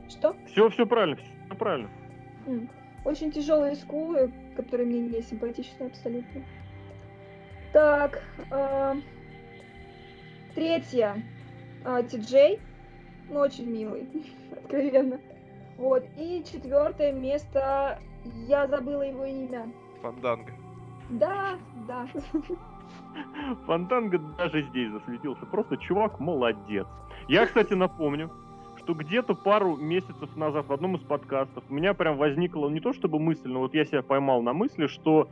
Что? 0.09 0.36
Все, 0.46 0.68
все 0.70 0.86
правильно, 0.86 1.16
все 1.16 1.56
правильно. 1.56 1.90
Очень 3.04 3.32
тяжелые 3.32 3.74
скулы, 3.76 4.32
которые 4.56 4.86
мне 4.86 5.00
не 5.00 5.22
симпатичны 5.22 5.86
абсолютно. 5.86 6.42
Так, 7.72 8.22
а, 8.50 8.96
третья. 10.54 11.22
А, 11.84 12.02
Ти-Джей. 12.02 12.60
Ну, 13.30 13.40
очень 13.40 13.66
милый, 13.70 14.06
откровенно. 14.52 15.20
Вот. 15.76 16.04
И 16.16 16.42
четвертое 16.44 17.12
место. 17.12 17.98
Я 18.46 18.66
забыла 18.66 19.02
его 19.02 19.24
имя. 19.24 19.72
Фанданга. 20.02 20.52
Да, 21.10 21.58
да. 21.86 22.06
Фонтанга 23.66 24.18
даже 24.18 24.62
здесь 24.62 24.90
засветился. 24.92 25.46
Просто 25.46 25.76
чувак 25.76 26.20
молодец. 26.20 26.86
Я, 27.28 27.46
кстати, 27.46 27.74
напомню, 27.74 28.30
что 28.78 28.94
где-то 28.94 29.34
пару 29.34 29.76
месяцев 29.76 30.34
назад 30.36 30.66
в 30.66 30.72
одном 30.72 30.96
из 30.96 31.02
подкастов 31.02 31.64
у 31.68 31.74
меня 31.74 31.94
прям 31.94 32.16
возникла 32.16 32.68
не 32.68 32.80
то 32.80 32.92
чтобы 32.92 33.18
мысль, 33.18 33.48
но 33.48 33.60
вот 33.60 33.74
я 33.74 33.84
себя 33.84 34.02
поймал 34.02 34.42
на 34.42 34.52
мысли, 34.52 34.86
что 34.86 35.28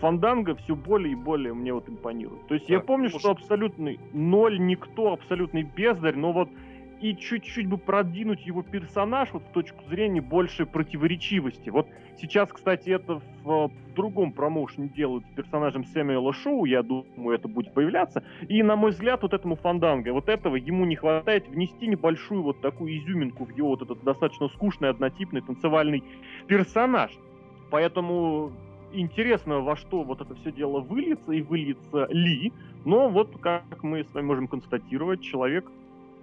Фанданга 0.00 0.54
все 0.56 0.74
более 0.74 1.12
и 1.12 1.16
более 1.16 1.54
мне 1.54 1.72
вот 1.72 1.88
импонирует. 1.88 2.46
То 2.46 2.54
есть 2.54 2.68
я 2.68 2.78
Так, 2.78 2.86
помню, 2.86 3.10
слушай. 3.10 3.22
что 3.22 3.30
абсолютный 3.32 4.00
ноль, 4.12 4.58
никто, 4.58 5.12
абсолютный 5.12 5.62
бездарь, 5.62 6.16
но 6.16 6.32
вот 6.32 6.48
и 7.00 7.14
чуть-чуть 7.14 7.66
бы 7.66 7.76
продвинуть 7.76 8.46
его 8.46 8.62
персонаж 8.62 9.28
вот 9.32 9.42
с 9.42 9.52
точки 9.52 9.76
зрения 9.90 10.22
большей 10.22 10.64
противоречивости. 10.64 11.68
Вот 11.68 11.86
сейчас, 12.18 12.50
кстати, 12.50 12.88
это 12.88 13.20
в 13.42 13.50
э, 13.50 13.68
другом 13.94 14.32
промоушене 14.32 14.88
делают 14.88 15.24
с 15.26 15.34
персонажем 15.34 15.84
Сэмюэла 15.84 16.32
Шоу, 16.32 16.64
я 16.64 16.82
думаю, 16.82 17.34
это 17.34 17.46
будет 17.46 17.74
появляться. 17.74 18.24
И, 18.48 18.62
на 18.62 18.76
мой 18.76 18.92
взгляд, 18.92 19.20
вот 19.22 19.34
этому 19.34 19.56
Фанданго, 19.56 20.14
вот 20.14 20.30
этого 20.30 20.56
ему 20.56 20.86
не 20.86 20.96
хватает 20.96 21.46
внести 21.48 21.88
небольшую 21.88 22.42
вот 22.42 22.62
такую 22.62 22.96
изюминку 22.96 23.44
в 23.44 23.50
его 23.50 23.68
вот 23.70 23.82
этот 23.82 24.02
достаточно 24.02 24.48
скучный, 24.48 24.88
однотипный 24.88 25.42
танцевальный 25.42 26.02
персонаж. 26.46 27.10
Поэтому 27.70 28.52
интересно, 28.94 29.60
во 29.60 29.76
что 29.76 30.02
вот 30.02 30.20
это 30.20 30.34
все 30.36 30.52
дело 30.52 30.80
выльется 30.80 31.32
и 31.32 31.42
выльется 31.42 32.06
ли. 32.10 32.52
Но 32.84 33.08
вот, 33.08 33.38
как 33.40 33.82
мы 33.82 34.04
с 34.04 34.14
вами 34.14 34.26
можем 34.26 34.48
констатировать, 34.48 35.22
человек 35.22 35.64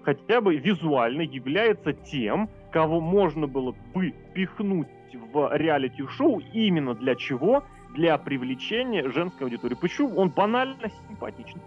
хотя 0.03 0.41
бы 0.41 0.55
визуально 0.55 1.21
является 1.21 1.93
тем, 1.93 2.49
кого 2.71 2.99
можно 2.99 3.47
было 3.47 3.75
бы 3.93 4.13
пихнуть 4.33 4.87
в 5.13 5.55
реалити-шоу 5.55 6.41
именно 6.53 6.95
для 6.95 7.15
чего? 7.15 7.63
Для 7.93 8.17
привлечения 8.17 9.09
женской 9.09 9.47
аудитории. 9.47 9.75
Почему? 9.75 10.15
Он 10.17 10.29
банально 10.29 10.89
симпатичный. 11.07 11.61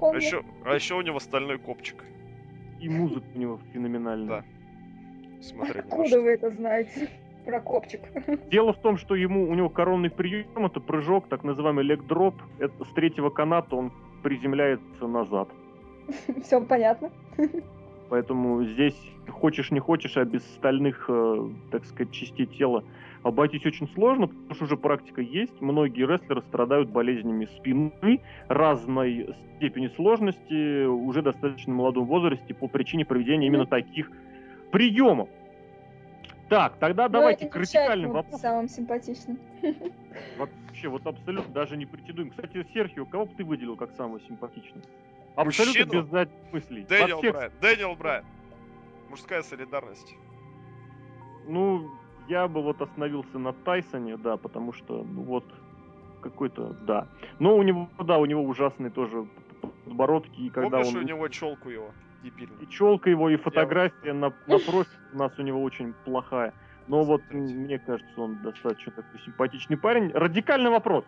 А 0.00 0.14
еще, 0.14 0.42
а 0.64 0.74
еще 0.74 0.94
у 0.94 1.02
него 1.02 1.20
стальной 1.20 1.58
копчик. 1.58 2.04
И 2.80 2.88
музыка 2.88 3.26
у 3.34 3.38
него 3.38 3.60
феноменальная. 3.72 4.28
Да. 4.42 5.42
Смотреть 5.42 5.84
Откуда 5.84 6.20
вы 6.20 6.30
это 6.30 6.50
знаете? 6.50 7.10
Про 7.48 7.62
копчик. 7.62 8.02
Дело 8.50 8.74
в 8.74 8.78
том, 8.82 8.98
что 8.98 9.14
ему 9.14 9.48
у 9.48 9.54
него 9.54 9.70
коронный 9.70 10.10
прием 10.10 10.66
это 10.66 10.80
прыжок, 10.80 11.28
так 11.28 11.44
называемый 11.44 11.82
лег-дроп. 11.82 12.34
Это 12.58 12.84
с 12.84 12.88
третьего 12.88 13.30
каната 13.30 13.74
он 13.74 13.90
приземляется 14.22 15.06
назад. 15.06 15.48
Все 16.44 16.60
понятно. 16.60 17.10
Поэтому 18.10 18.62
здесь 18.64 19.00
хочешь 19.30 19.70
не 19.70 19.80
хочешь, 19.80 20.18
а 20.18 20.26
без 20.26 20.44
стальных, 20.56 21.06
э, 21.08 21.48
так 21.70 21.86
сказать, 21.86 22.12
частей 22.12 22.44
тела 22.44 22.84
обойтись 23.22 23.64
очень 23.64 23.88
сложно, 23.94 24.26
потому 24.26 24.54
что 24.54 24.64
уже 24.64 24.76
практика 24.76 25.22
есть. 25.22 25.58
Многие 25.62 26.06
рестлеры 26.06 26.42
страдают 26.42 26.90
болезнями 26.90 27.46
спины 27.46 28.20
разной 28.48 29.34
степени 29.56 29.88
сложности 29.96 30.84
уже 30.84 31.22
достаточно 31.22 31.72
молодом 31.72 32.04
возрасте 32.04 32.52
по 32.52 32.68
причине 32.68 33.06
проведения 33.06 33.46
именно 33.46 33.64
таких 33.64 34.10
приемов. 34.70 35.30
Так, 36.48 36.78
тогда 36.78 37.04
Но 37.04 37.08
давайте 37.10 37.44
это 37.46 37.52
к 37.52 37.56
радикальным 37.56 38.12
вопросам. 38.12 38.40
Самым 38.40 38.68
симпатичным. 38.68 39.38
Вообще, 40.38 40.88
вот 40.88 41.06
абсолютно 41.06 41.52
даже 41.52 41.76
не 41.76 41.86
претендуем. 41.86 42.30
Кстати, 42.30 42.66
Серхио, 42.72 43.04
кого 43.04 43.26
бы 43.26 43.34
ты 43.34 43.44
выделил 43.44 43.76
как 43.76 43.92
самого 43.92 44.20
симпатичного? 44.20 44.82
Абсолютно 45.36 45.84
Мужчину? 45.84 46.02
без 46.02 46.10
задних 46.10 46.52
мыслей. 46.52 46.86
Дэниел 46.88 47.18
всех- 47.18 47.34
Брайан. 47.34 47.52
Дэниел 47.60 47.94
Брайан. 47.96 48.24
Мужская 49.10 49.42
солидарность. 49.42 50.14
Ну, 51.46 51.90
я 52.28 52.48
бы 52.48 52.62
вот 52.62 52.80
остановился 52.82 53.38
на 53.38 53.52
Тайсоне, 53.52 54.16
да, 54.16 54.36
потому 54.36 54.72
что, 54.72 55.02
ну 55.04 55.22
вот, 55.22 55.44
какой-то, 56.20 56.74
да. 56.82 57.08
Но 57.38 57.56
у 57.56 57.62
него, 57.62 57.88
да, 57.98 58.18
у 58.18 58.26
него 58.26 58.42
ужасные 58.42 58.90
тоже 58.90 59.26
подбородки, 59.84 60.40
и 60.40 60.50
когда 60.50 60.78
Помнишь 60.78 60.94
он... 60.94 61.02
у 61.02 61.06
него 61.06 61.28
челку 61.28 61.68
его? 61.70 61.90
Дебильно. 62.22 62.54
И 62.60 62.68
челка 62.68 63.10
его, 63.10 63.30
и 63.30 63.36
фотография 63.36 64.12
на, 64.12 64.32
на 64.46 64.58
профиле 64.58 64.98
у 65.12 65.18
нас 65.18 65.32
у 65.38 65.42
него 65.42 65.62
очень 65.62 65.92
плохая. 66.04 66.52
Но 66.88 67.04
вот 67.04 67.22
мне 67.30 67.78
кажется, 67.78 68.20
он 68.20 68.42
достаточно 68.42 68.92
такой 68.92 69.20
симпатичный 69.20 69.76
парень. 69.76 70.10
Радикальный 70.12 70.70
вопрос. 70.70 71.04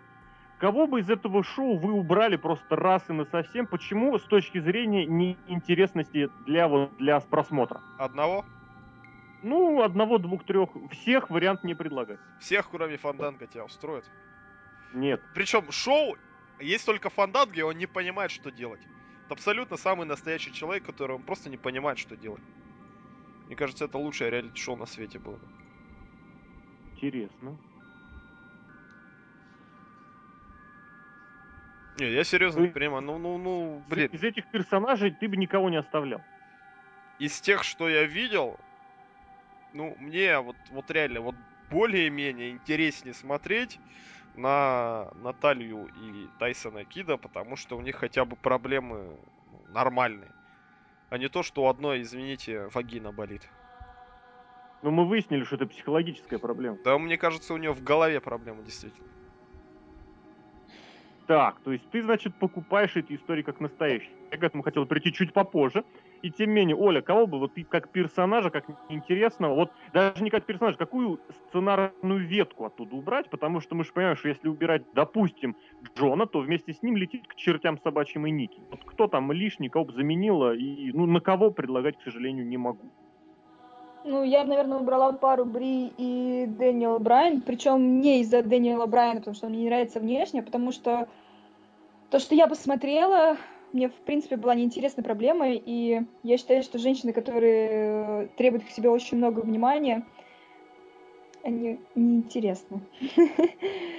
Кого 0.59 0.87
бы 0.87 1.01
из 1.01 1.09
этого 1.09 1.43
шоу 1.43 1.79
вы 1.79 1.93
убрали 1.93 2.37
просто 2.37 2.77
раз 2.77 3.03
и 3.09 3.15
на 3.15 3.25
совсем? 3.25 3.67
Почему 3.67 4.19
с 4.19 4.23
точки 4.25 4.61
зрения 4.61 5.07
неинтересности 5.07 6.29
для, 6.45 6.69
вот, 6.69 6.95
для 6.99 7.19
просмотра? 7.21 7.81
Одного? 7.99 8.45
Ну, 9.43 9.83
одного, 9.83 10.19
двух, 10.19 10.45
трех. 10.45 10.69
Всех 10.91 11.31
вариант 11.31 11.65
не 11.65 11.75
предлагать. 11.75 12.21
Всех, 12.41 12.69
кроме 12.71 12.99
Фанданга, 12.99 13.47
тебя 13.47 13.65
устроит. 13.65 14.05
Нет. 14.93 15.22
Причем 15.34 15.71
шоу, 15.72 16.17
есть 16.61 16.84
только 16.84 17.09
Фанданга, 17.09 17.59
и 17.59 17.63
он 17.63 17.79
не 17.79 17.87
понимает, 17.87 18.30
что 18.30 18.51
делать. 18.51 18.80
Абсолютно 19.31 19.77
самый 19.77 20.07
настоящий 20.07 20.53
человек, 20.53 20.85
который 20.85 21.15
он 21.15 21.23
просто 21.23 21.51
не 21.51 21.57
понимает, 21.57 21.99
что 21.99 22.17
делать. 22.17 22.43
Мне 23.47 23.55
кажется, 23.55 23.85
это 23.85 23.97
лучшее 23.97 24.29
реалити-шоу 24.31 24.77
на 24.77 24.87
свете 24.87 25.21
было. 25.21 25.37
бы. 25.37 25.49
Интересно. 26.97 27.59
Не, 32.01 32.11
я 32.13 32.25
серьезно 32.25 32.61
не 32.61 32.67
Вы- 32.69 32.73
понимаю. 32.73 33.03
Ну, 33.03 33.19
ну, 33.19 33.39
ну, 33.39 33.85
блин. 33.87 34.09
Из 34.11 34.25
этих 34.25 34.49
персонажей 34.51 35.13
ты 35.13 35.29
бы 35.29 35.37
никого 35.37 35.71
не 35.71 35.77
оставлял. 35.77 36.25
Из 37.19 37.41
тех, 37.41 37.63
что 37.63 37.89
я 37.89 38.05
видел, 38.05 38.59
ну, 39.73 39.95
мне 39.99 40.41
вот, 40.41 40.57
вот 40.71 40.91
реально, 40.91 41.21
вот 41.21 41.37
более-менее 41.71 42.51
интереснее 42.51 43.15
смотреть 43.15 43.81
на 44.35 45.11
Наталью 45.15 45.89
и 45.95 46.29
Тайсона 46.39 46.85
Кида, 46.85 47.17
потому 47.17 47.57
что 47.57 47.77
у 47.77 47.81
них 47.81 47.97
хотя 47.97 48.25
бы 48.25 48.37
проблемы 48.37 49.17
ну, 49.53 49.73
нормальные. 49.73 50.31
А 51.11 51.19
не 51.19 51.29
то, 51.29 51.43
что 51.43 51.65
у 51.65 51.69
одной, 51.69 52.03
извините, 52.03 52.69
вагина 52.69 53.13
болит. 53.13 53.49
Но 54.83 54.91
мы 54.91 55.07
выяснили, 55.07 55.45
что 55.45 55.57
это 55.57 55.67
психологическая 55.67 56.39
проблема. 56.39 56.79
Да, 56.85 56.99
мне 56.99 57.19
кажется, 57.19 57.53
у 57.53 57.57
нее 57.57 57.73
в 57.73 57.83
голове 57.83 58.21
проблема 58.21 58.63
действительно. 58.63 59.07
Так, 61.27 61.61
то 61.61 61.73
есть 61.73 61.89
ты, 61.91 62.03
значит, 62.03 62.35
покупаешь 62.37 62.97
эти 62.97 63.15
истории 63.15 63.43
как 63.43 63.61
настоящие. 63.61 64.11
Я 64.33 64.39
к 64.39 64.43
этому 64.43 64.63
хотел 64.63 64.87
прийти 64.87 65.13
чуть 65.13 65.33
попозже. 65.33 65.85
И 66.22 66.30
тем 66.30 66.51
не 66.51 66.57
менее, 66.57 66.76
Оля, 66.76 67.01
кого 67.01 67.26
бы 67.26 67.38
вот 67.38 67.55
ты 67.55 67.64
как 67.64 67.88
персонажа, 67.88 68.51
как 68.51 68.67
интересного, 68.88 69.55
вот 69.55 69.72
даже 69.92 70.22
не 70.22 70.30
как 70.30 70.45
персонажа, 70.45 70.76
какую 70.76 71.21
сценарную 71.49 72.26
ветку 72.26 72.67
оттуда 72.67 72.95
убрать, 72.95 73.30
потому 73.30 73.61
что 73.61 73.75
мы 73.75 73.84
же 73.84 73.92
понимаем, 73.92 74.17
что 74.17 74.29
если 74.29 74.49
убирать, 74.49 74.83
допустим, 74.95 75.57
Джона, 75.97 76.26
то 76.26 76.41
вместе 76.41 76.72
с 76.72 76.83
ним 76.83 76.97
летит 76.97 77.26
к 77.26 77.34
чертям 77.34 77.79
собачьим 77.83 78.26
и 78.26 78.30
Ники. 78.30 78.61
Вот 78.71 78.80
кто 78.84 79.09
там 79.09 79.33
лишний, 79.33 79.68
кого 79.68 79.87
бы 79.87 79.92
заменила, 79.92 80.55
и 80.55 80.92
ну 80.92 81.07
на 81.07 81.21
кого 81.21 81.51
предлагать, 81.51 81.99
к 81.99 82.03
сожалению, 82.03 82.47
не 82.47 82.59
могу. 82.59 82.91
Ну, 84.05 84.25
я 84.25 84.45
наверное, 84.45 84.79
убрала 84.79 85.13
пару 85.13 85.45
Бри 85.45 85.92
и 85.99 86.47
Дэниела 86.49 86.99
Брайан, 86.99 87.42
причем 87.42 88.01
не 88.01 88.22
из-за 88.22 88.42
Дэниела 88.42 88.87
Брайана, 88.87 89.21
потому 89.21 89.34
что 89.34 89.49
мне 89.49 89.59
не 89.59 89.68
нравится 89.68 90.01
внешне, 90.01 90.42
потому 90.42 90.72
что 90.72 91.07
То, 92.11 92.18
что 92.18 92.34
я 92.34 92.49
посмотрела, 92.49 93.37
мне, 93.72 93.88
в 93.88 93.95
принципе, 94.03 94.37
была 94.37 94.55
неинтересная 94.55 95.05
проблема, 95.05 95.51
и 95.51 96.03
я 96.22 96.37
считаю, 96.38 96.63
что 96.63 96.79
женщины, 96.79 97.13
которые 97.13 98.29
требуют 98.37 98.64
к 98.64 98.71
себе 98.71 98.91
очень 98.91 99.18
много 99.18 99.41
внимания, 99.41 100.07
они 101.42 101.80
неинтересны. 101.95 102.83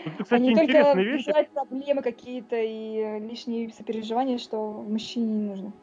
Это, 0.06 0.24
кстати, 0.24 0.42
Они 0.42 0.56
только 0.56 0.96
вызывают 0.96 1.50
проблемы 1.52 2.02
какие-то 2.02 2.56
и 2.58 3.20
лишние 3.20 3.70
сопереживания, 3.70 4.38
что 4.38 4.72
мужчине 4.72 5.26
не 5.26 5.44
нужно. 5.50 5.74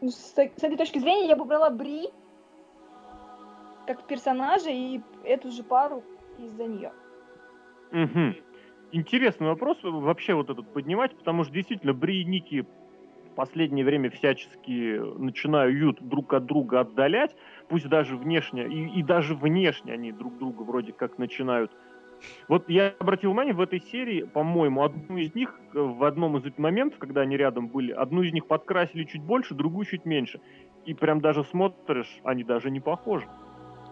Ну, 0.00 0.08
с, 0.10 0.34
с 0.34 0.36
этой 0.36 0.76
точки 0.76 0.98
зрения 0.98 1.28
я 1.28 1.36
бы 1.36 1.44
брала 1.44 1.70
Бри 1.70 2.08
как 3.86 4.06
персонажа 4.06 4.70
и 4.70 5.00
эту 5.24 5.50
же 5.50 5.62
пару 5.62 6.02
из-за 6.38 6.64
нее. 6.64 6.92
Мгм. 7.90 8.36
Интересный 8.92 9.48
вопрос 9.48 9.78
вообще 9.82 10.34
вот 10.34 10.50
этот 10.50 10.72
поднимать, 10.72 11.16
потому 11.16 11.44
что 11.44 11.52
действительно 11.52 11.94
Бри 11.94 12.22
и 12.22 12.24
Ники 12.24 12.66
в 13.32 13.34
последнее 13.34 13.84
время 13.84 14.10
всячески 14.10 14.98
начинают 15.18 16.00
друг 16.00 16.34
от 16.34 16.44
друга 16.44 16.80
отдалять, 16.80 17.34
пусть 17.68 17.88
даже 17.88 18.16
внешне, 18.16 18.66
и, 18.66 18.98
и 18.98 19.02
даже 19.02 19.34
внешне 19.34 19.94
они 19.94 20.12
друг 20.12 20.38
друга 20.38 20.62
вроде 20.62 20.92
как 20.92 21.18
начинают. 21.18 21.72
Вот 22.46 22.68
я 22.68 22.94
обратил 23.00 23.30
внимание, 23.30 23.54
в 23.54 23.60
этой 23.60 23.80
серии, 23.80 24.22
по-моему, 24.22 24.84
одну 24.84 25.16
из 25.16 25.34
них, 25.34 25.58
в 25.72 26.04
одном 26.04 26.36
из 26.36 26.56
моментов, 26.58 26.98
когда 26.98 27.22
они 27.22 27.36
рядом 27.36 27.68
были, 27.68 27.90
одну 27.90 28.22
из 28.22 28.32
них 28.32 28.46
подкрасили 28.46 29.04
чуть 29.04 29.22
больше, 29.22 29.54
другую 29.54 29.86
чуть 29.86 30.04
меньше. 30.04 30.40
И 30.84 30.94
прям 30.94 31.20
даже 31.20 31.42
смотришь, 31.44 32.20
они 32.22 32.44
даже 32.44 32.70
не 32.70 32.80
похожи 32.80 33.26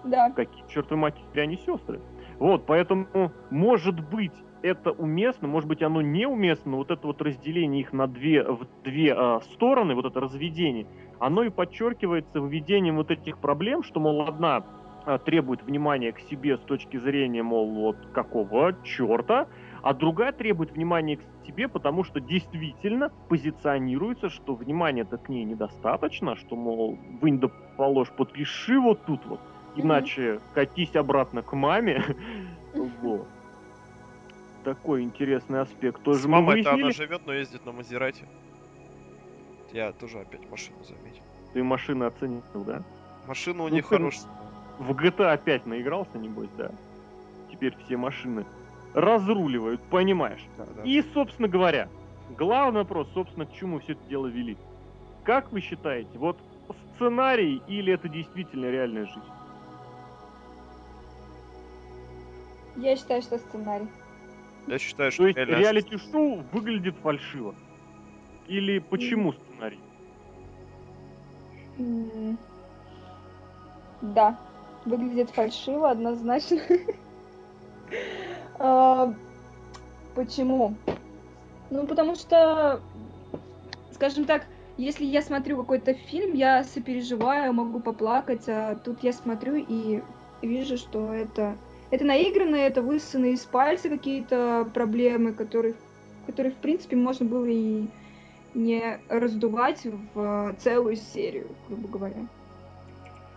Да. 0.05 0.31
какие, 0.31 0.65
черты 0.69 0.97
матери, 0.97 1.41
они 1.41 1.57
сестры. 1.57 2.01
Вот, 2.39 2.67
поэтому, 2.67 3.33
может 3.51 3.99
быть, 4.11 4.33
это 4.63 4.93
уместно, 4.93 5.49
может 5.49 5.69
быть, 5.69 5.83
оно 5.83 6.03
неуместно, 6.03 6.77
вот 6.77 6.91
это 6.91 7.07
вот 7.07 7.23
разделение 7.23 7.81
их 7.81 7.93
на 7.93 8.07
две, 8.07 8.43
в 8.43 8.67
две 8.85 9.15
а, 9.15 9.41
стороны, 9.41 9.95
вот 9.95 10.05
это 10.05 10.21
разведение, 10.21 10.87
оно 11.19 11.43
и 11.43 11.51
подчеркивается 11.51 12.39
введением 12.41 12.97
вот 12.97 13.11
этих 13.11 13.39
проблем, 13.39 13.83
что, 13.83 14.01
мол, 14.01 14.23
одна 14.23 14.65
а, 15.07 15.19
требует 15.19 15.63
внимания 15.63 16.13
к 16.13 16.21
себе 16.21 16.57
с 16.57 16.61
точки 16.61 16.97
зрения, 16.99 17.43
мол, 17.43 17.71
вот 17.71 17.97
какого 18.13 18.75
черта, 18.85 19.49
а 19.83 19.95
другая 19.95 20.33
требует 20.33 20.73
внимания 20.73 21.17
к 21.17 21.47
себе, 21.47 21.69
потому 21.69 22.05
что 22.05 22.21
действительно 22.21 23.11
позиционируется, 23.29 24.29
что 24.29 24.55
внимания-то 24.55 25.17
к 25.17 25.29
ней 25.29 25.45
недостаточно, 25.45 26.37
что, 26.37 26.57
мол, 26.57 26.99
вынь 27.21 27.41
да 27.41 27.51
положь, 27.77 28.11
подпиши 28.11 28.79
вот 28.79 29.05
тут 29.07 29.25
вот, 29.25 29.41
иначе 29.77 30.41
катись 30.55 30.95
обратно 30.97 31.43
к 31.43 31.53
маме. 31.55 32.05
Вот. 33.03 33.27
Такой 34.65 35.03
интересный 35.03 35.61
аспект. 35.61 36.03
Тоже 36.03 36.23
С 36.23 36.25
мы 36.25 36.33
мамой-то 36.33 36.73
она 36.75 36.91
живет, 36.91 37.23
но 37.27 37.33
ездит 37.33 37.65
на 37.65 37.73
Мазерате. 37.73 38.27
Я 39.73 39.93
тоже 39.93 40.21
опять 40.21 40.49
машину 40.51 40.83
заметил. 40.85 41.23
Ты 41.53 41.63
машины 41.63 42.05
оценил, 42.05 42.43
да? 42.55 42.83
Машина 43.27 43.65
у 43.65 43.69
Ну, 43.69 43.75
них 43.75 43.87
хорошая. 43.87 44.31
В 44.79 44.93
GTA 44.93 45.33
опять 45.33 45.67
наигрался, 45.67 46.19
небось, 46.19 46.51
да? 46.57 46.71
Теперь 47.51 47.77
все 47.85 47.97
машины 47.97 48.45
разруливают, 48.95 49.81
понимаешь? 49.83 50.45
Да, 50.59 50.67
да. 50.77 50.83
И, 50.83 51.03
собственно 51.15 51.49
говоря, 51.49 51.89
главный 52.37 52.81
вопрос, 52.81 53.09
собственно, 53.15 53.47
к 53.47 53.53
чему 53.53 53.81
все 53.81 53.93
это 53.93 54.03
дело 54.09 54.27
вели. 54.27 54.57
Как 55.25 55.53
вы 55.53 55.61
считаете, 55.61 56.19
вот 56.19 56.39
сценарий 56.97 57.63
или 57.67 57.93
это 57.93 58.09
действительно 58.09 58.67
реальная 58.71 59.07
жизнь? 59.07 59.21
Я 62.77 62.97
считаю, 62.97 63.23
что 63.23 63.39
сценарий. 63.39 63.89
Я 64.67 64.79
считаю, 64.79 65.11
что 65.11 65.23
То 65.33 65.41
есть 65.41 65.51
реалити-шоу 65.51 66.45
выглядит 66.53 66.97
фальшиво? 67.03 67.55
Или 68.47 68.79
почему 68.79 69.33
сценарий? 69.33 69.81
Да, 74.03 74.39
выглядит 74.85 75.31
фальшиво, 75.31 75.91
однозначно. 75.91 76.59
А, 78.63 79.15
Почему? 80.15 80.75
Ну, 81.71 81.87
потому 81.87 82.15
что, 82.15 82.81
скажем 83.93 84.25
так, 84.25 84.47
если 84.77 85.05
я 85.05 85.23
смотрю 85.23 85.57
какой-то 85.59 85.95
фильм, 85.95 86.35
я 86.35 86.65
сопереживаю, 86.65 87.53
могу 87.53 87.81
поплакать, 87.81 88.49
а 88.49 88.75
тут 88.77 89.03
я 89.03 89.13
смотрю 89.13 89.65
и 89.67 90.03
вижу, 90.43 90.77
что 90.77 91.13
это, 91.13 91.57
это 91.91 92.05
наигранно, 92.05 92.57
это 92.57 92.83
высосаны 92.83 93.33
из 93.33 93.45
пальца 93.45 93.89
какие-то 93.89 94.71
проблемы, 94.73 95.33
которые, 95.33 95.75
которые, 96.27 96.53
в 96.53 96.59
принципе, 96.59 96.97
можно 96.97 97.27
было 97.27 97.47
и 97.47 97.87
не 98.55 99.01
раздувать 99.09 99.87
в 100.15 100.55
целую 100.59 100.97
серию, 100.97 101.49
грубо 101.69 101.89
говоря. 101.89 102.27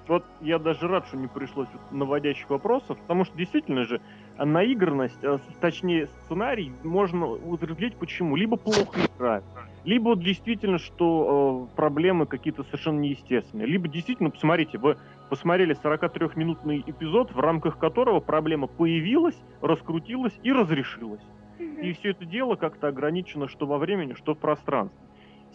Вот 0.08 0.26
я 0.42 0.60
даже 0.60 0.88
рад, 0.88 1.08
что 1.08 1.18
не 1.18 1.28
пришлось 1.28 1.70
наводящих 1.92 2.50
вопросов, 2.50 3.00
потому 3.00 3.24
что 3.24 3.38
действительно 3.38 3.86
же 3.86 4.02
а, 4.36 4.46
наигранность, 4.46 5.24
с- 5.24 5.42
точнее 5.62 6.08
сценарий, 6.26 6.74
можно 6.84 7.26
утвердить 7.28 7.96
почему. 7.98 8.36
Либо 8.36 8.58
плохо 8.58 9.00
играют, 9.16 9.46
либо 9.86 10.10
вот 10.10 10.20
действительно, 10.22 10.78
что 10.78 11.70
э, 11.72 11.76
проблемы 11.76 12.26
какие-то 12.26 12.64
совершенно 12.64 13.00
неестественные. 13.00 13.68
Либо 13.68 13.88
действительно, 13.88 14.30
посмотрите, 14.30 14.78
вы 14.78 14.98
посмотрели 15.30 15.76
43-минутный 15.76 16.84
эпизод, 16.86 17.32
в 17.32 17.40
рамках 17.40 17.78
которого 17.78 18.20
проблема 18.20 18.68
появилась, 18.68 19.40
раскрутилась 19.62 20.34
и 20.44 20.52
разрешилась. 20.52 21.24
И 21.60 21.94
все 21.94 22.12
это 22.12 22.26
дело 22.26 22.56
как-то 22.56 22.88
ограничено 22.88 23.48
что 23.48 23.66
во 23.66 23.78
времени, 23.78 24.14
что 24.14 24.34
в 24.34 24.40
пространстве. 24.40 25.00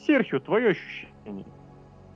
Серхио, 0.07 0.39
твое 0.39 0.71
ощущение 0.71 1.47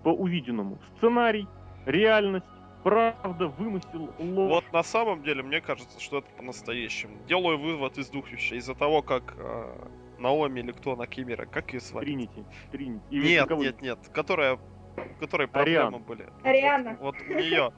по 0.02 0.10
увиденному? 0.10 0.78
Сценарий, 0.96 1.46
реальность, 1.86 2.46
правда, 2.82 3.48
вымысел, 3.48 4.10
ложь. 4.18 4.50
Вот 4.50 4.72
на 4.72 4.82
самом 4.82 5.22
деле, 5.22 5.42
мне 5.42 5.60
кажется, 5.60 6.00
что 6.00 6.18
это 6.18 6.28
по-настоящему. 6.36 7.16
Делаю 7.26 7.58
вывод 7.58 7.98
из 7.98 8.08
двух 8.08 8.30
вещей. 8.30 8.58
Из-за 8.58 8.74
того, 8.74 9.02
как 9.02 9.34
э, 9.36 9.88
Наоми 10.18 10.60
или 10.60 10.72
кто 10.72 10.96
на 10.96 11.06
Кимера, 11.06 11.46
как 11.46 11.72
ее 11.72 11.80
звали? 11.80 12.04
Тринити. 12.04 12.44
Тринити. 12.70 13.02
Или 13.10 13.28
Нет, 13.28 13.50
нет, 13.50 13.82
нет. 13.82 13.98
Которая, 14.12 14.58
у 14.96 15.20
которой 15.20 15.48
проблемы 15.48 15.78
Ариана. 15.88 15.98
были. 15.98 16.22
Вот- 16.24 16.46
Ариана. 16.46 16.96
Вот, 17.00 17.16
вот 17.18 17.28
у 17.28 17.34
нее 17.34 17.72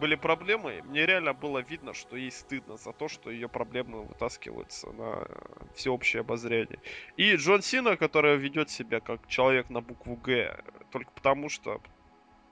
были 0.00 0.14
проблемы. 0.14 0.82
Мне 0.84 1.06
реально 1.06 1.32
было 1.32 1.60
видно, 1.60 1.94
что 1.94 2.16
ей 2.16 2.30
стыдно 2.30 2.76
за 2.76 2.92
то, 2.92 3.08
что 3.08 3.30
ее 3.30 3.48
проблемы 3.48 4.04
вытаскиваются 4.04 4.90
на 4.92 5.26
всеобщее 5.74 6.20
обозрение. 6.20 6.80
И 7.16 7.34
Джон 7.36 7.62
Сина, 7.62 7.96
который 7.96 8.36
ведет 8.36 8.68
себя 8.70 9.00
как 9.00 9.26
человек 9.26 9.70
на 9.70 9.80
букву 9.80 10.16
Г, 10.16 10.62
только 10.90 11.10
потому 11.12 11.48
что 11.48 11.80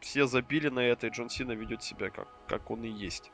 все 0.01 0.27
забили 0.27 0.69
на 0.69 0.81
это, 0.81 1.07
и 1.07 1.11
Джон 1.11 1.29
Сина 1.31 1.53
ведет 1.53 1.83
себя 1.83 2.11
как, 2.11 2.29
как 2.47 2.71
он 2.71 2.85
и 2.85 2.89
есть. 2.89 3.31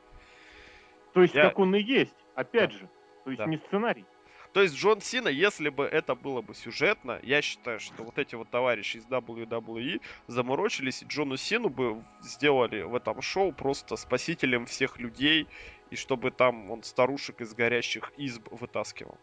То 1.13 1.21
есть, 1.21 1.33
Я- 1.35 1.43
как 1.49 1.59
он 1.59 1.75
и 1.75 1.81
есть. 1.81 2.15
Опять 2.35 2.71
Да. 2.71 2.77
же. 2.77 2.89
То 3.25 3.29
есть, 3.31 3.39
Да. 3.39 3.45
не 3.45 3.57
сценарий. 3.57 4.05
То 4.53 4.61
есть 4.61 4.75
Джон 4.75 4.99
Сина, 4.99 5.29
если 5.29 5.69
бы 5.69 5.85
это 5.85 6.13
было 6.13 6.41
бы 6.41 6.53
сюжетно, 6.53 7.19
я 7.23 7.41
считаю, 7.41 7.79
что 7.79 8.03
вот 8.03 8.17
эти 8.17 8.35
вот 8.35 8.49
товарищи 8.49 8.97
из 8.97 9.05
WWE 9.05 10.01
заморочились, 10.27 11.03
и 11.03 11.05
Джону 11.05 11.37
Сину 11.37 11.69
бы 11.69 12.03
сделали 12.21 12.81
в 12.81 12.93
этом 12.95 13.21
шоу 13.21 13.53
просто 13.53 13.95
спасителем 13.95 14.65
всех 14.65 14.99
людей, 14.99 15.47
и 15.89 15.95
чтобы 15.95 16.31
там 16.31 16.69
он 16.69 16.83
старушек 16.83 17.39
из 17.39 17.53
горящих 17.53 18.11
изб 18.17 18.49
вытаскивал. 18.51 19.17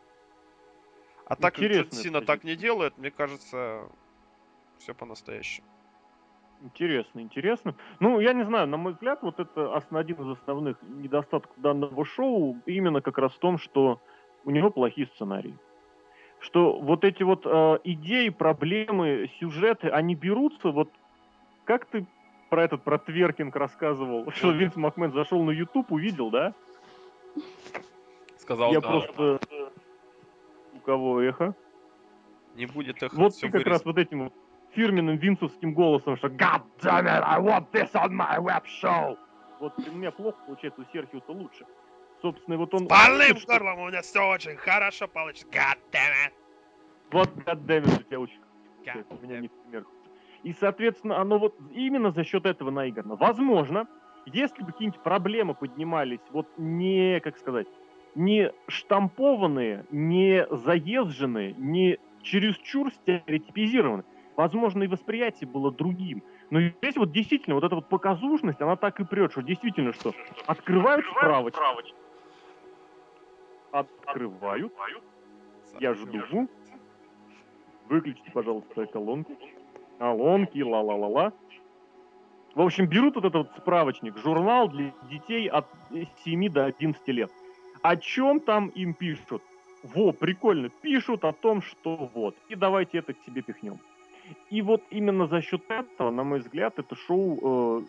А 1.26 1.36
так 1.36 1.56
как 1.56 1.64
Джон 1.64 1.90
Сина 1.90 2.22
так 2.22 2.42
не 2.42 2.56
делает, 2.56 2.96
мне 2.96 3.10
кажется, 3.10 3.86
все 4.78 4.94
по-настоящему. 4.94 5.66
Интересно, 6.62 7.20
интересно. 7.20 7.74
Ну, 8.00 8.18
я 8.18 8.32
не 8.32 8.44
знаю, 8.44 8.66
на 8.66 8.78
мой 8.78 8.92
взгляд, 8.94 9.22
вот 9.22 9.38
это 9.38 9.76
один 9.76 10.16
из 10.22 10.38
основных 10.38 10.76
недостатков 10.82 11.52
данного 11.60 12.04
шоу 12.06 12.56
именно 12.64 13.02
как 13.02 13.18
раз 13.18 13.32
в 13.34 13.38
том, 13.38 13.58
что 13.58 14.00
у 14.44 14.50
него 14.50 14.70
плохие 14.70 15.06
сценарии. 15.08 15.56
Что 16.40 16.78
вот 16.78 17.04
эти 17.04 17.22
вот 17.22 17.42
э, 17.44 17.78
идеи, 17.84 18.28
проблемы, 18.28 19.28
сюжеты, 19.40 19.88
они 19.88 20.14
берутся, 20.14 20.70
вот 20.70 20.90
как 21.64 21.84
ты 21.86 22.06
про 22.48 22.64
этот, 22.64 22.82
про 22.82 22.98
тверкинг 22.98 23.54
рассказывал, 23.56 24.30
что 24.34 24.52
Винс 24.52 24.76
Макмен 24.76 25.12
зашел 25.12 25.42
на 25.42 25.50
YouTube, 25.50 25.90
увидел, 25.90 26.30
да? 26.30 26.54
Сказал, 28.38 28.72
я 28.72 28.80
да, 28.80 28.88
просто... 28.88 29.40
э, 29.50 29.68
У 30.74 30.80
кого 30.80 31.20
эхо? 31.20 31.54
не 32.54 32.66
будет 32.66 33.02
их 33.02 33.12
Вот 33.14 33.38
ты 33.38 33.48
как 33.50 33.66
раз 33.66 33.84
вырезать. 33.84 33.86
вот 33.86 33.98
этим 33.98 34.32
фирменным 34.72 35.16
винсовским 35.16 35.74
голосом, 35.74 36.16
что 36.16 36.28
God 36.28 36.62
damn 36.80 37.04
it, 37.06 37.22
I 37.24 37.40
want 37.40 37.70
this 37.72 37.92
on 37.94 38.10
my 38.10 38.38
web 38.38 38.64
show. 38.82 39.16
Вот 39.60 39.74
у 39.78 39.92
меня 39.92 40.10
плохо 40.10 40.38
получается, 40.46 40.80
у 40.80 40.84
Серхио-то 40.92 41.32
лучше. 41.32 41.64
Собственно, 42.22 42.54
и 42.54 42.56
вот 42.58 42.74
он... 42.74 42.82
Видит, 42.84 43.38
что- 43.40 43.52
горлом 43.52 43.80
у 43.80 43.88
меня 43.88 44.02
все 44.02 44.28
очень 44.28 44.56
хорошо 44.56 45.08
получится. 45.08 45.46
God 45.48 45.78
damn 45.92 46.12
it. 46.26 46.32
Вот 47.10 47.28
God 47.46 47.64
damn 47.66 47.84
it, 47.84 48.00
у 48.00 48.02
тебя 48.02 48.20
очень 48.20 48.40
God 48.84 49.06
у 49.10 49.26
меня 49.26 49.40
не 49.40 49.48
пример. 49.48 49.84
И, 50.42 50.52
соответственно, 50.52 51.20
оно 51.20 51.38
вот 51.38 51.54
именно 51.72 52.10
за 52.10 52.24
счет 52.24 52.46
этого 52.46 52.70
наиграно. 52.70 53.16
Возможно, 53.16 53.86
если 54.26 54.62
бы 54.62 54.72
какие-нибудь 54.72 55.02
проблемы 55.02 55.54
поднимались, 55.54 56.20
вот 56.30 56.46
не, 56.56 57.20
как 57.20 57.38
сказать, 57.38 57.66
не 58.14 58.52
штампованные, 58.68 59.84
не 59.90 60.46
заезженные, 60.50 61.54
не 61.56 61.98
чересчур 62.22 62.90
стереотипизированы. 62.92 64.04
Возможно, 64.36 64.84
и 64.84 64.86
восприятие 64.86 65.48
было 65.48 65.72
другим. 65.72 66.22
Но 66.50 66.60
здесь 66.60 66.96
вот 66.96 67.10
действительно 67.10 67.56
вот 67.56 67.64
эта 67.64 67.74
вот 67.74 67.88
показушность, 67.88 68.60
она 68.60 68.76
так 68.76 69.00
и 69.00 69.04
прет, 69.04 69.32
что 69.32 69.42
действительно 69.42 69.92
что? 69.92 70.14
Открывают 70.46 71.04
справочник. 71.06 71.94
Открывают. 73.72 74.72
Я 75.80 75.94
жду. 75.94 76.48
Выключите, 77.88 78.30
пожалуйста, 78.32 78.86
колонку. 78.86 79.36
Колонки, 79.98 80.60
ла-ла-ла-ла. 80.60 81.32
В 82.54 82.60
общем, 82.60 82.86
берут 82.86 83.14
вот 83.16 83.24
этот 83.24 83.48
вот 83.48 83.56
справочник, 83.56 84.16
журнал 84.18 84.68
для 84.68 84.92
детей 85.10 85.48
от 85.48 85.66
7 86.24 86.48
до 86.50 86.64
11 86.64 87.08
лет. 87.08 87.30
О 87.82 87.96
чем 87.96 88.40
там 88.40 88.68
им 88.68 88.94
пишут? 88.94 89.42
Во, 89.82 90.12
прикольно, 90.12 90.68
пишут 90.68 91.24
о 91.24 91.32
том, 91.32 91.62
что 91.62 92.10
вот. 92.14 92.34
И 92.48 92.56
давайте 92.56 92.98
это 92.98 93.14
к 93.14 93.18
себе 93.24 93.42
пихнем. 93.42 93.78
И 94.50 94.60
вот 94.60 94.82
именно 94.90 95.26
за 95.26 95.40
счет 95.40 95.62
этого, 95.68 96.10
на 96.10 96.24
мой 96.24 96.40
взгляд, 96.40 96.78
это 96.78 96.96
шоу 96.96 97.80
э, 97.80 97.82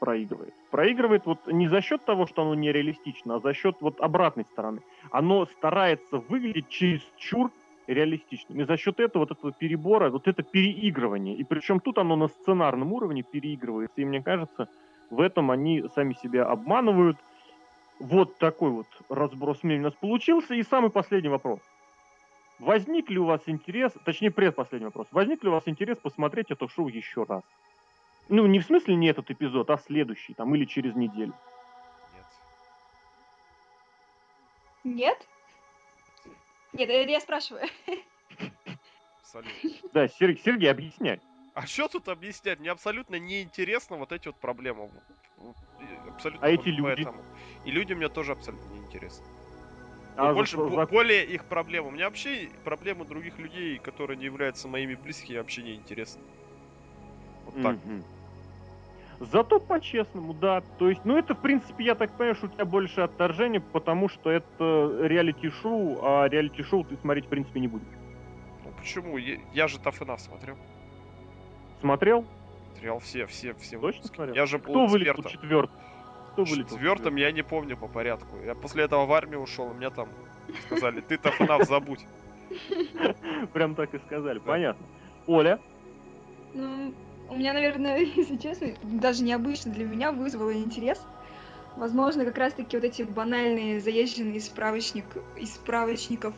проигрывает. 0.00 0.52
Проигрывает 0.70 1.26
вот 1.26 1.46
не 1.46 1.68
за 1.68 1.80
счет 1.80 2.04
того, 2.04 2.26
что 2.26 2.42
оно 2.42 2.54
нереалистично, 2.54 3.36
а 3.36 3.40
за 3.40 3.54
счет 3.54 3.76
вот 3.80 4.00
обратной 4.00 4.44
стороны. 4.44 4.80
Оно 5.12 5.46
старается 5.46 6.16
выглядеть 6.16 6.68
чересчур 6.68 7.52
реалистичным. 7.86 8.60
И 8.60 8.64
за 8.64 8.76
счет 8.76 8.98
этого, 8.98 9.22
вот 9.22 9.30
этого 9.30 9.52
перебора, 9.52 10.10
вот 10.10 10.26
это 10.26 10.42
переигрывание. 10.42 11.36
И 11.36 11.44
причем 11.44 11.80
тут 11.80 11.98
оно 11.98 12.16
на 12.16 12.28
сценарном 12.28 12.92
уровне 12.92 13.22
переигрывается. 13.22 14.00
И 14.00 14.04
мне 14.04 14.22
кажется, 14.22 14.68
в 15.10 15.20
этом 15.20 15.50
они 15.50 15.84
сами 15.94 16.14
себя 16.14 16.46
обманывают. 16.46 17.18
Вот 17.98 18.38
такой 18.38 18.70
вот 18.70 18.86
разброс 19.08 19.62
мнений 19.62 19.82
у 19.82 19.84
нас 19.84 19.94
получился. 19.94 20.54
И 20.54 20.62
самый 20.62 20.90
последний 20.90 21.28
вопрос. 21.28 21.60
Возник 22.58 23.10
ли 23.10 23.18
у 23.18 23.24
вас 23.24 23.40
интерес, 23.46 23.92
точнее 24.04 24.30
предпоследний 24.30 24.86
вопрос, 24.86 25.06
возник 25.12 25.42
ли 25.42 25.48
у 25.48 25.52
вас 25.52 25.62
интерес 25.66 25.96
посмотреть 25.96 26.50
это 26.50 26.68
шоу 26.68 26.88
еще 26.88 27.24
раз? 27.24 27.42
Ну, 28.30 28.46
не 28.46 28.60
в 28.60 28.64
смысле 28.64 28.94
не 28.94 29.08
этот 29.08 29.28
эпизод, 29.30 29.68
а 29.70 29.76
следующий, 29.76 30.34
там, 30.34 30.54
или 30.54 30.64
через 30.64 30.94
неделю. 30.94 31.34
Нет? 34.84 35.26
Нет, 36.72 36.88
это 36.88 37.10
я 37.10 37.20
спрашиваю. 37.20 37.66
Абсолютно. 39.20 39.90
Да, 39.92 40.08
Сергей, 40.08 40.42
Сергей, 40.42 40.70
объясняй. 40.70 41.20
А 41.54 41.66
что 41.66 41.88
тут 41.88 42.08
объяснять? 42.08 42.60
Мне 42.60 42.70
абсолютно 42.70 43.16
неинтересно 43.16 43.96
вот 43.96 44.12
эти 44.12 44.28
вот 44.28 44.36
проблемы. 44.36 44.88
Абсолютно 46.08 46.46
А 46.46 46.50
эти 46.50 46.68
люди? 46.68 46.82
поэтому. 46.82 47.24
И 47.64 47.72
люди 47.72 47.94
мне 47.94 48.08
тоже 48.08 48.32
абсолютно 48.32 48.72
неинтересны. 48.72 49.26
А 50.16 50.32
больше, 50.32 50.56
за- 50.56 50.62
бо- 50.62 50.70
за- 50.70 50.86
более 50.86 51.26
их 51.26 51.46
проблем. 51.46 51.88
У 51.88 51.90
меня 51.90 52.04
вообще 52.04 52.48
проблемы 52.64 53.04
других 53.04 53.38
людей, 53.38 53.78
которые 53.78 54.16
не 54.16 54.26
являются 54.26 54.68
моими 54.68 54.94
близкими, 54.94 55.38
вообще 55.38 55.62
не 55.62 55.74
интересны. 55.74 56.22
Вот 57.44 57.60
так. 57.62 57.76
Зато 59.20 59.60
по-честному, 59.60 60.32
да. 60.32 60.62
То 60.78 60.88
есть, 60.88 61.02
ну 61.04 61.18
это, 61.18 61.34
в 61.34 61.42
принципе, 61.42 61.84
я 61.84 61.94
так 61.94 62.10
понимаю, 62.12 62.34
что 62.34 62.46
у 62.46 62.48
тебя 62.48 62.64
больше 62.64 63.02
отторжение, 63.02 63.60
потому 63.60 64.08
что 64.08 64.30
это 64.30 64.98
реалити-шоу, 65.02 65.98
а 66.02 66.26
реалити-шоу 66.26 66.84
ты 66.84 66.96
смотреть, 66.96 67.26
в 67.26 67.28
принципе, 67.28 67.60
не 67.60 67.68
будешь. 67.68 67.86
Ну 68.64 68.72
почему? 68.78 69.18
Я, 69.18 69.36
я 69.52 69.68
же 69.68 69.78
Тафена 69.78 70.16
смотрел. 70.16 70.56
Смотрел? 71.80 72.24
Смотрел 72.72 72.98
все, 73.00 73.26
все, 73.26 73.52
все 73.54 73.78
Точно 73.78 73.78
выпуски. 73.78 74.14
смотрел? 74.14 74.34
Я 74.34 74.46
же 74.46 74.56
был 74.56 74.70
Кто 74.70 74.86
вылетел 74.86 75.22
четвертым? 75.24 75.78
Кто 76.32 76.44
вылетел 76.44 76.76
Четвертым 76.76 77.16
я 77.16 77.30
не 77.30 77.42
помню 77.42 77.76
по 77.76 77.88
порядку. 77.88 78.38
Я 78.42 78.54
после 78.54 78.84
этого 78.84 79.04
в 79.04 79.12
армию 79.12 79.40
ушел, 79.40 79.70
и 79.70 79.74
мне 79.74 79.90
там 79.90 80.08
сказали, 80.64 81.02
ты 81.02 81.18
Тафенав 81.18 81.64
забудь. 81.68 82.06
Прям 83.52 83.74
так 83.74 83.92
и 83.92 83.98
сказали, 83.98 84.38
понятно. 84.38 84.86
Оля? 85.26 85.60
Ну, 86.54 86.94
у 87.30 87.36
меня, 87.36 87.52
наверное, 87.52 87.98
если 88.16 88.36
честно, 88.36 88.68
даже 88.82 89.22
необычно 89.22 89.72
для 89.72 89.84
меня 89.84 90.12
вызвало 90.12 90.52
интерес. 90.52 91.00
Возможно, 91.76 92.24
как 92.24 92.36
раз-таки 92.36 92.76
вот 92.76 92.84
эти 92.84 93.02
банальные, 93.02 93.80
заезженные 93.80 94.36
из, 94.36 94.46
справочник, 94.46 95.04
из 95.36 95.54
справочников 95.54 96.34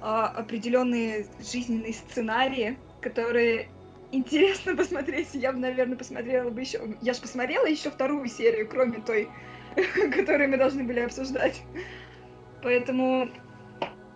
а, 0.00 0.26
определенные 0.26 1.26
жизненные 1.38 1.94
сценарии, 1.94 2.76
которые 3.00 3.68
интересно 4.10 4.76
посмотреть. 4.76 5.28
Я 5.34 5.52
бы, 5.52 5.58
наверное, 5.58 5.96
посмотрела 5.96 6.50
бы 6.50 6.60
еще... 6.60 6.96
Я 7.00 7.14
же 7.14 7.20
посмотрела 7.20 7.66
еще 7.66 7.90
вторую 7.90 8.26
серию, 8.26 8.68
кроме 8.68 9.00
той, 9.00 9.28
которую 10.14 10.50
мы 10.50 10.56
должны 10.56 10.82
были 10.82 11.00
обсуждать. 11.00 11.62
Поэтому 12.62 13.30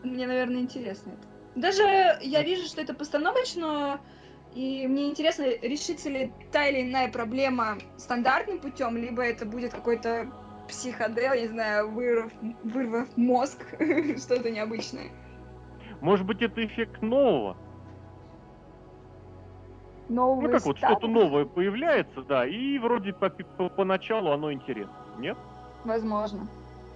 мне, 0.03 0.27
наверное, 0.27 0.61
интересно 0.61 1.13
это. 1.13 1.29
Даже 1.55 1.83
я 2.23 2.43
вижу, 2.43 2.67
что 2.67 2.81
это 2.81 2.95
постановочно, 2.95 4.01
и 4.55 4.87
мне 4.87 5.11
интересно, 5.11 5.45
решится 5.63 6.09
ли 6.09 6.33
та 6.51 6.67
или 6.67 6.89
иная 6.89 7.11
проблема 7.11 7.79
стандартным 7.97 8.61
путем, 8.61 8.97
либо 8.97 9.23
это 9.23 9.47
будет 9.47 9.73
какой-то 9.73 10.31
психодел, 10.69 11.35
не 11.35 11.47
знаю, 11.49 11.91
вырвав, 11.91 12.33
вырвав 12.65 13.17
мозг, 13.17 13.65
что-то 14.19 14.51
необычное. 14.51 15.11
Может 16.01 16.27
быть, 16.27 16.43
это 16.43 16.65
эффект 16.65 17.03
нового? 17.03 17.57
Нового 20.09 20.43
Ну 20.43 20.51
как 20.51 20.65
вот 20.65 20.79
что-то 20.79 21.07
новое 21.07 21.45
появляется, 21.45 22.23
да, 22.23 22.47
и 22.47 22.79
вроде 22.79 23.13
по- 23.13 23.31
по- 23.31 23.69
поначалу 23.69 24.31
оно 24.33 24.53
интересно, 24.53 24.95
нет? 25.19 25.39
Возможно. 25.85 26.49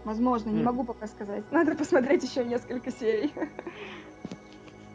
Возможно, 0.05 0.51
не 0.51 0.59
М. 0.59 0.65
могу 0.65 0.85
пока 0.85 1.07
сказать. 1.07 1.51
Надо 1.53 1.75
посмотреть 1.77 2.25
еще 2.25 2.45
несколько 2.45 2.91
серий. 2.91 3.33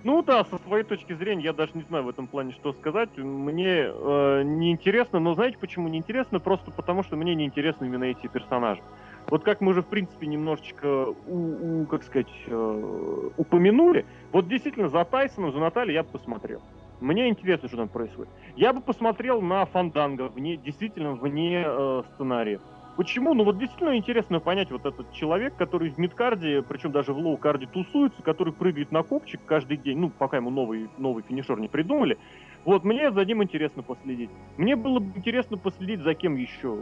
Ну 0.03 0.21
да, 0.23 0.45
со 0.45 0.57
своей 0.59 0.83
точки 0.85 1.13
зрения, 1.13 1.43
я 1.43 1.53
даже 1.53 1.71
не 1.73 1.83
знаю 1.83 2.05
в 2.05 2.09
этом 2.09 2.27
плане, 2.27 2.53
что 2.53 2.71
сказать. 2.71 3.09
Мне 3.17 3.91
э, 3.91 4.43
неинтересно, 4.43 5.19
но 5.19 5.33
знаете, 5.33 5.57
почему 5.59 5.89
неинтересно? 5.89 6.39
Просто 6.39 6.71
потому, 6.71 7.03
что 7.03 7.17
мне 7.17 7.35
неинтересны 7.35 7.85
именно 7.85 8.05
эти 8.05 8.27
персонажи. 8.27 8.81
Вот 9.27 9.43
как 9.43 9.59
мы 9.59 9.71
уже, 9.71 9.81
в 9.81 9.87
принципе, 9.87 10.27
немножечко, 10.27 11.13
у, 11.27 11.81
у, 11.81 11.85
как 11.85 12.03
сказать, 12.03 12.31
э, 12.47 13.29
упомянули, 13.35 14.05
вот 14.31 14.47
действительно 14.47 14.87
за 14.87 15.03
Тайсоном, 15.03 15.51
за 15.51 15.59
Натальей 15.59 15.95
я 15.95 16.03
бы 16.03 16.09
посмотрел. 16.09 16.61
Мне 17.01 17.29
интересно, 17.29 17.67
что 17.67 17.77
там 17.77 17.89
происходит. 17.89 18.29
Я 18.55 18.73
бы 18.73 18.81
посмотрел 18.81 19.41
на 19.41 19.65
Фанданга, 19.65 20.29
вне, 20.29 20.57
действительно, 20.57 21.13
вне 21.13 21.63
э, 21.65 22.03
сценария. 22.13 22.59
Почему? 22.99 23.33
Ну 23.33 23.45
вот 23.45 23.57
действительно 23.57 23.95
интересно 23.95 24.41
понять 24.41 24.71
вот 24.71 24.85
этот 24.85 25.13
человек, 25.13 25.55
который 25.55 25.89
в 25.89 25.97
мидкарде, 25.97 26.61
причем 26.61 26.91
даже 26.91 27.13
в 27.13 27.17
лоу-карде 27.17 27.65
тусуется, 27.65 28.21
который 28.21 28.51
прыгает 28.51 28.91
на 28.91 29.03
копчик 29.03 29.39
каждый 29.45 29.77
день, 29.77 29.99
ну 29.99 30.09
пока 30.09 30.35
ему 30.35 30.49
новый, 30.49 30.89
новый 30.97 31.23
финишер 31.23 31.57
не 31.61 31.69
придумали. 31.69 32.17
Вот 32.65 32.83
мне 32.83 33.09
за 33.09 33.23
ним 33.23 33.41
интересно 33.41 33.83
последить. 33.83 34.29
Мне 34.57 34.75
было 34.75 34.99
бы 34.99 35.17
интересно 35.17 35.55
последить 35.55 36.01
за 36.01 36.13
кем 36.13 36.35
еще. 36.35 36.79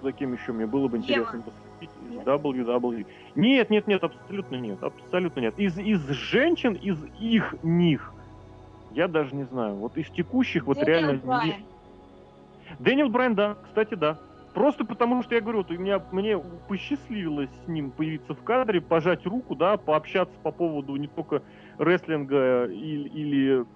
За 0.00 0.10
кем 0.10 0.32
еще 0.32 0.52
мне 0.52 0.64
было 0.64 0.88
бы 0.88 0.96
интересно 0.96 1.42
последить 1.42 1.94
из 2.10 2.16
Нет? 2.16 2.26
WWE. 2.26 3.06
Нет, 3.34 3.68
нет, 3.68 3.86
нет, 3.86 4.04
абсолютно 4.04 4.56
нет, 4.56 4.82
абсолютно 4.82 5.40
нет. 5.40 5.58
Из, 5.58 5.78
из 5.78 6.00
женщин, 6.12 6.72
из 6.72 6.96
их 7.20 7.56
них, 7.62 8.10
я 8.92 9.06
даже 9.06 9.36
не 9.36 9.44
знаю. 9.44 9.74
Вот 9.74 9.98
из 9.98 10.08
текущих 10.08 10.64
вот 10.66 10.78
Дэниел 10.78 10.88
реально... 10.94 11.12
не- 11.12 11.18
Брайан. 11.26 11.62
Дэниел 12.78 13.08
Брайан, 13.10 13.34
да, 13.34 13.56
кстати, 13.66 13.92
да. 13.96 14.16
Просто 14.56 14.86
потому, 14.86 15.22
что 15.22 15.34
я 15.34 15.42
говорю, 15.42 15.58
вот 15.58 15.70
у 15.70 15.74
меня, 15.74 16.00
мне 16.12 16.38
посчастливилось 16.66 17.50
с 17.66 17.68
ним 17.68 17.90
появиться 17.90 18.32
в 18.32 18.42
кадре, 18.42 18.80
пожать 18.80 19.26
руку, 19.26 19.54
да, 19.54 19.76
пообщаться 19.76 20.34
по 20.42 20.50
поводу 20.50 20.96
не 20.96 21.08
только 21.08 21.42
рестлинга 21.76 22.64
или, 22.64 23.06
или 23.06 23.66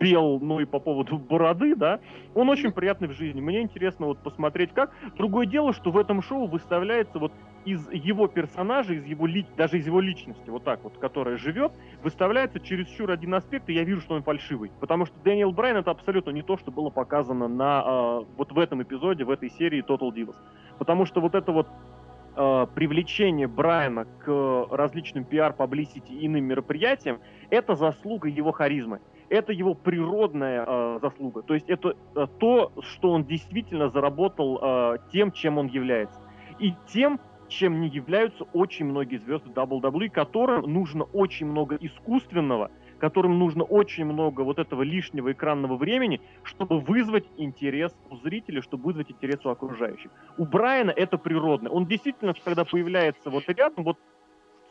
бел, 0.00 0.40
но 0.40 0.60
и 0.60 0.64
по 0.64 0.80
поводу 0.80 1.16
бороды, 1.30 1.76
да. 1.76 2.00
Он 2.34 2.48
очень 2.48 2.72
приятный 2.72 3.06
в 3.06 3.12
жизни. 3.12 3.40
Мне 3.40 3.62
интересно 3.62 4.06
вот 4.06 4.18
посмотреть, 4.18 4.72
как. 4.72 4.90
Другое 5.16 5.46
дело, 5.46 5.72
что 5.72 5.92
в 5.92 5.96
этом 5.96 6.20
шоу 6.22 6.48
выставляется 6.48 7.20
вот 7.20 7.30
из 7.66 7.90
его 7.90 8.28
персонажа, 8.28 8.94
из 8.94 9.04
его 9.04 9.26
ли... 9.26 9.44
даже 9.56 9.78
из 9.78 9.86
его 9.86 10.00
личности, 10.00 10.48
вот 10.48 10.64
так 10.64 10.82
вот, 10.84 10.96
которая 10.98 11.36
живет, 11.36 11.72
выставляется 12.02 12.60
чересчур 12.60 13.10
один 13.10 13.34
аспект, 13.34 13.68
и 13.68 13.74
я 13.74 13.82
вижу, 13.82 14.00
что 14.00 14.14
он 14.14 14.22
фальшивый. 14.22 14.70
Потому 14.80 15.04
что 15.04 15.14
Дэниел 15.24 15.50
Брайан 15.50 15.78
это 15.78 15.90
абсолютно 15.90 16.30
не 16.30 16.42
то, 16.42 16.56
что 16.56 16.70
было 16.70 16.90
показано 16.90 17.48
на 17.48 17.82
э, 17.84 18.24
вот 18.36 18.52
в 18.52 18.58
этом 18.58 18.82
эпизоде, 18.82 19.24
в 19.24 19.30
этой 19.30 19.50
серии 19.50 19.84
Total 19.84 20.10
Divas. 20.14 20.36
Потому 20.78 21.06
что 21.06 21.20
вот 21.20 21.34
это 21.34 21.50
вот 21.50 21.66
э, 22.36 22.66
привлечение 22.72 23.48
Брайана 23.48 24.06
к 24.24 24.66
различным 24.70 25.24
пиар, 25.24 25.52
паблисити 25.52 26.12
и 26.12 26.26
иным 26.26 26.44
мероприятиям, 26.44 27.18
это 27.50 27.74
заслуга 27.74 28.28
его 28.28 28.52
харизмы. 28.52 29.00
Это 29.28 29.52
его 29.52 29.74
природная 29.74 30.64
э, 30.64 30.98
заслуга. 31.02 31.42
То 31.42 31.54
есть 31.54 31.68
это 31.68 31.96
э, 32.14 32.26
то, 32.38 32.70
что 32.80 33.10
он 33.10 33.24
действительно 33.24 33.88
заработал 33.88 34.60
э, 34.62 34.98
тем, 35.10 35.32
чем 35.32 35.58
он 35.58 35.66
является. 35.66 36.20
И 36.60 36.74
тем, 36.92 37.18
чем 37.48 37.80
не 37.80 37.88
являются 37.88 38.44
очень 38.52 38.86
многие 38.86 39.18
звезды 39.18 39.50
WWE, 39.50 40.08
которым 40.08 40.72
нужно 40.72 41.04
очень 41.04 41.46
много 41.46 41.76
искусственного, 41.76 42.70
которым 42.98 43.38
нужно 43.38 43.64
очень 43.64 44.04
много 44.04 44.42
вот 44.42 44.58
этого 44.58 44.82
лишнего 44.82 45.32
экранного 45.32 45.76
времени, 45.76 46.20
чтобы 46.42 46.80
вызвать 46.80 47.26
интерес 47.36 47.94
у 48.10 48.16
зрителей, 48.16 48.60
чтобы 48.62 48.84
вызвать 48.84 49.10
интерес 49.10 49.44
у 49.44 49.50
окружающих. 49.50 50.10
У 50.38 50.44
Брайана 50.44 50.90
это 50.90 51.18
природно. 51.18 51.70
Он 51.70 51.86
действительно, 51.86 52.34
когда 52.44 52.64
появляется 52.64 53.30
вот 53.30 53.48
рядом, 53.48 53.84
вот 53.84 53.98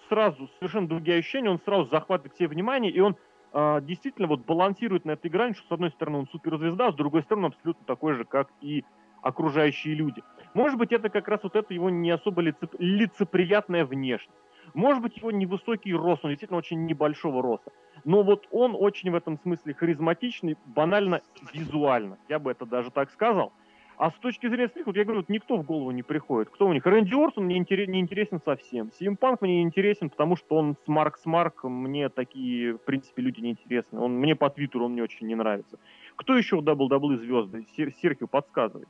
сразу 0.10 0.50
совершенно 0.60 0.88
другие 0.88 1.20
ощущения, 1.20 1.50
он 1.50 1.60
сразу 1.66 1.90
захватывает 1.90 2.36
все 2.36 2.48
внимание, 2.48 2.92
и 2.92 3.00
он 3.00 3.16
а, 3.58 3.82
действительно 3.82 4.28
вот 4.28 4.42
балансирует 4.46 5.06
на 5.06 5.12
этой 5.12 5.32
грани, 5.32 5.54
что 5.54 5.68
с 5.68 5.72
одной 5.72 5.92
стороны 5.92 6.20
он 6.20 6.28
суперзвезда, 6.28 6.88
а 6.88 6.92
с 6.92 6.96
другой 6.96 7.24
стороны 7.24 7.48
он 7.48 7.54
абсолютно 7.54 7.86
такой 7.86 8.14
же, 8.16 8.26
как 8.26 8.50
и 8.62 8.84
окружающие 9.26 9.96
люди. 9.96 10.24
Может 10.54 10.78
быть, 10.78 10.92
это 10.92 11.10
как 11.10 11.28
раз 11.28 11.40
вот 11.42 11.56
это 11.56 11.74
его 11.74 11.90
не 11.90 12.12
особо 12.12 12.42
лицеп... 12.42 12.76
лицеприятная 12.78 13.84
внешность. 13.84 14.40
Может 14.76 15.02
быть, 15.02 15.18
его 15.18 15.32
невысокий 15.32 15.94
рост, 15.94 16.24
он 16.24 16.32
действительно 16.32 16.60
очень 16.60 16.86
небольшого 16.86 17.42
роста. 17.42 17.72
Но 18.04 18.22
вот 18.22 18.48
он 18.52 18.76
очень 18.78 19.10
в 19.10 19.16
этом 19.16 19.40
смысле 19.40 19.74
харизматичный, 19.74 20.58
банально 20.66 21.22
визуально. 21.54 22.20
Я 22.30 22.38
бы 22.38 22.52
это 22.52 22.66
даже 22.68 22.92
так 22.92 23.10
сказал. 23.10 23.52
А 23.98 24.12
с 24.12 24.14
точки 24.16 24.48
зрения 24.48 24.68
своих, 24.68 24.86
вот 24.86 24.96
я 24.96 25.06
говорю, 25.06 25.22
вот 25.22 25.30
никто 25.30 25.58
в 25.58 25.64
голову 25.64 25.92
не 25.92 26.04
приходит. 26.04 26.50
Кто 26.50 26.68
у 26.68 26.74
них? 26.74 26.86
Рэнди 26.86 27.16
Орсон 27.16 27.46
мне 27.46 27.58
интерес, 27.58 27.88
не 27.88 28.00
интересен 28.00 28.42
совсем. 28.44 28.92
Симпанк 28.92 29.42
мне 29.42 29.58
не 29.58 29.64
интересен, 29.64 30.10
потому 30.10 30.36
что 30.36 30.56
он 30.56 30.76
смарк 30.86 31.18
смарк, 31.18 31.64
мне 31.64 32.10
такие, 32.10 32.74
в 32.74 32.84
принципе, 32.84 33.22
люди 33.24 33.40
не 33.40 33.52
интересны. 33.52 34.00
Он, 34.00 34.20
мне 34.20 34.36
по 34.36 34.50
твиттеру 34.50 34.86
он 34.86 34.92
мне 34.92 35.04
очень 35.04 35.26
не 35.28 35.36
нравится. 35.36 35.80
Кто 36.16 36.38
еще 36.38 36.58
в 36.58 36.64
дабл-даблы 36.64 37.18
звезды? 37.18 37.66
Сер, 37.76 37.92
Серхио 37.94 38.28
подсказывает. 38.28 38.90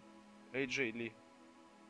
Эй 0.56 0.68
Джей 0.68 0.92
Ли. 0.92 1.12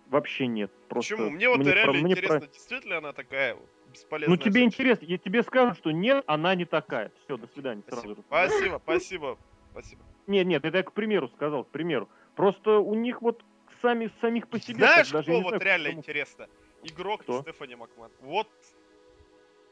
Вообще 0.08 0.48
нет. 0.48 0.72
Просто 0.90 1.16
Почему? 1.16 1.30
Мне 1.30 1.50
вот 1.50 1.60
мне 1.60 1.72
реально 1.72 1.94
про, 1.94 2.12
интересно, 2.12 2.40
про... 2.40 2.48
действительно 2.48 2.98
она 2.98 3.14
такая 3.14 3.58
бесполезная. 3.92 4.36
Ну 4.36 4.44
тебе 4.44 4.64
интересно, 4.64 5.06
я 5.06 5.18
тебе 5.20 5.44
скажу, 5.44 5.76
что 5.76 5.92
нет, 5.92 6.24
она 6.26 6.56
не 6.56 6.66
такая. 6.66 7.12
Все, 7.24 7.38
до 7.38 7.48
свидания. 7.48 7.84
Спасибо, 7.88 8.14
сразу 8.14 8.24
спасибо, 8.24 8.82
спасибо, 8.84 9.38
спасибо. 9.72 10.02
Нет, 10.26 10.48
нет, 10.48 10.66
это 10.66 10.78
я 10.78 10.84
к 10.84 10.94
примеру 10.94 11.28
сказал, 11.30 11.64
к 11.64 11.70
примеру. 11.70 12.10
Просто 12.36 12.80
у 12.80 12.96
них 12.96 13.22
вот 13.22 13.44
сами 13.84 14.12
самих 14.20 14.48
по 14.48 14.60
себе. 14.60 14.80
Знаешь, 14.80 15.12
даже 15.12 15.32
кто 15.32 15.42
вот 15.42 15.48
знаю, 15.50 15.62
реально 15.62 15.86
потому... 15.86 16.00
интересно? 16.00 16.48
Игрок 16.84 17.22
кто? 17.22 17.42
Стефани 17.42 17.76
Макмен. 17.76 18.10
Вот. 18.22 18.48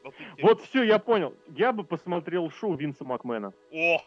Вот, 0.04 0.14
вот 0.40 0.60
все, 0.62 0.82
я 0.82 0.98
понял. 1.00 1.34
Я 1.48 1.72
бы 1.72 1.82
посмотрел 1.82 2.48
шоу 2.50 2.74
Винса 2.74 3.04
Макмена. 3.04 3.52
О! 3.72 4.02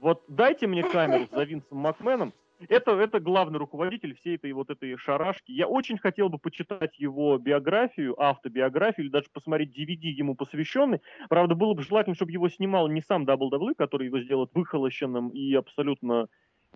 Вот 0.00 0.22
дайте 0.28 0.66
мне 0.66 0.82
камеру 0.84 1.26
за 1.32 1.44
Винсом 1.44 1.78
Макменом. 1.78 2.32
Это, 2.68 2.92
это 2.92 3.20
главный 3.20 3.58
руководитель 3.58 4.14
всей 4.14 4.36
этой 4.36 4.52
вот 4.52 4.70
этой 4.70 4.96
шарашки. 4.96 5.52
Я 5.52 5.66
очень 5.66 5.98
хотел 5.98 6.28
бы 6.28 6.38
почитать 6.38 6.98
его 6.98 7.36
биографию, 7.38 8.20
автобиографию, 8.20 9.06
или 9.06 9.12
даже 9.12 9.26
посмотреть 9.32 9.76
DVD 9.76 10.06
ему 10.08 10.34
посвященный. 10.34 11.00
Правда, 11.28 11.54
было 11.54 11.74
бы 11.74 11.82
желательно, 11.82 12.14
чтобы 12.14 12.32
его 12.32 12.48
снимал 12.48 12.88
не 12.88 13.02
сам 13.02 13.24
WWE, 13.24 13.74
который 13.76 14.06
его 14.06 14.20
сделает 14.20 14.50
выхолощенным 14.54 15.30
и 15.30 15.54
абсолютно 15.54 16.28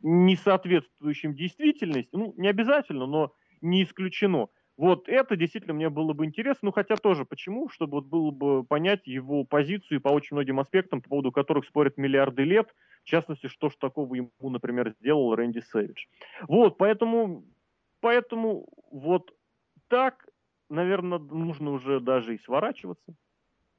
не 0.02 0.36
соответствующим 0.36 1.34
действительности, 1.34 2.10
ну, 2.12 2.34
не 2.36 2.48
обязательно, 2.48 3.06
но 3.06 3.32
не 3.60 3.82
исключено. 3.82 4.48
Вот 4.78 5.08
это 5.08 5.34
действительно 5.34 5.74
мне 5.74 5.90
было 5.90 6.12
бы 6.12 6.24
интересно, 6.24 6.66
ну 6.66 6.72
хотя 6.72 6.94
тоже 6.94 7.24
почему, 7.24 7.68
чтобы 7.68 7.96
вот 7.96 8.06
было 8.06 8.30
бы 8.30 8.62
понять 8.62 9.08
его 9.08 9.42
позицию 9.42 10.00
по 10.00 10.08
очень 10.10 10.36
многим 10.36 10.60
аспектам, 10.60 11.02
по 11.02 11.08
поводу 11.08 11.32
которых 11.32 11.66
спорят 11.66 11.98
миллиарды 11.98 12.44
лет, 12.44 12.72
в 13.02 13.04
частности, 13.04 13.48
что 13.48 13.70
ж 13.70 13.74
такого 13.74 14.14
ему, 14.14 14.30
например, 14.40 14.94
сделал 15.00 15.34
Рэнди 15.34 15.58
Сэвидж. 15.58 16.06
Вот, 16.46 16.78
поэтому, 16.78 17.44
поэтому 18.00 18.68
вот 18.92 19.34
так, 19.88 20.28
наверное, 20.68 21.18
нужно 21.18 21.72
уже 21.72 21.98
даже 21.98 22.36
и 22.36 22.38
сворачиваться. 22.38 23.16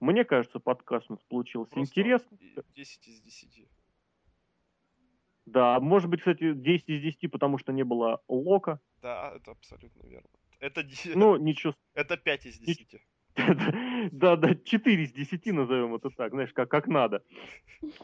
Мне 0.01 0.25
кажется, 0.25 0.59
подкаст 0.59 1.05
у 1.09 1.13
нас 1.13 1.23
получился 1.29 1.71
Просто 1.71 1.91
интересный. 1.91 2.37
10 2.75 3.07
из 3.07 3.21
10. 3.21 3.69
Да, 5.45 5.79
может 5.79 6.09
быть, 6.09 6.19
кстати, 6.19 6.53
10 6.53 6.89
из 6.89 7.01
10, 7.01 7.31
потому 7.31 7.57
что 7.57 7.71
не 7.71 7.83
было 7.83 8.21
лока. 8.27 8.81
Да, 9.01 9.31
это 9.33 9.51
абсолютно 9.51 10.05
верно. 10.05 10.38
Это, 10.59 10.85
ну, 11.15 11.37
ничего. 11.37 11.73
Это 11.93 12.17
5 12.17 12.45
из 12.45 12.59
10. 12.59 12.95
Да, 14.11 14.35
да, 14.35 14.55
4 14.55 15.03
из 15.03 15.11
10 15.11 15.45
назовем 15.47 15.95
это 15.95 16.09
так, 16.09 16.31
знаешь, 16.31 16.51
как, 16.53 16.69
как 16.69 16.87
надо. 16.87 17.23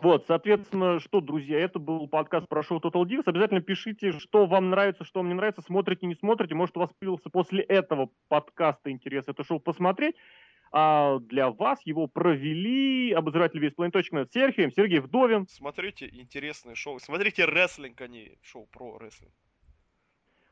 Вот, 0.02 0.26
соответственно, 0.28 1.00
что, 1.00 1.22
друзья, 1.22 1.60
это 1.60 1.80
был 1.80 2.08
подкаст 2.08 2.48
про 2.48 2.64
шоу 2.64 2.80
Total 2.80 3.04
Divas. 3.04 3.24
Обязательно 3.26 3.62
пишите, 3.62 4.12
что 4.20 4.46
вам 4.46 4.70
нравится, 4.70 5.04
что 5.04 5.20
вам 5.20 5.30
не 5.30 5.34
нравится, 5.34 5.62
смотрите, 5.62 6.06
не 6.06 6.16
смотрите. 6.16 6.56
Может, 6.56 6.78
у 6.78 6.82
вас 6.82 6.90
появился 6.98 7.30
после 7.30 7.64
этого 7.64 8.10
подкаста 8.28 8.92
интерес 8.92 9.26
это 9.28 9.44
шоу 9.44 9.60
посмотреть. 9.60 10.16
А 10.72 11.20
для 11.20 11.52
вас 11.52 11.80
его 11.86 12.08
провели 12.08 13.12
обозреватель 13.14 13.66
весьplanet.net 13.66 14.30
Сергей, 14.34 14.72
Сергей 14.76 15.00
Вдовин. 15.00 15.48
Смотрите 15.48 16.10
интересные 16.12 16.76
шоу. 16.76 17.00
Смотрите 17.00 17.46
рестлинг, 17.46 18.02
а 18.02 18.08
не 18.08 18.38
шоу 18.42 18.68
про 18.68 18.98
рестлинг. 18.98 19.34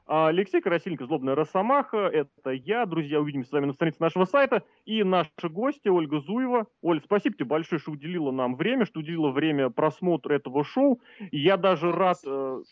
А 0.06 0.28
Алексей 0.28 0.60
Красильников, 0.60 1.08
Злобная 1.08 1.36
Росомаха, 1.36 1.98
это 1.98 2.52
я. 2.52 2.86
Друзья, 2.86 3.22
увидимся 3.22 3.50
с 3.50 3.52
вами 3.54 3.68
на 3.68 3.74
странице 3.74 3.98
нашего 4.02 4.26
сайта. 4.26 4.64
И 4.86 5.04
наши 5.04 5.30
гости, 5.44 5.88
Ольга 5.88 6.20
Зуева. 6.20 6.68
Оль, 6.82 7.02
спасибо 7.04 7.36
тебе 7.36 7.46
большое, 7.46 7.80
что 7.80 7.92
уделила 7.92 8.32
нам 8.32 8.56
время, 8.56 8.86
что 8.86 9.00
уделила 9.00 9.32
время 9.32 9.70
просмотра 9.70 10.34
этого 10.34 10.66
шоу. 10.66 11.02
И 11.32 11.40
я 11.40 11.56
даже 11.56 11.92
рад, 11.92 12.18
э, 12.26 12.64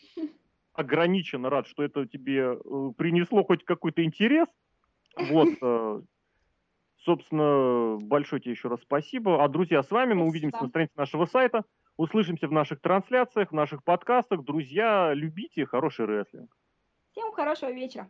ограниченно 0.74 1.48
рад, 1.48 1.66
что 1.66 1.82
это 1.82 2.06
тебе 2.06 2.54
э, 2.54 2.92
принесло 2.98 3.44
хоть 3.44 3.64
какой-то 3.64 4.04
интерес. 4.04 4.48
Вот, 5.16 5.48
э, 5.62 6.02
Собственно, 7.04 7.98
большое 8.00 8.40
тебе 8.40 8.52
еще 8.52 8.68
раз 8.68 8.80
спасибо. 8.80 9.42
А, 9.42 9.48
друзья, 9.48 9.82
с 9.82 9.90
вами 9.90 10.14
мы 10.14 10.24
увидимся 10.24 10.62
на 10.62 10.68
странице 10.68 10.92
нашего 10.96 11.24
сайта, 11.26 11.64
услышимся 11.96 12.46
в 12.46 12.52
наших 12.52 12.80
трансляциях, 12.80 13.50
в 13.50 13.54
наших 13.54 13.82
подкастах. 13.82 14.44
Друзья, 14.44 15.12
любите 15.12 15.66
хороший 15.66 16.06
рестлинг. 16.06 16.48
Всем 17.12 17.30
хорошего 17.32 17.70
вечера. 17.70 18.08